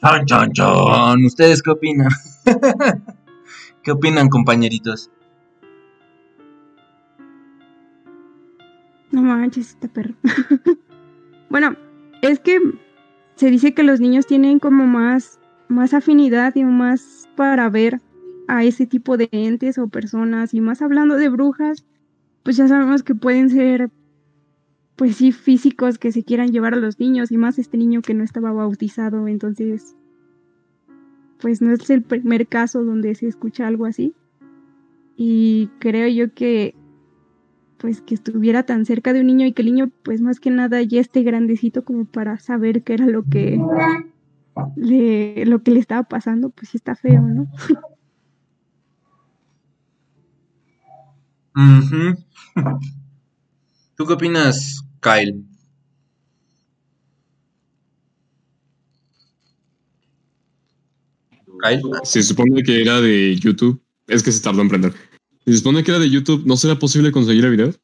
Chon, 0.01 0.27
chon, 0.27 0.53
chon. 0.53 1.25
¿Ustedes 1.25 1.61
qué 1.61 1.71
opinan? 1.71 2.09
¿Qué 3.83 3.91
opinan, 3.91 4.29
compañeritos? 4.29 5.11
No 9.11 9.23
manches, 9.23 9.71
está 9.71 9.89
perro. 9.89 10.15
bueno, 11.51 11.75
es 12.23 12.39
que 12.39 12.61
se 13.35 13.51
dice 13.51 13.75
que 13.75 13.83
los 13.83 13.99
niños 13.99 14.27
tienen 14.27 14.61
como 14.61 14.87
más, 14.87 15.41
más 15.67 15.95
afinidad 15.95 16.55
y 16.55 16.63
más 16.63 17.29
para 17.35 17.69
ver 17.69 18.01
a 18.47 18.63
ese 18.63 18.87
tipo 18.87 19.17
de 19.17 19.29
entes 19.33 19.79
o 19.79 19.89
personas. 19.89 20.55
Y 20.55 20.61
más 20.61 20.81
hablando 20.81 21.17
de 21.17 21.29
brujas, 21.29 21.85
pues 22.45 22.57
ya 22.57 22.69
sabemos 22.69 23.03
que 23.03 23.17
pueden 23.17 23.51
ser, 23.51 23.91
pues 24.99 25.17
sí, 25.17 25.31
físicos 25.31 25.97
que 25.97 26.11
se 26.11 26.25
quieran 26.25 26.51
llevar 26.51 26.75
a 26.75 26.79
los 26.79 26.99
niños. 26.99 27.31
Y 27.31 27.39
más 27.39 27.59
este 27.59 27.79
niño 27.79 28.03
que 28.03 28.15
no 28.15 28.25
estaba 28.25 28.53
bautizado. 28.53 29.29
Entonces, 29.29 29.95
pues 31.41 31.63
no 31.63 31.73
es 31.73 31.89
el 31.89 32.03
primer 32.03 32.49
caso 32.49 32.85
donde 32.85 33.15
se 33.15 33.29
escucha 33.29 33.69
algo 33.69 33.87
así. 33.87 34.13
Y 35.17 35.71
creo 35.79 36.09
yo 36.09 36.35
que 36.35 36.75
pues 37.79 38.01
que 38.01 38.15
estuviera 38.17 38.65
tan 38.65 38.85
cerca 38.85 39.13
de 39.13 39.21
un 39.21 39.29
niño 39.29 39.47
y 39.47 39.53
que 39.53 39.63
el 39.63 39.67
niño 39.67 39.93
pues 40.03 40.21
más 40.21 40.41
que 40.41 40.51
nada 40.51 40.83
ya 40.83 41.01
esté 41.01 41.23
grandecito 41.23 41.85
como 41.85 42.07
para 42.07 42.41
saber 42.41 42.83
qué 42.83 42.95
era 42.95 43.07
lo 43.07 43.23
que 43.23 43.57
le, 44.75 45.47
lo 45.47 45.63
que 45.63 45.71
le 45.71 45.79
estaba 45.79 46.03
pasando, 46.03 46.51
pues 46.51 46.71
sí 46.71 46.77
está 46.77 46.97
feo, 46.97 47.23
¿no? 47.23 47.47
¿Tú 53.97 54.07
qué 54.07 54.13
opinas, 54.13 54.88
Kyle? 55.01 55.45
Kyle. 61.63 61.83
Se 62.05 62.23
supone 62.23 62.63
que 62.63 62.83
era 62.83 63.01
de 63.01 63.37
YouTube. 63.37 63.81
Es 64.07 64.23
que 64.23 64.33
se 64.33 64.41
tardó 64.41 64.63
en 64.63 64.69
prender. 64.69 64.95
Se 65.45 65.57
supone 65.57 65.83
que 65.83 65.91
era 65.91 66.01
de 66.01 66.11
YouTube. 66.11 66.45
¿No 66.47 66.57
será 66.57 66.79
posible 66.79 67.13
conseguir 67.13 67.45
el 67.45 67.51
video? 67.53 67.75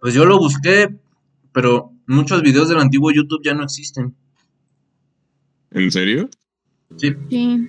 Pues 0.00 0.14
yo 0.14 0.24
lo 0.24 0.38
busqué, 0.38 0.94
pero 1.52 1.92
muchos 2.06 2.42
videos 2.42 2.68
del 2.68 2.78
antiguo 2.78 3.10
YouTube 3.10 3.42
ya 3.42 3.54
no 3.54 3.64
existen. 3.64 4.14
¿En 5.70 5.90
serio? 5.90 6.28
Sí. 6.96 7.14
Sí. 7.30 7.68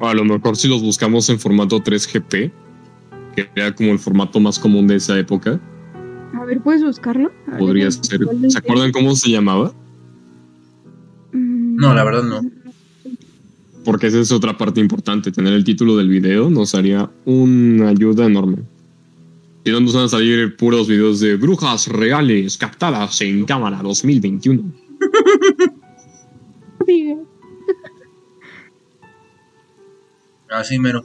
A 0.00 0.14
lo 0.14 0.24
mejor 0.24 0.56
si 0.56 0.68
los 0.68 0.82
buscamos 0.82 1.28
en 1.30 1.40
formato 1.40 1.82
3GP, 1.82 2.52
que 3.34 3.50
era 3.54 3.74
como 3.74 3.92
el 3.92 3.98
formato 3.98 4.40
más 4.40 4.58
común 4.58 4.86
de 4.86 4.96
esa 4.96 5.18
época, 5.18 5.60
A 6.34 6.44
ver, 6.44 6.60
¿puedes 6.60 6.84
buscarlo? 6.84 7.30
A 7.52 7.58
podría 7.58 7.88
¿cuál 7.88 8.04
ser. 8.04 8.20
¿Se 8.50 8.58
acuerdan 8.58 8.92
cómo 8.92 9.14
se 9.14 9.30
llamaba? 9.30 9.72
Mm, 11.32 11.76
No, 11.76 11.94
la 11.94 12.04
verdad 12.04 12.22
no. 12.22 12.40
Porque 13.84 14.08
esa 14.08 14.20
es 14.20 14.32
otra 14.32 14.56
parte 14.58 14.80
importante. 14.80 15.30
Tener 15.30 15.52
el 15.52 15.64
título 15.64 15.96
del 15.96 16.08
video 16.08 16.50
nos 16.50 16.74
haría 16.74 17.08
una 17.24 17.88
ayuda 17.88 18.26
enorme. 18.26 18.58
Si 19.64 19.72
no 19.72 19.80
nos 19.80 19.94
van 19.94 20.04
a 20.04 20.08
salir 20.08 20.56
puros 20.56 20.88
videos 20.88 21.20
de 21.20 21.36
brujas 21.36 21.88
reales 21.88 22.56
captadas 22.56 23.20
en 23.20 23.44
cámara 23.44 23.80
2021. 23.82 24.62
diga. 26.86 27.16
Así 30.50 30.78
mero. 30.78 31.04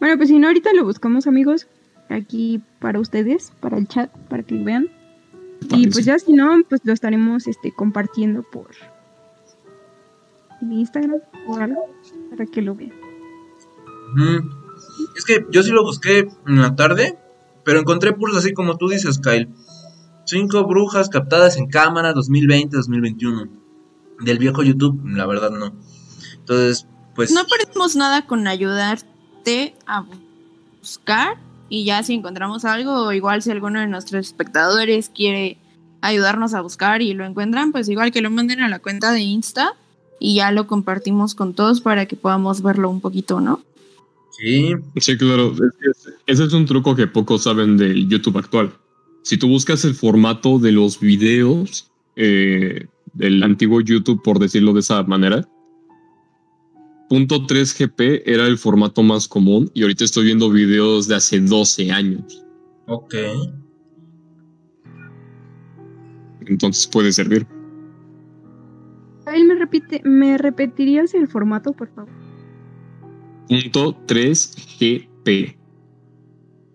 Bueno, 0.00 0.16
pues 0.18 0.28
si 0.28 0.38
no, 0.38 0.48
ahorita 0.48 0.72
lo 0.74 0.84
buscamos, 0.84 1.26
amigos. 1.26 1.66
Aquí 2.08 2.62
para 2.80 3.00
ustedes, 3.00 3.52
para 3.60 3.78
el 3.78 3.88
chat, 3.88 4.10
para 4.28 4.42
que 4.42 4.54
lo 4.54 4.64
vean. 4.64 4.88
Y 5.70 5.88
pues 5.88 6.04
ya 6.04 6.18
si 6.18 6.32
no, 6.32 6.62
pues 6.68 6.82
lo 6.84 6.92
estaremos 6.92 7.46
este, 7.46 7.72
compartiendo 7.72 8.42
por 8.42 8.68
en 10.60 10.72
Instagram 10.72 11.20
o 11.46 11.56
algo 11.56 11.86
para 12.30 12.46
que 12.46 12.62
lo 12.62 12.74
vean. 12.74 12.92
Es 15.16 15.24
que 15.24 15.46
yo 15.50 15.62
sí 15.62 15.70
lo 15.70 15.82
busqué 15.82 16.28
en 16.46 16.60
la 16.60 16.76
tarde, 16.76 17.18
pero 17.64 17.80
encontré 17.80 18.12
puros 18.12 18.36
así 18.36 18.52
como 18.52 18.76
tú 18.76 18.88
dices, 18.88 19.18
Kyle. 19.18 19.48
Cinco 20.26 20.66
brujas 20.66 21.08
captadas 21.08 21.56
en 21.56 21.68
cámara 21.68 22.14
2020-2021. 22.14 23.50
Del 24.20 24.38
viejo 24.38 24.62
YouTube, 24.62 25.02
la 25.06 25.26
verdad 25.26 25.50
no. 25.50 25.74
Entonces, 26.38 26.86
pues... 27.14 27.30
No 27.32 27.42
perdemos 27.44 27.96
nada 27.96 28.26
con 28.26 28.46
ayudarte 28.46 29.74
a 29.86 30.04
buscar 30.80 31.36
y 31.68 31.84
ya 31.84 32.02
si 32.02 32.14
encontramos 32.14 32.64
algo, 32.64 33.06
o 33.06 33.12
igual 33.12 33.42
si 33.42 33.50
alguno 33.50 33.80
de 33.80 33.86
nuestros 33.86 34.26
espectadores 34.26 35.08
quiere 35.08 35.58
ayudarnos 36.00 36.54
a 36.54 36.60
buscar 36.60 37.02
y 37.02 37.14
lo 37.14 37.24
encuentran, 37.24 37.72
pues 37.72 37.88
igual 37.88 38.12
que 38.12 38.20
lo 38.20 38.30
manden 38.30 38.60
a 38.60 38.68
la 38.68 38.78
cuenta 38.78 39.12
de 39.12 39.20
Insta 39.20 39.74
y 40.20 40.36
ya 40.36 40.52
lo 40.52 40.66
compartimos 40.66 41.34
con 41.34 41.54
todos 41.54 41.80
para 41.80 42.06
que 42.06 42.16
podamos 42.16 42.62
verlo 42.62 42.90
un 42.90 43.00
poquito, 43.00 43.40
¿no? 43.40 43.62
Sí, 44.38 44.74
Sí, 44.96 45.16
claro. 45.16 45.54
Es 45.54 46.08
ese 46.26 46.44
es 46.44 46.52
un 46.52 46.66
truco 46.66 46.94
que 46.94 47.06
pocos 47.06 47.44
saben 47.44 47.76
del 47.76 48.08
YouTube 48.08 48.38
actual. 48.38 48.72
Si 49.22 49.38
tú 49.38 49.48
buscas 49.48 49.84
el 49.84 49.94
formato 49.94 50.58
de 50.58 50.72
los 50.72 51.00
videos 51.00 51.90
eh, 52.16 52.86
del 53.12 53.42
antiguo 53.42 53.80
YouTube, 53.80 54.22
por 54.22 54.38
decirlo 54.38 54.72
de 54.72 54.80
esa 54.80 55.02
manera, 55.04 55.48
punto 57.08 57.46
.3GP 57.46 58.22
era 58.26 58.46
el 58.46 58.58
formato 58.58 59.02
más 59.02 59.28
común 59.28 59.70
y 59.74 59.82
ahorita 59.82 60.04
estoy 60.04 60.26
viendo 60.26 60.50
videos 60.50 61.06
de 61.08 61.16
hace 61.16 61.40
12 61.40 61.90
años. 61.92 62.44
ok. 62.86 63.14
Entonces 66.46 66.86
puede 66.86 67.10
servir. 67.10 67.46
Él 69.32 69.46
me 69.46 69.54
repite, 69.54 70.02
¿me 70.04 70.36
repetirías 70.36 71.14
el 71.14 71.26
formato, 71.26 71.72
por 71.72 71.88
favor? 71.94 72.12
Punto 73.48 73.96
.3GP. 74.06 75.56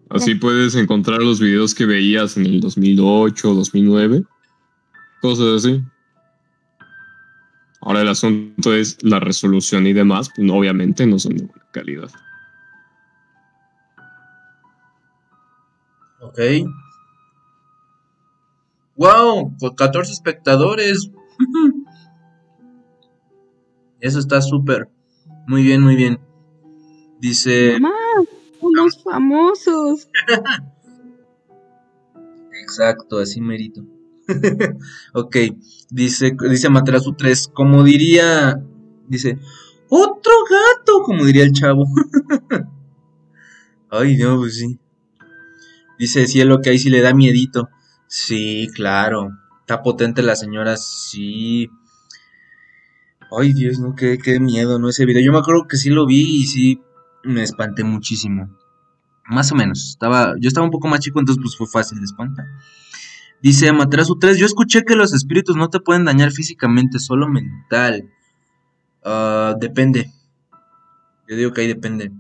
Así 0.10 0.34
puedes 0.36 0.74
encontrar 0.76 1.22
los 1.22 1.40
videos 1.40 1.76
que 1.76 1.86
veías 1.86 2.36
en 2.36 2.48
el 2.48 2.60
2008, 2.60 3.54
2009, 3.54 4.24
cosas 5.22 5.64
así. 5.64 5.84
Ahora 7.82 8.02
el 8.02 8.10
asunto 8.10 8.74
es 8.74 8.98
la 9.02 9.20
resolución 9.20 9.88
y 9.88 9.94
demás, 9.94 10.30
pues, 10.36 10.50
obviamente 10.52 11.06
no 11.06 11.18
son 11.18 11.38
de 11.38 11.46
buena 11.46 11.66
calidad. 11.72 12.12
Ok. 16.20 16.40
¡Wow! 18.96 19.56
Con 19.58 19.76
14 19.76 20.12
espectadores. 20.12 21.10
Eso 24.02 24.20
está 24.20 24.42
súper. 24.42 24.90
Muy 25.48 25.64
bien, 25.64 25.82
muy 25.82 25.96
bien. 25.96 26.20
Dice. 27.20 27.80
Mamá, 27.80 27.96
somos 28.60 29.04
famosos. 29.04 30.10
Exacto, 32.62 33.20
así 33.20 33.42
merito. 33.42 33.84
ok. 35.14 35.36
Dice, 35.90 36.36
dice 36.50 36.70
Materazu 36.70 37.14
3. 37.14 37.52
Como 37.54 37.84
diría. 37.84 38.62
Dice. 39.08 39.38
¡Otro 39.90 40.34
gato! 40.50 41.02
Como 41.04 41.26
diría 41.26 41.44
el 41.44 41.52
chavo. 41.52 41.86
Ay, 43.90 44.18
no, 44.18 44.38
pues 44.38 44.58
sí. 44.58 44.80
Dice 45.98 46.28
Cielo 46.28 46.62
que 46.62 46.70
ahí 46.70 46.80
sí 46.80 46.90
le 46.90 47.02
da 47.02 47.14
miedito. 47.14 47.70
Sí, 48.08 48.70
claro. 48.74 49.32
Está 49.62 49.82
potente 49.82 50.22
la 50.22 50.36
señora, 50.36 50.78
sí. 50.78 51.70
Ay, 53.32 53.54
Dios, 53.54 53.80
no, 53.80 53.96
qué, 53.96 54.18
qué 54.18 54.40
miedo, 54.40 54.80
¿no? 54.80 54.90
Ese 54.90 55.06
video. 55.06 55.24
Yo 55.24 55.32
me 55.32 55.40
acuerdo 55.40 55.68
que 55.68 55.78
sí 55.78 55.90
lo 55.90 56.06
vi 56.06 56.42
y 56.42 56.48
sí 56.48 56.82
me 57.24 57.44
espanté 57.44 57.84
muchísimo. 57.84 58.50
Más 59.26 59.52
o 59.52 59.56
menos. 59.56 59.90
Estaba, 59.90 60.34
yo 60.40 60.48
estaba 60.48 60.66
un 60.66 60.72
poco 60.72 60.88
más 60.88 61.02
chico, 61.02 61.20
entonces 61.20 61.42
pues 61.42 61.56
fue 61.56 61.68
fácil 61.68 62.00
de 62.00 62.06
espantar. 62.06 62.46
Dice 63.42 63.70
Amaterasu 63.70 64.20
3, 64.20 64.38
yo 64.38 64.46
escuché 64.46 64.84
que 64.84 64.96
los 64.96 65.14
espíritus 65.14 65.56
no 65.56 65.70
te 65.70 65.80
pueden 65.80 66.04
dañar 66.04 66.32
físicamente, 66.32 67.00
solo 67.00 67.30
mental. 67.30 68.12
Ah, 69.04 69.56
depende. 69.60 70.12
Yo 71.28 71.38
digo 71.38 71.54
que 71.54 71.62
ahí 71.62 71.68
depende. 71.68 72.12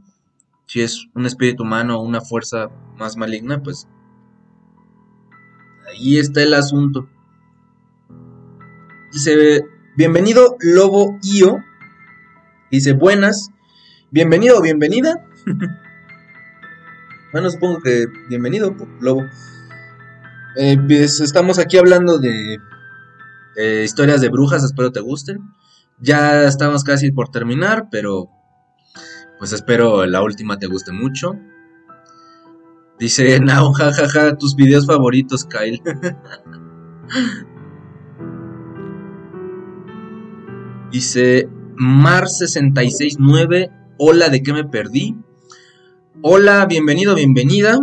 Si 0.65 0.81
es 0.81 1.07
un 1.15 1.25
espíritu 1.25 1.63
humano 1.63 1.99
o 1.99 2.03
una 2.03 2.21
fuerza 2.21 2.69
más 2.97 3.17
maligna, 3.17 3.61
pues 3.61 3.87
ahí 5.87 6.17
está 6.17 6.41
el 6.41 6.53
asunto. 6.53 7.09
Dice, 9.11 9.65
bienvenido 9.97 10.55
Lobo 10.61 11.17
Io. 11.23 11.57
Dice, 12.71 12.93
buenas. 12.93 13.49
Bienvenido 14.11 14.57
o 14.59 14.61
bienvenida. 14.61 15.27
bueno, 17.33 17.49
supongo 17.49 17.81
que 17.81 18.05
bienvenido, 18.29 18.73
Lobo. 19.01 19.25
Eh, 20.55 20.77
pues 20.87 21.19
estamos 21.21 21.59
aquí 21.59 21.77
hablando 21.77 22.17
de 22.17 22.57
eh, 23.55 23.83
historias 23.85 24.21
de 24.21 24.29
brujas, 24.29 24.63
espero 24.63 24.91
te 24.91 24.99
gusten. 24.99 25.39
Ya 25.99 26.45
estamos 26.45 26.83
casi 26.83 27.11
por 27.11 27.29
terminar, 27.29 27.89
pero 27.91 28.29
pues 29.37 29.51
espero 29.53 30.05
la 30.05 30.23
última 30.23 30.57
te 30.57 30.67
guste 30.67 30.91
mucho. 30.91 31.35
Dice 32.99 33.39
Nao, 33.43 33.73
jajaja, 33.73 34.37
tus 34.37 34.55
videos 34.55 34.85
favoritos, 34.87 35.45
Kyle. 35.45 35.81
Dice 40.91 41.47
Mar669, 41.75 43.71
hola, 43.99 44.29
¿de 44.29 44.41
qué 44.41 44.53
me 44.53 44.63
perdí? 44.65 45.15
Hola, 46.23 46.65
bienvenido, 46.65 47.13
bienvenida. 47.13 47.79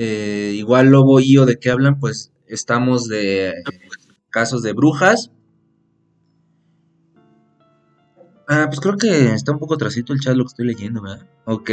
Eh, 0.00 0.52
igual 0.54 0.90
Lobo 0.90 1.18
y 1.18 1.34
yo, 1.34 1.44
¿de 1.44 1.58
qué 1.58 1.70
hablan? 1.70 1.98
Pues 1.98 2.32
estamos 2.46 3.08
de 3.08 3.52
casos 4.30 4.62
de 4.62 4.72
brujas. 4.72 5.32
Ah, 8.46 8.66
pues 8.68 8.78
creo 8.80 8.96
que 8.96 9.34
está 9.34 9.50
un 9.50 9.58
poco 9.58 9.76
trasito 9.76 10.12
el 10.12 10.20
chat 10.20 10.36
lo 10.36 10.44
que 10.44 10.48
estoy 10.48 10.66
leyendo, 10.66 11.02
¿verdad? 11.02 11.26
Ok. 11.46 11.70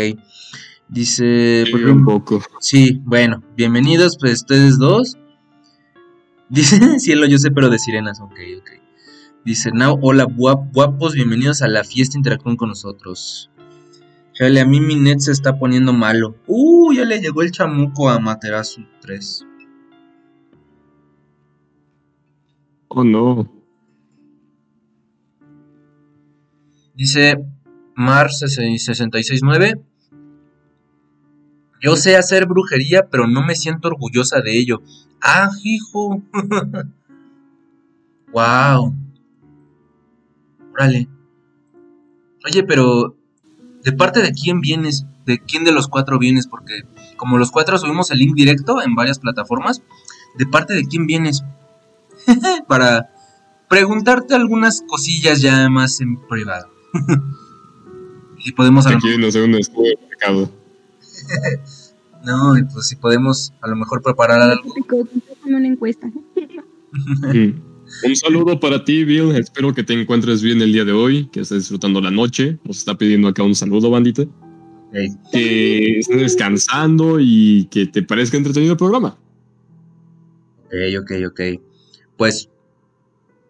Dice. 0.90 1.64
Sí, 1.68 1.72
pues, 1.72 1.84
un 1.86 2.04
poco. 2.04 2.42
Sí, 2.60 3.00
bueno, 3.06 3.44
bienvenidos, 3.56 4.18
pues 4.20 4.34
ustedes 4.42 4.80
dos. 4.80 5.18
Dice 6.50 7.00
cielo, 7.00 7.28
yo 7.28 7.38
sé, 7.38 7.52
pero 7.52 7.70
de 7.70 7.78
sirenas, 7.78 8.20
ok, 8.22 8.40
ok. 8.60 8.70
Dice 9.46 9.72
Now, 9.72 10.00
hola 10.02 10.26
guap- 10.26 10.72
guapos, 10.74 11.14
bienvenidos 11.14 11.62
a 11.62 11.68
la 11.68 11.84
fiesta, 11.84 12.18
interactúen 12.18 12.56
con 12.58 12.70
nosotros. 12.70 13.52
Chale, 14.36 14.60
a 14.60 14.66
mí 14.66 14.82
mi 14.82 14.98
net 14.98 15.20
se 15.20 15.32
está 15.32 15.58
poniendo 15.58 15.94
malo. 15.94 16.36
Uh, 16.46 16.92
ya 16.92 17.06
le 17.06 17.22
llegó 17.22 17.42
el 17.42 17.52
chamuco 17.52 18.10
a 18.10 18.20
Materazu 18.20 18.82
3. 19.00 19.46
Oh, 22.90 23.06
no. 23.06 23.50
Dice 26.96 27.38
Mar 27.96 28.30
669. 28.30 29.82
Yo 31.82 31.96
sé 31.96 32.18
hacer 32.18 32.46
brujería, 32.46 33.08
pero 33.10 33.28
no 33.28 33.42
me 33.42 33.56
siento 33.56 33.88
orgullosa 33.88 34.42
de 34.42 34.58
ello. 34.58 34.82
Ah, 35.22 35.50
hijo. 35.64 36.22
wow. 38.34 38.94
Órale. 40.74 41.08
Oye, 42.46 42.64
pero 42.64 43.16
¿de 43.86 43.94
parte 43.94 44.22
de 44.22 44.34
quién 44.34 44.60
vienes? 44.60 45.06
¿De 45.26 45.40
quién 45.40 45.64
de 45.64 45.72
los 45.72 45.88
cuatro 45.88 46.20
vienes? 46.20 46.48
Porque 46.48 46.84
como 47.16 47.38
los 47.38 47.52
cuatro 47.52 47.78
subimos 47.78 48.12
el 48.12 48.18
link 48.20 48.36
directo 48.36 48.82
en 48.82 48.96
varias 48.96 49.20
plataformas, 49.20 49.82
¿de 50.38 50.46
parte 50.48 50.74
de 50.74 50.86
quién 50.86 51.06
vienes? 51.06 51.44
Para 52.68 53.12
preguntarte 53.70 54.34
algunas 54.34 54.84
cosillas 54.88 55.42
ya 55.42 55.70
más 55.70 56.02
en 56.02 56.18
privado. 56.28 56.68
y 58.44 58.52
podemos 58.52 58.88
Aquí 58.88 59.18
no 59.18 59.32
sé 59.32 59.44
un 59.44 59.56
estudio 59.56 59.92
de 59.92 60.08
mercado. 60.08 60.52
No, 62.24 62.58
y 62.58 62.64
pues 62.64 62.88
si 62.88 62.96
podemos 62.96 63.54
a 63.62 63.68
lo 63.68 63.76
mejor 63.76 64.02
preparar 64.02 64.42
algo. 64.42 64.74
Como 64.88 65.08
una 65.58 65.68
encuesta. 65.68 66.10
Mm. 66.98 67.75
Un 68.04 68.16
saludo 68.16 68.60
para 68.60 68.84
ti, 68.84 69.04
Bill. 69.04 69.36
Espero 69.36 69.74
que 69.74 69.84
te 69.84 69.94
encuentres 69.94 70.42
bien 70.42 70.62
el 70.62 70.74
día 70.74 70.86
de 70.86 70.92
hoy, 70.92 71.28
que 71.28 71.42
estés 71.42 71.60
disfrutando 71.60 72.02
la 72.02 72.12
noche. 72.12 72.58
Nos 72.64 72.78
está 72.78 72.98
pidiendo 72.98 73.28
acá 73.28 73.44
un 73.44 73.56
saludo, 73.56 73.90
bandita. 73.90 74.24
Que 75.32 76.00
estés 76.00 76.20
descansando 76.20 77.20
y 77.20 77.68
que 77.70 77.86
te 77.86 78.02
parezca 78.02 78.38
entretenido 78.38 78.74
el 78.74 78.78
programa. 78.78 79.18
Ok, 80.66 80.74
ok, 81.02 81.12
ok. 81.28 81.42
Pues, 82.18 82.50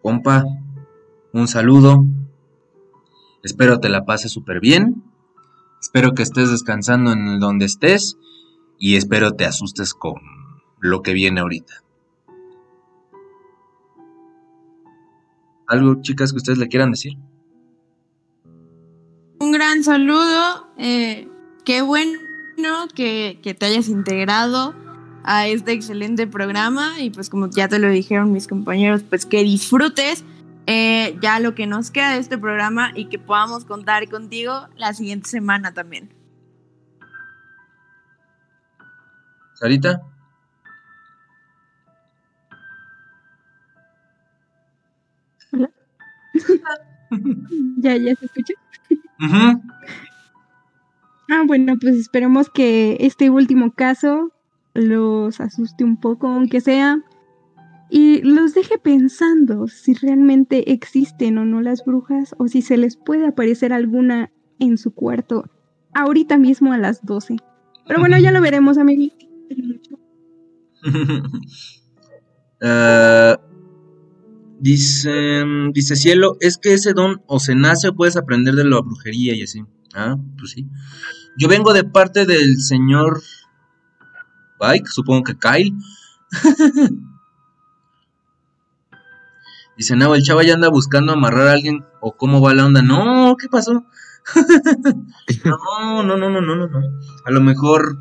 compa, 0.02 0.44
un 1.32 1.48
saludo. 1.48 2.04
Espero 3.42 3.78
te 3.78 3.88
la 3.88 4.04
pases 4.04 4.32
súper 4.32 4.60
bien. 4.60 5.02
Espero 5.80 6.14
que 6.14 6.22
estés 6.22 6.50
descansando 6.50 7.12
en 7.12 7.38
donde 7.40 7.64
estés. 7.64 8.18
Y 8.78 8.96
espero 8.96 9.32
te 9.32 9.44
asustes 9.44 9.94
con 9.94 10.14
lo 10.80 11.02
que 11.02 11.14
viene 11.14 11.40
ahorita. 11.40 11.85
¿Algo, 15.66 16.00
chicas, 16.02 16.32
que 16.32 16.38
ustedes 16.38 16.58
le 16.58 16.68
quieran 16.68 16.90
decir? 16.90 17.16
Un 19.38 19.52
gran 19.52 19.82
saludo. 19.82 20.68
eh, 20.78 21.28
qué 21.64 21.82
bueno 21.82 22.18
que, 22.94 23.40
que 23.42 23.54
te 23.54 23.66
hayas 23.66 23.88
integrado 23.88 24.74
a 25.24 25.48
este 25.48 25.72
excelente 25.72 26.26
programa 26.26 27.00
y 27.00 27.10
pues 27.10 27.28
como 27.28 27.50
ya 27.50 27.68
te 27.68 27.78
lo 27.78 27.88
dijeron 27.88 28.32
mis 28.32 28.46
compañeros, 28.46 29.02
pues 29.02 29.26
que 29.26 29.42
disfrutes 29.42 30.24
eh, 30.68 31.16
ya 31.20 31.38
lo 31.40 31.54
que 31.54 31.66
nos 31.66 31.90
queda 31.90 32.12
de 32.12 32.18
este 32.18 32.38
programa 32.38 32.92
y 32.94 33.06
que 33.06 33.18
podamos 33.18 33.64
contar 33.64 34.08
contigo 34.08 34.68
la 34.76 34.94
siguiente 34.94 35.28
semana 35.28 35.72
también. 35.72 36.12
¿Sarita? 39.54 40.02
ya, 47.78 47.96
ya 47.96 48.14
se 48.14 48.26
escucha. 48.26 48.54
Ujú. 49.20 49.62
Ah, 51.28 51.42
bueno, 51.46 51.74
pues 51.80 51.96
esperemos 51.96 52.48
que 52.50 52.96
este 53.00 53.30
último 53.30 53.72
caso 53.72 54.32
los 54.74 55.40
asuste 55.40 55.84
un 55.84 55.98
poco, 55.98 56.28
aunque 56.28 56.60
sea, 56.60 57.02
y 57.90 58.22
los 58.22 58.54
deje 58.54 58.78
pensando 58.78 59.66
si 59.68 59.94
realmente 59.94 60.72
existen 60.72 61.38
o 61.38 61.44
no 61.44 61.60
las 61.60 61.84
brujas 61.84 62.34
o 62.38 62.48
si 62.48 62.62
se 62.62 62.76
les 62.76 62.96
puede 62.96 63.26
aparecer 63.26 63.72
alguna 63.72 64.30
en 64.58 64.78
su 64.78 64.92
cuarto 64.92 65.44
ahorita 65.94 66.38
mismo 66.38 66.72
a 66.72 66.78
las 66.78 67.04
12. 67.04 67.36
Pero 67.86 68.00
bueno, 68.00 68.18
ya 68.18 68.32
lo 68.32 68.40
veremos, 68.40 68.78
amigos. 68.78 69.16
Ah, 72.62 73.38
dice, 74.58 75.44
dice 75.72 75.96
Cielo, 75.96 76.36
es 76.40 76.58
que 76.58 76.74
ese 76.74 76.92
don 76.92 77.22
o 77.26 77.38
se 77.38 77.54
nace 77.54 77.88
o 77.88 77.94
puedes 77.94 78.16
aprender 78.16 78.54
de 78.54 78.64
la 78.64 78.80
brujería 78.80 79.34
y 79.34 79.42
así. 79.42 79.64
Ah, 79.94 80.16
pues 80.38 80.52
sí. 80.52 80.66
Yo 81.38 81.48
vengo 81.48 81.72
de 81.72 81.84
parte 81.84 82.26
del 82.26 82.60
señor 82.60 83.22
Bike, 84.58 84.86
supongo 84.88 85.24
que 85.24 85.38
Kyle. 85.38 85.74
dice, 89.76 89.96
no, 89.96 90.14
el 90.14 90.22
chava 90.22 90.42
ya 90.42 90.54
anda 90.54 90.70
buscando 90.70 91.12
amarrar 91.12 91.48
a 91.48 91.52
alguien 91.52 91.84
o 92.00 92.16
cómo 92.16 92.40
va 92.40 92.54
la 92.54 92.66
onda. 92.66 92.82
No, 92.82 93.36
¿qué 93.38 93.48
pasó? 93.48 93.84
no, 95.44 96.02
no, 96.02 96.16
no, 96.16 96.30
no, 96.30 96.40
no, 96.40 96.56
no. 96.56 96.80
A 97.24 97.30
lo 97.30 97.40
mejor, 97.40 97.98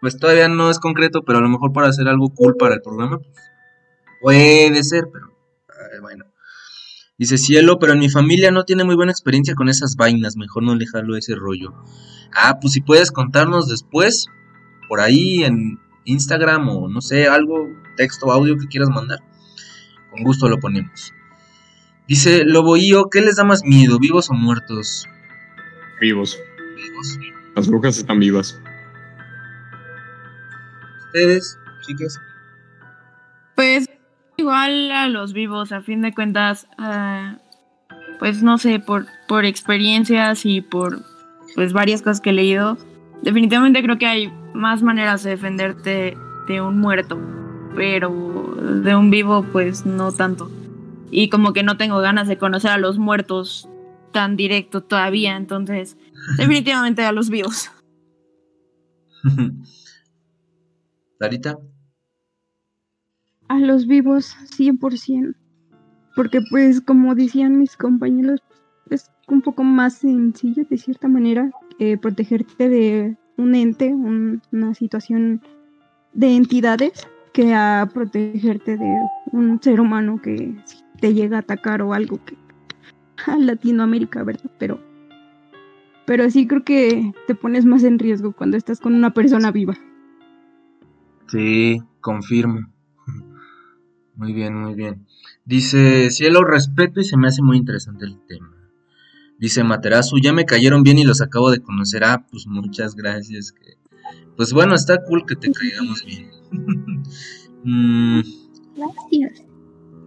pues 0.00 0.18
todavía 0.18 0.48
no 0.48 0.70
es 0.70 0.78
concreto, 0.78 1.22
pero 1.22 1.38
a 1.38 1.42
lo 1.42 1.48
mejor 1.48 1.72
para 1.72 1.88
hacer 1.88 2.08
algo 2.08 2.30
cool 2.34 2.56
para 2.56 2.74
el 2.74 2.82
programa, 2.82 3.18
pues, 3.18 3.36
puede 4.20 4.82
ser, 4.82 5.04
pero 5.12 5.29
bueno. 6.00 6.24
Dice 7.18 7.36
cielo, 7.36 7.78
pero 7.78 7.92
en 7.92 7.98
mi 7.98 8.08
familia 8.08 8.50
no 8.50 8.64
tiene 8.64 8.82
muy 8.82 8.94
buena 8.94 9.12
experiencia 9.12 9.54
con 9.54 9.68
esas 9.68 9.96
vainas, 9.96 10.36
mejor 10.36 10.62
no 10.62 10.74
le 10.74 10.86
jalo 10.86 11.16
ese 11.16 11.34
rollo. 11.34 11.74
Ah, 12.34 12.58
pues 12.60 12.72
si 12.72 12.80
puedes 12.80 13.10
contarnos 13.10 13.68
después, 13.68 14.26
por 14.88 15.00
ahí 15.00 15.44
en 15.44 15.78
Instagram 16.04 16.68
o 16.70 16.88
no 16.88 17.02
sé, 17.02 17.28
algo, 17.28 17.68
texto, 17.96 18.32
audio 18.32 18.56
que 18.56 18.68
quieras 18.68 18.88
mandar. 18.88 19.18
Con 20.10 20.24
gusto 20.24 20.48
lo 20.48 20.58
ponemos. 20.58 21.12
Dice 22.08 22.44
Loboío, 22.44 23.10
¿qué 23.10 23.20
les 23.20 23.36
da 23.36 23.44
más 23.44 23.64
miedo, 23.64 23.98
vivos 23.98 24.30
o 24.30 24.32
muertos? 24.32 25.06
Vivos. 26.00 26.38
Vivos. 26.74 27.18
Las 27.54 27.68
brujas 27.68 27.98
están 27.98 28.18
vivas. 28.18 28.58
¿Ustedes, 31.06 31.58
chicas? 31.86 32.18
Pues 33.54 33.86
igual 34.40 34.90
a 34.92 35.08
los 35.08 35.32
vivos, 35.32 35.72
a 35.72 35.82
fin 35.82 36.02
de 36.02 36.12
cuentas, 36.12 36.66
ah, 36.78 37.38
pues 38.18 38.42
no 38.42 38.58
sé, 38.58 38.80
por, 38.80 39.06
por 39.28 39.44
experiencias 39.44 40.44
y 40.44 40.60
por 40.60 41.02
pues 41.54 41.72
varias 41.72 42.02
cosas 42.02 42.20
que 42.20 42.30
he 42.30 42.32
leído, 42.32 42.76
definitivamente 43.22 43.82
creo 43.82 43.98
que 43.98 44.06
hay 44.06 44.32
más 44.54 44.82
maneras 44.82 45.22
de 45.22 45.30
defenderte 45.30 46.16
de 46.46 46.60
un 46.60 46.78
muerto, 46.78 47.18
pero 47.74 48.10
de 48.82 48.94
un 48.94 49.10
vivo 49.10 49.44
pues 49.52 49.86
no 49.86 50.12
tanto. 50.12 50.50
Y 51.10 51.28
como 51.28 51.52
que 51.52 51.62
no 51.62 51.76
tengo 51.76 51.98
ganas 51.98 52.28
de 52.28 52.38
conocer 52.38 52.70
a 52.70 52.78
los 52.78 52.98
muertos 52.98 53.68
tan 54.12 54.36
directo 54.36 54.82
todavía, 54.82 55.36
entonces 55.36 55.96
definitivamente 56.36 57.04
a 57.04 57.12
los 57.12 57.30
vivos. 57.30 57.70
Sarita. 61.18 61.58
A 63.50 63.58
los 63.58 63.86
vivos 63.88 64.36
100%. 64.56 65.36
Porque 66.14 66.40
pues 66.50 66.80
como 66.80 67.14
decían 67.16 67.58
mis 67.58 67.76
compañeros, 67.76 68.40
es 68.90 69.10
un 69.28 69.42
poco 69.42 69.64
más 69.64 69.94
sencillo 69.94 70.64
de 70.70 70.78
cierta 70.78 71.08
manera 71.08 71.50
protegerte 72.00 72.68
de 72.68 73.16
un 73.36 73.54
ente, 73.54 73.92
un- 73.92 74.40
una 74.52 74.74
situación 74.74 75.40
de 76.12 76.36
entidades, 76.36 76.92
que 77.32 77.54
a 77.54 77.88
protegerte 77.92 78.76
de 78.76 78.96
un 79.32 79.60
ser 79.62 79.80
humano 79.80 80.20
que 80.22 80.54
te 81.00 81.14
llega 81.14 81.38
a 81.38 81.40
atacar 81.40 81.80
o 81.82 81.92
algo 81.92 82.18
que 82.24 82.36
a 83.26 83.36
Latinoamérica, 83.36 84.22
¿verdad? 84.22 84.50
Pero 84.58 84.80
pero 86.06 86.28
sí 86.30 86.46
creo 86.46 86.64
que 86.64 87.12
te 87.26 87.34
pones 87.34 87.64
más 87.64 87.82
en 87.84 87.98
riesgo 87.98 88.32
cuando 88.32 88.56
estás 88.56 88.80
con 88.80 88.94
una 88.94 89.14
persona 89.14 89.50
viva. 89.52 89.76
Sí, 91.28 91.80
confirmo. 92.00 92.60
Muy 94.20 94.34
bien, 94.34 94.54
muy 94.54 94.74
bien. 94.74 95.06
Dice, 95.46 96.10
cielo, 96.10 96.44
respeto 96.44 97.00
y 97.00 97.04
se 97.04 97.16
me 97.16 97.26
hace 97.28 97.40
muy 97.40 97.56
interesante 97.56 98.04
el 98.04 98.18
tema. 98.28 98.54
Dice 99.38 99.64
Materazu, 99.64 100.18
ya 100.20 100.34
me 100.34 100.44
cayeron 100.44 100.82
bien 100.82 100.98
y 100.98 101.04
los 101.04 101.22
acabo 101.22 101.50
de 101.50 101.60
conocer. 101.60 102.04
Ah, 102.04 102.26
pues 102.30 102.46
muchas 102.46 102.94
gracias. 102.94 103.52
que- 103.52 103.78
Pues 104.36 104.52
bueno, 104.52 104.74
está 104.74 105.02
cool 105.04 105.24
que 105.26 105.36
te 105.36 105.50
caigamos 105.50 106.04
bien. 106.04 106.30
Mm, 107.62 108.20
Gracias. 108.74 109.42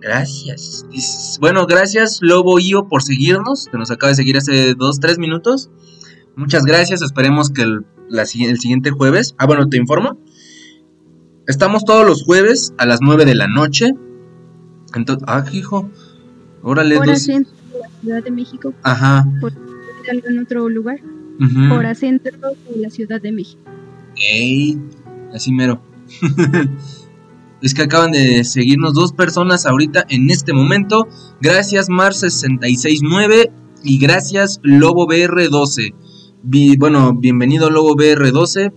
gracias. 0.02 0.86
Dice- 0.90 1.38
bueno, 1.40 1.68
gracias 1.68 2.18
Lobo 2.22 2.60
Io 2.60 2.88
por 2.88 3.04
seguirnos, 3.04 3.68
que 3.72 3.78
nos 3.78 3.92
acaba 3.92 4.10
de 4.10 4.16
seguir 4.16 4.38
hace 4.38 4.74
dos, 4.74 5.00
tres 5.00 5.20
minutos. 5.20 5.70
Muchas 6.36 6.66
gracias, 6.66 7.04
esperemos 7.04 7.52
que 7.52 7.62
el, 7.62 7.86
la 8.10 8.24
el 8.24 8.60
siguiente 8.60 8.90
jueves... 8.90 9.36
Ah, 9.38 9.46
bueno, 9.46 9.70
te 9.70 9.78
informo. 9.78 10.20
Estamos 11.48 11.84
todos 11.86 12.06
los 12.06 12.24
jueves 12.24 12.74
a 12.78 12.86
las 12.86 13.00
9 13.02 13.26
de 13.26 13.36
la 13.36 13.48
noche. 13.48 13.92
Entonces, 14.96 15.24
ah, 15.28 15.44
hijo. 15.52 15.90
Órale, 16.62 16.98
Hora 16.98 17.14
dos- 17.14 17.24
centro 17.24 17.52
de 17.74 17.80
la 17.80 17.90
Ciudad 18.02 18.24
de 18.24 18.32
México, 18.32 18.74
Ajá. 18.84 19.26
algo 20.12 20.28
en 20.30 20.40
otro 20.40 20.70
lugar. 20.70 21.00
ujú. 21.40 21.74
Hora 21.74 21.94
centro 21.96 22.32
de 22.70 22.78
la 22.82 22.90
Ciudad 22.90 23.22
de 23.22 23.32
México. 23.32 23.62
Ey, 24.16 24.80
así 25.34 25.52
mero. 25.52 25.82
es 27.62 27.74
que 27.74 27.82
acaban 27.82 28.12
de 28.12 28.44
seguirnos 28.44 28.94
dos 28.94 29.12
personas 29.14 29.66
ahorita 29.66 30.06
en 30.10 30.30
este 30.30 30.54
momento. 30.54 31.08
Gracias 31.42 31.90
Mar669 31.90 33.52
y 33.84 33.98
gracias 33.98 34.60
Lobo 34.64 35.06
BR12. 35.08 35.94
Vi- 36.44 36.78
bueno, 36.78 37.14
bienvenido 37.14 37.70
Lobo 37.70 37.96
BR12. 37.96 38.72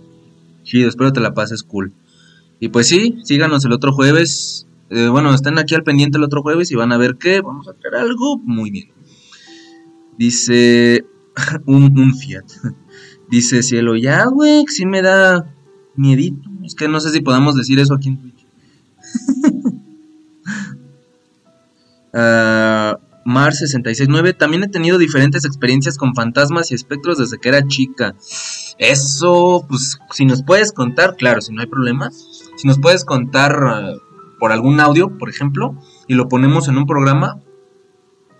Chido, 0.63 0.89
espero 0.89 1.13
te 1.13 1.19
la 1.21 1.33
pases 1.33 1.63
cool. 1.63 1.93
Y 2.59 2.69
pues 2.69 2.87
sí, 2.87 3.17
síganos 3.23 3.65
el 3.65 3.73
otro 3.73 3.91
jueves. 3.91 4.67
Eh, 4.89 5.07
bueno, 5.09 5.33
estén 5.33 5.57
aquí 5.59 5.75
al 5.75 5.83
pendiente 5.83 6.17
el 6.17 6.23
otro 6.23 6.41
jueves 6.41 6.71
y 6.71 6.75
van 6.75 6.91
a 6.91 6.97
ver 6.97 7.17
que 7.17 7.41
vamos 7.41 7.67
a 7.67 7.71
hacer 7.71 7.95
algo 7.95 8.37
muy 8.37 8.71
bien. 8.71 8.89
Dice 10.17 11.05
un, 11.65 12.15
Fiat. 12.15 12.45
Dice 13.29 13.61
Cielo, 13.61 13.95
ya, 13.95 14.25
güey, 14.25 14.65
sí 14.67 14.85
me 14.85 15.01
da 15.01 15.53
miedito. 15.95 16.49
Es 16.63 16.75
que 16.75 16.87
no 16.87 16.99
sé 16.99 17.11
si 17.11 17.21
podamos 17.21 17.55
decir 17.55 17.79
eso 17.79 17.93
aquí 17.93 18.09
en 18.09 18.17
Twitch. 18.17 18.45
Ah, 23.27 23.49
Mar669, 23.49 24.37
también 24.37 24.63
he 24.63 24.67
tenido 24.67 24.97
diferentes 24.97 25.45
experiencias 25.45 25.97
con 25.97 26.15
fantasmas 26.15 26.71
y 26.71 26.75
espectros 26.75 27.17
desde 27.17 27.37
que 27.37 27.49
era 27.49 27.67
chica. 27.67 28.15
Eso, 28.77 29.65
pues, 29.67 29.99
si 30.11 30.25
nos 30.25 30.43
puedes 30.43 30.71
contar, 30.71 31.15
claro, 31.15 31.41
si 31.41 31.53
no 31.53 31.61
hay 31.61 31.67
problema. 31.67 32.09
Si 32.11 32.67
nos 32.67 32.79
puedes 32.79 33.05
contar 33.05 33.59
ah, 33.63 33.93
por 34.39 34.51
algún 34.51 34.79
audio, 34.79 35.17
por 35.17 35.29
ejemplo, 35.29 35.75
y 36.07 36.15
lo 36.15 36.27
ponemos 36.27 36.67
en 36.67 36.77
un 36.77 36.85
programa, 36.85 37.41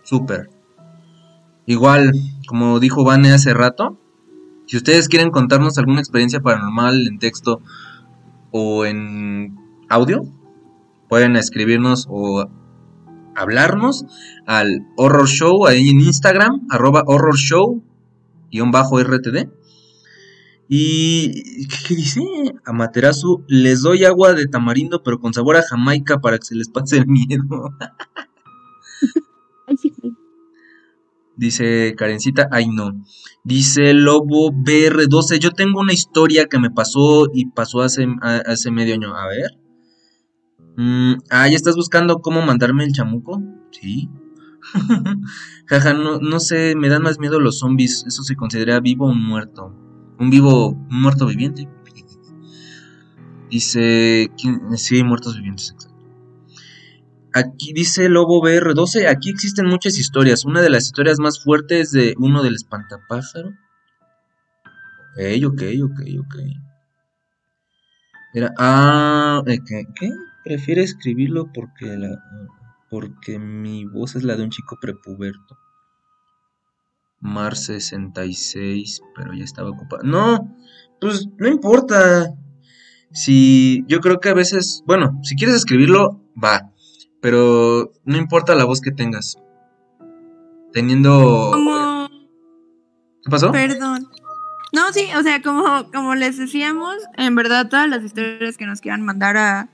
súper. 0.04 0.50
Igual, 1.66 2.14
como 2.48 2.80
dijo 2.80 3.04
Vane 3.04 3.32
hace 3.32 3.54
rato, 3.54 4.00
si 4.68 4.78
ustedes 4.78 5.10
quieren 5.10 5.32
contarnos 5.32 5.78
alguna 5.78 6.00
experiencia 6.00 6.40
paranormal 6.40 7.08
en 7.08 7.20
texto 7.20 7.62
o 8.52 8.86
en 8.86 9.58
audio, 9.90 10.22
pueden 11.10 11.36
escribirnos 11.36 12.08
o 12.10 12.50
hablarnos 13.38 14.06
al 14.46 14.86
Horror 14.98 15.28
Show 15.28 15.68
ahí 15.68 15.90
en 15.90 16.02
Instagram, 16.02 16.68
arroba 16.70 17.04
Horror 17.06 17.38
Show, 17.38 17.84
guion 18.52 18.72
bajo 18.72 19.00
RTD. 19.00 19.50
Y, 20.70 21.66
¿qué, 21.68 21.96
dice? 21.96 22.22
Amaterasu, 22.66 23.46
les 23.48 23.82
doy 23.82 24.04
agua 24.04 24.34
de 24.34 24.48
tamarindo 24.48 25.02
pero 25.02 25.20
con 25.20 25.34
sabor 25.34 25.56
a 25.56 25.62
Jamaica 25.62 26.20
para 26.20 26.40
que 26.40 26.46
se 26.46 26.56
les 26.56 26.68
pase 26.68 26.98
el 26.98 27.08
miedo. 27.08 27.74
Dice 31.38 31.94
Karencita, 31.96 32.50
ay 32.52 32.68
no. 32.68 33.06
Dice 33.44 33.94
Lobo 33.94 34.52
BR12, 34.52 35.38
yo 35.38 35.52
tengo 35.52 35.80
una 35.80 35.94
historia 35.94 36.48
que 36.48 36.58
me 36.58 36.72
pasó 36.72 37.28
y 37.32 37.52
pasó 37.52 37.82
hace, 37.82 38.08
hace 38.22 38.72
medio 38.72 38.96
año. 38.96 39.16
A 39.16 39.28
ver. 39.28 39.67
Mm, 40.78 41.16
ah, 41.32 41.48
¿ya 41.48 41.56
estás 41.56 41.76
buscando 41.76 42.20
cómo 42.20 42.44
mandarme 42.44 42.84
el 42.84 42.94
chamuco? 42.94 43.42
Sí. 43.72 44.10
Jaja, 45.66 45.94
no, 45.94 46.20
no 46.20 46.40
sé, 46.40 46.76
me 46.76 46.88
dan 46.88 47.02
más 47.02 47.18
miedo 47.18 47.40
los 47.40 47.60
zombies. 47.60 48.06
Eso 48.08 48.22
se 48.22 48.36
considera 48.36 48.80
vivo 48.80 49.08
o 49.08 49.14
muerto. 49.14 49.74
Un 50.20 50.30
vivo, 50.30 50.70
un 50.70 51.02
muerto 51.02 51.26
viviente. 51.26 51.68
Dice, 53.50 54.32
¿quién? 54.40 54.78
sí, 54.78 55.04
muertos 55.04 55.36
vivientes, 55.36 55.72
exacto. 55.72 55.96
Aquí 57.34 57.72
dice 57.72 58.10
Lobo 58.10 58.42
BR12, 58.42 59.08
aquí 59.08 59.30
existen 59.30 59.68
muchas 59.68 59.98
historias. 60.00 60.44
Una 60.44 60.62
de 60.62 60.72
las 60.72 60.86
historias 60.86 61.20
más 61.20 61.44
fuertes 61.44 61.92
de 61.92 62.16
uno 62.18 62.42
del 62.42 62.56
espantapájaro. 62.56 63.50
Ok, 65.14 65.46
ok, 65.46 65.62
ok, 65.84 66.00
ok. 66.20 66.36
Era, 68.34 68.54
ah, 68.58 69.44
¿qué? 69.46 69.86
¿qué? 69.96 70.10
Prefiere 70.48 70.82
escribirlo 70.82 71.52
porque 71.54 71.98
la, 71.98 72.24
porque 72.90 73.38
mi 73.38 73.84
voz 73.84 74.16
es 74.16 74.24
la 74.24 74.38
de 74.38 74.44
un 74.44 74.50
chico 74.50 74.78
prepuberto. 74.80 75.58
Mar 77.20 77.58
66, 77.58 79.02
pero 79.14 79.34
ya 79.34 79.44
estaba 79.44 79.72
ocupado. 79.72 80.04
No, 80.04 80.56
pues 81.02 81.28
no 81.38 81.50
importa. 81.50 82.34
Si 83.12 83.84
yo 83.90 84.00
creo 84.00 84.22
que 84.22 84.30
a 84.30 84.34
veces, 84.34 84.84
bueno, 84.86 85.20
si 85.22 85.36
quieres 85.36 85.58
escribirlo, 85.58 86.24
va. 86.42 86.72
Pero 87.22 87.92
no 88.06 88.16
importa 88.16 88.56
la 88.56 88.64
voz 88.64 88.80
que 88.80 88.92
tengas. 88.92 89.36
Teniendo... 90.72 91.50
Como, 91.52 92.08
¿Qué 93.22 93.30
pasó? 93.30 93.52
perdón. 93.52 94.08
No, 94.72 94.94
sí, 94.94 95.10
o 95.18 95.24
sea, 95.24 95.42
como, 95.42 95.92
como 95.92 96.16
les 96.16 96.38
decíamos, 96.38 96.96
en 97.18 97.36
verdad 97.36 97.68
todas 97.68 97.90
las 97.90 98.02
historias 98.02 98.56
que 98.56 98.66
nos 98.66 98.80
quieran 98.80 99.02
mandar 99.02 99.36
a, 99.36 99.70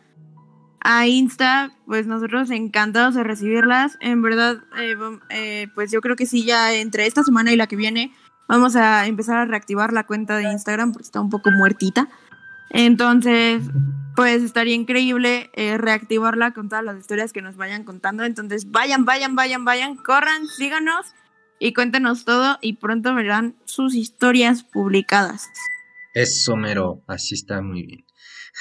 a 0.84 1.08
Insta, 1.08 1.72
pues 1.86 2.08
nosotros 2.08 2.52
encantados 2.52 3.16
de 3.16 3.24
recibirlas. 3.24 3.98
En 4.02 4.22
verdad, 4.22 4.58
eh, 4.78 4.96
eh, 5.30 5.68
pues 5.74 5.92
yo 5.92 6.02
creo 6.02 6.16
que 6.16 6.26
sí, 6.26 6.44
ya 6.44 6.74
entre 6.74 7.08
esta 7.08 7.24
semana 7.24 7.52
y 7.52 7.56
la 7.56 7.68
que 7.68 7.76
viene 7.76 8.14
vamos 8.48 8.76
a 8.76 9.08
empezar 9.08 9.38
a 9.38 9.46
reactivar 9.46 9.94
la 9.94 10.06
cuenta 10.06 10.38
de 10.38 10.52
Instagram 10.52 10.92
porque 10.92 11.06
está 11.06 11.22
un 11.22 11.30
poco 11.30 11.52
muertita. 11.52 12.10
Entonces, 12.70 13.64
pues 14.16 14.44
estaría 14.44 14.76
increíble 14.76 15.50
eh, 15.54 15.78
reactivarla 15.78 16.52
con 16.52 16.70
todas 16.70 16.84
las 16.84 16.98
historias 16.98 17.32
que 17.32 17.42
nos 17.42 17.56
vayan 17.56 17.84
contando. 17.84 18.26
Entonces, 18.26 18.70
vayan, 18.70 19.06
vayan, 19.06 19.36
vayan, 19.36 19.64
vayan, 19.64 19.96
corran, 19.96 20.48
síganos 20.48 21.14
y 21.60 21.74
cuéntenos 21.74 22.26
todo 22.26 22.58
y 22.62 22.74
pronto 22.74 23.16
verán 23.16 23.56
sus 23.66 23.96
historias 23.96 24.64
publicadas. 24.64 25.48
Eso, 26.14 26.58
mero. 26.58 27.02
Así 27.08 27.36
está 27.36 27.62
muy 27.62 27.84
bien. 27.84 28.06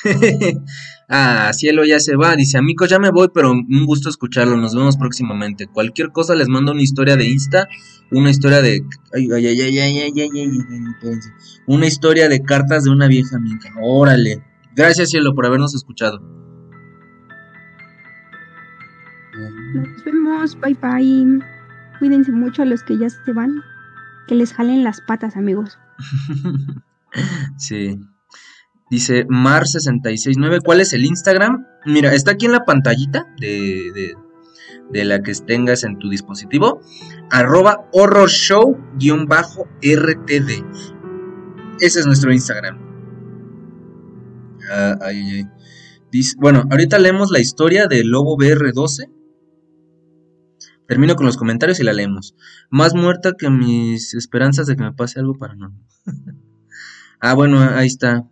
ah, 1.09 1.51
Cielo 1.53 1.85
ya 1.85 2.01
se 2.01 2.17
va. 2.17 2.37
Dice, 2.37 2.59
amigos, 2.59 2.89
ya 2.89 2.99
me 2.99 3.11
voy, 3.11 3.29
pero 3.33 3.53
un 3.53 3.87
gusto 3.87 4.09
escucharlo. 4.09 4.57
Nos 4.57 4.75
vemos 4.75 4.97
próximamente. 4.97 5.67
Cualquier 5.67 6.11
cosa 6.11 6.35
les 6.35 6.49
mando 6.49 6.73
una 6.73 6.83
historia 6.83 7.17
de 7.17 7.27
Insta, 7.27 7.69
una 8.11 8.31
historia 8.31 8.63
de... 8.63 8.83
Ay, 9.15 9.29
ay, 9.33 9.47
ay, 9.47 9.61
ay, 9.61 9.79
ay, 9.79 9.99
ay, 10.01 10.13
ay, 10.21 10.31
ay, 10.35 10.65
ay. 11.03 11.19
Una 11.67 11.87
historia 11.87 12.29
de 12.29 12.43
cartas 12.43 12.85
de 12.85 12.91
una 12.91 13.07
vieja 13.07 13.37
amiga. 13.37 13.71
Órale. 13.81 14.43
Gracias, 14.75 15.11
Cielo, 15.11 15.35
por 15.35 15.47
habernos 15.47 15.75
escuchado. 15.75 16.21
Nos 19.75 20.05
vemos, 20.05 20.59
bye 20.61 20.75
bye. 20.75 21.41
Cuídense 21.99 22.33
mucho 22.33 22.63
a 22.63 22.65
los 22.65 22.83
que 22.83 22.99
ya 22.99 23.09
se 23.09 23.33
van. 23.33 23.63
Que 24.27 24.35
les 24.35 24.53
jalen 24.53 24.85
las 24.85 25.01
patas, 25.01 25.37
amigos. 25.37 25.79
sí. 27.57 27.99
Dice 28.93 29.27
Mar669, 29.27 30.61
¿cuál 30.63 30.83
es 30.83 30.93
el 30.93 31.07
Instagram? 31.07 31.67
Mira, 31.87 32.13
está 32.13 32.33
aquí 32.33 32.45
en 32.45 32.53
la 32.53 32.67
pantallita 32.67 33.27
de, 33.41 33.91
de, 33.95 34.15
de 34.91 35.05
la 35.07 35.23
que 35.23 35.33
tengas 35.33 35.85
en 35.85 35.99
tu 35.99 36.11
dispositivo. 36.11 36.83
Arroba 37.31 37.89
horror 37.93 38.29
show-rtd. 38.29 38.83
Ese 41.81 42.01
es 42.01 42.05
nuestro 42.05 42.35
Instagram. 42.35 42.79
Ah, 44.71 44.99
bueno, 46.37 46.65
ahorita 46.71 46.99
leemos 46.99 47.31
la 47.31 47.41
historia 47.41 47.87
del 47.87 48.11
Lobo 48.11 48.37
BR12. 48.37 49.11
Termino 50.87 51.17
con 51.17 51.25
los 51.25 51.39
comentarios 51.39 51.81
y 51.81 51.85
la 51.85 51.95
leemos. 51.95 52.37
Más 52.69 52.95
muerta 52.95 53.33
que 53.39 53.49
mis 53.49 54.13
esperanzas 54.13 54.67
de 54.67 54.77
que 54.77 54.83
me 54.83 54.93
pase 54.93 55.19
algo 55.19 55.39
paranormal. 55.39 55.81
ah, 57.21 57.33
bueno, 57.33 57.59
ahí 57.59 57.87
está. 57.87 58.29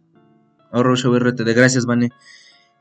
Horror 0.73 0.99
Show 0.99 1.19
RTD. 1.19 1.55
Gracias, 1.55 1.87
Vane. 1.87 2.11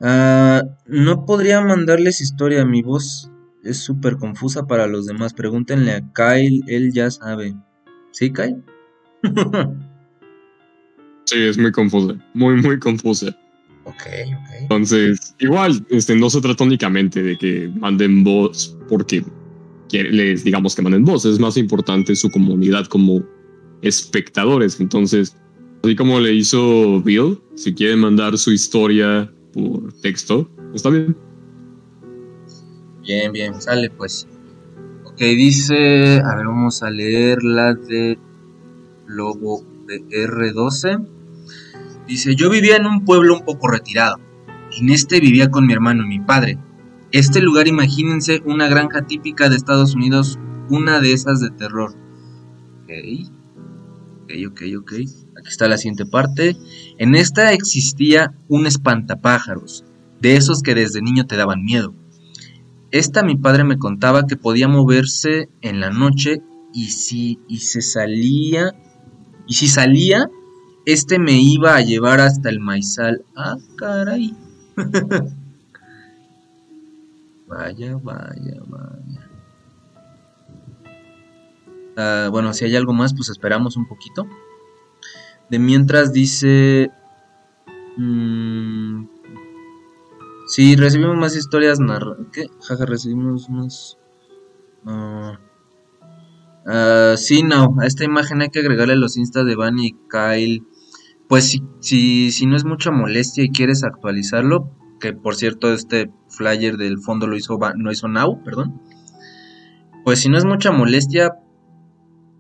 Ah, 0.02 0.64
no 0.86 1.26
podría 1.26 1.62
mandarles 1.62 2.22
historia. 2.22 2.66
Mi 2.66 2.82
voz 2.82 3.30
es 3.64 3.78
súper 3.80 4.18
confusa 4.18 4.66
para 4.66 4.88
los 4.88 5.06
demás. 5.06 5.34
Pregúntenle 5.34 5.92
a 5.94 6.02
Kyle, 6.14 6.64
él 6.68 6.92
ya 6.94 7.12
sabe. 7.12 7.56
¿Sí, 8.12 8.32
Kyle? 8.32 8.64
Sí, 11.30 11.44
es 11.44 11.60
muy 11.60 11.72
confusa. 11.72 12.16
Muy, 12.34 12.60
muy 12.60 12.80
confusa. 12.80 13.28
ok, 13.84 13.94
ok. 13.94 14.50
Entonces, 14.62 15.36
igual, 15.38 15.86
este, 15.92 16.16
no 16.16 16.28
se 16.28 16.42
trata 16.42 16.64
únicamente 16.64 17.22
de 17.22 17.38
que 17.38 17.72
manden 17.76 18.24
voz 18.24 18.76
porque 18.88 19.24
les 19.92 20.44
digamos 20.44 20.76
que 20.76 20.82
manden 20.82 21.06
voz. 21.06 21.26
Es 21.26 21.40
más 21.40 21.56
importante 21.56 22.16
su 22.16 22.32
comunidad 22.32 22.88
como 22.88 23.24
espectadores. 23.84 24.80
Entonces, 24.80 25.38
así 25.84 25.96
como 25.96 26.20
le 26.20 26.34
hizo 26.34 27.02
Bill, 27.02 27.40
si 27.56 27.74
quieren 27.74 28.00
mandar 28.00 28.38
su 28.38 28.52
historia 28.52 29.32
por 29.54 29.94
texto, 30.02 30.50
está 30.74 30.90
bien. 30.90 31.16
Bien, 33.02 33.32
bien, 33.32 33.62
sale 33.62 33.90
pues. 33.90 34.28
Ok, 35.06 35.18
dice, 35.18 36.20
a 36.20 36.36
ver, 36.36 36.46
vamos 36.46 36.84
a 36.84 36.90
leer 36.90 37.44
la 37.44 37.74
de 37.74 38.18
Lobo 39.08 39.64
de 39.88 40.02
R12. 40.08 41.08
Dice, 42.08 42.36
yo 42.36 42.50
vivía 42.50 42.78
en 42.78 42.86
un 42.86 43.06
pueblo 43.06 43.36
un 43.36 43.46
poco 43.46 43.68
retirado. 43.68 44.18
En 44.80 44.90
este 44.90 45.20
vivía 45.20 45.50
con 45.50 45.66
mi 45.66 45.74
hermano 45.74 46.04
y 46.04 46.08
mi 46.08 46.20
padre. 46.20 46.58
Este 47.12 47.42
lugar, 47.42 47.68
imagínense, 47.68 48.42
una 48.46 48.68
granja 48.68 49.02
típica 49.02 49.50
de 49.50 49.56
Estados 49.56 49.96
Unidos, 49.96 50.38
una 50.70 51.00
de 51.00 51.14
esas 51.14 51.40
de 51.42 51.50
terror. 51.50 51.96
Ok, 52.84 52.92
ok, 54.30 54.52
ok, 54.52 54.62
ok. 54.80 54.92
Aquí 55.38 55.48
está 55.48 55.68
la 55.68 55.78
siguiente 55.78 56.06
parte. 56.06 56.56
En 56.98 57.16
esta 57.16 57.54
existía 57.54 58.34
un 58.48 58.66
espantapájaros, 58.66 59.86
de 60.22 60.36
esos 60.36 60.62
que 60.62 60.76
desde 60.76 61.02
niño 61.02 61.26
te 61.26 61.38
daban 61.38 61.64
miedo. 61.64 61.94
Esta 62.92 63.24
mi 63.24 63.36
padre 63.36 63.64
me 63.64 63.78
contaba 63.78 64.26
que 64.26 64.36
podía 64.36 64.68
moverse 64.68 65.50
en 65.62 65.80
la 65.80 65.92
noche 65.92 66.42
y 66.74 66.90
si 66.90 67.40
y 67.48 67.58
se 67.60 67.82
salía 67.82 68.74
y 69.48 69.54
si 69.54 69.68
salía 69.68 70.30
este 70.86 71.20
me 71.20 71.40
iba 71.40 71.76
a 71.76 71.82
llevar 71.82 72.20
hasta 72.20 72.50
el 72.50 72.60
maizal. 72.60 73.24
Ah, 73.36 73.58
caray. 73.78 74.36
vaya, 77.48 77.96
vaya, 77.98 78.62
vaya. 78.68 79.29
Ah, 82.02 82.30
bueno, 82.32 82.54
si 82.54 82.64
hay 82.64 82.78
algo 82.78 82.94
más, 82.94 83.14
pues 83.14 83.28
esperamos 83.28 83.76
un 83.76 83.86
poquito. 83.86 84.26
De 85.50 85.60
mientras 85.60 86.14
dice... 86.14 86.92
mm, 87.98 89.04
Sí, 90.48 90.78
recibimos 90.78 91.18
más 91.18 91.36
historias 91.36 91.82
narra... 91.82 92.16
¿Qué? 92.32 92.48
Jaja, 92.62 92.86
recibimos 92.86 93.50
más... 93.50 93.98
ah, 94.86 95.38
sí, 97.18 97.44
no, 97.44 97.76
a 97.82 97.86
esta 97.86 98.06
imagen 98.06 98.42
hay 98.42 98.50
que 98.50 98.60
agregarle 98.60 98.96
los 98.96 99.18
instas 99.18 99.46
de 99.46 99.58
Van 99.58 99.78
y 99.78 99.92
Kyle. 100.10 100.64
Pues 101.28 101.50
si, 101.50 101.62
si, 101.82 102.32
si 102.32 102.46
no 102.46 102.56
es 102.56 102.64
mucha 102.64 102.92
molestia 102.92 103.44
y 103.44 103.52
quieres 103.52 103.84
actualizarlo, 103.84 104.72
que 105.02 105.12
por 105.12 105.36
cierto 105.36 105.74
este 105.74 106.10
flyer 106.30 106.78
del 106.78 106.98
fondo 106.98 107.28
lo 107.28 107.36
hizo, 107.36 107.60
lo 107.76 107.92
hizo 107.92 108.08
Now, 108.08 108.42
perdón. 108.42 108.82
Pues 110.06 110.22
si 110.22 110.30
no 110.30 110.38
es 110.38 110.46
mucha 110.46 110.72
molestia, 110.72 111.34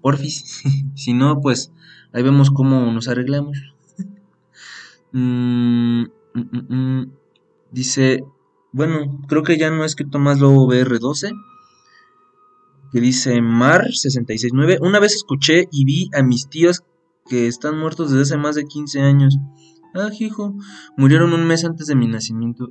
porfis. 0.01 0.63
si 0.95 1.13
no, 1.13 1.39
pues 1.41 1.71
ahí 2.13 2.23
vemos 2.23 2.51
cómo 2.51 2.91
nos 2.91 3.07
arreglamos. 3.07 3.57
Mm, 5.11 6.03
mm, 6.35 6.76
mm. 6.76 7.11
Dice, 7.71 8.23
bueno, 8.71 9.19
creo 9.27 9.41
que 9.41 9.57
ya 9.57 9.71
no 9.71 9.81
he 9.81 9.88
escrito 9.88 10.19
más 10.19 10.39
Lobo 10.39 10.67
BR12. 10.67 11.31
Que 12.91 13.01
dice 13.01 13.41
Mar669. 13.41 14.77
Una 14.81 14.99
vez 14.99 15.15
escuché 15.15 15.67
y 15.71 15.85
vi 15.85 16.11
a 16.13 16.21
mis 16.21 16.47
tíos 16.47 16.84
que 17.27 17.47
están 17.47 17.80
muertos 17.80 18.11
desde 18.11 18.21
hace 18.21 18.38
más 18.38 18.53
de 18.53 18.65
15 18.65 19.01
años. 19.01 19.39
Ah, 19.95 20.09
hijo, 20.19 20.55
murieron 20.97 21.34
un 21.34 21.47
mes 21.47 21.65
antes 21.65 21.88
de 21.88 21.95
mi 21.95 22.07
nacimiento. 22.07 22.69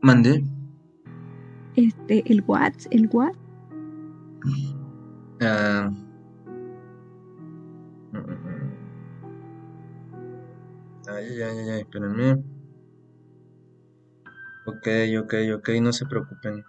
Mandé. 0.00 0.44
Este, 1.76 2.24
el 2.32 2.42
what, 2.46 2.72
el 2.90 3.08
what. 3.12 3.34
Ah. 5.40 5.90
Mm. 8.12 8.66
Ay, 11.08 11.42
ay, 11.42 11.58
ay, 11.58 11.70
ay, 11.70 11.80
espérenme. 11.80 12.42
Ok, 14.66 14.88
ok, 15.22 15.34
ok, 15.56 15.68
no 15.80 15.92
se 15.92 16.06
preocupen. 16.06 16.64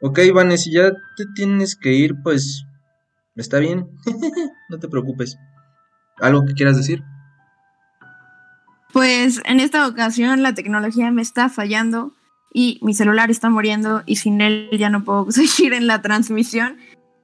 Ok, 0.00 0.20
Vane, 0.32 0.58
si 0.58 0.72
ya 0.72 0.92
te 1.16 1.24
tienes 1.34 1.74
que 1.74 1.92
ir, 1.92 2.14
pues 2.22 2.64
está 3.34 3.58
bien. 3.58 3.88
no 4.68 4.78
te 4.78 4.88
preocupes. 4.88 5.38
¿Algo 6.18 6.44
que 6.44 6.54
quieras 6.54 6.76
decir? 6.76 7.02
Pues 8.92 9.40
en 9.44 9.58
esta 9.58 9.88
ocasión 9.88 10.42
la 10.42 10.54
tecnología 10.54 11.10
me 11.10 11.22
está 11.22 11.48
fallando 11.48 12.14
y 12.56 12.78
mi 12.82 12.94
celular 12.94 13.32
está 13.32 13.50
muriendo 13.50 14.04
y 14.06 14.16
sin 14.16 14.40
él 14.40 14.70
ya 14.72 14.88
no 14.88 15.04
puedo 15.04 15.30
seguir 15.30 15.74
en 15.74 15.86
la 15.86 16.00
transmisión. 16.00 16.78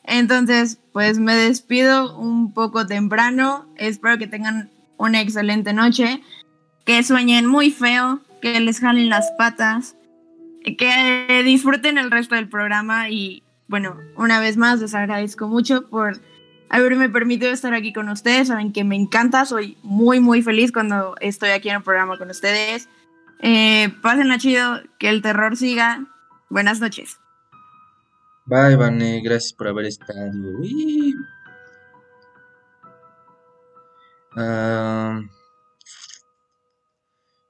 Entonces, 0.04 0.80
pues 0.92 1.18
me 1.18 1.34
despido 1.34 2.18
un 2.18 2.52
poco 2.52 2.86
temprano. 2.86 3.66
Espero 3.76 4.18
que 4.18 4.26
tengan 4.26 4.70
una 4.98 5.20
excelente 5.20 5.72
noche, 5.72 6.20
que 6.84 7.02
sueñen 7.02 7.46
muy 7.46 7.70
feo, 7.70 8.20
que 8.42 8.58
les 8.58 8.80
jalen 8.80 9.08
las 9.08 9.30
patas, 9.38 9.96
que 10.76 11.42
disfruten 11.44 11.96
el 11.96 12.10
resto 12.10 12.34
del 12.34 12.48
programa 12.48 13.08
y 13.08 13.44
bueno, 13.68 13.96
una 14.16 14.40
vez 14.40 14.56
más 14.56 14.80
les 14.80 14.94
agradezco 14.94 15.46
mucho 15.46 15.88
por 15.88 16.20
haberme 16.70 17.08
permitido 17.08 17.52
estar 17.52 17.72
aquí 17.72 17.92
con 17.92 18.08
ustedes. 18.08 18.48
Saben 18.48 18.72
que 18.72 18.82
me 18.82 18.96
encanta, 18.96 19.44
soy 19.44 19.76
muy, 19.84 20.18
muy 20.18 20.42
feliz 20.42 20.72
cuando 20.72 21.14
estoy 21.20 21.50
aquí 21.50 21.68
en 21.68 21.76
el 21.76 21.82
programa 21.82 22.18
con 22.18 22.30
ustedes. 22.30 22.88
Eh, 23.42 23.88
pásenla 24.02 24.38
chido, 24.38 24.80
que 24.98 25.08
el 25.08 25.22
terror 25.22 25.56
siga. 25.56 26.06
Buenas 26.50 26.80
noches. 26.80 27.18
Bye, 28.44 28.76
Vane, 28.76 29.20
gracias 29.22 29.52
por 29.52 29.68
haber 29.68 29.86
estado. 29.86 30.30
Uy. 30.58 31.14
Ah, 34.36 35.20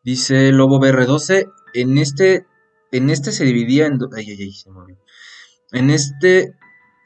dice 0.02 0.52
Lobo 0.52 0.80
BR12, 0.80 1.50
en 1.74 1.98
este, 1.98 2.46
en 2.92 3.10
este 3.10 3.32
se 3.32 3.44
dividía 3.44 3.86
en 3.86 3.98
ay, 4.16 4.30
ay, 4.30 4.42
ay, 4.42 4.52
se 4.52 4.70
movió. 4.70 4.96
En 5.72 5.90
este 5.90 6.54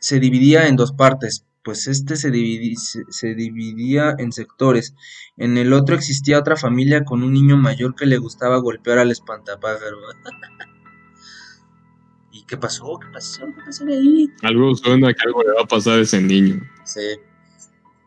se 0.00 0.20
dividía 0.20 0.68
en 0.68 0.76
dos 0.76 0.92
partes, 0.92 1.46
pues 1.64 1.88
este 1.88 2.16
se, 2.16 2.30
se, 2.76 3.04
se 3.08 3.34
dividía 3.34 4.14
en 4.18 4.32
sectores. 4.32 4.94
En 5.38 5.56
el 5.56 5.72
otro 5.72 5.96
existía 5.96 6.38
otra 6.38 6.56
familia 6.56 7.04
con 7.04 7.22
un 7.22 7.32
niño 7.32 7.56
mayor 7.56 7.94
que 7.94 8.06
le 8.06 8.18
gustaba 8.18 8.58
golpear 8.58 8.98
al 8.98 9.10
espantapájaro. 9.10 9.96
¿Y 12.30 12.44
qué 12.44 12.58
pasó? 12.58 12.98
¿Qué 13.00 13.08
pasó? 13.12 13.46
¿Qué 13.46 13.62
pasó 13.64 13.84
ahí? 13.86 14.28
Algo 14.42 14.74
suena 14.74 15.14
que 15.14 15.22
algo 15.24 15.42
le 15.42 15.54
va 15.54 15.62
a 15.62 15.66
pasar 15.66 15.98
a 15.98 16.02
ese 16.02 16.20
niño. 16.20 16.60
Sí. 16.84 17.18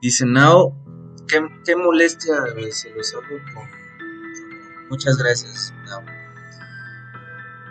Dice 0.02 0.26
Nao, 0.26 0.76
qué, 1.28 1.42
qué 1.66 1.76
molestia, 1.76 2.36
se 2.72 2.92
los 2.92 3.14
hago 3.14 3.24
con... 3.54 3.68
Muchas 4.90 5.18
gracias, 5.18 5.74
Nao. 5.86 6.04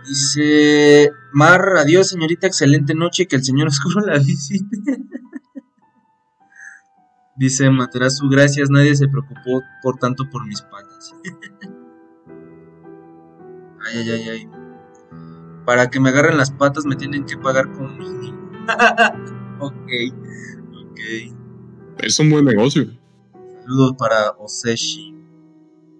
Dice 0.08 1.10
Mar, 1.32 1.62
adiós 1.78 2.08
señorita, 2.08 2.46
excelente 2.46 2.94
noche 2.94 3.26
que 3.26 3.36
el 3.36 3.44
señor 3.44 3.68
oscuro 3.68 4.06
la 4.06 4.18
visite. 4.18 4.76
Dice 7.36 7.70
Materasu, 7.70 8.28
gracias, 8.28 8.70
nadie 8.70 8.94
se 8.96 9.08
preocupó 9.08 9.62
por 9.82 9.98
tanto 9.98 10.28
por 10.30 10.46
mis 10.46 10.62
patas. 10.70 11.14
ay, 13.86 13.98
ay, 13.98 14.10
ay, 14.10 14.28
ay. 14.28 14.48
Para 15.66 15.90
que 15.90 16.00
me 16.00 16.08
agarren 16.10 16.38
las 16.38 16.50
patas 16.50 16.86
me 16.86 16.96
tienen 16.96 17.24
que 17.26 17.36
pagar 17.36 17.70
con 17.72 17.98
mínimo. 17.98 18.50
ok, 19.60 19.90
ok. 20.74 21.00
Es 21.98 22.18
un 22.20 22.30
buen 22.30 22.44
negocio. 22.44 22.86
Saludos 23.62 23.94
para 23.98 24.30
Oseshi. 24.38 25.14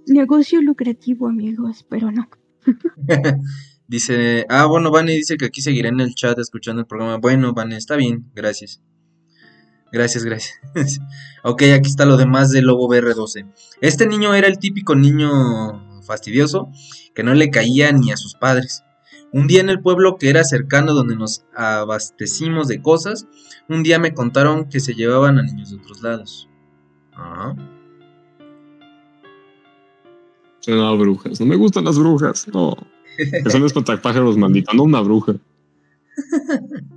Negocio 0.06 0.62
lucrativo, 0.62 1.26
amigos, 1.26 1.84
pero 1.90 2.12
no. 2.12 2.28
dice, 3.88 4.46
ah, 4.48 4.66
bueno, 4.66 4.90
Vane 4.90 5.12
dice 5.12 5.36
que 5.36 5.46
aquí 5.46 5.60
seguiré 5.60 5.88
en 5.88 6.00
el 6.00 6.14
chat 6.14 6.38
escuchando 6.38 6.80
el 6.80 6.86
programa. 6.86 7.16
Bueno, 7.18 7.52
Vane, 7.52 7.76
está 7.76 7.96
bien, 7.96 8.30
gracias. 8.34 8.80
Gracias, 9.92 10.24
gracias. 10.24 10.60
ok, 11.44 11.62
aquí 11.74 11.88
está 11.88 12.04
lo 12.04 12.16
demás 12.16 12.50
del 12.50 12.66
Lobo 12.66 12.88
BR12. 12.88 13.46
Este 13.80 14.06
niño 14.06 14.34
era 14.34 14.48
el 14.48 14.58
típico 14.58 14.94
niño 14.94 16.02
fastidioso 16.02 16.70
que 17.14 17.22
no 17.22 17.34
le 17.34 17.50
caía 17.50 17.92
ni 17.92 18.12
a 18.12 18.16
sus 18.16 18.34
padres. 18.34 18.84
Un 19.32 19.46
día 19.46 19.60
en 19.60 19.68
el 19.68 19.80
pueblo 19.80 20.16
que 20.16 20.28
era 20.28 20.44
cercano 20.44 20.94
donde 20.94 21.16
nos 21.16 21.44
abastecimos 21.54 22.68
de 22.68 22.80
cosas, 22.80 23.26
un 23.68 23.82
día 23.82 23.98
me 23.98 24.14
contaron 24.14 24.68
que 24.68 24.80
se 24.80 24.94
llevaban 24.94 25.38
a 25.38 25.42
niños 25.42 25.70
de 25.70 25.76
otros 25.76 26.02
lados. 26.02 26.48
Ah, 27.14 27.54
a 30.68 30.92
brujas. 30.94 31.40
No 31.40 31.46
me 31.46 31.56
gustan 31.56 31.84
las 31.84 31.98
brujas. 31.98 32.48
No. 32.48 32.76
Son 33.48 33.64
espantapájaros, 33.64 34.36
mandito. 34.36 34.72
No 34.74 34.82
una 34.84 35.00
bruja. 35.00 35.34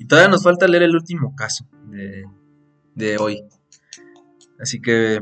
Y 0.00 0.04
todavía 0.06 0.30
nos 0.30 0.44
falta 0.44 0.68
leer 0.68 0.84
el 0.84 0.94
último 0.94 1.34
caso 1.34 1.66
de, 1.98 2.24
de 2.94 3.18
hoy. 3.18 3.44
Así 4.60 4.80
que 4.80 5.20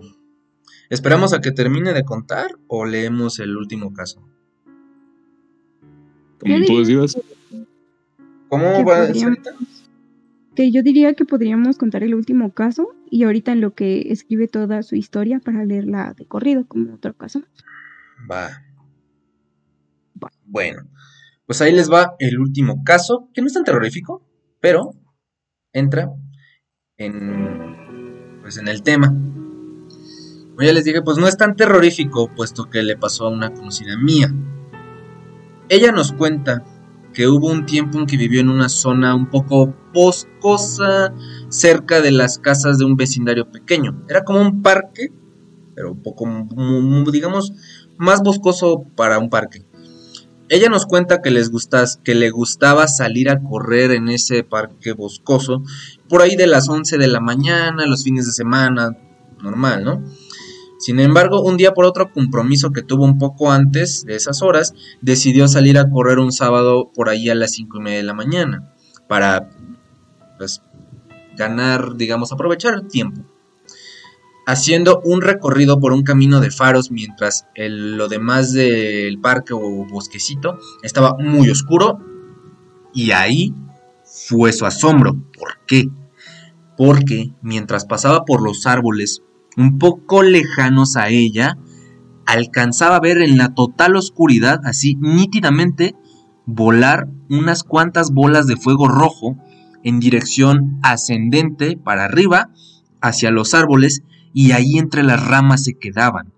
esperamos 0.90 1.32
a 1.32 1.40
que 1.40 1.52
termine 1.52 1.92
de 1.92 2.04
contar 2.04 2.50
o 2.68 2.84
leemos 2.84 3.38
el 3.38 3.56
último 3.56 3.92
caso. 3.92 4.22
Como 6.40 6.64
tú 6.66 6.78
decidas. 6.78 7.18
¿Cómo 8.48 8.76
Que 8.76 8.84
va 8.84 9.12
Sarita? 9.12 9.50
Que 10.54 10.70
yo 10.70 10.82
diría 10.82 11.14
que 11.14 11.24
podríamos 11.24 11.76
contar 11.76 12.02
el 12.02 12.14
último 12.14 12.52
caso 12.52 12.94
y 13.10 13.24
ahorita 13.24 13.52
en 13.52 13.60
lo 13.60 13.74
que 13.74 14.12
escribe 14.12 14.48
toda 14.48 14.82
su 14.82 14.94
historia 14.96 15.40
para 15.40 15.64
leerla 15.64 16.14
de 16.16 16.26
corrido 16.26 16.66
como 16.66 16.94
otro 16.94 17.14
caso. 17.14 17.42
Va. 18.30 18.62
Va. 20.22 20.30
Bueno, 20.46 20.88
pues 21.44 21.60
ahí 21.60 21.72
les 21.72 21.90
va 21.90 22.14
el 22.18 22.38
último 22.38 22.82
caso, 22.84 23.28
que 23.34 23.42
no 23.42 23.48
es 23.48 23.52
tan 23.52 23.64
terrorífico, 23.64 24.22
pero 24.60 24.92
entra 25.72 26.10
en, 26.98 28.40
pues 28.42 28.56
en 28.56 28.68
el 28.68 28.82
tema. 28.82 29.08
Como 29.08 30.62
ya 30.62 30.72
les 30.72 30.84
dije, 30.84 31.02
pues 31.02 31.18
no 31.18 31.28
es 31.28 31.36
tan 31.36 31.54
terrorífico, 31.56 32.30
puesto 32.34 32.70
que 32.70 32.82
le 32.82 32.96
pasó 32.96 33.26
a 33.26 33.30
una 33.30 33.52
conocida 33.52 33.96
mía. 33.98 34.32
Ella 35.68 35.92
nos 35.92 36.12
cuenta 36.12 36.64
que 37.12 37.28
hubo 37.28 37.50
un 37.50 37.66
tiempo 37.66 37.98
en 37.98 38.06
que 38.06 38.16
vivió 38.16 38.40
en 38.40 38.48
una 38.48 38.68
zona 38.68 39.14
un 39.14 39.28
poco 39.28 39.74
boscosa, 39.92 41.12
cerca 41.48 42.00
de 42.00 42.10
las 42.10 42.38
casas 42.38 42.78
de 42.78 42.84
un 42.84 42.96
vecindario 42.96 43.50
pequeño. 43.50 44.04
Era 44.08 44.24
como 44.24 44.40
un 44.40 44.62
parque, 44.62 45.12
pero 45.74 45.92
un 45.92 46.02
poco, 46.02 46.26
digamos, 47.10 47.52
más 47.98 48.22
boscoso 48.22 48.84
para 48.96 49.18
un 49.18 49.28
parque. 49.28 49.65
Ella 50.48 50.68
nos 50.68 50.86
cuenta 50.86 51.22
que 51.22 51.30
les 51.30 51.50
gustas, 51.50 52.00
que 52.04 52.14
le 52.14 52.30
gustaba 52.30 52.86
salir 52.86 53.30
a 53.30 53.42
correr 53.42 53.90
en 53.90 54.08
ese 54.08 54.44
parque 54.44 54.92
boscoso 54.92 55.62
por 56.08 56.22
ahí 56.22 56.36
de 56.36 56.46
las 56.46 56.68
11 56.68 56.98
de 56.98 57.08
la 57.08 57.20
mañana, 57.20 57.86
los 57.86 58.04
fines 58.04 58.26
de 58.26 58.32
semana, 58.32 58.96
normal, 59.42 59.84
¿no? 59.84 60.04
Sin 60.78 61.00
embargo, 61.00 61.42
un 61.42 61.56
día 61.56 61.74
por 61.74 61.84
otro 61.84 62.12
compromiso 62.12 62.70
que 62.70 62.82
tuvo 62.82 63.04
un 63.04 63.18
poco 63.18 63.50
antes 63.50 64.04
de 64.04 64.14
esas 64.14 64.40
horas, 64.42 64.72
decidió 65.00 65.48
salir 65.48 65.78
a 65.78 65.90
correr 65.90 66.18
un 66.18 66.30
sábado 66.30 66.92
por 66.94 67.08
ahí 67.08 67.28
a 67.28 67.34
las 67.34 67.52
5 67.52 67.78
y 67.78 67.80
media 67.80 67.96
de 67.98 68.04
la 68.04 68.14
mañana 68.14 68.72
para, 69.08 69.48
pues, 70.38 70.62
ganar, 71.36 71.96
digamos, 71.96 72.30
aprovechar 72.32 72.74
el 72.74 72.86
tiempo 72.86 73.22
haciendo 74.46 75.00
un 75.04 75.20
recorrido 75.22 75.80
por 75.80 75.92
un 75.92 76.02
camino 76.04 76.40
de 76.40 76.50
faros 76.50 76.90
mientras 76.90 77.46
el- 77.54 77.96
lo 77.96 78.08
demás 78.08 78.52
del 78.52 79.18
parque 79.20 79.52
o 79.52 79.84
bosquecito 79.86 80.58
estaba 80.82 81.16
muy 81.18 81.50
oscuro 81.50 81.98
y 82.94 83.10
ahí 83.10 83.52
fue 84.04 84.52
su 84.52 84.64
asombro. 84.64 85.14
¿Por 85.36 85.58
qué? 85.66 85.86
Porque 86.76 87.32
mientras 87.42 87.84
pasaba 87.86 88.24
por 88.24 88.40
los 88.42 88.66
árboles 88.66 89.22
un 89.56 89.78
poco 89.78 90.22
lejanos 90.22 90.96
a 90.96 91.08
ella, 91.08 91.58
alcanzaba 92.24 92.96
a 92.96 93.00
ver 93.00 93.18
en 93.18 93.38
la 93.38 93.54
total 93.54 93.96
oscuridad, 93.96 94.60
así 94.64 94.96
nítidamente, 95.00 95.94
volar 96.44 97.08
unas 97.28 97.64
cuantas 97.64 98.12
bolas 98.12 98.46
de 98.46 98.56
fuego 98.56 98.86
rojo 98.86 99.36
en 99.82 99.98
dirección 99.98 100.78
ascendente 100.82 101.76
para 101.76 102.04
arriba 102.04 102.50
hacia 103.00 103.30
los 103.30 103.54
árboles 103.54 104.02
y 104.38 104.52
ahí 104.52 104.76
entre 104.76 105.02
las 105.02 105.26
ramas 105.26 105.64
se 105.64 105.78
quedaban. 105.78 106.34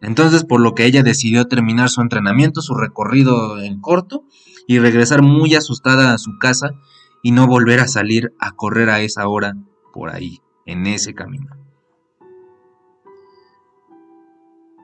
Entonces, 0.00 0.42
por 0.42 0.60
lo 0.60 0.74
que 0.74 0.84
ella 0.84 1.04
decidió 1.04 1.46
terminar 1.46 1.90
su 1.90 2.00
entrenamiento, 2.00 2.60
su 2.60 2.74
recorrido 2.74 3.62
en 3.62 3.80
corto, 3.80 4.24
y 4.66 4.80
regresar 4.80 5.22
muy 5.22 5.54
asustada 5.54 6.12
a 6.12 6.18
su 6.18 6.38
casa 6.40 6.72
y 7.22 7.30
no 7.30 7.46
volver 7.46 7.78
a 7.78 7.86
salir 7.86 8.34
a 8.40 8.50
correr 8.50 8.90
a 8.90 9.00
esa 9.00 9.28
hora 9.28 9.56
por 9.92 10.10
ahí, 10.10 10.40
en 10.64 10.88
ese 10.88 11.14
camino. 11.14 11.56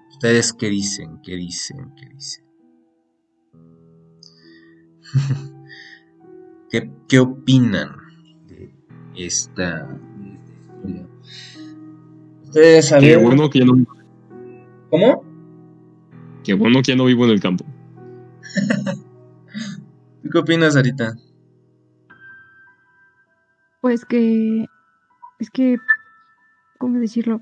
¿Ustedes 0.09 0.52
qué 0.52 0.68
dicen? 0.68 1.20
¿Qué 1.24 1.34
dicen? 1.34 1.96
¿Qué 1.96 2.06
dicen? 2.14 2.44
¿Qué, 6.70 6.92
qué 7.09 7.18
opinan 7.18 7.96
de 8.46 8.72
esta, 9.16 9.88
de 9.88 10.36
esta 10.36 10.52
historia? 10.52 11.11
Ustedes 12.53 12.93
Qué 13.01 13.16
bueno 13.16 13.49
que 13.49 13.61
ya 13.61 13.65
no, 13.65 13.73
¿Cómo? 14.91 15.24
qué 16.45 16.53
bueno 16.53 16.83
que 16.83 16.93
ya 16.93 16.97
no 16.97 17.07
vivo 17.07 17.24
en 17.24 17.31
el 17.31 17.41
campo. 17.41 17.65
¿Tú 20.23 20.29
qué 20.31 20.39
opinas, 20.39 20.74
Sarita? 20.74 21.15
Pues 23.81 24.05
que 24.05 24.66
es 25.39 25.51
que 25.51 25.79
¿cómo 26.79 26.99
decirlo? 26.99 27.41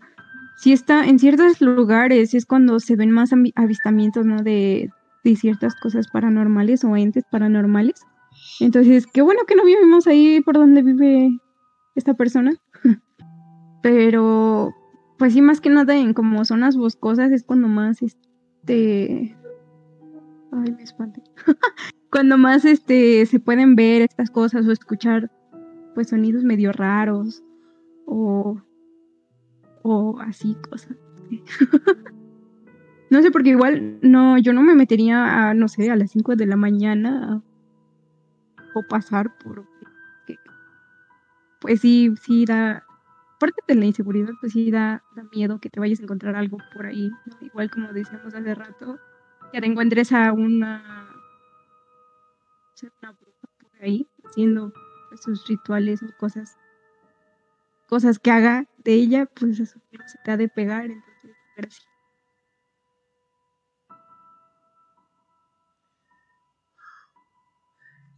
Si 0.59 0.73
está 0.73 1.05
en 1.07 1.19
ciertos 1.19 1.61
lugares 1.61 2.33
es 2.35 2.47
cuando 2.47 2.79
se 2.79 2.95
ven 2.95 3.11
más 3.11 3.33
ami- 3.33 3.53
avistamientos, 3.57 4.27
¿no? 4.27 4.43
De, 4.45 4.91
de 5.25 5.35
ciertas 5.37 5.75
cosas 5.75 6.07
paranormales 6.07 6.85
o 6.85 6.97
entes 6.97 7.25
paranormales. 7.33 8.01
Entonces, 8.61 9.07
qué 9.13 9.23
bueno 9.23 9.41
que 9.49 9.57
no 9.57 9.65
vivimos 9.65 10.07
ahí 10.07 10.41
por 10.41 10.55
donde 10.55 10.83
vive 10.83 11.31
esta 11.97 12.15
persona. 12.15 12.53
Pero, 13.83 14.71
pues 15.21 15.35
sí, 15.35 15.43
más 15.43 15.61
que 15.61 15.69
nada 15.69 15.95
en 15.95 16.15
como 16.15 16.47
zonas 16.47 16.79
boscosas 16.79 17.31
es 17.31 17.45
cuando 17.45 17.69
más, 17.69 18.01
este... 18.01 19.37
Ay, 20.51 20.73
me 20.73 20.83
espanté. 20.83 21.23
cuando 22.11 22.39
más, 22.39 22.65
este, 22.65 23.27
se 23.27 23.39
pueden 23.39 23.77
ver 23.77 24.01
estas 24.01 24.31
cosas 24.31 24.67
o 24.67 24.73
escuchar, 24.73 25.31
pues, 25.95 26.09
sonidos 26.09 26.43
medio 26.43 26.73
raros 26.73 27.43
o, 28.07 28.63
o 29.83 30.19
así 30.21 30.57
cosas. 30.71 30.97
no 33.11 33.21
sé, 33.21 33.31
porque 33.31 33.51
igual 33.51 33.99
no, 34.01 34.39
yo 34.39 34.55
no 34.55 34.63
me 34.63 34.75
metería 34.75 35.51
a, 35.51 35.53
no 35.53 35.69
sé, 35.69 35.91
a 35.91 35.97
las 35.97 36.13
5 36.13 36.35
de 36.35 36.47
la 36.47 36.57
mañana 36.57 37.43
o 38.75 38.83
pasar 38.89 39.37
por... 39.37 39.69
Pues 41.61 41.83
sí, 41.83 42.15
sí 42.23 42.47
da... 42.47 42.87
Aparte 43.41 43.63
de 43.67 43.75
la 43.75 43.87
inseguridad, 43.87 44.35
pues 44.39 44.53
sí 44.53 44.71
da, 44.71 45.03
da 45.17 45.23
miedo 45.35 45.59
que 45.61 45.71
te 45.71 45.81
vayas 45.81 45.99
a 46.01 46.03
encontrar 46.03 46.37
algo 46.37 46.59
por 46.75 46.85
ahí. 46.85 47.09
¿no? 47.09 47.39
Igual 47.41 47.71
como 47.71 47.91
decíamos 47.91 48.35
hace 48.35 48.55
rato, 48.55 48.99
que 49.51 49.63
te 49.63 49.67
encuentres 49.67 50.13
a 50.13 50.35
una, 50.35 51.09
una 53.01 53.13
bruja 53.13 53.49
por 53.59 53.83
ahí 53.83 54.07
haciendo 54.27 54.75
sus 55.23 55.47
rituales 55.47 56.03
o 56.03 56.09
cosas 56.19 56.59
cosas 57.89 58.19
que 58.19 58.31
haga 58.31 58.67
de 58.85 58.93
ella, 58.93 59.25
pues 59.25 59.59
eso 59.59 59.81
se 60.07 60.19
te 60.23 60.31
ha 60.31 60.37
de 60.37 60.49
pegar, 60.49 60.91
entonces. 60.91 61.81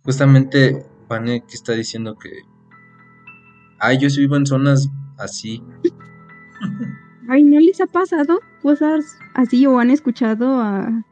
Justamente 0.02 0.84
Pane 1.06 1.44
que 1.46 1.54
está 1.54 1.74
diciendo 1.74 2.18
que. 2.18 2.28
Ay, 3.78 3.98
yo 4.00 4.10
sí 4.10 4.18
vivo 4.18 4.34
en 4.34 4.46
zonas 4.46 4.90
así. 5.22 5.62
Ay, 7.28 7.44
¿no 7.44 7.60
les 7.60 7.80
ha 7.80 7.86
pasado 7.86 8.40
cosas 8.62 9.18
así 9.34 9.66
o 9.66 9.78
han 9.78 9.90
escuchado 9.90 10.60
a, 10.60 11.04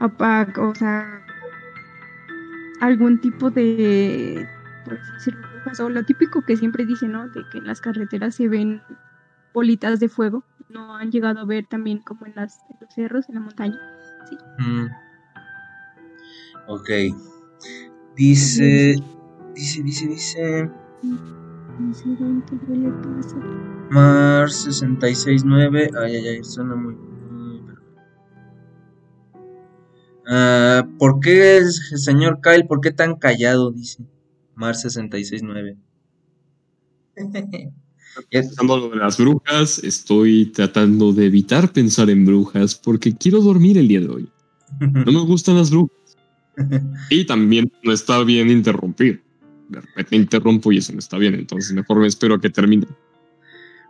a, 0.00 0.04
a- 0.18 0.52
o 0.60 0.74
sea, 0.74 1.24
algún 2.80 3.20
tipo 3.20 3.50
de, 3.50 4.46
por 4.84 4.98
decirlo, 5.14 5.88
lo 5.90 6.04
típico 6.04 6.42
que 6.42 6.56
siempre 6.56 6.86
dicen, 6.86 7.12
¿no? 7.12 7.28
De 7.28 7.42
que 7.50 7.58
en 7.58 7.66
las 7.66 7.80
carreteras 7.80 8.34
se 8.34 8.48
ven 8.48 8.82
bolitas 9.52 10.00
de 10.00 10.08
fuego. 10.08 10.44
¿No 10.68 10.96
han 10.96 11.10
llegado 11.10 11.40
a 11.40 11.44
ver 11.46 11.66
también 11.66 11.98
como 12.00 12.26
en, 12.26 12.34
las, 12.34 12.58
en 12.70 12.76
los 12.80 12.94
cerros, 12.94 13.28
en 13.28 13.36
la 13.36 13.40
montaña? 13.40 13.78
Mm. 14.58 14.86
Ok. 16.68 16.90
Dice. 18.16 18.96
Dice, 19.54 19.82
dice, 19.82 20.06
dice. 20.08 20.70
No 21.02 21.47
le 21.78 22.90
pasa. 22.90 23.36
Mar 23.90 24.50
669. 24.50 25.90
Ay, 25.98 26.16
ay, 26.16 26.28
ay, 26.28 26.44
suena 26.44 26.74
muy. 26.74 26.94
muy- 26.94 27.62
Ah, 30.30 30.86
¿Por 30.98 31.20
qué, 31.20 31.62
señor 31.96 32.40
Kyle, 32.42 32.66
por 32.66 32.80
qué 32.80 32.90
tan 32.90 33.16
callado? 33.16 33.70
Dice 33.70 34.04
Mar 34.54 34.74
669. 34.74 35.76
Ya- 38.32 38.40
Pensando 38.40 38.88
de 38.90 38.96
las 38.96 39.16
brujas, 39.16 39.78
estoy 39.84 40.46
tratando 40.46 41.12
de 41.12 41.26
evitar 41.26 41.72
pensar 41.72 42.10
en 42.10 42.26
brujas 42.26 42.74
porque 42.74 43.14
quiero 43.14 43.40
dormir 43.40 43.78
el 43.78 43.86
día 43.86 44.00
de 44.00 44.08
hoy. 44.08 44.28
No 44.80 45.12
me 45.12 45.20
gustan 45.20 45.56
las 45.56 45.70
brujas. 45.70 45.96
Y 47.10 47.24
también 47.26 47.70
no 47.84 47.92
está 47.92 48.22
bien 48.24 48.50
interrumpir. 48.50 49.22
De 49.68 49.80
repente 49.80 50.16
interrumpo 50.16 50.72
y 50.72 50.78
eso 50.78 50.92
no 50.92 50.98
está 50.98 51.18
bien, 51.18 51.34
entonces 51.34 51.72
mejor 51.72 51.98
me 51.98 52.06
espero 52.06 52.34
a 52.34 52.40
que 52.40 52.50
termine. 52.50 52.86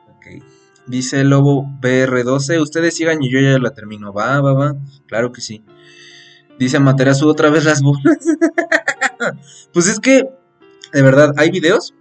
Ok. 0.08 0.42
Dice 0.86 1.22
Lobo 1.24 1.64
BR12, 1.80 2.60
ustedes 2.60 2.94
sigan 2.94 3.22
y 3.22 3.30
yo 3.30 3.40
ya 3.40 3.58
la 3.58 3.74
termino. 3.74 4.12
Va, 4.12 4.40
va, 4.40 4.54
va. 4.54 4.76
Claro 5.06 5.32
que 5.32 5.40
sí. 5.40 5.62
Dice 6.58 6.80
Materazu 6.80 7.28
otra 7.28 7.50
vez 7.50 7.64
las 7.64 7.82
bolas. 7.82 8.18
pues 9.72 9.86
es 9.86 10.00
que, 10.00 10.28
de 10.92 11.02
verdad, 11.02 11.34
hay 11.36 11.50
videos 11.50 11.94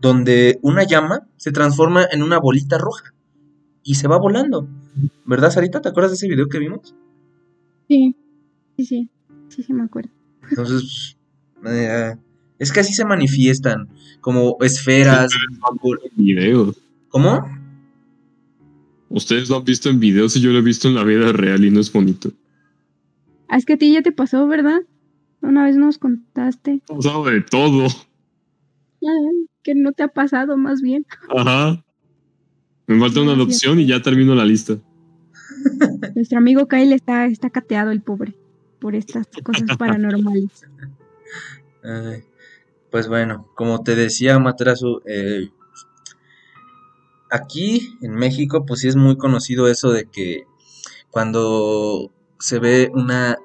donde 0.00 0.58
una 0.62 0.84
llama 0.84 1.26
se 1.36 1.52
transforma 1.52 2.06
en 2.10 2.22
una 2.22 2.38
bolita 2.38 2.78
roja 2.78 3.14
y 3.82 3.94
se 3.94 4.08
va 4.08 4.18
volando. 4.18 4.68
¿Verdad, 5.24 5.50
Sarita? 5.50 5.80
¿Te 5.80 5.88
acuerdas 5.88 6.12
de 6.12 6.16
ese 6.16 6.28
video 6.28 6.48
que 6.48 6.58
vimos? 6.58 6.94
Sí, 7.88 8.14
sí, 8.76 8.84
sí, 8.84 9.10
sí, 9.48 9.62
sí 9.62 9.72
me 9.72 9.84
acuerdo. 9.84 10.10
Entonces, 10.48 11.16
eh, 11.66 12.14
es 12.58 12.72
que 12.72 12.80
así 12.80 12.92
se 12.92 13.04
manifiestan, 13.04 13.88
como 14.20 14.56
esferas. 14.60 15.32
Videos. 16.14 16.76
¿Cómo? 17.08 17.44
Ustedes 19.08 19.48
lo 19.48 19.56
han 19.56 19.64
visto 19.64 19.88
en 19.88 20.00
videos 20.00 20.36
y 20.36 20.40
yo 20.40 20.50
lo 20.50 20.58
he 20.58 20.62
visto 20.62 20.88
en 20.88 20.94
la 20.94 21.04
vida 21.04 21.32
real 21.32 21.64
y 21.64 21.70
no 21.70 21.80
es 21.80 21.92
bonito. 21.92 22.32
Ah, 23.48 23.56
es 23.56 23.64
que 23.64 23.74
a 23.74 23.78
ti 23.78 23.92
ya 23.92 24.02
te 24.02 24.12
pasó, 24.12 24.46
¿verdad? 24.46 24.80
Una 25.40 25.64
vez 25.64 25.76
nos 25.76 25.98
contaste. 25.98 26.82
Ha 26.90 26.94
pasado 26.94 27.24
de 27.24 27.40
todo. 27.42 27.86
Que 29.62 29.74
no 29.74 29.92
te 29.92 30.02
ha 30.02 30.08
pasado, 30.08 30.56
más 30.56 30.80
bien. 30.80 31.06
Ajá. 31.28 31.84
Me 32.86 32.98
falta 32.98 33.20
una 33.20 33.32
adopción 33.32 33.80
y 33.80 33.86
ya 33.86 34.00
termino 34.02 34.34
la 34.34 34.44
lista. 34.44 34.78
Nuestro 36.14 36.38
amigo 36.38 36.68
Kyle 36.68 36.92
está, 36.92 37.26
está 37.26 37.50
cateado, 37.50 37.90
el 37.90 38.00
pobre, 38.00 38.34
por 38.80 38.94
estas 38.94 39.26
cosas 39.42 39.64
paranormales. 39.78 40.66
Ay, 41.82 42.22
pues 42.96 43.08
bueno, 43.08 43.46
como 43.54 43.82
te 43.82 43.94
decía 43.94 44.38
Materazu, 44.38 45.02
eh, 45.04 45.50
aquí 47.30 47.98
en 48.00 48.14
México 48.14 48.64
pues 48.64 48.80
sí 48.80 48.88
es 48.88 48.96
muy 48.96 49.18
conocido 49.18 49.68
eso 49.68 49.92
de 49.92 50.06
que 50.06 50.46
cuando 51.10 52.10
se 52.38 52.58
ve 52.58 52.90
una 52.94 53.36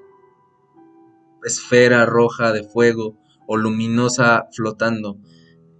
esfera 1.43 2.05
roja 2.05 2.53
de 2.53 2.63
fuego 2.63 3.17
o 3.45 3.57
luminosa 3.57 4.47
flotando, 4.53 5.17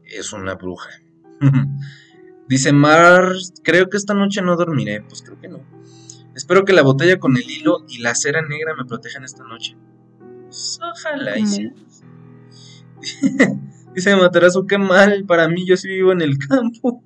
es 0.03 0.33
una 0.33 0.55
bruja. 0.55 0.89
Dice 2.49 2.73
Mar, 2.73 3.31
creo 3.63 3.87
que 3.87 3.95
esta 3.95 4.13
noche 4.13 4.41
no 4.41 4.57
dormiré, 4.57 5.01
pues 5.01 5.21
creo 5.21 5.39
que 5.39 5.47
no. 5.47 5.61
Espero 6.35 6.65
que 6.65 6.73
la 6.73 6.81
botella 6.81 7.19
con 7.19 7.37
el 7.37 7.49
hilo 7.49 7.85
y 7.87 7.99
la 7.99 8.15
cera 8.15 8.41
negra 8.41 8.75
me 8.75 8.83
protejan 8.83 9.23
esta 9.23 9.45
noche. 9.45 9.77
Pues, 10.47 10.77
ojalá 10.83 11.39
y 11.39 11.47
sí. 11.47 11.71
Dice 13.95 14.15
Materazo, 14.15 14.65
qué 14.65 14.77
mal, 14.77 15.25
para 15.25 15.49
mí 15.49 15.65
yo 15.67 15.75
sí 15.75 15.89
vivo 15.89 16.13
en 16.13 16.21
el 16.21 16.37
campo. 16.37 17.03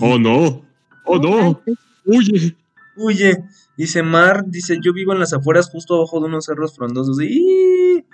Oh 0.00 0.18
no. 0.18 0.64
Oh 1.04 1.18
no. 1.18 1.60
Huye. 2.06 2.56
Huye. 2.96 3.44
Dice 3.76 4.02
Mar, 4.02 4.44
dice, 4.46 4.78
yo 4.82 4.92
vivo 4.92 5.12
en 5.12 5.18
las 5.18 5.32
afueras 5.32 5.68
justo 5.68 5.96
abajo 5.96 6.20
de 6.20 6.26
unos 6.26 6.44
cerros 6.46 6.74
frondosos. 6.76 7.20
Híjole. 7.20 8.04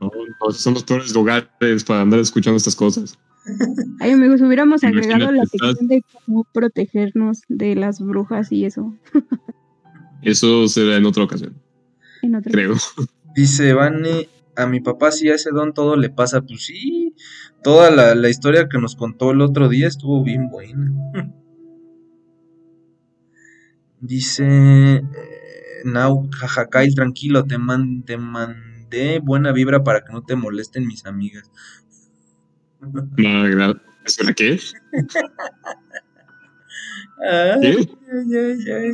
No, 0.00 0.10
no, 0.40 0.52
son 0.52 0.74
los 0.74 0.84
peores 0.84 1.12
lugares 1.14 1.84
para 1.84 2.02
andar 2.02 2.20
escuchando 2.20 2.56
estas 2.56 2.76
cosas. 2.76 3.18
Ay, 4.00 4.12
amigos, 4.12 4.40
hubiéramos 4.42 4.82
Imagínate, 4.82 5.08
agregado 5.12 5.32
la 5.32 5.42
estás- 5.42 5.68
sección 5.70 5.88
de 5.88 6.04
cómo 6.24 6.46
protegernos 6.52 7.40
de 7.48 7.74
las 7.74 8.00
brujas 8.00 8.52
y 8.52 8.64
eso 8.64 8.94
Eso 10.22 10.68
será 10.68 10.96
en 10.96 11.06
otra 11.06 11.24
ocasión, 11.24 11.54
en 12.22 12.34
otro. 12.36 12.52
creo. 12.52 12.74
Dice 13.34 13.72
Vane, 13.72 14.28
a 14.56 14.66
mi 14.66 14.80
papá 14.80 15.10
si 15.12 15.28
a 15.30 15.34
ese 15.34 15.50
don 15.50 15.72
todo 15.72 15.96
le 15.96 16.10
pasa. 16.10 16.42
Pues 16.42 16.64
sí, 16.66 17.14
toda 17.62 17.90
la, 17.90 18.14
la 18.14 18.28
historia 18.28 18.68
que 18.68 18.78
nos 18.78 18.96
contó 18.96 19.30
el 19.30 19.40
otro 19.40 19.68
día 19.68 19.88
estuvo 19.88 20.22
bien 20.24 20.48
buena. 20.48 20.92
Dice 24.00 24.44
eh, 24.96 25.02
Nau, 25.84 26.28
jaja, 26.30 26.66
Kyle, 26.68 26.94
tranquilo, 26.94 27.44
te, 27.44 27.58
man- 27.58 28.02
te 28.04 28.16
mandé 28.16 29.20
buena 29.20 29.52
vibra 29.52 29.84
para 29.84 30.02
que 30.04 30.12
no 30.12 30.22
te 30.22 30.36
molesten 30.36 30.86
mis 30.86 31.06
amigas. 31.06 31.50
No, 33.16 33.44
gra- 33.48 33.80
¿Espera 34.04 34.32
qué? 34.32 34.58
Ay, 37.22 37.60
¿Qué? 37.60 37.88
ay, 38.12 38.36
ay, 38.36 38.72
ay. 38.72 38.92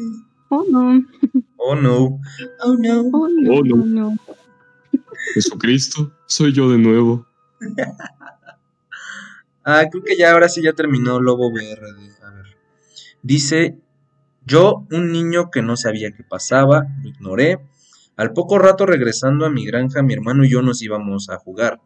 Oh, 0.50 0.64
no. 0.70 1.04
Oh 1.56 1.74
no. 1.74 2.20
Oh 2.60 2.74
no. 2.78 3.00
Oh, 3.12 3.28
no. 3.28 3.52
Oh, 3.52 3.62
no. 3.64 3.84
no. 3.84 4.16
Jesucristo, 5.34 6.12
soy 6.26 6.52
yo 6.52 6.70
de 6.70 6.78
nuevo. 6.78 7.26
Ah, 9.68 9.84
creo 9.90 10.04
que 10.04 10.16
ya 10.16 10.30
ahora 10.30 10.48
sí 10.48 10.62
ya 10.62 10.74
terminó 10.74 11.18
Lobo 11.18 11.50
BRD. 11.50 12.22
A 12.22 12.30
ver. 12.30 12.56
Dice, 13.20 13.80
yo, 14.44 14.86
un 14.92 15.10
niño 15.10 15.50
que 15.50 15.60
no 15.60 15.76
sabía 15.76 16.12
qué 16.12 16.22
pasaba, 16.22 16.86
lo 17.02 17.08
ignoré. 17.08 17.58
Al 18.16 18.32
poco 18.32 18.60
rato 18.60 18.86
regresando 18.86 19.44
a 19.44 19.50
mi 19.50 19.66
granja, 19.66 20.02
mi 20.02 20.14
hermano 20.14 20.44
y 20.44 20.50
yo 20.50 20.62
nos 20.62 20.82
íbamos 20.82 21.30
a 21.30 21.38
jugar. 21.38 21.80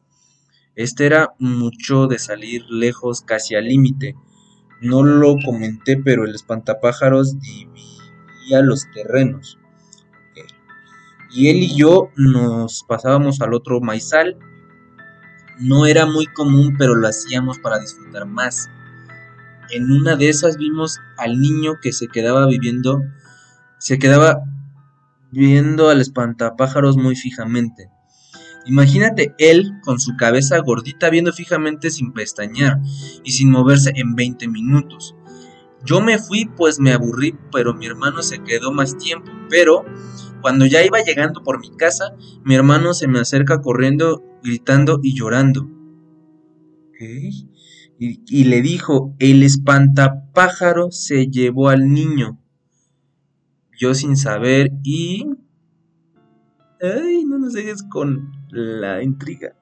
Este 0.76 1.06
era 1.06 1.32
mucho 1.38 2.06
de 2.06 2.18
salir 2.18 2.66
lejos, 2.68 3.22
casi 3.22 3.54
al 3.54 3.64
límite. 3.64 4.14
No 4.82 5.02
lo 5.02 5.36
comenté, 5.42 5.96
pero 5.96 6.24
el 6.24 6.34
espantapájaros 6.34 7.40
dividía 7.40 8.60
los 8.60 8.90
terrenos. 8.92 9.58
Y 11.32 11.48
él 11.48 11.56
y 11.58 11.76
yo 11.76 12.10
nos 12.16 12.84
pasábamos 12.88 13.40
al 13.40 13.54
otro 13.54 13.80
maizal 13.80 14.36
no 15.60 15.84
era 15.84 16.06
muy 16.06 16.26
común, 16.26 16.74
pero 16.78 16.94
lo 16.94 17.06
hacíamos 17.06 17.58
para 17.58 17.78
disfrutar 17.78 18.26
más. 18.26 18.70
En 19.70 19.92
una 19.92 20.16
de 20.16 20.30
esas 20.30 20.56
vimos 20.56 20.98
al 21.18 21.38
niño 21.38 21.74
que 21.80 21.92
se 21.92 22.08
quedaba 22.08 22.46
viviendo, 22.46 23.02
se 23.78 23.98
quedaba 23.98 24.42
viendo 25.30 25.90
al 25.90 26.00
espantapájaros 26.00 26.96
muy 26.96 27.14
fijamente. 27.14 27.90
Imagínate 28.66 29.34
él 29.38 29.72
con 29.84 30.00
su 30.00 30.16
cabeza 30.16 30.58
gordita 30.58 31.10
viendo 31.10 31.32
fijamente 31.32 31.90
sin 31.90 32.12
pestañear 32.12 32.80
y 33.22 33.32
sin 33.32 33.50
moverse 33.50 33.92
en 33.94 34.14
20 34.14 34.48
minutos. 34.48 35.14
Yo 35.84 36.00
me 36.00 36.18
fui 36.18 36.46
pues 36.56 36.78
me 36.78 36.92
aburrí, 36.92 37.38
pero 37.52 37.74
mi 37.74 37.86
hermano 37.86 38.22
se 38.22 38.42
quedó 38.42 38.72
más 38.72 38.96
tiempo. 38.98 39.30
Pero 39.48 39.84
cuando 40.40 40.66
ya 40.66 40.84
iba 40.84 41.02
llegando 41.02 41.42
por 41.42 41.60
mi 41.60 41.76
casa, 41.76 42.14
mi 42.44 42.54
hermano 42.54 42.94
se 42.94 43.08
me 43.08 43.20
acerca 43.20 43.60
corriendo, 43.60 44.22
gritando 44.42 45.00
y 45.02 45.14
llorando. 45.14 45.68
Y, 46.98 47.46
y 47.98 48.44
le 48.44 48.62
dijo, 48.62 49.14
el 49.18 49.42
espantapájaro 49.42 50.90
se 50.90 51.26
llevó 51.26 51.68
al 51.68 51.92
niño. 51.92 52.38
Yo 53.78 53.94
sin 53.94 54.16
saber 54.16 54.72
y... 54.82 55.24
Ay, 56.82 57.24
no 57.24 57.38
nos 57.38 57.54
dejes 57.54 57.82
con 57.82 58.30
la 58.50 59.02
intriga. 59.02 59.54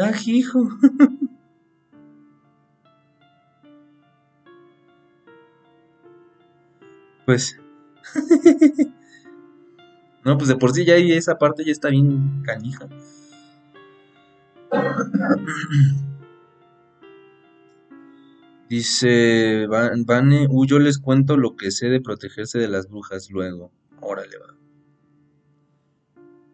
Ah, 0.00 0.12
hijo. 0.24 0.68
pues... 7.26 7.58
No, 10.24 10.36
pues 10.36 10.48
de 10.48 10.56
por 10.56 10.72
sí 10.72 10.84
ya 10.84 10.96
esa 10.96 11.38
parte 11.38 11.64
ya 11.64 11.72
está 11.72 11.88
bien 11.88 12.42
canija. 12.42 12.86
Dice 18.68 19.66
Van- 19.66 20.04
Vane, 20.04 20.46
uy, 20.50 20.66
yo 20.68 20.78
les 20.78 20.98
cuento 20.98 21.38
lo 21.38 21.56
que 21.56 21.70
sé 21.70 21.88
de 21.88 22.02
protegerse 22.02 22.58
de 22.58 22.68
las 22.68 22.88
brujas 22.88 23.30
luego. 23.30 23.72
Órale, 24.00 24.36
va. 24.38 24.54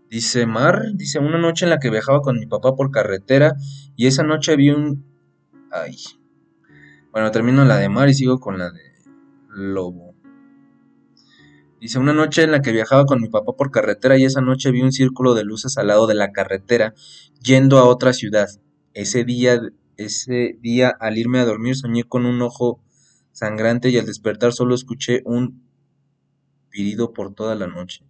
Dice 0.08 0.46
Mar, 0.46 0.84
dice, 0.94 1.18
una 1.18 1.38
noche 1.38 1.64
en 1.64 1.70
la 1.70 1.80
que 1.80 1.90
viajaba 1.90 2.20
con 2.20 2.38
mi 2.38 2.46
papá 2.46 2.76
por 2.76 2.92
carretera 2.92 3.56
y 3.96 4.06
esa 4.06 4.22
noche 4.22 4.54
vi 4.54 4.70
un... 4.70 5.04
Ay. 5.72 5.96
Bueno, 7.10 7.32
termino 7.32 7.64
la 7.64 7.78
de 7.78 7.88
Mar 7.88 8.08
y 8.08 8.14
sigo 8.14 8.38
con 8.38 8.58
la 8.58 8.70
de 8.70 8.80
Lobo. 9.48 10.13
Dice, 11.84 11.98
una 11.98 12.14
noche 12.14 12.42
en 12.44 12.50
la 12.50 12.62
que 12.62 12.72
viajaba 12.72 13.04
con 13.04 13.20
mi 13.20 13.28
papá 13.28 13.52
por 13.52 13.70
carretera 13.70 14.16
y 14.16 14.24
esa 14.24 14.40
noche 14.40 14.70
vi 14.70 14.80
un 14.80 14.90
círculo 14.90 15.34
de 15.34 15.44
luces 15.44 15.76
al 15.76 15.88
lado 15.88 16.06
de 16.06 16.14
la 16.14 16.32
carretera 16.32 16.94
yendo 17.42 17.76
a 17.76 17.84
otra 17.84 18.14
ciudad. 18.14 18.48
Ese 18.94 19.24
día, 19.24 19.60
ese 19.98 20.56
día 20.62 20.88
al 20.98 21.18
irme 21.18 21.40
a 21.40 21.44
dormir 21.44 21.76
soñé 21.76 22.04
con 22.04 22.24
un 22.24 22.40
ojo 22.40 22.80
sangrante 23.32 23.90
y 23.90 23.98
al 23.98 24.06
despertar 24.06 24.54
solo 24.54 24.74
escuché 24.74 25.20
un 25.26 25.62
pirido 26.70 27.12
por 27.12 27.34
toda 27.34 27.54
la 27.54 27.66
noche. 27.66 28.02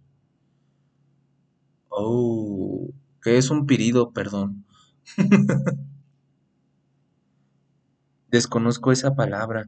Oh, 1.89 2.91
Que 3.21 3.37
es 3.37 3.49
un 3.49 3.65
pirido, 3.65 4.13
perdón. 4.13 4.65
Desconozco 8.31 8.93
esa 8.93 9.15
palabra. 9.15 9.67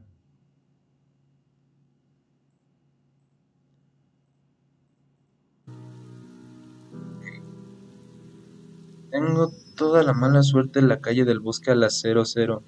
Tengo 9.10 9.52
toda 9.74 10.02
la 10.02 10.12
mala 10.12 10.42
suerte 10.42 10.80
en 10.80 10.88
la 10.88 11.00
calle 11.00 11.24
del 11.24 11.40
bosque 11.40 11.70
a 11.70 11.74
las 11.74 12.00
00. 12.00 12.62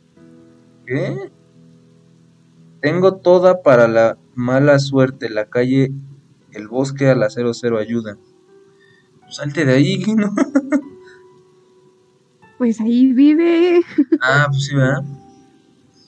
¿Qué? 0.87 1.31
Tengo 2.81 3.17
toda 3.17 3.63
para 3.63 3.89
la 3.89 4.17
mala 4.35 4.79
suerte 4.79 5.29
la 5.29 5.47
calle 5.47 5.93
el 6.53 6.69
bosque 6.69 7.09
a 7.09 7.15
las 7.15 7.35
00 7.35 7.79
ayuda. 7.79 8.17
Pues 9.21 9.37
salte 9.37 9.65
de 9.65 9.75
ahí, 9.75 10.03
¿no? 10.17 10.35
Pues 12.59 12.81
ahí 12.81 13.13
vive. 13.13 13.81
Ah, 14.21 14.47
pues 14.51 14.67
sí, 14.67 14.75
¿verdad? 14.75 15.05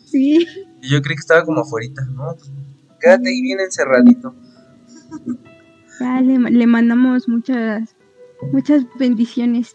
Sí. 0.07 0.47
Y 0.83 0.89
Yo 0.91 1.01
creí 1.01 1.17
que 1.17 1.21
estaba 1.21 1.45
como 1.45 1.61
afuera, 1.61 2.05
¿no? 2.11 2.35
Pues, 2.35 2.51
quédate 3.01 3.29
ahí 3.29 3.43
bien 3.43 3.61
encerradito. 3.61 4.35
Ya 6.01 6.21
le, 6.21 6.39
le 6.39 6.67
mandamos 6.67 7.29
muchas, 7.29 7.95
muchas 8.53 8.85
bendiciones. 8.99 9.73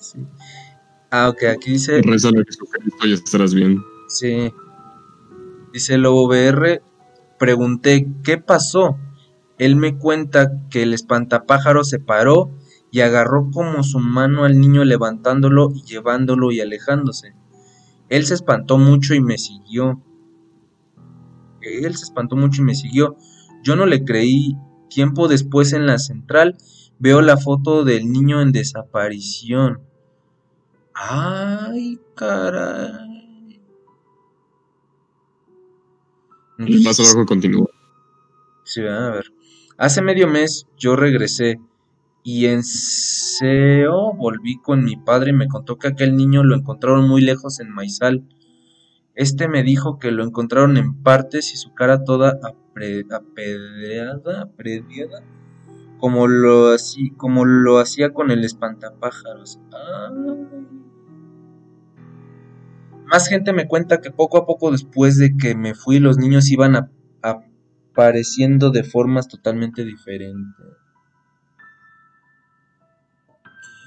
Sí. 0.00 0.18
Ah, 1.10 1.28
ok, 1.30 1.44
aquí 1.44 1.72
dice, 1.72 2.02
Rezale 2.02 2.40
a 2.40 2.44
Jesucristo 2.44 3.06
y 3.06 3.12
estarás 3.12 3.54
bien. 3.54 3.82
sí. 4.08 4.52
Dice 5.72 5.98
Lobo 5.98 6.28
BR, 6.28 6.82
pregunté, 7.38 8.08
¿qué 8.24 8.38
pasó? 8.38 8.98
Él 9.58 9.76
me 9.76 9.98
cuenta 9.98 10.50
que 10.70 10.82
el 10.82 10.94
espantapájaro 10.94 11.84
se 11.84 11.98
paró 11.98 12.50
y 12.90 13.00
agarró 13.00 13.50
como 13.50 13.82
su 13.82 13.98
mano 13.98 14.44
al 14.44 14.58
niño 14.58 14.84
levantándolo 14.84 15.70
y 15.74 15.82
llevándolo 15.82 16.52
y 16.52 16.60
alejándose. 16.60 17.34
Él 18.08 18.24
se 18.24 18.34
espantó 18.34 18.78
mucho 18.78 19.14
y 19.14 19.20
me 19.20 19.36
siguió. 19.36 20.02
Él 21.60 21.94
se 21.96 22.04
espantó 22.04 22.34
mucho 22.34 22.62
y 22.62 22.64
me 22.64 22.74
siguió. 22.74 23.16
Yo 23.62 23.76
no 23.76 23.84
le 23.86 24.04
creí. 24.04 24.56
Tiempo 24.88 25.28
después 25.28 25.74
en 25.74 25.86
la 25.86 25.98
central 25.98 26.56
veo 26.98 27.20
la 27.20 27.36
foto 27.36 27.84
del 27.84 28.10
niño 28.10 28.42
en 28.42 28.52
desaparición. 28.52 29.80
Ay, 30.94 31.98
caray. 32.14 33.60
Y 36.58 36.82
más 36.82 36.98
abajo 36.98 37.24
continúa. 37.24 37.68
Sí, 38.64 38.82
a 38.82 39.10
ver. 39.10 39.32
Hace 39.76 40.02
medio 40.02 40.26
mes 40.26 40.66
yo 40.76 40.96
regresé 40.96 41.60
y 42.24 42.46
en 42.46 42.64
SEO 42.64 44.12
volví 44.14 44.60
con 44.60 44.84
mi 44.84 44.96
padre 44.96 45.30
y 45.30 45.34
me 45.34 45.46
contó 45.46 45.78
que 45.78 45.88
aquel 45.88 46.16
niño 46.16 46.42
lo 46.42 46.56
encontraron 46.56 47.08
muy 47.08 47.22
lejos 47.22 47.60
en 47.60 47.70
Maizal. 47.70 48.24
Este 49.14 49.48
me 49.48 49.62
dijo 49.62 49.98
que 49.98 50.10
lo 50.10 50.24
encontraron 50.24 50.76
en 50.76 51.00
partes 51.02 51.54
y 51.54 51.56
su 51.56 51.72
cara 51.74 52.04
toda 52.04 52.38
apedreada, 52.42 54.42
apedreada, 54.42 55.22
como 55.98 56.26
lo, 56.26 56.68
así, 56.68 57.10
como 57.10 57.44
lo 57.44 57.78
hacía 57.78 58.12
con 58.12 58.30
el 58.30 58.44
espantapájaros. 58.44 59.60
Más 63.06 63.28
gente 63.28 63.52
me 63.52 63.66
cuenta 63.66 64.00
que 64.00 64.10
poco 64.10 64.38
a 64.38 64.46
poco 64.46 64.70
después 64.70 65.16
de 65.18 65.36
que 65.36 65.54
me 65.54 65.74
fui 65.74 65.98
los 65.98 66.18
niños 66.18 66.50
iban 66.50 66.90
apareciendo 67.22 68.70
de 68.70 68.84
formas 68.84 69.28
totalmente 69.28 69.84
diferentes. 69.84 70.66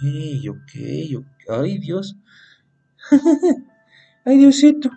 Ok, 0.01 0.49
ok, 0.49 1.19
ok. 1.19 1.61
Ay, 1.61 1.77
Dios. 1.77 2.15
Ay, 4.25 4.37
Diosito. 4.37 4.89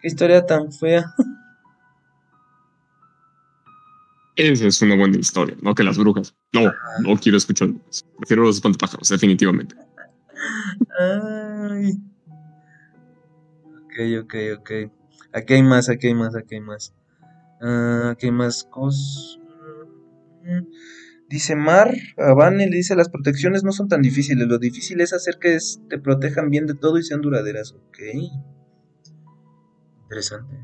Qué 0.00 0.08
historia 0.08 0.46
tan 0.46 0.72
fea. 0.72 1.04
Esa 4.36 4.66
es 4.66 4.82
una 4.82 4.96
buena 4.96 5.16
historia, 5.16 5.56
no 5.62 5.74
que 5.74 5.84
las 5.84 5.96
brujas. 5.96 6.34
No, 6.52 6.72
no 7.02 7.16
quiero 7.20 7.38
escuchar 7.38 7.68
brujas. 7.68 8.04
Prefiero 8.18 8.42
los 8.42 8.56
espantapájaros, 8.56 9.08
definitivamente. 9.08 9.76
Ay. 10.98 11.92
Ok, 13.84 14.24
ok, 14.24 14.34
ok. 14.58 14.70
Aquí 15.32 15.54
hay 15.54 15.62
más, 15.62 15.88
aquí 15.88 16.08
hay 16.08 16.14
más, 16.14 16.34
aquí 16.34 16.56
hay 16.56 16.60
más. 16.60 16.94
Ah, 17.60 18.10
aquí 18.12 18.26
hay 18.26 18.32
más 18.32 18.64
cosas. 18.64 19.38
Dice 21.28 21.56
Mar, 21.56 21.94
a 22.18 22.34
Vane 22.34 22.68
le 22.68 22.76
dice, 22.76 22.94
las 22.96 23.08
protecciones 23.08 23.64
no 23.64 23.72
son 23.72 23.88
tan 23.88 24.02
difíciles, 24.02 24.46
lo 24.46 24.58
difícil 24.58 25.00
es 25.00 25.12
hacer 25.12 25.38
que 25.40 25.54
es- 25.54 25.80
te 25.88 25.98
protejan 25.98 26.50
bien 26.50 26.66
de 26.66 26.74
todo 26.74 26.98
y 26.98 27.02
sean 27.02 27.22
duraderas. 27.22 27.72
Ok. 27.72 27.98
Interesante. 30.02 30.56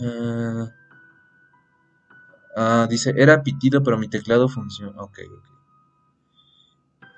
Ah, 0.00 0.66
ah, 2.56 2.86
dice, 2.88 3.14
era 3.16 3.42
pitido, 3.42 3.82
pero 3.82 3.98
mi 3.98 4.08
teclado 4.08 4.48
funciona. 4.48 5.00
Ok, 5.02 5.18
ok. 5.30 5.44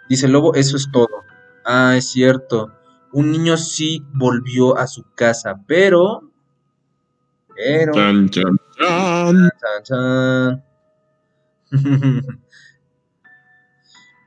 Dice 0.08 0.28
Lobo, 0.28 0.54
eso 0.54 0.76
es 0.76 0.90
todo. 0.92 1.24
Ah, 1.64 1.94
es 1.96 2.10
cierto. 2.10 2.72
Un 3.12 3.32
niño 3.32 3.56
sí 3.56 4.04
volvió 4.12 4.76
a 4.76 4.86
su 4.86 5.04
casa, 5.14 5.60
pero... 5.66 6.30
Pero... 7.54 7.92
Chan, 7.92 8.28
chan, 8.30 8.56
chan. 8.78 9.50
Chan, 9.58 9.82
chan. 9.82 10.64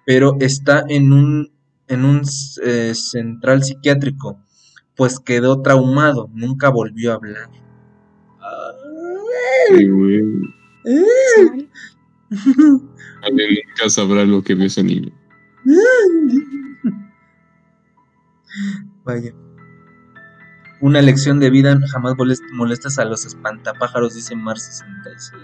Pero 0.05 0.37
está 0.39 0.83
en 0.89 1.13
un, 1.13 1.51
en 1.87 2.03
un 2.03 2.21
eh, 2.63 2.93
central 2.95 3.63
psiquiátrico, 3.63 4.39
pues 4.95 5.19
quedó 5.19 5.61
traumado, 5.61 6.29
nunca 6.33 6.69
volvió 6.69 7.11
a 7.11 7.15
hablar. 7.15 7.49
Ay, 9.69 9.87
güey. 9.87 10.23
Alguien 13.23 13.49
nunca 13.67 13.89
sabrá 13.89 14.23
lo 14.25 14.41
que 14.43 14.55
vio 14.55 14.65
ese 14.67 14.83
niño. 14.83 15.11
Vaya. 19.03 19.33
Una 20.81 21.01
lección 21.01 21.39
de 21.39 21.49
vida, 21.49 21.77
jamás 21.91 22.13
molest- 22.15 22.49
molestas 22.53 22.97
a 22.99 23.05
los 23.05 23.25
espantapájaros, 23.25 24.15
dice 24.15 24.35
Mar 24.35 24.57
66. 24.57 25.43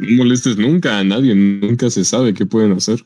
No 0.00 0.16
molestes 0.16 0.56
nunca 0.56 0.98
a 0.98 1.04
nadie, 1.04 1.34
nunca 1.34 1.90
se 1.90 2.04
sabe 2.04 2.32
qué 2.34 2.46
pueden 2.46 2.72
hacer. 2.72 3.04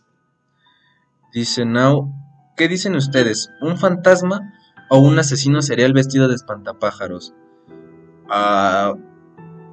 Dice 1.35 1.65
Now, 1.65 2.13
¿qué 2.57 2.69
dicen 2.69 2.95
ustedes? 2.95 3.51
¿Un 3.61 3.77
fantasma 3.77 4.53
o 4.89 4.99
un 5.01 5.19
asesino 5.19 5.63
serial 5.63 5.93
vestido 5.93 6.29
de 6.29 6.37
espantapájaros? 6.37 7.35
Ah, 8.29 8.95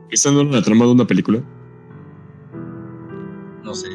¿Esa 0.10 0.32
no 0.32 0.42
era 0.42 0.52
la 0.52 0.62
trama 0.62 0.86
de 0.86 0.92
una 0.92 1.06
película? 1.06 1.44
no 3.68 3.74
sé. 3.74 3.90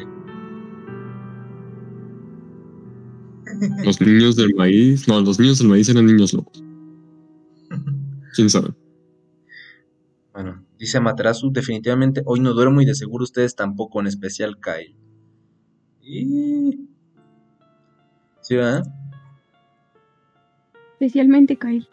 Los 3.83 3.99
niños 3.99 4.35
del 4.35 4.53
maíz. 4.55 5.07
No, 5.07 5.19
los 5.21 5.39
niños 5.39 5.57
del 5.59 5.67
maíz 5.67 5.89
eran 5.89 6.05
niños 6.05 6.33
locos. 6.33 6.63
¿Quién 8.35 8.49
sabe? 8.49 8.69
Bueno, 10.31 10.63
dice 10.77 10.99
Materasu, 10.99 11.51
definitivamente 11.51 12.21
hoy 12.25 12.39
no 12.39 12.53
duermo 12.53 12.81
y 12.81 12.85
de 12.85 12.95
seguro 12.95 13.23
ustedes 13.23 13.55
tampoco, 13.55 13.99
en 13.99 14.07
especial 14.07 14.59
Kyle. 14.59 14.95
Y... 16.01 16.87
¿Sí, 18.41 18.55
verdad? 18.55 18.83
Especialmente 20.93 21.57
Kyle. 21.57 21.87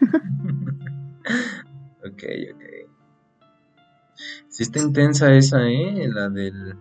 Ok, 2.06 2.22
ok. 2.54 2.65
Sí 4.56 4.62
está 4.62 4.80
intensa 4.80 5.34
esa, 5.34 5.68
¿eh? 5.68 6.08
La 6.08 6.30
del... 6.30 6.76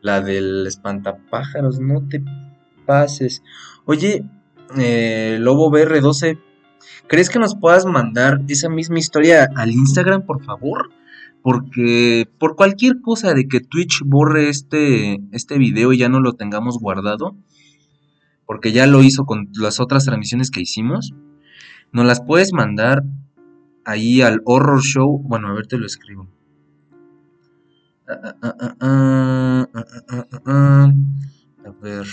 La 0.00 0.22
del 0.22 0.66
espantapájaros, 0.66 1.78
no 1.78 2.08
te 2.08 2.24
pases. 2.86 3.42
Oye, 3.84 4.24
eh, 4.78 5.36
Lobo 5.42 5.70
BR12, 5.70 6.38
¿crees 7.06 7.28
que 7.28 7.38
nos 7.38 7.54
puedas 7.54 7.84
mandar 7.84 8.40
esa 8.48 8.70
misma 8.70 8.98
historia 8.98 9.50
al 9.56 9.72
Instagram, 9.72 10.24
por 10.24 10.42
favor? 10.42 10.88
Porque 11.42 12.26
por 12.38 12.56
cualquier 12.56 13.02
cosa 13.02 13.34
de 13.34 13.46
que 13.46 13.60
Twitch 13.60 14.00
borre 14.06 14.48
este, 14.48 15.20
este 15.32 15.58
video 15.58 15.92
y 15.92 15.98
ya 15.98 16.08
no 16.08 16.18
lo 16.18 16.32
tengamos 16.32 16.78
guardado, 16.78 17.36
porque 18.46 18.72
ya 18.72 18.86
lo 18.86 19.02
hizo 19.02 19.26
con 19.26 19.50
las 19.52 19.80
otras 19.80 20.06
transmisiones 20.06 20.50
que 20.50 20.62
hicimos, 20.62 21.12
nos 21.92 22.06
las 22.06 22.22
puedes 22.22 22.54
mandar 22.54 23.02
ahí 23.84 24.22
al 24.22 24.40
Horror 24.46 24.80
Show. 24.80 25.20
Bueno, 25.26 25.48
a 25.48 25.52
ver, 25.52 25.66
te 25.66 25.76
lo 25.76 25.84
escribo. 25.84 26.37
A 28.08 29.70
ver. 31.82 32.06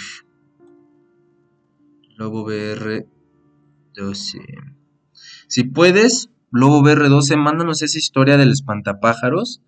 Lobo 2.18 2.44
BR 2.44 3.08
12. 3.94 4.40
Si 5.48 5.64
puedes, 5.64 6.30
Lobo 6.52 6.82
BR 6.82 7.08
12, 7.10 7.38
mándanos 7.38 7.82
esa 7.82 7.98
historia 7.98 8.38
del 8.38 8.52
espantapájaros 8.52 9.62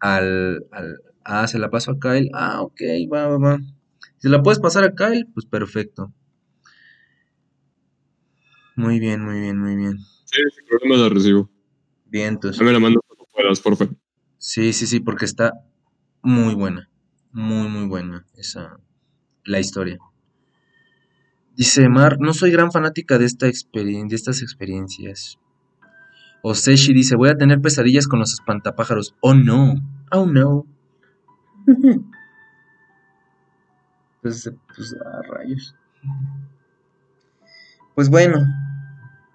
al, 0.00 0.66
al, 0.70 1.00
Ah, 1.24 1.46
se 1.46 1.58
la 1.58 1.70
paso 1.70 1.92
a 1.92 1.98
Kyle. 2.00 2.30
Ah, 2.32 2.62
ok, 2.62 2.80
va, 3.12 3.28
va, 3.28 3.38
va. 3.38 3.58
Si 4.18 4.28
la 4.28 4.42
puedes 4.42 4.58
pasar 4.58 4.84
a 4.84 4.94
Kyle, 4.94 5.26
pues 5.32 5.46
perfecto. 5.46 6.12
Muy 8.74 8.98
bien, 8.98 9.24
muy 9.24 9.40
bien, 9.40 9.58
muy 9.58 9.76
bien. 9.76 9.98
Sí, 10.24 10.40
sin 10.54 10.66
problema 10.66 10.96
la 10.96 11.08
recibo. 11.08 11.50
Bien, 12.06 12.28
entonces. 12.28 12.60
Me 12.62 12.72
la 12.72 12.80
mando 12.80 13.00
cuando 13.06 13.26
puedas, 13.32 13.60
por 13.60 13.76
favor. 13.76 13.96
Sí, 14.48 14.72
sí, 14.72 14.86
sí, 14.86 14.98
porque 15.00 15.24
está 15.24 15.52
muy 16.22 16.54
buena. 16.54 16.90
Muy, 17.32 17.68
muy 17.68 17.86
buena 17.86 18.26
esa 18.36 18.78
la 19.44 19.60
historia. 19.60 19.98
Dice 21.56 21.88
Mar, 21.88 22.18
no 22.20 22.34
soy 22.34 22.50
gran 22.50 22.70
fanática 22.72 23.16
de, 23.16 23.24
esta 23.24 23.46
experien- 23.46 24.08
de 24.08 24.16
estas 24.16 24.42
experiencias. 24.42 25.38
Oseshi 26.42 26.92
dice, 26.92 27.16
voy 27.16 27.30
a 27.30 27.36
tener 27.38 27.60
pesadillas 27.60 28.06
con 28.06 28.18
los 28.18 28.32
espantapájaros. 28.34 29.14
Oh 29.20 29.34
no, 29.34 29.74
oh 30.10 30.26
no. 30.26 30.66
pues, 34.22 34.50
pues, 34.74 34.94
a 34.94 35.22
rayos. 35.22 35.74
Pues 37.94 38.08
bueno, 38.08 38.38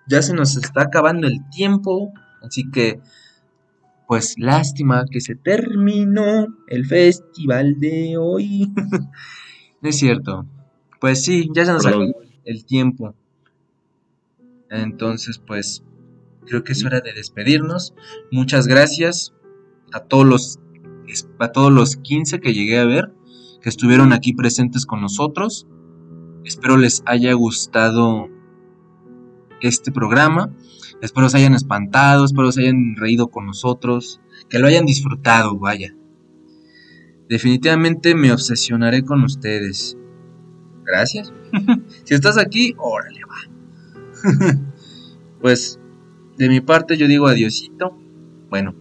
ya 0.08 0.22
se 0.22 0.34
nos 0.34 0.58
está 0.58 0.84
acabando 0.84 1.28
el 1.28 1.48
tiempo, 1.50 2.12
así 2.42 2.70
que, 2.72 3.00
pues 4.08 4.36
lástima 4.38 5.06
que 5.12 5.20
se 5.20 5.36
terminó 5.36 6.48
el 6.68 6.86
festival 6.86 7.78
de 7.80 8.18
hoy. 8.18 8.72
no 9.82 9.90
es 9.90 9.98
cierto. 9.98 10.46
Pues 11.00 11.24
sí, 11.24 11.50
ya 11.54 11.66
se 11.66 11.74
nos 11.74 11.86
acabó 11.86 12.06
el 12.46 12.66
tiempo. 12.66 13.14
Entonces, 14.70 15.40
pues, 15.40 15.84
creo 16.46 16.64
que 16.64 16.72
es 16.72 16.84
hora 16.86 17.02
de 17.02 17.14
despedirnos. 17.14 17.94
Muchas 18.32 18.66
gracias 18.68 19.34
a 19.92 20.00
todos 20.00 20.26
los 20.26 20.60
a 21.40 21.54
todos 21.54 21.72
los 21.72 21.96
15 21.96 22.42
que 22.42 22.54
llegué 22.54 22.80
a 22.80 22.86
ver, 22.86 23.14
que 23.62 23.70
estuvieron 23.70 24.12
aquí 24.12 24.34
presentes 24.34 24.86
con 24.86 25.02
nosotros. 25.02 25.68
Espero 26.44 26.76
les 26.76 27.02
haya 27.06 27.32
gustado 27.34 28.30
este 29.62 29.92
programa. 29.92 30.52
Espero 31.02 31.30
se 31.30 31.38
hayan 31.38 31.54
espantado, 31.54 32.26
espero 32.26 32.52
se 32.52 32.62
hayan 32.62 32.96
reído 32.96 33.28
con 33.28 33.46
nosotros, 33.46 34.20
que 34.50 34.60
lo 34.60 34.68
hayan 34.68 34.86
disfrutado, 34.86 35.58
vaya. 35.58 35.96
Definitivamente 37.30 38.16
me 38.16 38.32
obsesionaré 38.32 39.04
con 39.04 39.24
ustedes. 39.24 39.98
Gracias. 40.86 41.34
si 42.04 42.14
estás 42.14 42.38
aquí, 42.38 42.74
órale, 42.78 43.22
va. 43.26 43.38
pues 45.42 45.80
de 46.38 46.50
mi 46.50 46.62
parte 46.62 46.98
yo 46.98 47.08
digo 47.08 47.28
adiosito. 47.28 47.98
Bueno, 48.50 48.74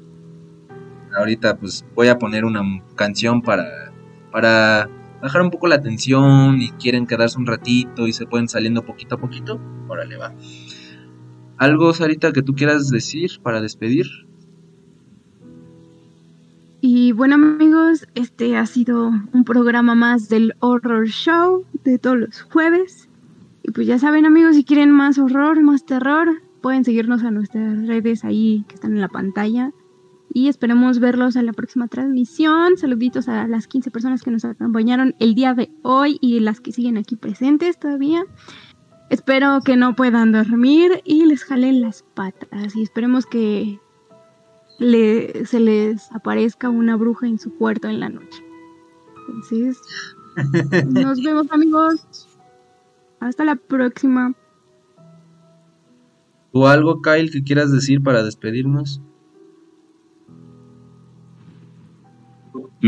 ahorita 1.16 1.59
pues 1.59 1.85
voy 1.94 2.09
a 2.09 2.19
poner 2.19 2.44
una 2.44 2.62
canción 2.94 3.43
para 3.43 3.86
para 4.31 4.89
bajar 5.27 5.43
un 5.43 5.51
poco 5.51 5.66
la 5.66 5.81
tensión 5.81 6.62
y 6.62 6.70
quieren 6.73 7.07
quedarse 7.07 7.36
un 7.36 7.47
ratito 7.47 8.07
y 8.07 8.12
se 8.12 8.27
pueden 8.27 8.48
saliendo 8.48 8.85
poquito 8.85 9.16
a 9.16 9.19
poquito. 9.19 9.61
Órale, 9.89 10.16
va. 10.16 10.32
¿Algo, 11.59 11.93
Sarita, 11.93 12.32
que 12.32 12.43
tú 12.43 12.55
quieras 12.55 12.90
decir 12.90 13.31
para 13.43 13.61
despedir? 13.61 14.07
Y 16.81 17.11
bueno 17.11 17.35
amigos, 17.35 18.07
este 18.15 18.57
ha 18.57 18.66
sido 18.66 19.11
un 19.32 19.44
programa 19.44 19.97
más 19.97 20.28
del 20.28 20.55
Horror 20.61 21.09
Show 21.09 21.65
de 21.82 21.98
todos 21.98 22.19
los 22.19 22.43
jueves. 22.43 23.09
Y 23.65 23.73
pues 23.73 23.89
ya 23.89 23.98
saben 23.98 24.27
amigos, 24.27 24.55
si 24.55 24.62
quieren 24.62 24.93
más 24.93 25.19
horror, 25.19 25.61
más 25.61 25.85
terror, 25.85 26.28
pueden 26.61 26.85
seguirnos 26.85 27.24
a 27.24 27.32
nuestras 27.32 27.85
redes 27.89 28.24
ahí 28.24 28.65
que 28.69 28.77
están 28.77 28.93
en 28.93 29.01
la 29.01 29.09
pantalla. 29.09 29.73
Y 30.37 30.49
esperemos 30.49 30.99
verlos 30.99 31.35
a 31.39 31.43
la 31.43 31.55
próxima 31.55 31.89
transmisión. 31.89 32.77
Saluditos 32.77 33.27
a 33.27 33.47
las 33.49 33.67
15 33.67 33.91
personas 33.91 34.21
que 34.23 34.31
nos 34.31 34.45
acompañaron 34.45 35.15
el 35.19 35.35
día 35.35 35.55
de 35.55 35.71
hoy 35.83 36.19
y 36.21 36.41
las 36.41 36.61
que 36.61 36.73
siguen 36.73 36.99
aquí 36.99 37.17
presentes 37.17 37.79
todavía. 37.79 38.23
Espero 39.09 39.61
que 39.65 39.79
no 39.79 39.97
puedan 39.97 40.33
dormir 40.33 41.01
y 41.07 41.25
les 41.25 41.43
jalen 41.43 41.81
las 41.81 42.03
patas. 42.03 42.77
Y 42.77 42.83
esperemos 42.83 43.25
que 43.25 43.81
le- 44.79 45.47
se 45.47 45.59
les 45.59 46.13
aparezca 46.13 46.69
una 46.69 46.97
bruja 46.97 47.27
en 47.27 47.39
su 47.39 47.55
cuarto 47.57 47.89
en 47.89 48.01
la 48.01 48.11
noche. 48.11 48.45
Entonces, 49.29 49.81
nos 50.87 51.23
vemos 51.23 51.51
amigos. 51.51 52.29
Hasta 53.21 53.47
la 53.47 53.57
próxima. 53.57 54.35
¿O 56.53 56.67
algo, 56.69 57.01
Kyle, 57.01 57.31
que 57.31 57.43
quieras 57.43 57.73
decir 57.73 58.03
para 58.03 58.23
despedirnos? 58.23 59.01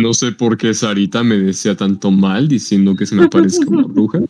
No 0.02 0.14
sé 0.14 0.32
por 0.32 0.56
qué 0.56 0.74
Sarita 0.74 1.22
me 1.22 1.38
desea 1.38 1.76
tanto 1.76 2.10
mal 2.10 2.46
diciendo 2.46 2.94
que 2.94 3.06
se 3.06 3.14
me 3.14 3.24
aparezca 3.24 3.66
una 3.68 3.86
bruja. 3.86 4.20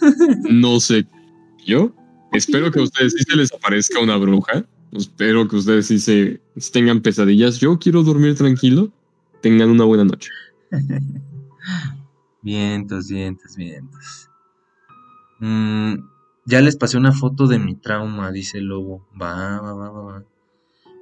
No 0.50 0.80
sé. 0.80 1.06
Yo 1.66 1.92
espero 2.32 2.70
que 2.70 2.80
a 2.80 2.84
ustedes 2.84 3.12
sí 3.12 3.24
se 3.24 3.36
les 3.36 3.52
aparezca 3.52 4.00
una 4.00 4.16
bruja. 4.16 4.64
Espero 4.92 5.46
que 5.46 5.56
ustedes 5.56 5.86
sí 5.88 5.98
se 5.98 6.40
tengan 6.72 7.00
pesadillas. 7.00 7.58
Yo 7.60 7.78
quiero 7.78 8.02
dormir 8.02 8.34
tranquilo. 8.34 8.90
Tengan 9.42 9.70
una 9.70 9.84
buena 9.84 10.04
noche. 10.04 10.30
Vientos, 12.42 13.08
vientos, 13.08 13.54
vientos. 13.54 14.30
Mm, 15.40 15.96
ya 16.46 16.62
les 16.62 16.76
pasé 16.76 16.96
una 16.96 17.12
foto 17.12 17.46
de 17.46 17.58
mi 17.58 17.74
trauma, 17.74 18.32
dice 18.32 18.58
el 18.58 18.64
lobo. 18.64 19.06
Va, 19.20 19.60
va, 19.60 19.74
va, 19.74 19.90
va, 19.90 20.02
va. 20.02 20.24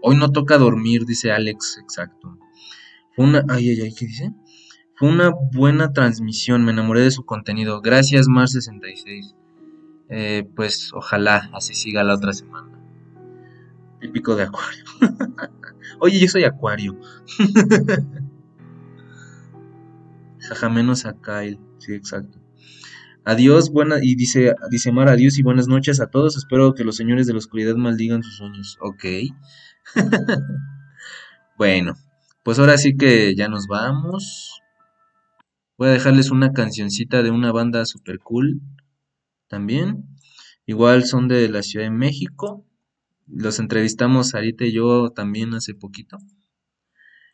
Hoy 0.03 0.17
no 0.17 0.33
toca 0.33 0.59
dormir, 0.59 1.05
dice 1.05 1.31
Alex, 1.31 1.79
exacto. 1.81 2.37
Una. 3.19 3.45
Ay, 3.49 3.71
ay, 3.71 3.81
ay, 3.83 3.95
¿qué 3.95 4.07
dice? 4.07 4.33
Fue 4.95 5.09
una 5.09 5.31
buena 5.53 5.93
transmisión, 5.93 6.65
me 6.65 6.73
enamoré 6.73 7.01
de 7.03 7.11
su 7.11 7.25
contenido. 7.25 7.81
Gracias, 7.81 8.27
Mar66. 8.27 9.35
Eh, 10.09 10.49
pues 10.57 10.93
ojalá 10.95 11.51
así 11.53 11.75
siga 11.75 12.05
la 12.05 12.15
otra 12.15 12.33
semana. 12.33 12.69
Típico 14.01 14.37
de 14.37 14.45
Acuario. 14.45 14.85
Oye, 16.01 16.21
yo 16.21 16.29
soy 16.29 16.45
Acuario. 16.45 16.99
Jaja, 20.39 20.69
menos 20.69 21.05
a 21.05 21.15
Kyle. 21.15 21.59
Sí, 21.79 21.95
exacto. 21.95 22.39
Adiós, 23.25 23.71
buena, 23.71 23.97
y 24.01 24.15
dice, 24.15 24.55
dice 24.71 24.93
Mar, 24.93 25.09
adiós 25.09 25.39
y 25.39 25.43
buenas 25.43 25.67
noches 25.69 26.01
a 26.01 26.07
todos. 26.07 26.37
Espero 26.37 26.75
que 26.75 26.85
los 26.85 26.97
señores 26.97 27.27
de 27.27 27.33
la 27.35 27.41
oscuridad 27.41 27.75
maldigan 27.75 28.23
sus 28.23 28.37
sueños. 28.37 28.79
Ok. 28.81 29.05
bueno, 31.59 31.95
pues 32.49 32.59
ahora 32.59 32.79
sí 32.79 32.97
que 32.97 33.35
ya 33.37 33.49
nos 33.49 33.67
vamos. 33.67 34.63
Voy 35.77 35.89
a 35.89 35.91
dejarles 35.91 36.31
una 36.31 36.55
cancioncita 36.55 37.23
de 37.23 37.31
una 37.31 37.53
banda 37.53 37.85
super 37.85 38.21
cool 38.21 38.63
también. 39.49 40.17
Igual 40.65 41.05
son 41.05 41.29
de 41.29 41.47
la 41.51 41.63
Ciudad 41.63 41.85
de 41.85 41.91
México. 41.91 42.65
Los 43.27 43.59
entrevistamos 43.59 44.31
Sarita 44.31 44.65
y 44.65 44.73
yo 44.73 45.11
también 45.11 45.53
hace 45.53 45.75
poquito. 45.75 46.17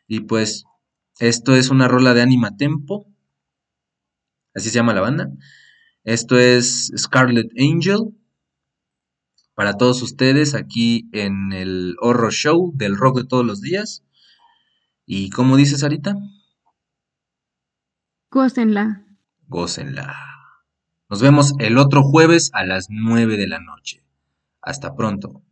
Y 0.05 0.19
pues 0.19 0.65
esto 1.19 1.55
es 1.55 1.69
una 1.69 1.87
rola 1.87 2.13
de 2.13 2.21
Anima 2.21 2.57
Tempo. 2.57 3.07
Así 4.53 4.67
se 4.67 4.75
llama 4.75 4.93
la 4.93 4.99
banda. 4.99 5.29
Esto 6.03 6.37
es 6.37 6.91
Scarlet 6.97 7.51
Angel. 7.57 8.13
Para 9.53 9.77
todos 9.77 10.01
ustedes 10.01 10.55
aquí 10.55 11.07
en 11.13 11.53
el 11.53 11.95
Horror 12.01 12.33
Show 12.33 12.73
del 12.75 12.97
rock 12.97 13.19
de 13.19 13.27
todos 13.27 13.45
los 13.45 13.61
días. 13.61 14.04
Y 15.05 15.29
como 15.29 15.55
dice 15.55 15.77
Sarita, 15.77 16.15
Gócenla. 18.31 19.05
gócenla. 19.47 20.15
Nos 21.09 21.21
vemos 21.21 21.53
el 21.59 21.77
otro 21.77 22.01
jueves 22.03 22.49
a 22.53 22.65
las 22.65 22.87
9 22.89 23.37
de 23.37 23.47
la 23.47 23.59
noche. 23.59 24.03
Hasta 24.61 24.95
pronto. 24.95 25.44